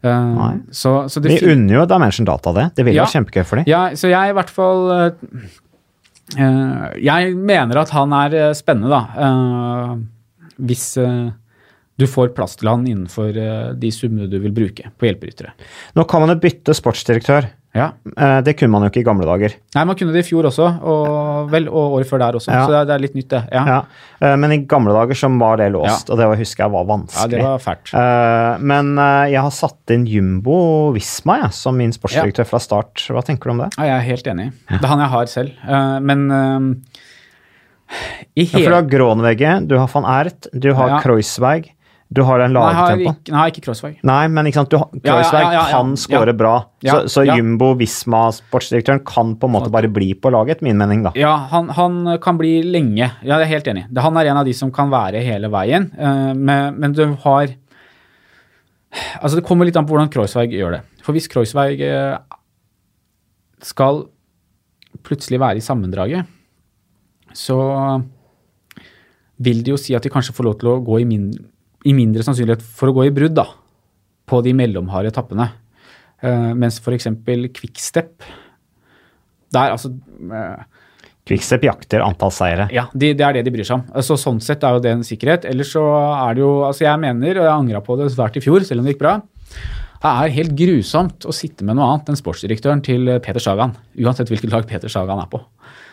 Uh, 0.06 0.36
Nei. 0.38 0.52
Så, 0.70 0.94
så 1.10 1.24
det 1.24 1.34
Vi 1.34 1.54
unner 1.54 1.80
jo 1.80 1.86
Dimension 1.90 2.30
Data 2.30 2.54
det. 2.54 2.68
Det 2.78 2.86
vil 2.86 3.00
Ja. 3.00 3.06
være 3.06 3.18
kjempegøy 3.18 3.46
for 3.46 3.56
dem. 3.62 3.66
ja, 3.68 3.88
så 3.98 4.12
jeg 4.14 4.30
i 4.30 4.38
hvert 4.38 4.54
fall 4.54 4.92
eh, 4.94 5.06
eh, 5.08 5.50
Jeg 6.36 7.36
mener 7.40 7.80
at 7.80 7.92
han 7.96 8.12
er 8.18 8.34
eh, 8.36 8.56
spennende, 8.58 8.92
da. 8.92 9.28
Eh, 9.28 10.50
hvis 10.68 10.90
eh, 11.00 11.30
du 11.98 12.06
får 12.10 12.34
plass 12.38 12.58
til 12.60 12.70
han 12.70 12.86
innenfor 12.88 13.38
eh, 13.42 13.70
de 13.80 13.92
summene 13.94 14.30
du 14.30 14.38
vil 14.44 14.54
bruke 14.56 14.92
på 14.98 15.10
hjelperyttere. 15.10 15.54
Nå 15.98 16.06
kan 16.10 16.24
man 16.24 16.36
jo 16.36 16.42
bytte 16.44 16.76
sportsdirektør. 16.78 17.50
Ja. 17.78 17.92
Eh, 18.18 18.42
Det 18.42 18.56
kunne 18.58 18.72
man 18.74 18.84
jo 18.86 18.90
ikke 18.90 19.04
i 19.04 19.06
gamle 19.08 19.26
dager. 19.30 19.54
Nei, 19.76 19.84
man 19.86 19.96
kunne 20.00 20.12
det 20.16 20.24
i 20.26 20.28
fjor 20.28 20.48
også, 20.50 20.68
og 20.82 21.50
vel, 21.54 21.68
og 21.70 21.96
året 22.00 22.10
før 22.10 22.20
der 22.26 22.38
også. 22.40 22.52
Ja. 22.52 22.64
Så 22.66 22.74
det 22.74 22.80
er, 22.82 22.86
det 22.90 22.96
er 22.98 23.04
litt 23.06 23.16
nytt, 23.20 23.30
det. 23.30 23.42
Ja. 23.54 23.78
Eh, 24.22 24.36
Men 24.36 24.52
i 24.56 24.58
gamle 24.66 24.94
dager 24.98 25.14
så 25.22 25.30
var 25.38 25.58
det 25.62 25.72
låst, 25.76 26.10
og 26.10 26.18
det 26.18 26.28
var- 26.28 26.38
husker 26.42 26.64
jeg 26.66 26.72
var 26.72 26.86
vanskelig. 26.90 27.38
Ja, 27.38 27.38
det 27.38 27.44
var 27.46 27.60
fælt. 27.64 27.94
Eh, 27.94 28.58
Men 28.60 28.96
jeg 29.32 29.42
har 29.42 29.52
satt 29.52 29.94
inn 29.96 30.06
Jumbo 30.08 30.92
Visma 30.94 31.42
jeg, 31.44 31.54
som 31.54 31.78
min 31.78 31.92
sportsdirektør 31.94 32.46
fra 32.48 32.60
start. 32.60 32.96
Hva 33.10 33.22
tenker 33.24 33.46
du 33.46 33.52
om 33.52 33.58
det? 33.66 33.70
Ja, 33.78 33.84
jeg 33.84 33.98
er 34.02 34.08
helt 34.12 34.28
enig. 34.28 34.52
Det 34.70 34.84
er 34.84 34.88
han 34.88 35.00
jeg 35.00 35.10
har 35.10 35.26
selv. 35.28 35.52
Men 36.02 36.32
eh, 36.32 36.74
i 38.36 38.44
Ja, 38.44 38.60
for 38.60 38.68
du 38.70 38.76
har 38.76 38.88
Grånvegge, 38.92 39.52
du 39.68 39.78
har 39.80 39.88
van 39.88 40.04
Ert, 40.26 40.48
du 40.54 40.74
har 40.74 40.90
Ja. 40.90 41.00
Kreuzweig, 41.02 41.70
du 42.14 42.22
har 42.24 42.40
en 42.40 42.54
Nei, 42.56 42.62
jeg 42.72 43.36
har 43.36 43.50
ikke, 43.52 43.62
Crossway. 43.66 43.98
Nei, 44.08 44.28
men 44.32 44.48
ikke 44.48 44.62
sant, 44.62 44.70
du, 44.72 44.78
har- 44.78 44.90
Ja, 45.04 45.18
ja, 45.20 45.52
ja, 45.52 45.64
kan 45.72 45.96
Ja. 46.10 46.34
bra. 46.34 46.54
Så, 46.86 47.10
så. 47.12 47.26
Jumbo 47.26 47.74
Visma, 47.76 48.30
sportsdirektøren, 48.32 49.04
kan 49.06 49.36
på 49.36 49.48
en 49.50 49.52
måte 49.58 49.70
bare 49.72 49.90
bli 49.92 50.14
på 50.14 50.32
laget, 50.32 50.62
min 50.62 50.78
mening, 50.78 51.04
da. 51.04 51.12
Ja, 51.16 51.36
han, 51.52 51.68
han 51.70 52.18
kan 52.24 52.38
bli 52.38 52.62
lenge. 52.64 53.12
Ja, 53.24 53.38
jeg 53.40 53.42
er 53.42 53.52
helt 53.58 53.68
enig. 53.68 53.86
Han 54.00 54.16
er 54.18 54.26
en 54.32 54.38
av 54.38 54.46
de 54.46 54.54
som 54.54 54.72
kan 54.72 54.90
være 54.90 55.22
hele 55.22 55.50
veien. 55.52 55.92
eh, 55.98 56.34
men, 56.34 56.80
men 56.80 56.94
du 56.94 57.06
har 57.26 57.48
Altså, 59.22 59.36
det 59.36 59.44
kommer 59.46 59.66
litt 59.68 59.76
an 59.76 59.86
på 59.86 59.92
hvordan 59.94 60.10
Kreuzweig 60.10 60.54
gjør 60.56 60.78
det. 60.78 60.82
For 61.04 61.12
hvis 61.14 61.28
Kreuzweig 61.28 61.82
eh, 61.84 62.18
skal 63.62 64.06
plutselig 65.04 65.40
være 65.44 65.58
i 65.60 65.66
sammendraget, 65.66 66.26
så 67.36 67.58
vil 69.44 69.60
det 69.62 69.74
jo 69.76 69.78
si 69.78 69.94
at 69.94 70.02
de 70.08 70.10
kanskje 70.10 70.34
får 70.34 70.48
lov 70.48 70.56
til 70.62 70.72
å 70.72 70.78
gå 70.88 71.02
i, 71.04 71.06
min, 71.06 71.28
i 71.88 71.94
mindre 71.96 72.26
sannsynlighet 72.26 72.64
for 72.78 72.92
å 72.92 72.96
gå 72.98 73.08
i 73.08 73.14
brudd, 73.16 73.36
da. 73.38 73.48
På 74.28 74.42
de 74.44 74.54
mellomharde 74.58 75.12
etappene. 75.14 75.50
Uh, 76.24 76.52
mens 76.58 76.80
f.eks. 76.82 77.06
Quickstep 77.54 78.24
Der, 79.54 79.70
altså 79.70 79.92
uh, 79.94 80.64
Quickstep 81.30 81.68
jakter 81.68 82.02
antall 82.02 82.32
seire. 82.34 82.66
ja, 82.74 82.88
de, 82.96 83.12
det 83.14 83.26
er 83.26 83.38
det 83.38 83.44
de 83.46 83.54
bryr 83.54 83.68
seg 83.68 83.82
om. 83.82 84.04
Så 84.04 84.18
Sånn 84.20 84.40
sett 84.44 84.64
er 84.66 84.78
jo 84.78 84.84
det 84.84 84.96
en 84.96 85.06
sikkerhet. 85.06 85.46
Ellers 85.46 85.74
så 85.76 85.84
er 85.86 86.38
det 86.38 86.42
jo 86.42 86.52
altså 86.66 86.88
Jeg 86.88 87.04
mener, 87.04 87.38
og 87.38 87.46
jeg 87.46 87.54
angra 87.54 87.84
på 87.86 88.00
det 88.00 88.10
svært 88.16 88.40
i 88.40 88.44
fjor, 88.44 88.66
selv 88.66 88.82
om 88.82 88.88
det 88.88 88.96
gikk 88.96 89.04
bra, 89.04 89.20
Det 89.98 90.14
er 90.14 90.36
helt 90.40 90.56
grusomt 90.58 91.28
å 91.28 91.36
sitte 91.36 91.68
med 91.68 91.78
noe 91.78 91.92
annet 91.92 92.12
enn 92.14 92.20
sportsdirektøren 92.20 92.84
til 92.86 93.12
Peter 93.26 93.44
Sagan. 93.44 93.76
Uansett 94.00 94.32
hvilket 94.32 94.54
lag 94.54 94.68
Peter 94.70 94.92
Sagan 94.94 95.22
er 95.22 95.30
på. 95.32 95.42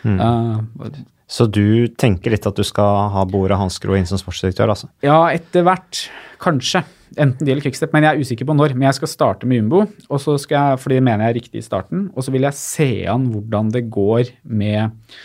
Mm. 0.03 0.19
Uh, 0.19 0.97
så 1.31 1.47
du 1.49 1.87
tenker 1.97 2.35
litt 2.35 2.45
at 2.45 2.57
du 2.57 2.65
skal 2.65 3.09
ha 3.13 3.23
Bore 3.29 3.57
Hansgro 3.57 3.95
inn 3.97 4.05
som 4.09 4.19
sportsdirektør? 4.21 4.73
altså? 4.75 4.91
Ja, 5.05 5.23
etter 5.33 5.65
hvert. 5.65 6.05
Kanskje. 6.41 6.83
Enten 7.15 7.47
det 7.47 7.53
eller 7.53 7.63
Quickstep, 7.63 7.93
men 7.95 8.03
jeg 8.05 8.11
er 8.11 8.25
usikker 8.25 8.47
på 8.49 8.55
når. 8.57 8.75
Men 8.75 8.89
jeg 8.89 8.99
skal 8.99 9.11
starte 9.11 9.49
med 9.49 9.61
Jumbo, 9.61 9.85
og 10.09 10.21
så 10.21 10.35
skal 10.41 10.57
jeg, 10.57 10.81
fordi 10.83 10.99
det 10.99 11.05
mener 11.07 11.25
jeg 11.25 11.33
er 11.33 11.39
riktig 11.39 11.61
i 11.61 11.65
starten. 11.65 12.09
Og 12.13 12.25
så 12.25 12.33
vil 12.35 12.45
jeg 12.45 12.59
se 12.59 12.89
an 13.09 13.29
hvordan 13.33 13.71
det 13.73 13.85
går 13.93 14.33
med, 14.43 15.15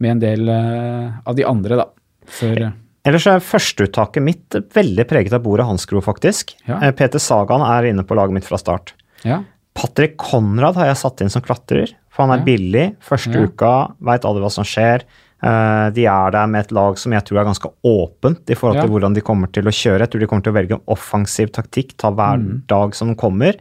med 0.00 0.14
en 0.14 0.22
del 0.22 0.52
uh, 0.52 1.18
av 1.26 1.36
de 1.36 1.48
andre, 1.48 1.82
da. 1.82 1.90
Før 2.30 2.64
uh, 2.68 2.78
Ellers 3.08 3.24
er 3.30 3.40
førsteuttaket 3.40 4.24
mitt 4.24 4.56
veldig 4.76 5.06
preget 5.08 5.32
av 5.36 5.40
Bore 5.44 5.64
Hansgro, 5.64 6.02
faktisk. 6.04 6.52
Ja. 6.66 6.82
Eh, 6.84 6.92
Peter 6.96 7.22
Sagan 7.22 7.64
er 7.64 7.88
inne 7.88 8.04
på 8.04 8.16
laget 8.18 8.36
mitt 8.36 8.48
fra 8.48 8.58
start. 8.60 8.92
Ja. 9.24 9.40
Patrick 9.76 10.18
Konrad 10.20 10.76
har 10.76 10.90
jeg 10.90 10.98
satt 11.00 11.22
inn 11.24 11.32
som 11.32 11.44
klatrer, 11.44 11.94
for 12.20 12.26
han 12.28 12.36
er 12.38 12.44
billig. 12.44 12.84
Første 13.00 13.32
Ja. 13.32 13.46
uka, 13.48 13.72
veit 14.00 14.24
alle 14.28 14.40
hva 14.44 14.50
som 14.52 14.64
skjer. 14.64 15.02
Eh, 15.42 15.90
De 15.96 16.04
er 16.04 16.30
der 16.30 16.46
med 16.46 16.66
et 16.66 16.72
lag 16.72 16.98
som 16.98 17.12
jeg 17.12 17.24
tror 17.24 17.40
er 17.40 17.44
ganske 17.48 17.70
åpent 17.82 18.50
i 18.50 18.54
forhold 18.54 18.80
til 18.82 18.90
Ja. 18.90 18.92
hvordan 18.92 19.14
de 19.14 19.22
kommer 19.22 19.50
til 19.50 19.64
å 19.64 19.72
kjøre. 19.72 20.00
Jeg 20.00 20.10
tror 20.10 20.20
de 20.20 20.26
kommer 20.26 20.42
til 20.44 20.52
å 20.52 20.58
velge 20.60 20.72
en 20.76 20.82
offensiv 20.86 21.50
taktikk, 21.50 21.96
ta 21.96 22.10
hver 22.10 22.36
Mm. 22.38 22.62
dag 22.68 22.94
som 22.94 23.14
kommer. 23.16 23.54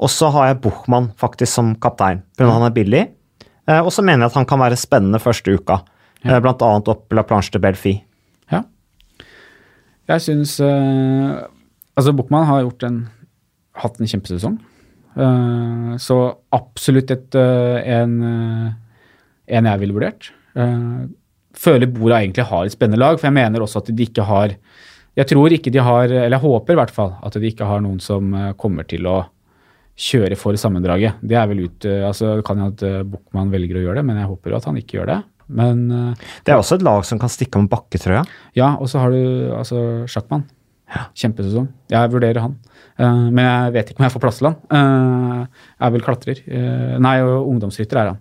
Og 0.00 0.08
så 0.08 0.32
har 0.32 0.48
jeg 0.48 0.60
Buchmann 0.62 1.12
faktisk 1.16 1.46
som 1.48 1.76
kaptein, 1.76 2.22
pga. 2.36 2.46
at 2.48 2.52
han 2.52 2.62
er 2.62 2.70
billig. 2.74 3.08
Eh, 3.68 3.78
Og 3.80 3.92
så 3.92 4.02
mener 4.02 4.24
jeg 4.24 4.30
at 4.32 4.34
han 4.34 4.46
kan 4.46 4.58
være 4.58 4.76
spennende 4.76 5.20
første 5.20 5.54
uka, 5.54 5.82
Ja. 6.24 6.36
eh, 6.36 6.40
blant 6.40 6.58
annet 6.60 6.88
opp 6.88 7.12
La 7.12 7.22
Planche 7.22 7.50
de 7.52 7.58
Belfi. 7.60 8.02
Ja. 8.50 8.62
Jeg 10.08 10.20
syns 10.20 10.58
Altså, 11.96 12.12
Buchmann 12.16 12.46
har 12.46 12.62
gjort 12.62 12.82
en, 12.84 13.08
hatt 13.76 14.00
en 14.00 14.06
kjempesesong. 14.06 14.58
Eh, 15.16 15.96
så 16.00 16.18
absolutt 16.56 17.10
et, 17.10 17.34
eh, 17.34 17.96
en, 17.98 18.14
eh, 18.22 18.72
en 19.56 19.68
jeg 19.68 19.82
ville 19.82 19.96
vurdert. 19.96 20.30
Føler 21.52 21.86
Bora 21.92 22.20
egentlig 22.20 22.44
har 22.48 22.64
et 22.64 22.72
spennende 22.72 22.98
lag, 23.00 23.18
for 23.18 23.28
jeg 23.28 23.36
mener 23.36 23.60
også 23.60 23.82
at 23.82 23.94
de 23.94 24.04
ikke 24.04 24.24
har 24.24 24.56
Jeg 25.14 25.26
tror 25.28 25.52
ikke 25.52 25.70
de 25.70 25.76
har, 25.76 26.04
eller 26.08 26.38
jeg 26.38 26.40
håper 26.40 26.72
i 26.72 26.76
hvert 26.76 26.90
fall, 26.90 27.18
at 27.22 27.34
de 27.34 27.40
ikke 27.44 27.66
har 27.66 27.82
noen 27.82 28.00
som 28.00 28.32
kommer 28.56 28.88
til 28.88 29.04
å 29.04 29.26
kjøre 29.94 30.38
for 30.40 30.56
sammendraget. 30.56 31.20
Det 31.20 31.36
er 31.36 31.46
vel 31.46 31.68
ut 31.68 31.84
altså 31.84 32.36
Det 32.36 32.44
kan 32.46 32.56
jo 32.56 32.68
at 32.72 33.04
Buchmann 33.04 33.50
velger 33.52 33.76
å 33.76 33.82
gjøre 33.84 33.96
det, 33.96 34.06
men 34.06 34.16
jeg 34.16 34.30
håper 34.30 34.50
jo 34.50 34.56
at 34.56 34.64
han 34.64 34.76
ikke 34.80 34.96
gjør 34.96 35.06
det. 35.06 35.22
Men 35.48 36.16
Det 36.46 36.48
er 36.48 36.56
også 36.56 36.76
et 36.76 36.82
lag 36.82 37.04
som 37.04 37.18
kan 37.18 37.28
stikke 37.28 37.58
om 37.58 37.68
bakketrøya. 37.68 38.24
ja, 38.54 38.74
og 38.80 38.88
så 38.88 39.00
har 39.00 39.10
du 39.10 39.52
altså 39.52 40.08
Sjakkmann. 40.08 40.48
Kjempesesong. 41.12 41.68
Jeg 41.90 42.10
vurderer 42.10 42.40
han. 42.40 42.56
Eh, 42.98 43.22
men 43.32 43.40
jeg 43.44 43.72
vet 43.72 43.90
ikke 43.90 44.02
om 44.02 44.06
jeg 44.06 44.12
får 44.14 44.22
plass 44.24 44.38
til 44.40 44.48
han. 44.50 44.56
Uh, 44.68 45.46
er 45.82 45.90
vel 45.94 46.04
klatrer. 46.04 46.42
Eh, 46.46 46.98
nei, 47.02 47.14
ungdomsrytter 47.22 48.00
er 48.02 48.10
han. 48.12 48.20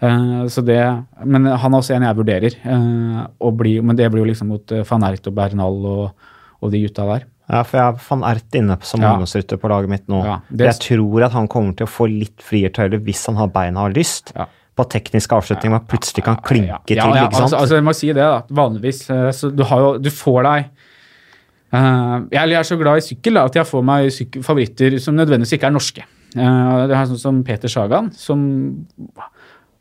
Eh, 0.00 0.46
så 0.52 0.62
det, 0.64 0.78
men 1.24 1.46
han 1.50 1.74
er 1.74 1.78
også 1.82 1.96
en 1.96 2.06
jeg 2.06 2.16
vurderer. 2.20 2.56
eh, 2.64 3.26
og 3.42 3.56
bli, 3.58 3.80
men 3.82 3.96
det 3.98 4.10
blir 4.12 4.24
jo 4.24 4.30
liksom 4.30 4.48
mot 4.54 4.72
van 4.88 5.04
Ert 5.10 5.26
og 5.26 5.34
Bernal 5.34 5.84
og, 5.86 6.30
og 6.62 6.70
de 6.72 6.84
gutta 6.86 7.06
der. 7.10 7.26
Ja, 7.50 7.62
for 7.66 7.76
jeg 7.76 7.84
har 7.84 8.00
van 8.08 8.22
Ert 8.30 8.54
inne 8.56 8.78
som 8.86 9.02
Ja. 9.02 9.12
ungdomsrytter 9.12 9.58
på 9.60 9.68
laget 9.68 9.90
mitt 9.90 10.06
nå. 10.08 10.22
Ja, 10.24 10.40
det- 10.48 10.66
Jeg 10.70 10.80
tror 11.02 11.24
at 11.26 11.32
han 11.32 11.48
kommer 11.48 11.76
til 11.76 11.86
å 11.86 11.90
få 11.90 12.06
litt 12.08 12.40
friere 12.40 12.70
tøyler 12.70 13.02
hvis 13.02 13.26
han 13.26 13.36
har 13.36 13.48
beina 13.48 13.80
og 13.82 13.90
har 13.90 13.98
lyst. 14.00 14.32
Ja. 14.36 14.46
På 14.74 14.86
teknisk 14.88 15.28
avslutning, 15.36 15.70
man 15.70 15.84
plutselig 15.84 16.24
kan 16.24 16.36
klinke 16.36 16.68
ja, 16.68 16.78
til, 16.86 16.96
ja, 16.96 17.14
ja, 17.14 17.26
ikke 17.26 17.34
sant? 17.34 17.52
Altså, 17.52 17.58
altså, 17.58 17.74
jeg 17.74 17.84
må 17.84 17.94
si 17.94 18.06
det, 18.06 18.14
da. 18.24 18.40
Vanligvis 18.48 19.10
eh, 19.10 19.30
så 19.32 19.54
du 19.54 19.62
har 19.64 19.78
jo 19.80 19.98
Du 19.98 20.08
får 20.08 20.42
deg 20.44 20.64
eh, 20.64 20.81
jeg 21.72 22.56
er 22.58 22.66
så 22.68 22.76
glad 22.80 23.00
i 23.00 23.04
sykkel 23.04 23.38
da, 23.38 23.46
at 23.48 23.54
jeg 23.56 23.68
får 23.68 23.84
meg 23.88 24.10
favoritter 24.44 24.98
som 25.00 25.16
nødvendigvis 25.16 25.56
ikke 25.56 25.70
er 25.70 25.74
norske. 25.74 26.04
Eh, 26.32 26.82
det 26.88 26.96
er 26.96 27.08
sånn 27.10 27.20
som 27.20 27.40
Peter 27.44 27.70
Sagan, 27.72 28.10
som 28.16 28.42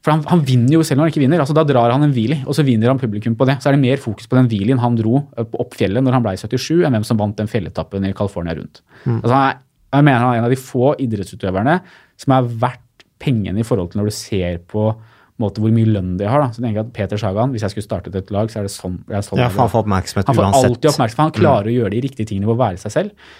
For 0.02 0.16
han, 0.16 0.24
han 0.26 0.40
vinner 0.42 0.80
jo 0.80 0.84
selv 0.84 0.98
når 0.98 1.06
han 1.06 1.14
ikke 1.14 1.22
vinner. 1.22 1.42
altså 1.44 1.54
Da 1.54 1.66
drar 1.68 1.94
han 1.94 2.04
en 2.08 2.14
wheelie, 2.16 2.42
og 2.50 2.56
så 2.58 2.66
vinner 2.66 2.90
han 2.90 3.02
publikum 3.02 3.36
på 3.38 3.46
det. 3.46 3.60
Så 3.62 3.70
er 3.70 3.78
det 3.78 3.84
mer 3.84 4.02
fokus 4.02 4.26
på 4.28 4.40
den 4.40 4.50
wheelien 4.50 4.82
han 4.82 4.98
dro 4.98 5.20
eh, 5.38 5.46
opp 5.62 5.76
fjellet 5.78 6.04
når 6.04 6.18
han 6.18 6.26
ble 6.26 6.34
i 6.38 6.42
77, 6.42 6.82
enn 6.88 6.96
hvem 6.98 7.06
som 7.08 7.20
vant 7.22 7.38
den 7.38 7.52
fjelletappen 7.52 8.08
i 8.10 8.16
California 8.18 8.56
rundt. 8.58 8.82
Altså, 9.06 9.36
han 9.36 9.46
er, 9.52 9.60
jeg 9.92 10.08
mener 10.08 10.24
han 10.24 10.34
er 10.34 10.42
en 10.42 10.48
av 10.48 10.56
de 10.56 10.62
få 10.64 10.94
idrettsutøverne 11.04 11.78
som 12.24 12.36
er 12.38 12.50
verdt 12.64 13.06
pengene 13.22 13.62
i 13.62 13.68
forhold 13.68 13.92
til 13.92 14.02
når 14.02 14.10
du 14.10 14.16
ser 14.16 14.62
på 14.72 14.88
måte, 15.42 15.64
hvor 15.64 15.74
mye 15.74 15.90
lønn 15.90 16.16
de 16.20 16.28
har. 16.30 16.44
Da. 16.44 16.56
Så 16.56 16.64
tenker 16.64 16.82
jeg 16.82 16.88
at 16.88 16.96
Peter 16.96 17.22
Sagan, 17.22 17.54
Hvis 17.54 17.66
jeg 17.66 17.76
skulle 17.76 17.88
startet 17.88 18.18
et 18.18 18.34
lag, 18.34 18.52
så 18.52 18.62
er 18.62 18.68
det 18.68 18.74
sånn. 18.74 19.00
Jeg 19.12 19.28
sånn 19.28 19.42
Ja, 19.42 19.50
for 19.52 19.66
han 19.66 19.72
får 19.74 19.86
oppmerksomhet 19.86 20.32
han 20.32 20.38
får 20.38 20.50
alltid 20.50 20.92
oppmerksomhet. 20.94 21.24
Han 21.26 21.38
klarer 21.38 21.72
å 21.72 21.78
gjøre 21.80 21.96
de 21.96 22.04
riktige 22.08 22.30
tingene 22.30 22.50
ved 22.50 22.56
å 22.56 22.62
være 22.62 22.82
seg 22.82 22.96
selv. 22.96 23.32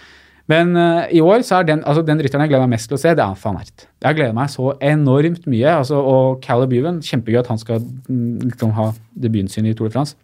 Men 0.52 0.74
uh, 0.76 1.06
i 1.14 1.22
år 1.24 1.46
så 1.48 1.60
er 1.62 1.68
den, 1.70 1.84
altså 1.88 2.04
den 2.06 2.20
rytteren 2.20 2.44
jeg 2.44 2.52
gleder 2.52 2.66
meg 2.66 2.76
mest 2.76 2.90
til 2.92 2.98
å 2.98 3.02
se, 3.02 3.14
det 3.16 3.24
er 3.24 3.38
van 3.44 3.60
Ert. 3.62 3.86
Jeg 4.04 4.18
gleder 4.18 4.36
meg 4.36 4.50
så 4.52 4.74
enormt 4.84 5.46
mye. 5.52 5.78
Altså, 5.78 6.02
og 6.02 6.42
Caleb 6.44 6.74
Ewan, 6.76 7.00
kjempegøy 7.06 7.40
at 7.44 7.52
han 7.52 7.62
skal 7.62 7.80
mm, 7.86 8.50
liksom, 8.50 8.74
ha 8.76 8.90
debuten 9.14 9.52
sin 9.54 9.70
i 9.70 9.76
Tour 9.78 9.92
de 9.92 9.96
France. 9.96 10.18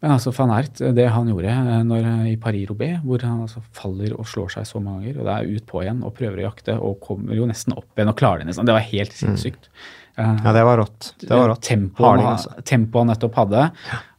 Men 0.00 0.14
altså 0.14 0.32
van 0.32 0.52
Ert, 0.56 0.80
det 0.96 1.06
han 1.12 1.28
gjorde 1.28 1.52
eh, 1.52 1.70
når, 1.84 2.10
i 2.30 2.36
Paris-Roubais, 2.40 3.02
hvor 3.04 3.24
han 3.26 3.44
altså 3.44 3.60
faller 3.76 4.14
og 4.16 4.28
slår 4.28 4.54
seg 4.56 4.68
så 4.68 4.80
mange 4.80 5.04
ganger, 5.04 5.20
og 5.20 5.28
det 5.28 5.36
er 5.36 5.56
ut 5.58 5.66
på 5.68 5.82
igjen 5.84 6.02
og 6.06 6.14
prøver 6.16 6.40
å 6.40 6.46
jakte, 6.48 6.76
og 6.80 7.00
kommer 7.04 7.36
jo 7.36 7.48
nesten 7.50 7.76
opp 7.76 7.88
igjen 7.98 8.12
og 8.12 8.20
klarer 8.20 8.42
det 8.42 8.50
nesten. 8.50 8.68
Det 8.68 8.76
var 8.76 8.86
helt 8.88 9.16
sinnssykt. 9.16 9.68
Mm. 9.68 9.90
Ja, 10.20 10.52
det 10.52 10.62
var 10.66 10.80
rått. 10.80 11.14
Det 11.20 11.32
var 11.32 11.48
rått. 11.52 11.64
Tempoet 11.64 12.20
han, 12.20 12.26
altså. 12.34 12.52
tempo 12.68 13.00
han 13.00 13.10
nettopp 13.12 13.36
hadde. 13.40 13.66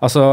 Altså, 0.01 0.27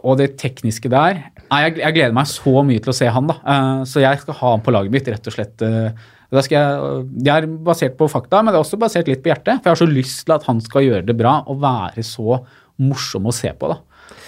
og 0.00 0.18
det 0.18 0.34
tekniske 0.40 0.90
der 0.90 1.20
Nei, 1.52 1.58
jeg, 1.66 1.74
jeg 1.82 1.94
gleder 1.94 2.14
meg 2.16 2.26
så 2.26 2.62
mye 2.66 2.82
til 2.82 2.90
å 2.90 2.96
se 2.96 3.08
han, 3.12 3.28
da. 3.30 3.34
Eh, 3.52 3.80
så 3.88 4.00
jeg 4.02 4.20
skal 4.22 4.36
ha 4.38 4.52
han 4.54 4.62
på 4.64 4.72
laget 4.74 4.94
mitt, 4.94 5.08
rett 5.12 5.28
og 5.28 5.34
slett. 5.36 5.64
eh, 5.64 6.06
jeg, 6.34 7.08
det 7.20 7.30
er 7.30 7.46
basert 7.46 7.96
på 7.98 8.08
fakta, 8.10 8.40
men 8.42 8.50
det 8.50 8.58
er 8.58 8.64
også 8.64 8.80
basert 8.80 9.10
litt 9.10 9.22
på 9.22 9.30
hjertet. 9.30 9.60
For 9.60 9.70
jeg 9.70 9.76
har 9.76 9.82
så 9.82 9.90
lyst 9.90 10.24
til 10.24 10.34
at 10.34 10.46
han 10.48 10.62
skal 10.64 10.86
gjøre 10.86 11.06
det 11.06 11.16
bra 11.18 11.36
og 11.52 11.60
være 11.62 12.02
så 12.06 12.40
morsom 12.80 13.28
å 13.30 13.34
se 13.36 13.52
på, 13.54 13.70
da. 13.70 13.76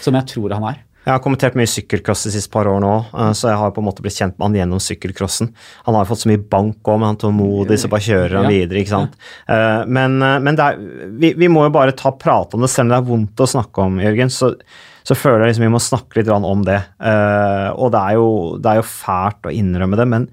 Som 0.05 0.19
jeg 0.19 0.29
tror 0.33 0.55
han 0.57 0.69
er. 0.73 0.83
Jeg 1.07 1.15
har 1.15 1.21
kommentert 1.23 1.55
mye 1.55 1.71
sykkelcross 1.71 2.25
de 2.27 2.33
siste 2.35 2.51
par 2.51 2.67
år 2.67 2.81
nå, 2.83 2.93
eh, 3.15 3.29
så 3.39 3.53
jeg 3.53 3.59
har 3.61 3.71
på 3.71 3.79
en 3.79 3.87
måte 3.87 4.03
blitt 4.03 4.17
kjent 4.19 4.35
med 4.35 4.49
han 4.49 4.57
gjennom 4.59 4.81
sykkelcrossen. 4.83 5.53
Han 5.87 5.95
har 5.95 6.09
fått 6.09 6.25
så 6.25 6.31
mye 6.33 6.41
bank 6.43 6.81
òg, 6.83 6.99
men 6.99 7.13
han 7.13 7.21
tålmodig, 7.23 7.79
så 7.79 7.91
bare 7.93 8.03
kjører 8.09 8.35
han 8.41 8.49
videre, 8.51 8.83
ikke 8.83 8.95
sant. 8.97 9.15
Eh, 9.47 9.85
Men, 9.87 10.17
eh, 10.19 10.41
men 10.43 10.59
er, 10.59 10.81
vi, 11.15 11.31
vi 11.39 11.47
må 11.53 11.63
jo 11.69 11.75
bare 11.77 11.95
ta 11.95 12.11
prate 12.11 12.59
om 12.59 12.67
det, 12.67 12.73
selv 12.73 12.89
om 12.89 12.91
det 12.91 12.99
er 12.99 13.07
vondt 13.13 13.45
å 13.45 13.49
snakke 13.55 13.87
om, 13.87 14.01
Jørgen. 14.03 14.35
Så, 14.35 14.51
så 15.07 15.15
føler 15.15 15.45
jeg 15.47 15.53
liksom 15.55 15.69
vi 15.69 15.75
må 15.77 15.83
snakke 15.85 16.19
litt 16.19 16.33
om 16.35 16.67
det. 16.67 16.81
Og 17.79 17.93
det 17.95 18.03
er, 18.03 18.19
jo, 18.19 18.29
det 18.59 18.73
er 18.73 18.81
jo 18.81 18.89
fælt 18.91 19.47
å 19.47 19.55
innrømme 19.55 20.01
det, 20.03 20.09
men 20.11 20.27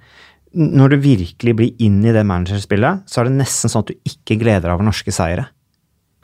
når 0.57 0.95
du 0.95 0.97
virkelig 1.05 1.53
blir 1.57 1.85
inn 1.85 2.01
i 2.05 2.13
det 2.13 2.25
managerspillet, 2.25 3.05
så 3.09 3.21
er 3.21 3.29
det 3.29 3.37
nesten 3.37 3.69
sånn 3.69 3.85
at 3.85 3.93
du 3.93 4.09
ikke 4.09 4.39
gleder 4.41 4.67
deg 4.67 4.73
over 4.75 4.85
norske 4.89 5.13
seire. 5.13 5.47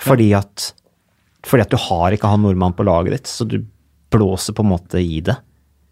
Fordi 0.01 0.31
at, 0.37 0.71
fordi 1.47 1.65
at 1.65 1.73
du 1.73 1.77
har 1.79 2.15
ikke 2.15 2.31
han 2.31 2.43
nordmann 2.43 2.75
på 2.75 2.85
laget 2.87 3.15
ditt, 3.15 3.31
så 3.31 3.47
du 3.47 3.61
blåser 4.11 4.55
på 4.57 4.65
en 4.65 4.71
måte 4.73 5.01
i 5.01 5.21
det. 5.23 5.37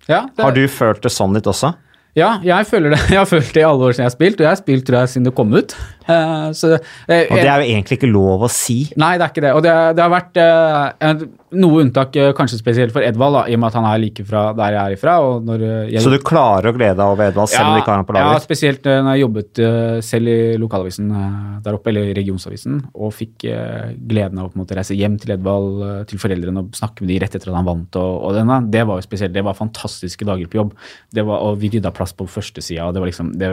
Ja, 0.08 0.26
det, 0.36 0.44
Har 0.44 0.56
du 0.56 0.64
følt 0.72 1.04
det 1.04 1.12
sånn 1.14 1.36
litt 1.36 1.48
også? 1.50 1.74
Ja, 2.18 2.32
jeg 2.46 2.68
føler 2.70 2.96
det. 2.96 3.02
Jeg 3.14 3.20
har 3.22 3.30
følt 3.30 3.54
det 3.54 3.62
i 3.62 3.68
alle 3.68 3.88
år 3.88 3.96
siden 3.96 4.06
jeg 4.06 4.10
har 4.10 4.16
spilt, 4.16 4.40
og 4.40 4.46
jeg 4.46 4.50
har 4.50 4.60
spilt 4.60 4.86
tror 4.88 4.98
jeg, 5.00 5.10
siden 5.12 5.28
det 5.28 5.34
kom 5.38 5.54
ut. 5.54 5.76
Uh, 6.08 6.50
så, 6.56 6.72
uh, 6.78 7.14
Og 7.14 7.36
det 7.38 7.50
er 7.50 7.62
jo 7.62 7.68
egentlig 7.68 7.98
ikke 8.00 8.10
lov 8.10 8.46
å 8.48 8.50
si. 8.52 8.78
Nei, 9.00 9.14
det 9.20 9.28
er 9.28 9.34
ikke 9.34 9.44
det. 9.46 9.54
Og 9.58 9.66
det, 9.66 9.76
det 9.98 10.04
har 10.06 10.14
vært 10.14 10.40
uh, 10.42 11.28
noe 11.56 11.80
unntak, 11.80 12.16
eh, 12.20 12.34
kanskje 12.36 12.58
spesielt 12.60 12.92
for 12.92 13.06
Edvald, 13.06 13.38
da, 13.38 13.42
i 13.48 13.56
og 13.56 13.62
med 13.62 13.70
at 13.70 13.78
han 13.80 13.86
er 13.88 14.00
like 14.02 14.24
fra 14.28 14.50
der 14.58 14.74
jeg 14.76 14.82
er 14.82 14.96
ifra. 14.98 15.14
Og 15.24 15.46
når 15.48 15.64
eh, 15.64 15.92
jeg 15.94 16.04
Så 16.04 16.12
du 16.12 16.18
klarer 16.20 16.72
å 16.72 16.76
glede 16.76 16.98
deg 17.00 17.06
over 17.08 17.30
Edvald, 17.30 17.52
selv 17.52 17.70
om 17.70 17.78
du 17.78 17.82
ikke 17.82 17.94
har 17.94 18.02
han 18.02 18.08
på 18.08 18.18
Ja, 18.20 18.34
spesielt 18.44 18.90
eh, 18.90 19.00
når 19.00 19.16
jeg 19.16 19.24
jobbet 19.24 19.62
eh, 19.64 20.00
selv 20.04 20.32
i 20.34 20.38
lokalavisen 20.60 21.14
eh, 21.16 21.38
der 21.64 21.78
oppe, 21.78 21.94
eller 21.94 22.12
regionsavisen, 22.18 22.82
og 22.94 23.14
fikk 23.16 23.48
eh, 23.48 23.94
gleden 24.12 24.42
av 24.42 24.50
å 24.50 24.52
på 24.52 24.60
en 24.60 24.66
måte 24.66 24.76
reise 24.76 24.98
hjem 24.98 25.16
til 25.24 25.38
Edvald, 25.38 25.72
eh, 25.88 26.02
til 26.12 26.22
foreldrene 26.22 26.66
og 26.66 26.76
snakke 26.76 27.06
med 27.06 27.14
de 27.14 27.22
rett 27.24 27.40
etter 27.40 27.54
at 27.54 27.60
han 27.62 27.70
vant. 27.70 28.00
Og, 28.02 28.20
og 28.28 28.36
denne, 28.36 28.60
det 28.74 28.84
var 28.90 29.00
jo 29.00 29.08
spesielt. 29.08 29.36
Det 29.38 29.46
var 29.48 29.56
fantastiske 29.58 30.28
dager 30.28 30.52
på 30.52 30.60
jobb. 30.60 30.76
Det 31.16 31.24
var, 31.28 31.48
og 31.48 31.62
vi 31.64 31.72
rydda 31.78 31.94
plass 31.96 32.07
på 32.16 32.28
førstesida, 32.30 32.92
det 32.94 33.02
var 33.04 33.10
liksom 33.10 33.34
det, 33.40 33.52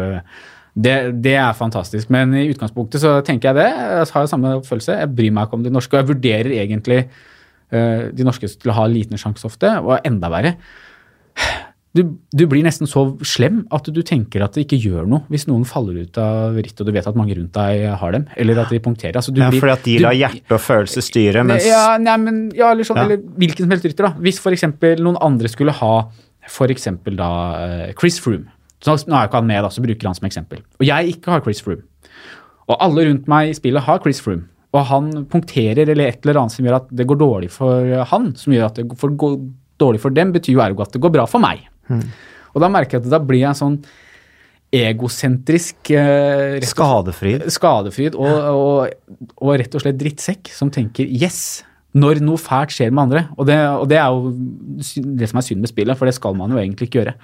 det, 0.75 0.95
det 1.25 1.35
er 1.39 1.53
fantastisk. 1.59 2.11
Men 2.11 2.35
i 2.35 2.49
utgangspunktet 2.53 3.01
så 3.03 3.17
tenker 3.27 3.51
jeg 3.53 3.61
det. 3.63 3.69
Jeg 3.71 4.11
har 4.15 4.27
samme 4.31 4.57
følelse. 4.67 4.99
Jeg 5.01 5.15
bryr 5.15 5.33
meg 5.35 5.47
ikke 5.49 5.59
om 5.61 5.67
de 5.67 5.71
norske, 5.75 5.95
og 5.95 6.03
jeg 6.03 6.11
vurderer 6.15 6.55
egentlig 6.63 7.05
uh, 7.09 8.11
de 8.15 8.27
norske 8.27 8.51
til 8.55 8.71
å 8.73 8.79
ha 8.81 8.87
liten 8.91 9.21
sjanse 9.21 9.47
ofte, 9.47 9.71
og 9.83 9.99
enda 10.05 10.31
verre 10.35 10.57
du, 11.95 12.03
du 12.35 12.43
blir 12.51 12.65
nesten 12.67 12.89
så 12.91 13.05
slem 13.27 13.61
at 13.75 13.87
du 13.95 14.01
tenker 14.07 14.43
at 14.43 14.57
det 14.57 14.65
ikke 14.65 14.81
gjør 14.83 15.07
noe 15.07 15.23
hvis 15.31 15.45
noen 15.47 15.63
faller 15.69 16.01
ut 16.03 16.19
av 16.19 16.57
rittet 16.59 16.83
og 16.83 16.89
du 16.89 16.93
vet 16.97 17.07
at 17.07 17.19
mange 17.19 17.37
rundt 17.39 17.55
deg 17.55 17.85
har 18.01 18.17
dem, 18.17 18.25
eller 18.35 18.59
at 18.65 18.73
de 18.75 18.81
punkterer. 18.83 19.15
Altså, 19.21 19.31
du 19.35 19.39
Ja, 19.41 19.51
blir- 19.53 19.63
fordi 19.63 19.75
at 19.77 19.85
de 19.87 19.99
lar 20.03 20.17
hjerte 20.19 20.57
og 20.57 20.63
følelse 20.65 21.05
styre, 21.07 21.45
mens 21.47 21.67
ja, 21.69 21.95
nei, 22.03 22.17
men, 22.19 22.41
ja, 22.55 22.73
eller, 22.73 22.83
sånn, 22.89 22.99
Ja. 22.99 23.05
eller 23.07 23.23
hvilken 23.39 23.63
som 23.63 23.71
helst 23.71 23.87
rytter. 23.87 24.09
da. 24.09 24.13
Hvis 24.19 24.41
f.eks. 24.43 24.67
noen 24.99 25.19
andre 25.23 25.49
skulle 25.49 25.71
ha 25.71 26.11
f.eks. 26.49 26.89
da 27.17 27.31
eh, 27.63 27.93
Chris 27.99 28.21
Froome. 28.23 28.51
Så 28.85 28.97
nå 29.09 29.17
er 29.17 29.29
ikke 29.29 29.41
han 29.41 29.49
med, 29.49 29.63
da, 29.65 29.71
så 29.73 29.85
bruker 29.85 30.09
han 30.11 30.17
som 30.17 30.29
eksempel. 30.29 30.61
Og 30.79 30.87
jeg 30.87 31.17
ikke 31.17 31.33
har 31.33 31.45
Chris 31.45 31.63
Froome. 31.65 31.87
Og 32.69 32.77
alle 32.81 33.07
rundt 33.09 33.29
meg 33.29 33.51
i 33.51 33.57
spillet 33.57 33.85
har 33.87 34.03
Chris 34.05 34.21
Froome. 34.25 34.49
Og 34.75 34.87
han 34.91 35.11
punkterer 35.31 35.87
eller 35.87 36.11
et 36.11 36.25
eller 36.25 36.41
annet 36.43 36.57
som 36.57 36.67
gjør 36.67 36.81
at 36.81 36.89
det 36.91 37.07
går 37.07 37.21
dårlig 37.21 37.51
for 37.55 37.93
han, 38.11 38.33
som 38.39 38.55
gjør 38.57 38.67
at 38.67 38.81
det 38.81 38.89
går 38.91 39.37
dårlig 39.79 40.01
for 40.03 40.15
dem, 40.15 40.33
betyr 40.35 40.57
jo 40.57 40.65
ergo 40.65 40.83
at 40.83 40.97
det 40.97 41.03
går 41.03 41.13
bra 41.15 41.27
for 41.31 41.43
meg. 41.43 41.63
Og 42.55 42.63
da 42.63 42.71
merker 42.73 42.99
jeg 42.99 43.05
at 43.05 43.13
da 43.13 43.21
blir 43.23 43.45
jeg 43.45 43.61
sånn 43.61 43.79
egosentrisk 44.75 45.93
eh, 45.95 46.59
Skadefryd. 46.67 47.47
skadefryd 47.53 48.17
og, 48.19 48.49
og, 48.51 49.21
og 49.39 49.53
rett 49.61 49.77
og 49.77 49.85
slett 49.85 50.01
drittsekk 50.01 50.51
som 50.51 50.73
tenker 50.75 51.07
yes 51.07 51.63
når 51.95 52.23
noe 52.27 52.41
fælt 52.41 52.75
skjer 52.75 52.91
med 52.91 53.05
andre. 53.07 53.21
Og 53.39 53.47
det, 53.49 53.59
og 53.71 53.85
det 53.91 53.99
er 54.01 54.11
jo 54.11 54.33
det 55.21 55.29
som 55.31 55.39
er 55.41 55.47
synd 55.47 55.63
med 55.63 55.71
spillet, 55.71 55.99
for 55.99 56.11
det 56.11 56.17
skal 56.17 56.35
man 56.39 56.51
jo 56.51 56.59
egentlig 56.59 56.89
ikke 56.89 57.01
gjøre, 57.01 57.15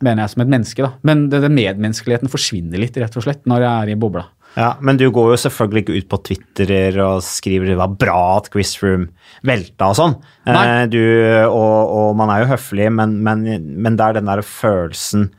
mener 0.00 0.24
jeg 0.24 0.32
som 0.32 0.44
et 0.44 0.54
menneske. 0.54 0.86
da. 0.86 0.94
Men 1.04 1.26
det, 1.32 1.42
den 1.44 1.56
medmenneskeligheten 1.58 2.32
forsvinner 2.32 2.80
litt, 2.80 2.96
rett 3.00 3.20
og 3.20 3.26
slett, 3.26 3.44
når 3.50 3.66
jeg 3.66 3.74
er 3.74 3.92
i 3.92 3.98
bobla. 4.00 4.24
Ja, 4.54 4.76
men 4.86 4.98
du 4.98 5.08
går 5.10 5.32
jo 5.32 5.38
selvfølgelig 5.44 5.82
ikke 5.82 5.96
ut 5.98 6.10
på 6.12 6.20
Twitterer 6.28 6.98
og 7.02 7.24
skriver 7.26 7.72
det 7.72 7.78
var 7.80 7.96
bra 7.98 8.18
at 8.36 8.52
Chris 8.52 8.76
Room 8.84 9.08
velta 9.46 9.90
og 9.90 9.98
sånn. 9.98 10.14
Nei. 10.46 10.62
Eh, 10.62 10.82
du, 10.92 11.00
og, 11.48 11.78
og 11.90 12.10
man 12.20 12.30
er 12.30 12.44
jo 12.44 12.52
høflig, 12.52 12.86
men, 12.94 13.18
men, 13.26 13.42
men 13.58 13.98
det 13.98 14.06
er 14.06 14.20
den 14.20 14.30
der 14.30 14.44
følelsen 14.46 15.32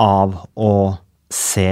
av 0.00 0.40
å 0.56 0.72
se 1.32 1.68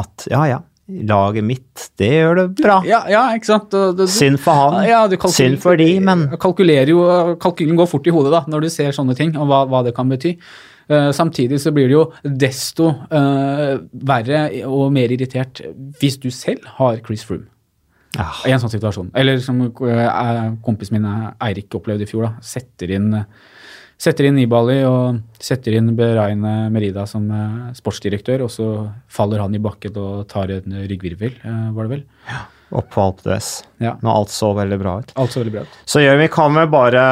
at 0.00 0.28
ja, 0.30 0.44
ja, 0.48 0.60
laget 1.08 1.44
mitt, 1.46 1.90
det 2.00 2.10
gjør 2.12 2.36
det 2.40 2.46
bra. 2.62 2.80
Ja, 2.88 3.02
ja, 3.10 3.22
ikke 3.36 3.46
sant? 3.50 3.74
Og 3.74 3.96
du- 3.96 4.06
Synd 4.06 4.38
for 4.42 4.52
han, 4.58 4.88
Ja, 4.88 5.06
du 5.08 5.16
synd 5.16 5.58
for 5.62 5.76
de, 5.76 5.88
men 6.00 6.26
kalkulerer 6.40 6.88
jo, 6.92 7.04
Kalkylen 7.40 7.76
går 7.76 7.88
fort 7.88 8.06
i 8.06 8.10
hodet 8.14 8.32
da, 8.32 8.44
når 8.48 8.66
du 8.66 8.68
ser 8.70 8.92
sånne 8.96 9.16
ting, 9.16 9.36
og 9.36 9.46
hva, 9.50 9.62
hva 9.70 9.84
det 9.86 9.94
kan 9.96 10.08
bety. 10.08 10.36
Uh, 10.90 11.12
samtidig 11.14 11.60
så 11.62 11.70
blir 11.70 11.86
det 11.86 11.94
jo 11.94 12.04
desto 12.24 12.88
uh, 12.90 13.78
verre 13.94 14.40
og 14.66 14.88
mer 14.92 15.12
irritert 15.14 15.60
hvis 16.00 16.16
du 16.18 16.30
selv 16.34 16.66
har 16.80 16.98
Chris 17.06 17.22
Froome 17.22 17.46
ja, 18.16 18.26
i 18.48 18.50
en 18.50 18.58
sånn 18.58 18.72
situasjon. 18.72 19.12
Eller 19.14 19.38
som 19.38 19.60
uh, 19.68 20.56
kompisen 20.66 20.98
min 20.98 21.06
Eirik 21.38 21.70
opplevde 21.78 22.02
i 22.02 22.10
fjor. 22.10 22.26
da, 22.26 22.32
Setter 22.42 22.90
inn, 22.96 23.12
setter 24.00 24.28
inn 24.28 24.38
Nibali 24.38 24.78
og 24.88 25.20
setter 25.42 25.76
inn 25.76 25.92
Beraine 25.96 26.70
Merida 26.72 27.04
som 27.08 27.26
eh, 27.34 27.74
sportsdirektør, 27.76 28.46
og 28.46 28.52
så 28.52 28.70
faller 29.12 29.42
han 29.44 29.56
i 29.56 29.60
bakken 29.62 29.98
og 30.00 30.24
tar 30.30 30.52
en 30.54 30.80
ryggvirvel, 30.88 31.36
eh, 31.44 31.68
var 31.76 31.86
det 31.86 31.98
vel. 31.98 32.08
opp 32.70 32.86
på 32.94 33.02
Alpe 33.02 33.24
d'Huez. 33.26 33.48
Ja. 33.82 33.96
Når 33.98 34.16
alt 34.16 34.32
så 34.32 34.52
veldig 34.54 34.78
bra 34.78 34.92
ut. 35.02 35.12
Alt 35.18 35.34
så 35.34 35.42
veldig 35.42 35.54
bra 35.56 35.64
ut. 35.66 35.78
Så 35.90 36.04
Jørgen, 36.04 36.22
vi 36.22 36.32
kan 36.32 36.54
vel 36.54 36.68
bare 36.70 37.04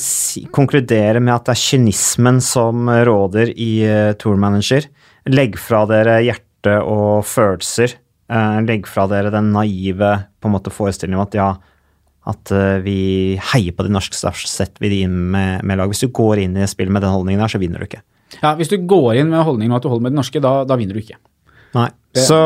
si, 0.00 0.46
konkludere 0.48 1.20
med 1.20 1.34
at 1.34 1.50
det 1.50 1.54
er 1.54 1.60
kynismen 1.60 2.40
som 2.40 2.88
råder 2.88 3.52
i 3.52 3.72
uh, 3.84 4.14
Tour 4.16 4.40
Manager. 4.40 4.88
Legg 5.28 5.60
fra 5.60 5.84
dere 5.90 6.22
hjerte 6.24 6.78
og 6.88 7.20
følelser. 7.28 7.98
Uh, 8.32 8.64
legg 8.64 8.88
fra 8.88 9.04
dere 9.12 9.34
den 9.34 9.52
naive 9.52 10.14
på 10.40 10.48
en 10.48 10.56
måte 10.56 10.72
forestillingen 10.72 11.20
om 11.20 11.26
at 11.26 11.36
ja, 11.36 11.50
at 12.30 12.52
eh, 12.54 12.78
vi 12.84 12.96
heier 13.52 13.74
på 13.74 13.82
de 13.86 13.90
norske, 13.94 14.14
så 14.14 14.30
setter 14.46 14.84
vi 14.84 14.90
de 14.92 15.00
inn 15.08 15.16
med, 15.34 15.64
med 15.66 15.80
lag. 15.80 15.90
Hvis 15.90 16.04
du 16.04 16.10
går 16.14 16.44
inn 16.44 16.56
i 16.60 16.68
spillet 16.70 16.92
med 16.94 17.02
den 17.02 17.10
holdningen 17.14 17.42
her, 17.42 17.50
så 17.50 17.58
vinner 17.62 17.82
du 17.82 17.88
ikke. 17.88 18.02
Ja, 18.42 18.54
Hvis 18.56 18.70
du 18.70 18.78
går 18.88 19.18
inn 19.20 19.28
med 19.32 19.42
holdningen 19.44 19.74
at 19.76 19.82
du 19.84 19.90
holder 19.90 20.06
med 20.06 20.14
det 20.14 20.20
norske, 20.22 20.40
da, 20.40 20.62
da 20.64 20.76
vinner 20.80 20.94
du 20.96 21.02
ikke. 21.02 21.18
Nei. 21.74 21.88
Det- 22.14 22.22
Så, 22.28 22.38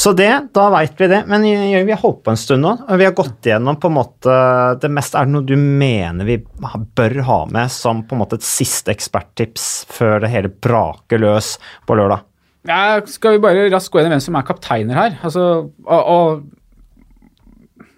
så 0.00 0.12
det, 0.16 0.28
da 0.54 0.68
veit 0.70 0.94
vi 1.00 1.08
det. 1.10 1.24
Men 1.28 1.42
Jørgen, 1.44 1.86
vi 1.88 1.92
har 1.96 2.00
holdt 2.04 2.22
på 2.24 2.30
en 2.32 2.38
stund 2.40 2.62
nå. 2.64 2.72
og 2.86 2.98
Vi 3.00 3.04
har 3.08 3.12
gått 3.18 3.42
gjennom 3.50 3.76
på 3.82 3.90
en 3.90 3.96
måte 3.98 4.38
det 4.80 4.90
meste. 4.94 5.18
Er 5.18 5.26
det 5.28 5.34
noe 5.34 5.44
du 5.48 5.56
mener 5.58 6.24
vi 6.28 6.38
bør 6.38 7.18
ha 7.26 7.38
med 7.50 7.72
som 7.74 8.04
på 8.06 8.14
en 8.16 8.22
måte 8.22 8.38
et 8.38 8.46
siste 8.46 8.94
eksperttips 8.94 9.66
før 9.90 10.20
det 10.24 10.30
hele 10.32 10.48
braker 10.52 11.18
løs 11.20 11.56
på 11.88 11.98
lørdag? 11.98 12.22
Ja, 12.68 13.00
skal 13.08 13.32
vi 13.38 13.42
bare 13.44 13.68
raskt 13.72 13.90
gå 13.92 14.00
inn 14.02 14.08
i 14.10 14.14
hvem 14.14 14.20
som 14.22 14.36
er 14.36 14.44
kapteiner 14.48 14.94
her? 14.94 15.18
Altså, 15.24 15.44
og, 15.84 16.02
og 16.14 16.42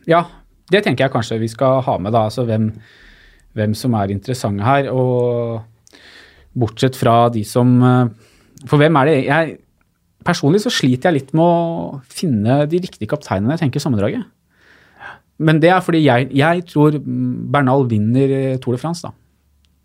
Ja, 0.07 0.25
det 0.73 0.83
tenker 0.85 1.07
jeg 1.07 1.15
kanskje 1.15 1.41
vi 1.43 1.51
skal 1.53 1.83
ha 1.87 1.97
med, 2.01 2.15
da. 2.15 2.27
Altså 2.31 2.47
hvem, 2.49 2.71
hvem 3.59 3.77
som 3.79 3.95
er 3.99 4.15
interessante 4.15 4.65
her. 4.67 4.91
Og 4.93 5.63
bortsett 6.59 6.99
fra 6.99 7.27
de 7.33 7.45
som 7.49 7.79
eh, 7.81 8.33
For 8.69 8.81
hvem 8.81 8.97
er 9.01 9.09
det 9.09 9.19
jeg 9.25 9.59
Personlig 10.23 10.61
så 10.63 10.71
sliter 10.71 11.09
jeg 11.09 11.17
litt 11.17 11.31
med 11.35 11.43
å 11.43 12.03
finne 12.07 12.61
de 12.71 12.79
riktige 12.79 13.11
kapteinene 13.11 13.49
når 13.49 13.57
jeg 13.57 13.63
tenker 13.65 13.83
sammendraget. 13.83 14.21
Men 15.43 15.59
det 15.59 15.73
er 15.75 15.81
fordi 15.83 16.05
jeg, 16.05 16.29
jeg 16.39 16.63
tror 16.71 16.95
Bernal 17.03 17.89
vinner 17.91 18.35
eh, 18.37 18.61
Tour 18.63 18.77
de 18.77 18.79
France, 18.79 19.03
da. 19.03 19.11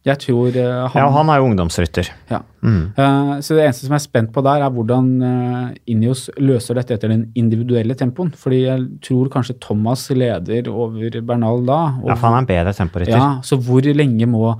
Jeg 0.07 0.21
tror 0.23 0.55
eh, 0.55 0.87
han 0.93 1.01
Ja, 1.01 1.09
han 1.11 1.29
er 1.33 1.41
jo 1.41 1.49
ungdomsrytter. 1.49 2.11
ja. 2.31 2.41
Mm. 2.63 2.93
Eh, 2.97 3.33
så 3.45 3.55
det 3.55 3.67
eneste 3.67 3.85
som 3.85 3.93
jeg 3.93 4.01
er 4.01 4.05
spent 4.07 4.33
på 4.35 4.41
der, 4.43 4.63
er 4.65 4.73
hvordan 4.73 5.05
uh, 5.21 5.75
Ineos 5.87 6.25
løser 6.41 6.79
dette 6.79 6.97
etter 6.97 7.13
den 7.13 7.27
individuelle 7.37 7.95
tempoen. 7.95 8.33
Fordi 8.35 8.63
jeg 8.63 8.87
tror 9.05 9.29
kanskje 9.33 9.59
Thomas 9.63 10.07
leder 10.09 10.71
over 10.71 11.21
Bernal 11.21 11.63
da. 11.67 11.79
Ja, 12.07 12.17
for 12.17 12.29
han 12.29 12.39
er 12.39 12.43
en 12.45 12.51
bedre 12.51 12.75
temporytter. 12.75 13.15
ja, 13.15 13.31
så 13.45 13.59
hvor 13.61 13.85
lenge 13.87 14.27
må 14.29 14.57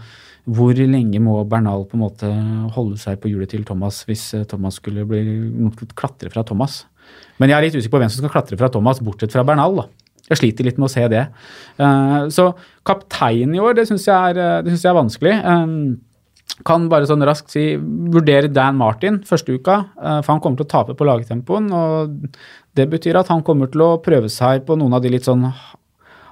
hvor 0.48 0.78
lenge 0.80 1.20
må 1.20 1.42
Bernal 1.44 1.84
på 1.90 1.98
en 1.98 2.04
måte 2.06 2.28
holde 2.76 2.96
seg 3.02 3.20
på 3.20 3.28
hjulet 3.32 3.52
til 3.52 3.66
Thomas 3.68 4.00
hvis 4.08 4.30
eh, 4.38 4.46
Thomas 4.48 4.78
skulle 4.80 5.04
bli 5.08 5.24
klatre 5.98 6.32
fra 6.32 6.46
Thomas? 6.48 6.86
Men 7.38 7.52
jeg 7.52 7.58
er 7.58 7.66
litt 7.66 7.76
usikker 7.76 7.98
på 7.98 8.00
hvem 8.04 8.12
som 8.14 8.24
skal 8.24 8.32
klatre 8.32 8.60
fra 8.60 8.70
Thomas, 8.72 9.02
bortsett 9.04 9.36
fra 9.36 9.44
Bernal. 9.48 9.82
da. 9.82 9.88
Jeg 10.28 10.42
sliter 10.42 10.68
litt 10.68 10.80
med 10.80 10.90
å 10.90 10.92
se 10.92 11.06
det. 11.12 11.24
Eh, 11.80 12.28
så 12.34 12.50
kaptein 12.88 13.56
i 13.56 13.62
år, 13.64 13.78
det 13.78 13.88
syns 13.90 14.08
jeg, 14.10 14.38
eh, 14.38 14.68
jeg 14.68 14.92
er 14.92 14.98
vanskelig. 14.98 15.36
Eh, 15.40 16.62
kan 16.66 16.88
bare 16.90 17.06
sånn 17.06 17.26
raskt 17.28 17.52
si 17.54 17.76
vurdere 17.78 18.52
Dan 18.52 18.80
Martin 18.80 19.20
første 19.20 19.54
uka, 19.54 19.76
for 20.24 20.32
han 20.32 20.40
kommer 20.42 20.58
til 20.58 20.66
å 20.66 20.72
tape 20.72 20.96
på 20.98 21.06
lagtempoen. 21.06 21.68
og 21.72 22.34
Det 22.74 22.90
betyr 22.90 23.20
at 23.20 23.28
han 23.28 23.44
kommer 23.44 23.70
til 23.70 23.82
å 23.82 24.02
prøve 24.02 24.26
seg 24.26 24.66
på 24.66 24.76
noen 24.76 24.96
av 24.96 25.04
de 25.04 25.10
litt 25.10 25.28
sånn 25.28 25.54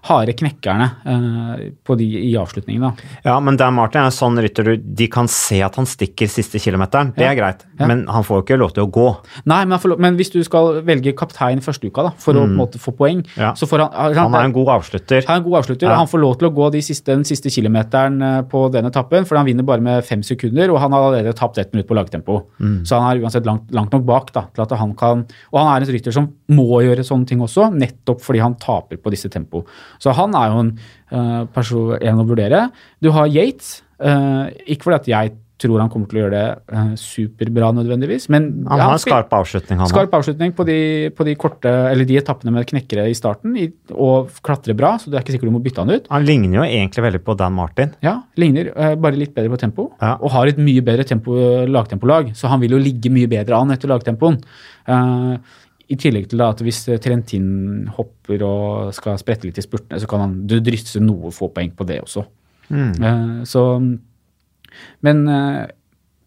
harde 0.06 0.34
knekkerne 0.38 0.88
eh, 1.06 1.64
på 1.86 1.96
de 1.98 2.06
i 2.30 2.34
avslutningen. 2.38 2.82
da. 2.82 2.92
Ja, 3.26 3.40
men 3.44 3.58
Dan 3.58 3.74
Martin 3.74 4.02
er 4.04 4.10
en 4.12 4.16
sånn 4.16 4.38
rytter 4.42 4.64
du 4.68 4.78
De 4.78 5.08
kan 5.12 5.28
se 5.32 5.62
at 5.66 5.76
han 5.80 5.86
stikker 5.90 6.30
siste 6.30 6.60
kilometeren. 6.62 7.14
Det 7.16 7.24
Ja. 7.26 7.32
er 7.32 7.36
greit. 7.40 7.66
Ja. 7.80 7.88
Men 7.88 8.06
han 8.08 8.24
får 8.24 8.38
jo 8.38 8.44
ikke 8.46 8.60
lov 8.60 8.74
til 8.74 8.86
å 8.86 8.92
gå. 8.92 9.08
Nei, 9.46 9.64
men, 9.66 9.78
han 9.80 9.90
lov- 9.92 10.00
men 10.00 10.16
hvis 10.18 10.32
du 10.32 10.44
skal 10.44 10.82
velge 10.86 11.14
kaptein 11.16 11.60
første 11.62 11.88
uka 11.90 12.04
da, 12.04 12.10
for 12.18 12.34
å 12.34 12.44
på 12.46 12.50
en 12.50 12.56
måte 12.56 12.78
få 12.80 12.96
poeng, 12.96 13.24
Mm. 13.26 13.38
Ja. 13.38 13.54
så 13.54 13.66
får 13.68 13.80
han 13.92 14.14
Han 14.16 14.36
er 14.36 14.44
en 14.46 14.54
god 14.54 14.68
avslutter. 14.68 15.26
Han 15.28 15.42
er 15.42 15.44
en 15.44 15.50
god 15.52 15.60
avslutter, 15.64 15.88
han 15.96 16.08
får 16.08 16.20
lov 16.22 16.38
til 16.40 16.50
å 16.50 16.54
gå 16.56 16.72
de 16.72 16.82
siste, 16.82 17.06
den 17.06 17.24
siste 17.24 17.50
kilometeren 17.50 18.22
eh, 18.22 18.42
på 18.44 18.72
den 18.72 18.86
etappen, 18.86 19.26
for 19.26 19.38
han 19.38 19.46
vinner 19.46 19.64
bare 19.66 19.82
med 19.82 20.04
fem 20.06 20.22
sekunder, 20.22 20.70
og 20.72 20.80
han 20.80 20.92
har 20.92 21.02
allerede 21.12 21.34
tapt 21.36 21.58
ett 21.58 21.74
minutt 21.74 21.88
på 21.88 21.96
lagtempo. 21.96 22.44
Mm. 22.62 22.84
Så 22.86 23.00
han 23.02 23.18
er 23.18 23.22
uansett 23.24 23.46
langt, 23.46 23.72
langt 23.72 23.92
nok 23.92 24.06
bak 24.06 24.32
da, 24.34 24.46
til 24.54 24.62
at 24.64 24.72
han 24.78 24.94
kan 24.94 25.26
Og 25.54 25.60
han 25.60 25.82
er 25.82 25.86
en 25.86 25.94
rytter 25.94 26.12
som 26.14 26.28
må 26.50 26.82
gjøre 26.84 27.00
sånne 27.04 27.26
ting 27.28 27.40
også, 27.40 27.72
nettopp 27.74 28.22
fordi 28.22 28.40
han 28.42 28.56
taper 28.56 28.98
på 28.98 29.10
disse 29.12 29.30
tempo. 29.30 29.66
Så 30.00 30.14
han 30.18 30.36
er 30.36 30.52
jo 30.52 30.62
en 30.66 30.76
uh, 31.14 31.42
person 31.56 31.96
en 32.00 32.22
å 32.22 32.28
vurdere. 32.28 32.70
Du 33.02 33.12
har 33.16 33.32
Yates, 33.32 33.82
Uh, 33.96 34.52
ikke 34.68 34.90
fordi 34.90 34.98
at 34.98 35.06
jeg 35.08 35.30
tror 35.64 35.80
han 35.80 35.88
kommer 35.88 36.10
til 36.12 36.18
å 36.18 36.22
gjøre 36.26 36.36
det 36.36 36.76
uh, 36.76 36.90
superbra 37.00 37.70
nødvendigvis, 37.78 38.26
men 38.34 38.50
Han 38.68 38.82
ja, 38.82 38.90
har 38.90 38.98
en 38.98 39.00
skarp 39.00 39.32
avslutning, 39.38 39.80
han 39.80 39.88
Skarp 39.88 40.12
avslutning 40.18 40.52
på 40.58 40.66
de, 40.68 40.76
på 41.16 41.24
de 41.24 41.36
korte, 41.40 41.72
eller 41.94 42.04
de 42.04 42.18
etappene 42.20 42.52
med 42.52 42.68
knekkere 42.68 43.06
i 43.08 43.16
starten, 43.16 43.56
i, 43.56 43.70
og 43.94 44.36
klatrer 44.44 44.76
bra, 44.76 44.98
så 45.00 45.08
det 45.08 45.16
er 45.16 45.24
ikke 45.24 45.38
sikkert 45.38 45.54
du 45.54 45.56
må 45.56 45.64
bytte 45.64 45.86
han 45.86 45.96
ut. 45.96 46.12
Han 46.12 46.28
ligner 46.28 46.60
jo 46.60 46.68
egentlig 46.68 47.06
veldig 47.08 47.24
på 47.24 47.38
Dan 47.40 47.56
Martin. 47.56 47.96
Ja, 48.04 48.18
ligner, 48.36 48.74
Uh, 48.76 48.98
bare 49.00 49.16
litt 49.16 49.32
bedre 49.32 49.54
på 49.54 49.62
tempo, 49.64 49.86
Ja. 50.04 50.18
og 50.20 50.34
har 50.36 50.52
et 50.52 50.60
mye 50.60 50.84
bedre 50.84 51.08
tempo, 51.08 51.40
lagtempolag, 51.72 52.36
så 52.36 52.52
han 52.52 52.60
vil 52.60 52.76
jo 52.76 52.82
ligge 52.82 53.14
mye 53.16 53.32
bedre 53.32 53.56
an 53.56 53.72
etter 53.72 53.88
lagtempoen. 53.88 54.42
Eh, 54.92 55.38
I 55.90 55.96
tillegg 56.02 56.28
til 56.32 56.42
da 56.42 56.48
at 56.54 56.62
hvis 56.66 56.80
eh, 56.90 56.98
Trentin 57.04 57.88
hopper 57.98 58.42
og 58.48 58.94
skal 58.98 59.20
sprette 59.22 59.46
litt 59.46 59.60
i 59.62 59.66
spurtene, 59.66 60.00
så 60.02 60.10
kan 60.10 60.24
han 60.26 60.36
du 60.50 60.58
drysse 60.66 61.02
noe 61.04 61.30
få 61.36 61.52
poeng 61.54 61.74
på 61.78 61.86
det 61.88 62.00
også. 62.02 62.26
Mm. 62.74 63.44
så, 63.46 63.62
men 65.06 65.20
eh, 65.30 65.68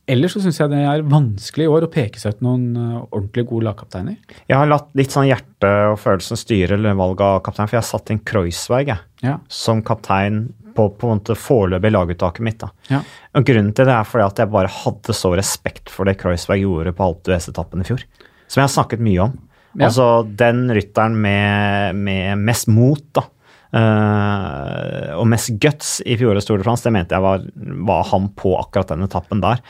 ellers 0.08 0.36
så 0.36 0.42
syns 0.44 0.60
jeg 0.60 0.70
det 0.70 0.84
er 0.86 1.02
vanskelig 1.10 1.66
i 1.66 1.72
år 1.72 1.88
å 1.88 1.90
peke 1.90 2.20
seg 2.22 2.36
ut 2.36 2.44
noen 2.46 2.68
eh, 2.78 3.00
ordentlig 3.08 3.44
gode 3.50 3.66
lagkapteiner. 3.66 4.20
Jeg 4.46 4.56
har 4.60 4.70
latt 4.70 4.92
litt 4.98 5.14
sånn 5.14 5.26
hjerte 5.28 5.72
og 5.90 5.98
følelsen 5.98 6.38
styre 6.38 6.78
valget 6.94 7.24
av 7.26 7.42
kaptein, 7.48 7.66
for 7.66 7.78
jeg 7.78 7.82
har 7.82 7.90
satt 7.90 8.14
inn 8.14 8.22
Kreuzweig 8.22 8.92
jeg, 8.94 9.04
Ja. 9.26 9.40
som 9.50 9.82
kaptein 9.82 10.44
på 10.78 10.86
på 10.94 11.08
en 11.10 11.18
måte 11.18 11.34
foreløpig 11.34 11.90
laguttaket 11.90 12.44
mitt. 12.46 12.62
Ja. 12.86 13.00
Og 13.34 13.42
Grunnen 13.48 13.74
til 13.74 13.88
det 13.88 13.96
er 13.96 14.06
fordi 14.06 14.28
at 14.28 14.38
jeg 14.38 14.52
bare 14.54 14.70
hadde 14.70 15.16
så 15.16 15.32
respekt 15.34 15.90
for 15.90 16.06
det 16.06 16.20
Kreuzweig 16.20 16.62
gjorde 16.62 16.94
på 16.94 17.02
Alpe 17.08 17.26
d'Huez-etappen 17.32 17.82
i 17.82 17.88
fjor. 17.88 18.04
Som 18.46 18.62
jeg 18.62 18.68
har 18.68 18.76
snakket 18.76 19.02
mye 19.02 19.24
om. 19.26 19.34
Ja. 19.74 19.88
Altså 19.88 20.06
den 20.38 20.66
rytteren 20.74 21.18
med, 21.20 21.98
med 21.98 22.46
mest 22.48 22.70
mot, 22.72 23.04
da. 23.16 23.26
Uh, 23.68 25.12
og 25.20 25.26
mest 25.28 25.50
guts 25.60 25.98
i 26.08 26.14
fjorårets 26.16 26.46
Tour 26.48 26.62
de 26.62 26.64
France, 26.64 26.86
det 26.86 26.94
mente 26.94 27.12
jeg 27.12 27.20
var, 27.20 27.42
var 27.84 28.06
han 28.08 28.30
på 28.32 28.54
akkurat 28.56 28.94
den 28.94 29.04
etappen 29.04 29.42
der. 29.44 29.60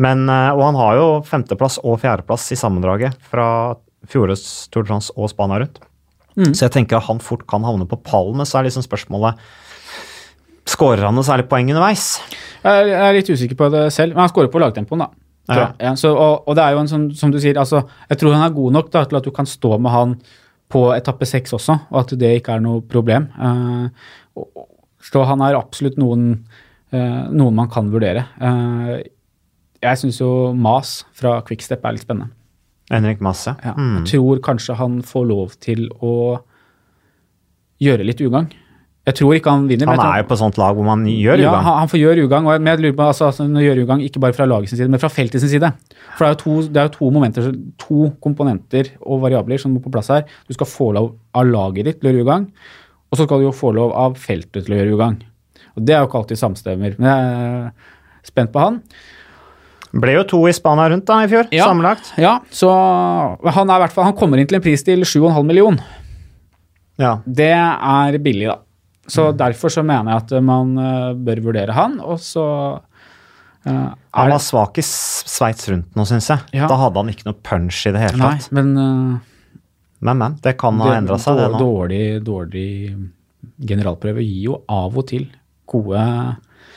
Men, 0.00 0.24
uh, 0.30 0.54
og 0.56 0.64
han 0.70 0.78
har 0.80 0.98
jo 0.98 1.08
femteplass 1.28 1.76
og 1.84 2.00
fjerdeplass 2.00 2.48
i 2.54 2.58
sammendraget 2.58 3.18
fra 3.28 3.46
fjorårets 4.08 4.70
Tour 4.72 4.86
de 4.86 4.94
France 4.94 5.12
og 5.16 5.30
Spania 5.34 5.60
rundt. 5.62 5.82
Mm. 6.32 6.54
Så 6.56 6.64
jeg 6.64 6.74
tenker 6.78 6.96
at 6.96 7.10
han 7.10 7.20
fort 7.20 7.44
kan 7.50 7.64
havne 7.66 7.84
på 7.88 8.00
pallen, 8.00 8.40
men 8.40 8.48
så 8.48 8.58
er 8.58 8.70
liksom 8.70 8.86
spørsmålet 8.86 9.40
Skårer 10.72 11.02
han 11.02 11.16
noe 11.18 11.26
særlig 11.26 11.48
poeng 11.50 11.66
underveis? 11.72 12.20
Jeg 12.62 12.92
er, 12.94 13.08
litt 13.16 13.26
usikker 13.26 13.58
på 13.58 13.66
det 13.72 13.88
selv, 13.90 14.14
men 14.14 14.22
han 14.22 14.30
skårer 14.30 14.50
på 14.52 14.60
lagtempoen, 14.62 15.02
da. 15.02 15.08
Ja. 15.50 15.72
Ja, 15.80 15.94
så, 15.98 16.12
og, 16.16 16.44
og 16.48 16.54
det 16.56 16.62
er 16.64 16.72
jo 16.76 16.78
en 16.84 16.88
sånn, 16.88 17.08
som 17.18 17.30
du 17.34 17.38
sier, 17.42 17.58
altså, 17.58 17.82
jeg 18.08 18.18
tror 18.20 18.32
han 18.36 18.44
er 18.46 18.54
god 18.54 18.72
nok 18.72 18.90
da, 18.94 19.04
til 19.04 19.16
at 19.18 19.24
du 19.26 19.30
kan 19.34 19.46
stå 19.46 19.78
med 19.82 19.90
han 19.90 20.12
på 20.72 20.84
etappe 20.94 21.26
seks 21.28 21.52
også, 21.52 21.74
og 21.90 21.98
at 22.00 22.14
det 22.18 22.30
ikke 22.40 22.54
er 22.54 22.60
noe 22.64 22.80
problem. 22.80 23.26
Og- 24.36 24.68
så 25.02 25.24
han 25.26 25.40
er 25.42 25.56
absolutt 25.58 25.98
noen, 25.98 26.44
uh, 26.94 27.26
noen 27.34 27.54
man 27.58 27.68
kan 27.68 27.90
vurdere. 27.90 28.22
Uh, 28.40 29.02
Jeg 29.82 29.98
syns 29.98 30.20
jo 30.20 30.52
Mas 30.54 31.02
fra 31.12 31.40
Quickstep 31.42 31.82
er 31.84 31.92
litt 31.96 32.04
spennende. 32.06 32.30
Henrik 32.88 33.20
Mas, 33.20 33.46
Ja. 33.48 33.72
Mm. 33.74 34.04
Jeg 34.06 34.12
tror 34.12 34.38
kanskje 34.40 34.76
han 34.78 35.00
får 35.02 35.26
lov 35.26 35.56
til 35.60 35.88
å 36.00 36.38
gjøre 37.82 38.04
litt 38.06 38.20
ugagn. 38.22 38.52
Jeg 39.04 39.14
tror 39.18 39.34
ikke 39.34 39.50
han 39.50 39.64
vinner. 39.66 39.86
Han 39.90 39.98
er 39.98 40.20
jo 40.22 40.26
på 40.30 40.36
sånt 40.38 40.58
lag 40.60 40.76
hvor 40.78 40.84
man 40.86 41.00
gjør 41.04 41.40
ja, 41.42 41.48
ugagn. 41.50 41.64
han, 41.66 41.78
han 41.80 41.88
får 41.90 41.98
gjøre 41.98 42.24
ugagn, 42.28 42.44
og 42.46 42.52
jeg- 42.54 42.60
men 42.62 42.70
jeg 42.70 42.80
lurer 42.84 42.96
på 43.00 43.06
altså, 43.08 43.24
altså, 43.32 43.46
gjør 43.50 43.80
ugagn 43.82 44.00
ikke 44.06 44.20
bare 44.22 44.32
fra 44.36 44.44
laget 44.46 44.68
sin 44.70 44.78
side, 44.78 44.88
men 44.90 45.00
fra 45.02 45.08
feltet 45.10 45.40
sin 45.42 45.48
side. 45.50 45.72
For 46.16 46.22
det 46.24 46.28
er 46.28 46.36
jo 46.36 46.40
to, 46.44 46.68
det 46.68 46.76
er 46.76 46.86
jo 46.86 46.92
to 46.98 47.10
momenter, 47.10 47.48
to 47.82 48.12
komponenter 48.22 48.92
og 49.02 49.20
variabler 49.24 49.58
som 49.58 49.74
må 49.74 49.82
på 49.82 49.90
plass 49.90 50.06
her. 50.14 50.22
Du 50.46 50.54
skal 50.54 50.66
få 50.70 50.92
lov 50.94 51.16
av 51.34 51.44
laget 51.50 51.84
ditt 51.84 52.00
til 52.00 52.10
å 52.10 52.14
gjøre 52.14 52.22
ugagn, 52.28 52.46
og 53.10 53.18
så 53.18 53.26
skal 53.26 53.38
du 53.42 53.48
jo 53.48 53.52
få 53.52 53.74
lov 53.74 53.90
av 53.92 54.14
feltet 54.14 54.64
til 54.66 54.74
å 54.76 54.78
gjøre 54.78 54.94
ugagn. 54.94 55.18
Og 55.76 55.84
det 55.84 55.96
er 55.96 56.00
jo 56.04 56.06
ikke 56.06 56.20
alltid 56.22 56.38
samstemmer. 56.38 56.94
Men 57.00 57.08
jeg 57.10 57.34
er 57.66 57.72
spent 58.30 58.52
på 58.52 58.60
han. 58.60 58.80
Ble 59.92 60.14
jo 60.14 60.22
to 60.24 60.46
i 60.46 60.52
Spania 60.56 60.86
rundt 60.88 61.04
da 61.10 61.18
i 61.24 61.26
fjor, 61.28 61.48
Ja. 61.50 61.66
sammenlagt. 61.66 62.12
Ja, 62.16 62.38
så 62.50 62.70
han 63.50 63.68
er 63.68 63.76
i 63.76 63.82
hvert 63.82 63.92
fall 63.92 64.04
Han 64.04 64.14
kommer 64.16 64.38
inn 64.38 64.46
til 64.46 64.56
en 64.56 64.62
pris 64.62 64.82
til 64.84 65.00
7,5 65.04 65.44
million. 65.44 65.80
Ja. 66.98 67.16
Det 67.26 67.50
er 67.50 68.18
billig, 68.22 68.46
da. 68.46 68.58
Så 69.10 69.32
derfor 69.34 69.72
så 69.72 69.82
mener 69.86 70.12
jeg 70.12 70.22
at 70.22 70.44
man 70.46 70.76
eh, 70.78 71.10
bør 71.18 71.42
vurdere 71.48 71.74
han, 71.74 71.98
og 72.04 72.20
så 72.22 72.44
eh, 73.66 73.88
Han 73.90 74.30
var 74.30 74.42
svak 74.42 74.78
i 74.78 74.84
Sveits 74.86 75.66
rundt 75.72 75.98
nå, 75.98 76.06
syns 76.06 76.30
jeg. 76.30 76.44
Ja. 76.60 76.68
Da 76.70 76.78
hadde 76.84 77.02
han 77.02 77.10
ikke 77.10 77.26
noe 77.26 77.38
punch 77.42 77.82
i 77.90 77.94
det 77.94 78.04
hele 78.04 78.20
Nei, 78.20 78.36
tatt. 78.38 78.52
men 78.54 78.70
uh, 78.78 79.56
Men, 80.02 80.18
men. 80.18 80.36
Det 80.42 80.54
kan 80.60 80.78
ha 80.82 80.94
endra 80.96 81.18
seg, 81.22 81.40
det 81.40 81.50
nå. 81.54 81.58
Dårlig, 81.62 82.04
dårlig 82.26 82.68
generalprøve 83.58 84.22
gir 84.22 84.52
jo 84.52 84.58
av 84.70 84.94
og 84.98 85.06
til 85.10 85.26
gode 85.70 86.02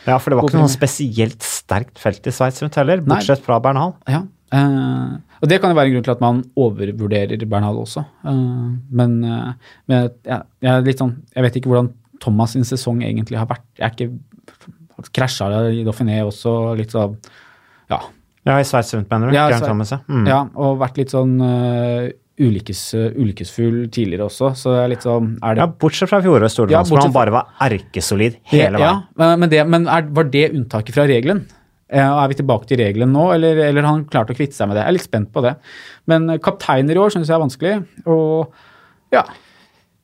Ja, 0.06 0.18
for 0.18 0.32
det 0.32 0.38
var 0.38 0.48
ikke 0.50 0.62
noe 0.62 0.72
spesielt 0.74 1.46
sterkt 1.46 2.02
felt 2.02 2.26
i 2.26 2.34
Sveits 2.34 2.62
rundt 2.64 2.78
heller, 2.78 3.04
Nei. 3.04 3.10
bortsett 3.14 3.44
fra 3.46 3.60
Bernhal. 3.62 3.94
Ja. 4.10 4.24
Uh, 4.54 5.22
og 5.42 5.50
det 5.52 5.60
kan 5.62 5.74
jo 5.74 5.78
være 5.78 5.90
en 5.92 5.96
grunn 5.98 6.06
til 6.06 6.14
at 6.14 6.22
man 6.24 6.42
overvurderer 6.58 7.46
Bernhard 7.50 7.78
også. 7.82 8.02
Men 8.26 9.18
men 9.20 9.94
ja, 9.94 10.40
jeg, 10.62 10.70
er 10.72 10.86
litt 10.86 11.02
sånn, 11.02 11.16
jeg 11.36 11.46
vet 11.46 11.58
ikke 11.60 11.70
hvordan 11.74 11.92
Thomas 12.24 12.56
sin 12.56 12.66
sesong 12.68 13.04
egentlig 13.06 13.40
har 13.40 13.50
vært. 13.50 13.66
Jeg 13.80 13.86
er 13.88 13.96
ikke 13.96 15.10
Krasja 15.16 15.50
i 15.70 15.84
Dauphiné 15.86 16.22
også, 16.26 16.76
litt 16.80 16.94
sånn 16.96 17.18
Ja. 17.92 18.00
Ja, 18.46 18.60
i 18.62 18.68
Sveits 18.68 18.94
rundt, 18.94 19.10
mener 19.10 19.32
du? 19.32 19.36
Ja, 19.36 19.48
Thomas, 19.60 19.92
ja. 19.92 20.04
Mm. 20.08 20.28
ja 20.30 20.44
og 20.62 20.78
vært 20.78 21.00
litt 21.02 21.14
sånn 21.14 21.34
uh, 21.42 22.06
ulykkes, 22.38 22.82
ulykkesfull 23.18 23.86
tidligere 23.90 24.28
også, 24.28 24.52
så 24.60 24.74
det 24.76 24.82
er 24.84 24.92
litt 24.94 25.06
sånn 25.08 25.32
er 25.40 25.58
det, 25.58 25.64
Ja, 25.64 25.68
bortsett 25.82 26.12
fra 26.12 26.20
fjorårets 26.24 26.58
Tour 26.58 26.70
hvor 26.70 26.76
Ja, 26.78 27.02
han 27.02 27.16
bare 27.16 27.34
var 27.34 27.54
erkesolid 27.66 28.38
hele 28.52 28.78
veien. 28.78 29.06
Ja, 29.18 29.32
men, 29.36 29.50
det, 29.52 29.64
men 29.72 29.88
er, 29.90 30.06
var 30.16 30.30
det 30.30 30.50
unntaket 30.52 30.98
fra 30.98 31.08
regelen? 31.10 31.46
Eh, 31.90 32.02
Er 32.02 32.30
vi 32.32 32.38
tilbake 32.40 32.70
til 32.70 32.82
regelen 32.82 33.14
nå, 33.14 33.28
eller, 33.36 33.60
eller 33.68 33.86
har 33.86 33.94
han 33.94 34.06
klart 34.10 34.32
å 34.34 34.38
kvitte 34.38 34.58
seg 34.58 34.70
med 34.70 34.78
det? 34.78 34.84
Jeg 34.86 34.94
er 34.94 34.98
litt 34.98 35.08
spent 35.08 35.32
på 35.34 35.44
det. 35.46 35.56
Men 36.12 36.28
kapteiner 36.44 36.98
i 36.98 37.02
år 37.02 37.14
syns 37.14 37.30
jeg 37.30 37.38
er 37.38 37.44
vanskelig. 37.44 37.76
Og 38.10 38.54
ja, 39.16 39.24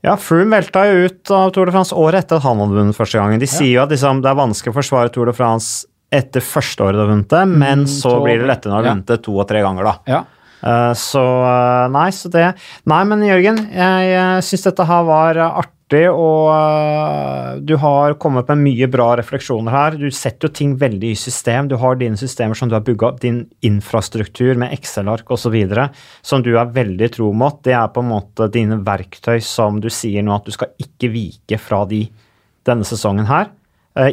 Ja, 0.03 0.15
Froome 0.17 0.55
velta 0.57 0.85
jo 0.89 1.05
ut 1.05 1.29
av 1.31 1.51
Tour 1.53 1.69
de 1.69 1.71
France 1.75 1.93
året 1.93 2.23
etter 2.25 2.39
at 2.39 2.43
han 2.47 2.57
hadde 2.57 2.73
vunnet 2.73 2.97
første 2.97 3.19
gangen. 3.21 3.39
De 3.39 3.45
sier 3.49 3.75
jo 3.75 3.83
at 3.83 3.91
liksom, 3.93 4.21
det 4.23 4.31
er 4.31 4.37
vanskelig 4.39 4.73
å 4.73 4.77
forsvare 4.79 5.11
Tour 5.13 5.29
de 5.29 5.33
France 5.37 5.85
etter 6.11 6.41
første 6.43 6.81
året 6.83 6.97
du 6.97 7.03
har 7.05 7.11
vunnet 7.13 7.29
det, 7.29 7.43
men 7.47 7.85
så 7.85 8.09
så- 8.17 8.23
blir 8.25 8.39
det 8.41 8.47
lettere 8.49 8.71
når 8.73 8.81
du 8.81 8.87
har 8.87 8.95
vunnet 8.95 9.05
det 9.13 9.19
to 9.23 9.35
og 9.39 9.47
tre 9.47 9.61
ganger, 9.61 9.83
da. 9.83 9.93
ja. 10.07 10.23
Eh, 10.61 10.93
Så 10.93 11.21
eh, 11.21 11.89
nei, 11.91 12.09
så 12.13 12.29
det 12.31 12.53
Nei, 12.89 13.03
men 13.09 13.25
Jørgen, 13.25 13.61
jeg 13.73 14.17
uh, 14.17 14.39
syns 14.45 14.65
dette 14.67 14.85
her 14.85 15.05
var 15.07 15.39
artig, 15.41 16.05
og 16.07 16.47
eh, 16.53 17.61
du 17.67 17.73
har 17.81 18.15
kommet 18.21 18.47
med 18.53 18.61
mye 18.63 18.87
bra 18.91 19.09
refleksjoner 19.19 19.73
her. 19.75 19.97
Du 19.99 20.07
setter 20.13 20.47
jo 20.47 20.53
ting 20.55 20.77
veldig 20.79 21.11
i 21.11 21.19
system. 21.19 21.67
Du 21.67 21.75
har 21.81 21.97
dine 21.99 22.19
systemer 22.19 22.55
som 22.55 22.71
du 22.71 22.77
har 22.77 22.85
bygga 22.87 23.09
opp, 23.09 23.19
din 23.23 23.41
infrastruktur 23.67 24.55
med 24.61 24.71
Excel-ark 24.77 25.33
osv., 25.35 25.57
som 26.23 26.45
du 26.45 26.53
er 26.55 26.71
veldig 26.71 27.11
tro 27.17 27.33
mot. 27.35 27.59
Det 27.65 27.75
er 27.75 27.91
på 27.91 28.05
en 28.05 28.11
måte 28.13 28.47
dine 28.53 28.79
verktøy 28.85 29.41
som 29.43 29.81
du 29.83 29.89
sier 29.91 30.23
nå 30.23 30.37
at 30.37 30.47
du 30.47 30.55
skal 30.55 30.71
ikke 30.79 31.11
vike 31.11 31.59
fra 31.59 31.83
de 31.89 32.05
denne 32.67 32.87
sesongen 32.87 33.27
her. 33.27 33.51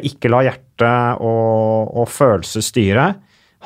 Ikke 0.02 0.32
la 0.32 0.42
hjerte 0.48 0.92
og, 1.22 1.94
og 1.94 2.10
følelser 2.10 2.64
styre. 2.64 3.10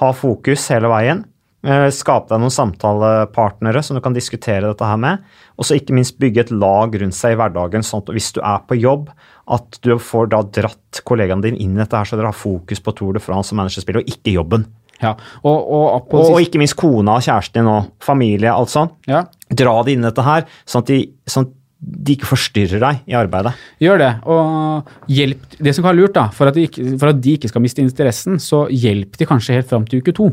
Ha 0.03 0.13
fokus 0.17 0.69
hele 0.75 0.91
veien. 0.93 1.25
Eh, 1.65 1.89
Skap 1.95 2.29
deg 2.31 2.41
noen 2.43 2.51
samtalepartnere 2.51 3.83
som 3.87 3.95
du 3.97 4.03
kan 4.03 4.15
diskutere 4.17 4.67
dette 4.73 4.87
her 4.89 4.99
med. 4.99 5.23
Og 5.59 5.67
så 5.69 5.77
ikke 5.79 5.95
minst 5.95 6.19
bygge 6.23 6.47
et 6.47 6.51
lag 6.55 6.95
rundt 6.99 7.15
seg 7.15 7.37
i 7.37 7.39
hverdagen, 7.39 7.85
sånn 7.87 8.03
at 8.03 8.13
hvis 8.17 8.33
du 8.35 8.41
er 8.43 8.63
på 8.67 8.79
jobb, 8.81 9.11
at 9.53 9.79
du 9.85 9.95
får 10.03 10.31
da 10.33 10.43
dratt 10.43 11.03
kollegaene 11.07 11.43
dine 11.47 11.61
inn 11.63 11.77
i 11.77 11.83
dette 11.83 11.99
her, 11.99 12.09
så 12.09 12.19
dere 12.19 12.31
har 12.33 12.39
fokus 12.39 12.83
på 12.83 12.95
Tour 12.99 13.15
de 13.19 13.23
France 13.23 13.55
og 13.55 13.61
managerspill, 13.63 14.01
og 14.03 14.11
ikke 14.11 14.35
jobben. 14.37 14.67
ja. 15.03 15.15
Og, 15.43 15.57
og, 15.73 16.13
Og, 16.15 16.31
og 16.35 16.41
ikke 16.43 16.59
minst 16.63 16.77
kona 16.79 17.17
og 17.19 17.23
kjæresten 17.27 17.61
din 17.63 17.71
og 17.71 17.91
familie, 18.03 18.51
alt 18.53 18.71
sånt. 18.71 18.95
ja. 19.11 19.25
Dra 19.53 19.83
de 19.85 19.93
inn 19.93 20.01
i 20.05 20.09
dette 20.09 20.23
her, 20.25 20.47
sånn 20.65 20.83
at 20.83 20.87
de, 20.89 21.01
sånn 21.29 21.45
at 21.47 21.59
de 21.83 22.15
ikke 22.15 22.29
forstyrrer 22.31 22.79
deg 22.81 23.01
i 23.11 23.15
arbeidet. 23.19 23.53
Gjør 23.83 23.99
det. 23.99 24.13
Og 24.31 24.87
hjelp 25.11 25.57
Det 25.59 25.75
som 25.75 25.83
kan 25.83 25.91
være 25.91 25.99
lurt, 26.01 26.15
da, 26.15 26.29
for 26.31 26.47
at, 26.49 26.55
de 26.55 26.69
ikke, 26.69 26.87
for 26.99 27.11
at 27.11 27.19
de 27.21 27.35
ikke 27.37 27.51
skal 27.51 27.63
miste 27.65 27.83
interessen, 27.83 28.39
så 28.41 28.65
hjelp 28.71 29.19
de 29.19 29.27
kanskje 29.27 29.59
helt 29.59 29.69
fram 29.69 29.85
til 29.91 30.01
uke 30.01 30.15
to. 30.15 30.31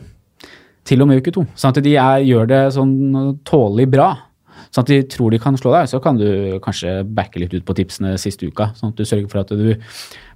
Til 0.90 1.04
og 1.04 1.10
med 1.12 1.22
uke 1.22 1.34
to. 1.36 1.44
Sånn 1.60 1.76
at 1.76 1.84
de 1.86 1.94
er, 2.02 2.24
gjør 2.26 2.50
det 2.50 2.64
sånn 2.74 2.96
tålelig 3.48 3.86
bra. 3.94 4.10
Sånn 4.74 4.84
at 4.86 4.90
de 4.92 5.00
tror 5.10 5.34
de 5.34 5.40
kan 5.42 5.58
slå 5.58 5.72
deg. 5.76 5.88
Så 5.92 6.00
kan 6.04 6.18
du 6.20 6.58
kanskje 6.66 7.00
backe 7.06 7.42
litt 7.42 7.54
ut 7.54 7.66
på 7.68 7.76
tipsene 7.78 8.16
siste 8.22 8.50
uka. 8.50 8.72
Sånn 8.78 8.92
at 8.94 9.00
du 9.00 9.06
sørger 9.08 9.30
for 9.32 9.42
at 9.44 9.54
du 9.54 9.76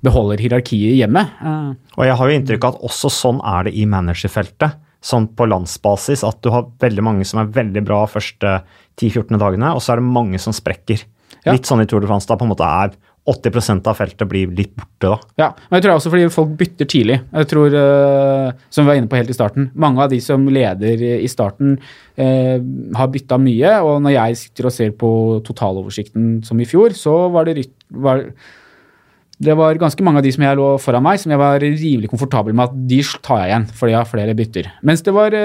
beholder 0.05 0.41
hierarkiet 0.41 0.97
hjemme. 0.99 1.25
Eh, 1.41 1.69
Og 1.97 2.05
jeg 2.07 2.17
har 2.19 2.29
jo 2.29 2.37
inntrykk 2.39 2.67
av 2.69 2.75
at 2.77 2.85
også 2.89 3.11
sånn 3.13 3.41
er 3.43 3.67
det 3.69 3.75
i 3.77 3.85
managerfeltet. 3.89 4.77
Sånn 5.03 5.27
på 5.35 5.47
landsbasis 5.51 6.23
at 6.23 6.39
du 6.45 6.51
har 6.53 6.69
veldig 6.79 7.03
mange 7.03 7.25
som 7.27 7.41
er 7.41 7.49
veldig 7.51 7.83
bra 7.83 8.03
første 8.07 8.61
10-14 9.01 9.35
dagene, 9.41 9.73
og 9.75 9.81
så 9.83 9.93
er 9.93 9.99
det 9.99 10.07
mange 10.15 10.39
som 10.39 10.55
sprekker. 10.55 11.01
Ja. 11.43 11.51
Litt 11.51 11.67
sånn 11.67 11.81
i 11.83 11.87
Tour 11.89 11.99
de 11.99 12.07
France 12.07 12.29
da 12.29 12.37
på 12.39 12.45
en 12.47 12.53
måte 12.53 12.63
er 12.63 12.93
80% 13.29 13.87
av 13.87 13.95
feltet 13.95 14.27
blir 14.27 14.51
litt 14.51 14.73
borte 14.75 15.11
da. 15.13 15.17
Ja, 15.39 15.47
men 15.69 15.77
jeg 15.77 15.85
tror 15.85 15.93
også 15.95 16.11
fordi 16.11 16.31
folk 16.33 16.55
bytter 16.59 16.89
tidlig. 16.91 17.19
Jeg 17.31 17.49
tror, 17.51 17.75
uh, 17.75 18.65
som 18.73 18.83
vi 18.83 18.91
var 18.91 18.99
inne 18.99 19.11
på 19.11 19.19
helt 19.19 19.31
i 19.31 19.37
starten, 19.37 19.69
mange 19.79 20.03
av 20.03 20.11
de 20.11 20.19
som 20.23 20.43
leder 20.51 21.05
i 21.15 21.29
starten, 21.31 21.77
uh, 22.19 22.57
har 22.99 23.13
bytta 23.13 23.39
mye. 23.39 23.77
Og 23.87 24.01
når 24.03 24.17
jeg 24.17 24.41
sitter 24.41 24.67
og 24.67 24.75
ser 24.75 24.91
på 24.99 25.13
totaloversikten 25.47 26.35
som 26.43 26.59
i 26.59 26.67
fjor, 26.67 26.97
så 26.99 27.15
var 27.31 27.47
det 27.47 27.63
var, 27.95 28.25
det 29.39 29.55
var 29.59 29.79
ganske 29.79 30.03
mange 30.03 30.19
av 30.19 30.27
de 30.27 30.35
som 30.35 30.43
jeg 30.43 30.59
lå 30.59 30.73
foran 30.83 31.07
meg, 31.07 31.23
som 31.23 31.31
jeg 31.31 31.43
var 31.43 31.63
rimelig 31.63 32.11
komfortabel 32.11 32.55
med 32.59 32.67
at 32.67 32.85
de 32.91 33.01
tar 33.23 33.45
jeg 33.45 33.53
igjen, 33.53 33.71
fordi 33.79 33.95
jeg 33.95 34.01
har 34.01 34.11
flere 34.11 34.37
bytter. 34.41 34.71
Mens 34.83 35.05
det 35.07 35.15
var 35.15 35.39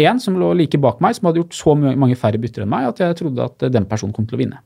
én 0.00 0.20
som 0.20 0.36
lå 0.38 0.52
like 0.56 0.80
bak 0.80 1.00
meg, 1.04 1.16
som 1.16 1.28
hadde 1.28 1.42
gjort 1.42 1.56
så 1.56 1.74
mange 1.76 2.18
færre 2.18 2.40
bytter 2.40 2.64
enn 2.64 2.72
meg, 2.72 2.88
at 2.88 3.02
jeg 3.02 3.18
trodde 3.20 3.48
at 3.48 3.66
eh, 3.66 3.72
den 3.72 3.88
personen 3.88 4.14
kom 4.16 4.28
til 4.28 4.38
å 4.38 4.42
vinne. 4.42 4.60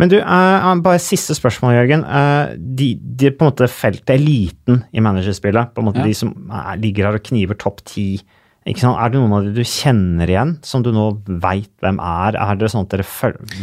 Men 0.00 0.08
du, 0.12 0.16
uh, 0.20 0.72
bare 0.84 1.00
siste 1.02 1.36
spørsmål, 1.36 1.74
Jørgen. 1.76 2.04
Uh, 2.04 2.54
de, 2.56 2.94
de 2.96 3.32
på 3.34 3.44
en 3.44 3.50
måte 3.52 3.68
feltet 3.68 4.14
eliten 4.16 4.82
i 4.92 5.04
managerspillet, 5.04 5.74
på 5.74 5.82
en 5.82 5.90
måte 5.90 6.02
Ja. 6.02 6.08
de 6.08 6.14
som 6.16 6.32
uh, 6.50 6.74
ligger 6.80 7.08
her 7.10 7.18
og 7.20 7.26
kniver 7.28 7.58
topp 7.58 7.84
ti, 7.84 8.08
ikke 8.16 8.24
sant? 8.24 8.37
Er 8.68 9.12
det 9.12 9.20
noen 9.20 9.36
av 9.36 9.46
de 9.46 9.52
du 9.56 9.64
kjenner 9.64 10.28
igjen, 10.28 10.56
som 10.66 10.82
du 10.84 10.90
nå 10.92 11.10
veit 11.42 11.70
hvem 11.82 12.00
er? 12.02 12.36
Er 12.36 12.58
det 12.58 12.68
sånn 12.72 12.84
at 12.86 12.92
dere 12.92 13.06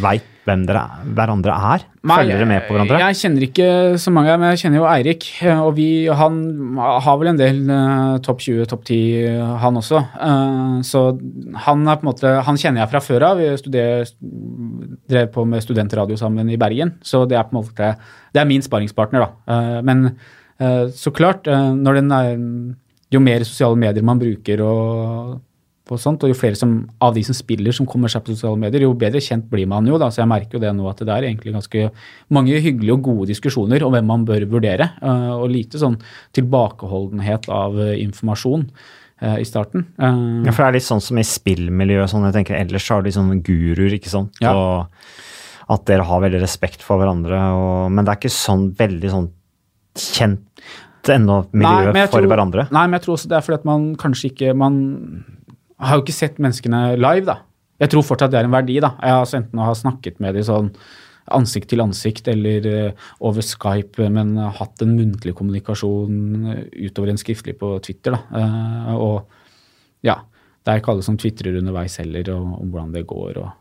veit 0.02 0.32
hvem 0.45 0.64
dere, 0.69 0.84
hverandre 1.18 1.53
er? 1.73 1.86
Følger 2.06 2.38
dere 2.38 2.48
med 2.49 2.65
på 2.68 2.76
hverandre? 2.76 2.99
Jeg 3.02 3.18
kjenner 3.22 3.45
ikke 3.48 3.68
så 4.02 4.14
mange, 4.14 4.36
men 4.38 4.53
jeg 4.53 4.61
kjenner 4.61 4.80
jo 4.80 4.88
Eirik. 4.90 5.27
Og 5.56 5.72
vi, 5.77 5.88
han 6.14 6.38
har 6.77 7.19
vel 7.22 7.32
en 7.32 7.41
del 7.41 7.64
uh, 7.72 8.19
topp 8.26 8.45
20, 8.45 8.69
topp 8.69 8.86
10, 8.86 9.02
han 9.64 9.82
også. 9.82 10.03
Uh, 10.19 10.77
så 10.86 11.03
han 11.65 11.84
er 11.86 11.98
på 11.98 12.06
en 12.06 12.11
måte, 12.11 12.36
han 12.45 12.61
kjenner 12.61 12.84
jeg 12.84 12.94
fra 12.94 13.03
før 13.07 13.27
av. 13.32 13.41
Vi 13.41 13.49
studer, 13.61 14.14
drev 15.10 15.34
på 15.34 15.48
med 15.49 15.65
studentradio 15.65 16.18
sammen 16.22 16.53
i 16.53 16.61
Bergen. 16.61 16.94
Så 17.06 17.26
det 17.30 17.40
er 17.40 17.49
på 17.49 17.56
en 17.56 17.61
måte, 17.64 17.94
det 18.34 18.44
er 18.44 18.49
min 18.49 18.65
sparingspartner, 18.65 19.26
da. 19.26 19.34
Uh, 19.49 19.82
men 19.86 20.11
eh, 20.60 20.88
så 20.94 21.11
klart, 21.11 21.48
eh, 21.48 21.72
når 21.73 22.02
den 22.02 22.11
er, 22.11 22.36
jo 23.16 23.24
mer 23.24 23.46
sosiale 23.48 23.80
medier 23.80 24.06
man 24.06 24.22
bruker 24.22 24.64
og 24.66 25.36
og 25.86 26.02
sånt, 26.02 26.24
og 26.26 26.32
jo 26.32 26.38
flere 26.38 26.58
som, 26.58 26.74
av 27.04 27.14
de 27.14 27.22
som 27.26 27.36
spiller 27.38 27.76
som 27.76 27.86
kommer 27.90 28.10
seg 28.10 28.24
på 28.26 28.34
sosiale 28.34 28.58
medier, 28.58 28.88
jo 28.88 28.96
bedre 28.98 29.22
kjent 29.22 29.46
blir 29.52 29.68
man 29.70 29.86
jo. 29.86 30.00
da, 30.02 30.10
så 30.10 30.24
Jeg 30.24 30.32
merker 30.32 30.58
jo 30.58 30.64
det 30.64 30.72
nå 30.74 30.88
at 30.90 31.04
det 31.06 31.14
er 31.14 31.28
egentlig 31.28 31.54
ganske 31.54 31.90
mange 32.34 32.58
hyggelige 32.58 32.96
og 32.96 33.04
gode 33.06 33.30
diskusjoner 33.30 33.86
om 33.86 33.94
hvem 33.94 34.08
man 34.10 34.26
bør 34.26 34.48
vurdere. 34.50 34.90
eh, 35.02 35.34
og 35.36 35.52
lite 35.54 35.82
sånn 35.82 36.00
tilbakeholdenhet 36.34 37.50
av 37.54 37.78
eh, 37.78 38.00
informasjon 38.02 38.66
eh, 39.22 39.38
i 39.44 39.46
starten. 39.46 39.86
Ja, 40.00 40.50
for 40.50 40.64
det 40.64 40.70
er 40.72 40.78
litt 40.80 40.90
sånn 40.90 41.06
som 41.06 41.22
i 41.22 41.28
spillmiljøet, 41.28 42.10
sånn 42.10 42.26
jeg 42.32 42.38
tenker 42.40 42.58
ellers 42.58 42.88
så 42.88 42.98
har 42.98 43.06
de 43.06 43.14
sånne 43.14 43.38
guruer, 43.46 43.94
ikke 44.00 44.14
sant. 44.14 44.42
Ja. 44.42 44.56
Og 44.58 45.70
at 45.76 45.86
dere 45.86 46.06
har 46.06 46.26
veldig 46.26 46.42
respekt 46.42 46.82
for 46.86 47.02
hverandre, 47.02 47.38
og, 47.54 47.94
men 47.94 48.06
det 48.06 48.14
er 48.14 48.24
ikke 48.24 48.34
sånn 48.34 48.72
veldig 48.78 49.14
sånn 49.14 49.30
kjent 49.96 50.66
ennå 51.14 51.38
miljø 51.53 51.91
nei, 51.94 52.06
for 52.07 52.19
tror- 52.22 52.30
hverandre. 52.32 52.68
Nei, 52.72 52.86
men 52.88 52.99
jeg 52.99 53.06
tror 53.06 53.15
også 53.18 53.27
det 53.32 53.38
er 53.38 53.41
fordi 53.45 53.60
at 53.61 53.65
man 53.65 53.95
kanskje 53.95 54.32
ikke 54.32 54.56
Man 54.56 54.77
har 55.80 55.98
jo 55.98 56.03
ikke 56.06 56.14
sett 56.15 56.38
menneskene 56.40 56.98
live, 56.98 57.26
da. 57.26 57.38
Jeg 57.80 57.90
tror 57.91 58.03
fortsatt 58.07 58.32
det 58.32 58.40
er 58.40 58.45
en 58.48 58.52
verdi, 58.56 58.80
da. 58.80 58.94
Jeg 59.02 59.11
har 59.11 59.26
enten 59.26 59.44
enten 59.44 59.60
ha 59.65 59.73
snakket 59.76 60.19
med 60.23 60.34
dem 60.36 60.44
sånn 60.48 60.69
ansikt 61.36 61.68
til 61.69 61.82
ansikt 61.82 62.27
eller 62.30 62.65
eh, 62.69 62.91
over 63.19 63.41
Skype, 63.41 64.10
men 64.14 64.38
hatt 64.38 64.82
en 64.86 64.95
muntlig 64.95 65.34
kommunikasjon 65.36 66.69
utover 66.72 67.10
en 67.10 67.18
skriftlig 67.18 67.57
på 67.60 67.73
Twitter. 67.84 68.11
Da. 68.15 68.40
Eh, 68.40 68.95
og 68.95 69.26
ja, 70.06 70.19
det 70.64 70.72
er 70.72 70.80
ikke 70.80 70.94
alle 70.94 71.03
som 71.03 71.18
tvitrer 71.18 71.57
underveis 71.60 71.98
heller 71.98 72.30
om, 72.36 72.53
om 72.61 72.69
hvordan 72.72 72.94
det 72.94 73.06
går. 73.10 73.41
og 73.41 73.52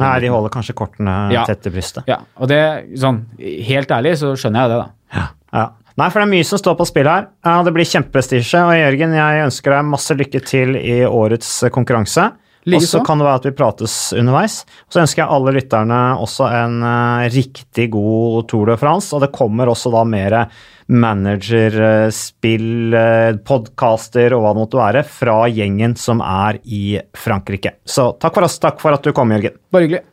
Nei, 0.00 0.18
de 0.20 0.28
holder 0.32 0.50
kanskje 0.50 0.74
kortene 0.74 1.32
Ja. 1.32 1.44
tett 1.46 1.62
til 1.62 1.72
brystet. 1.72 2.04
Ja, 2.08 2.18
og 2.36 2.48
det, 2.48 2.60
sånn, 2.98 3.24
helt 3.38 3.88
ærlig 3.94 4.16
så 4.20 4.34
skjønner 4.36 4.64
jeg 4.64 4.70
det, 4.74 4.78
da. 4.82 4.90
Ja, 5.14 5.26
Ja. 5.54 5.66
Nei, 5.94 6.08
for 6.10 6.18
det 6.18 6.24
er 6.26 6.32
mye 6.32 6.46
som 6.46 6.58
står 6.58 6.74
på 6.78 6.86
spill 6.90 7.06
her. 7.06 7.28
Det 7.66 7.72
blir 7.74 7.86
kjempeprestisje. 7.86 8.62
Og 8.66 8.74
Jørgen, 8.74 9.14
jeg 9.14 9.44
ønsker 9.46 9.76
deg 9.76 9.92
masse 9.92 10.16
lykke 10.18 10.40
til 10.42 10.74
i 10.80 11.04
årets 11.06 11.52
konkurranse. 11.74 12.32
Og 12.64 12.80
så 12.82 13.02
kan 13.04 13.20
det 13.20 13.26
være 13.26 13.40
at 13.42 13.46
vi 13.46 13.56
prates 13.58 13.94
underveis. 14.16 14.62
Så 14.88 15.02
ønsker 15.02 15.22
jeg 15.22 15.32
alle 15.36 15.52
lytterne 15.58 15.98
også 16.24 16.48
en 16.48 16.78
eh, 16.88 17.26
riktig 17.34 17.90
god 17.92 18.48
Tour 18.48 18.72
de 18.72 18.78
France. 18.80 19.12
Og 19.14 19.20
det 19.24 19.34
kommer 19.36 19.68
også 19.70 19.92
da 19.92 20.04
mer 20.08 20.38
managerspill, 20.84 22.66
uh, 22.92 23.36
podcaster 23.48 24.34
og 24.36 24.42
hva 24.44 24.50
det 24.52 24.60
måtte 24.60 24.80
være 24.80 25.02
fra 25.08 25.36
gjengen 25.48 25.96
som 25.96 26.20
er 26.20 26.58
i 26.64 27.00
Frankrike. 27.16 27.78
Så 27.88 28.10
takk 28.20 28.36
for 28.36 28.44
oss. 28.48 28.58
Takk 28.60 28.82
for 28.82 28.92
at 28.96 29.04
du 29.04 29.14
kom, 29.16 29.32
Jørgen. 29.32 29.56
Bare 29.72 29.86
hyggelig. 29.86 30.04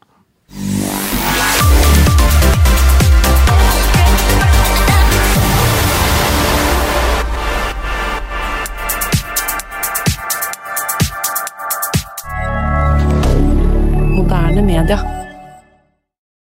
Canada. 14.82 15.21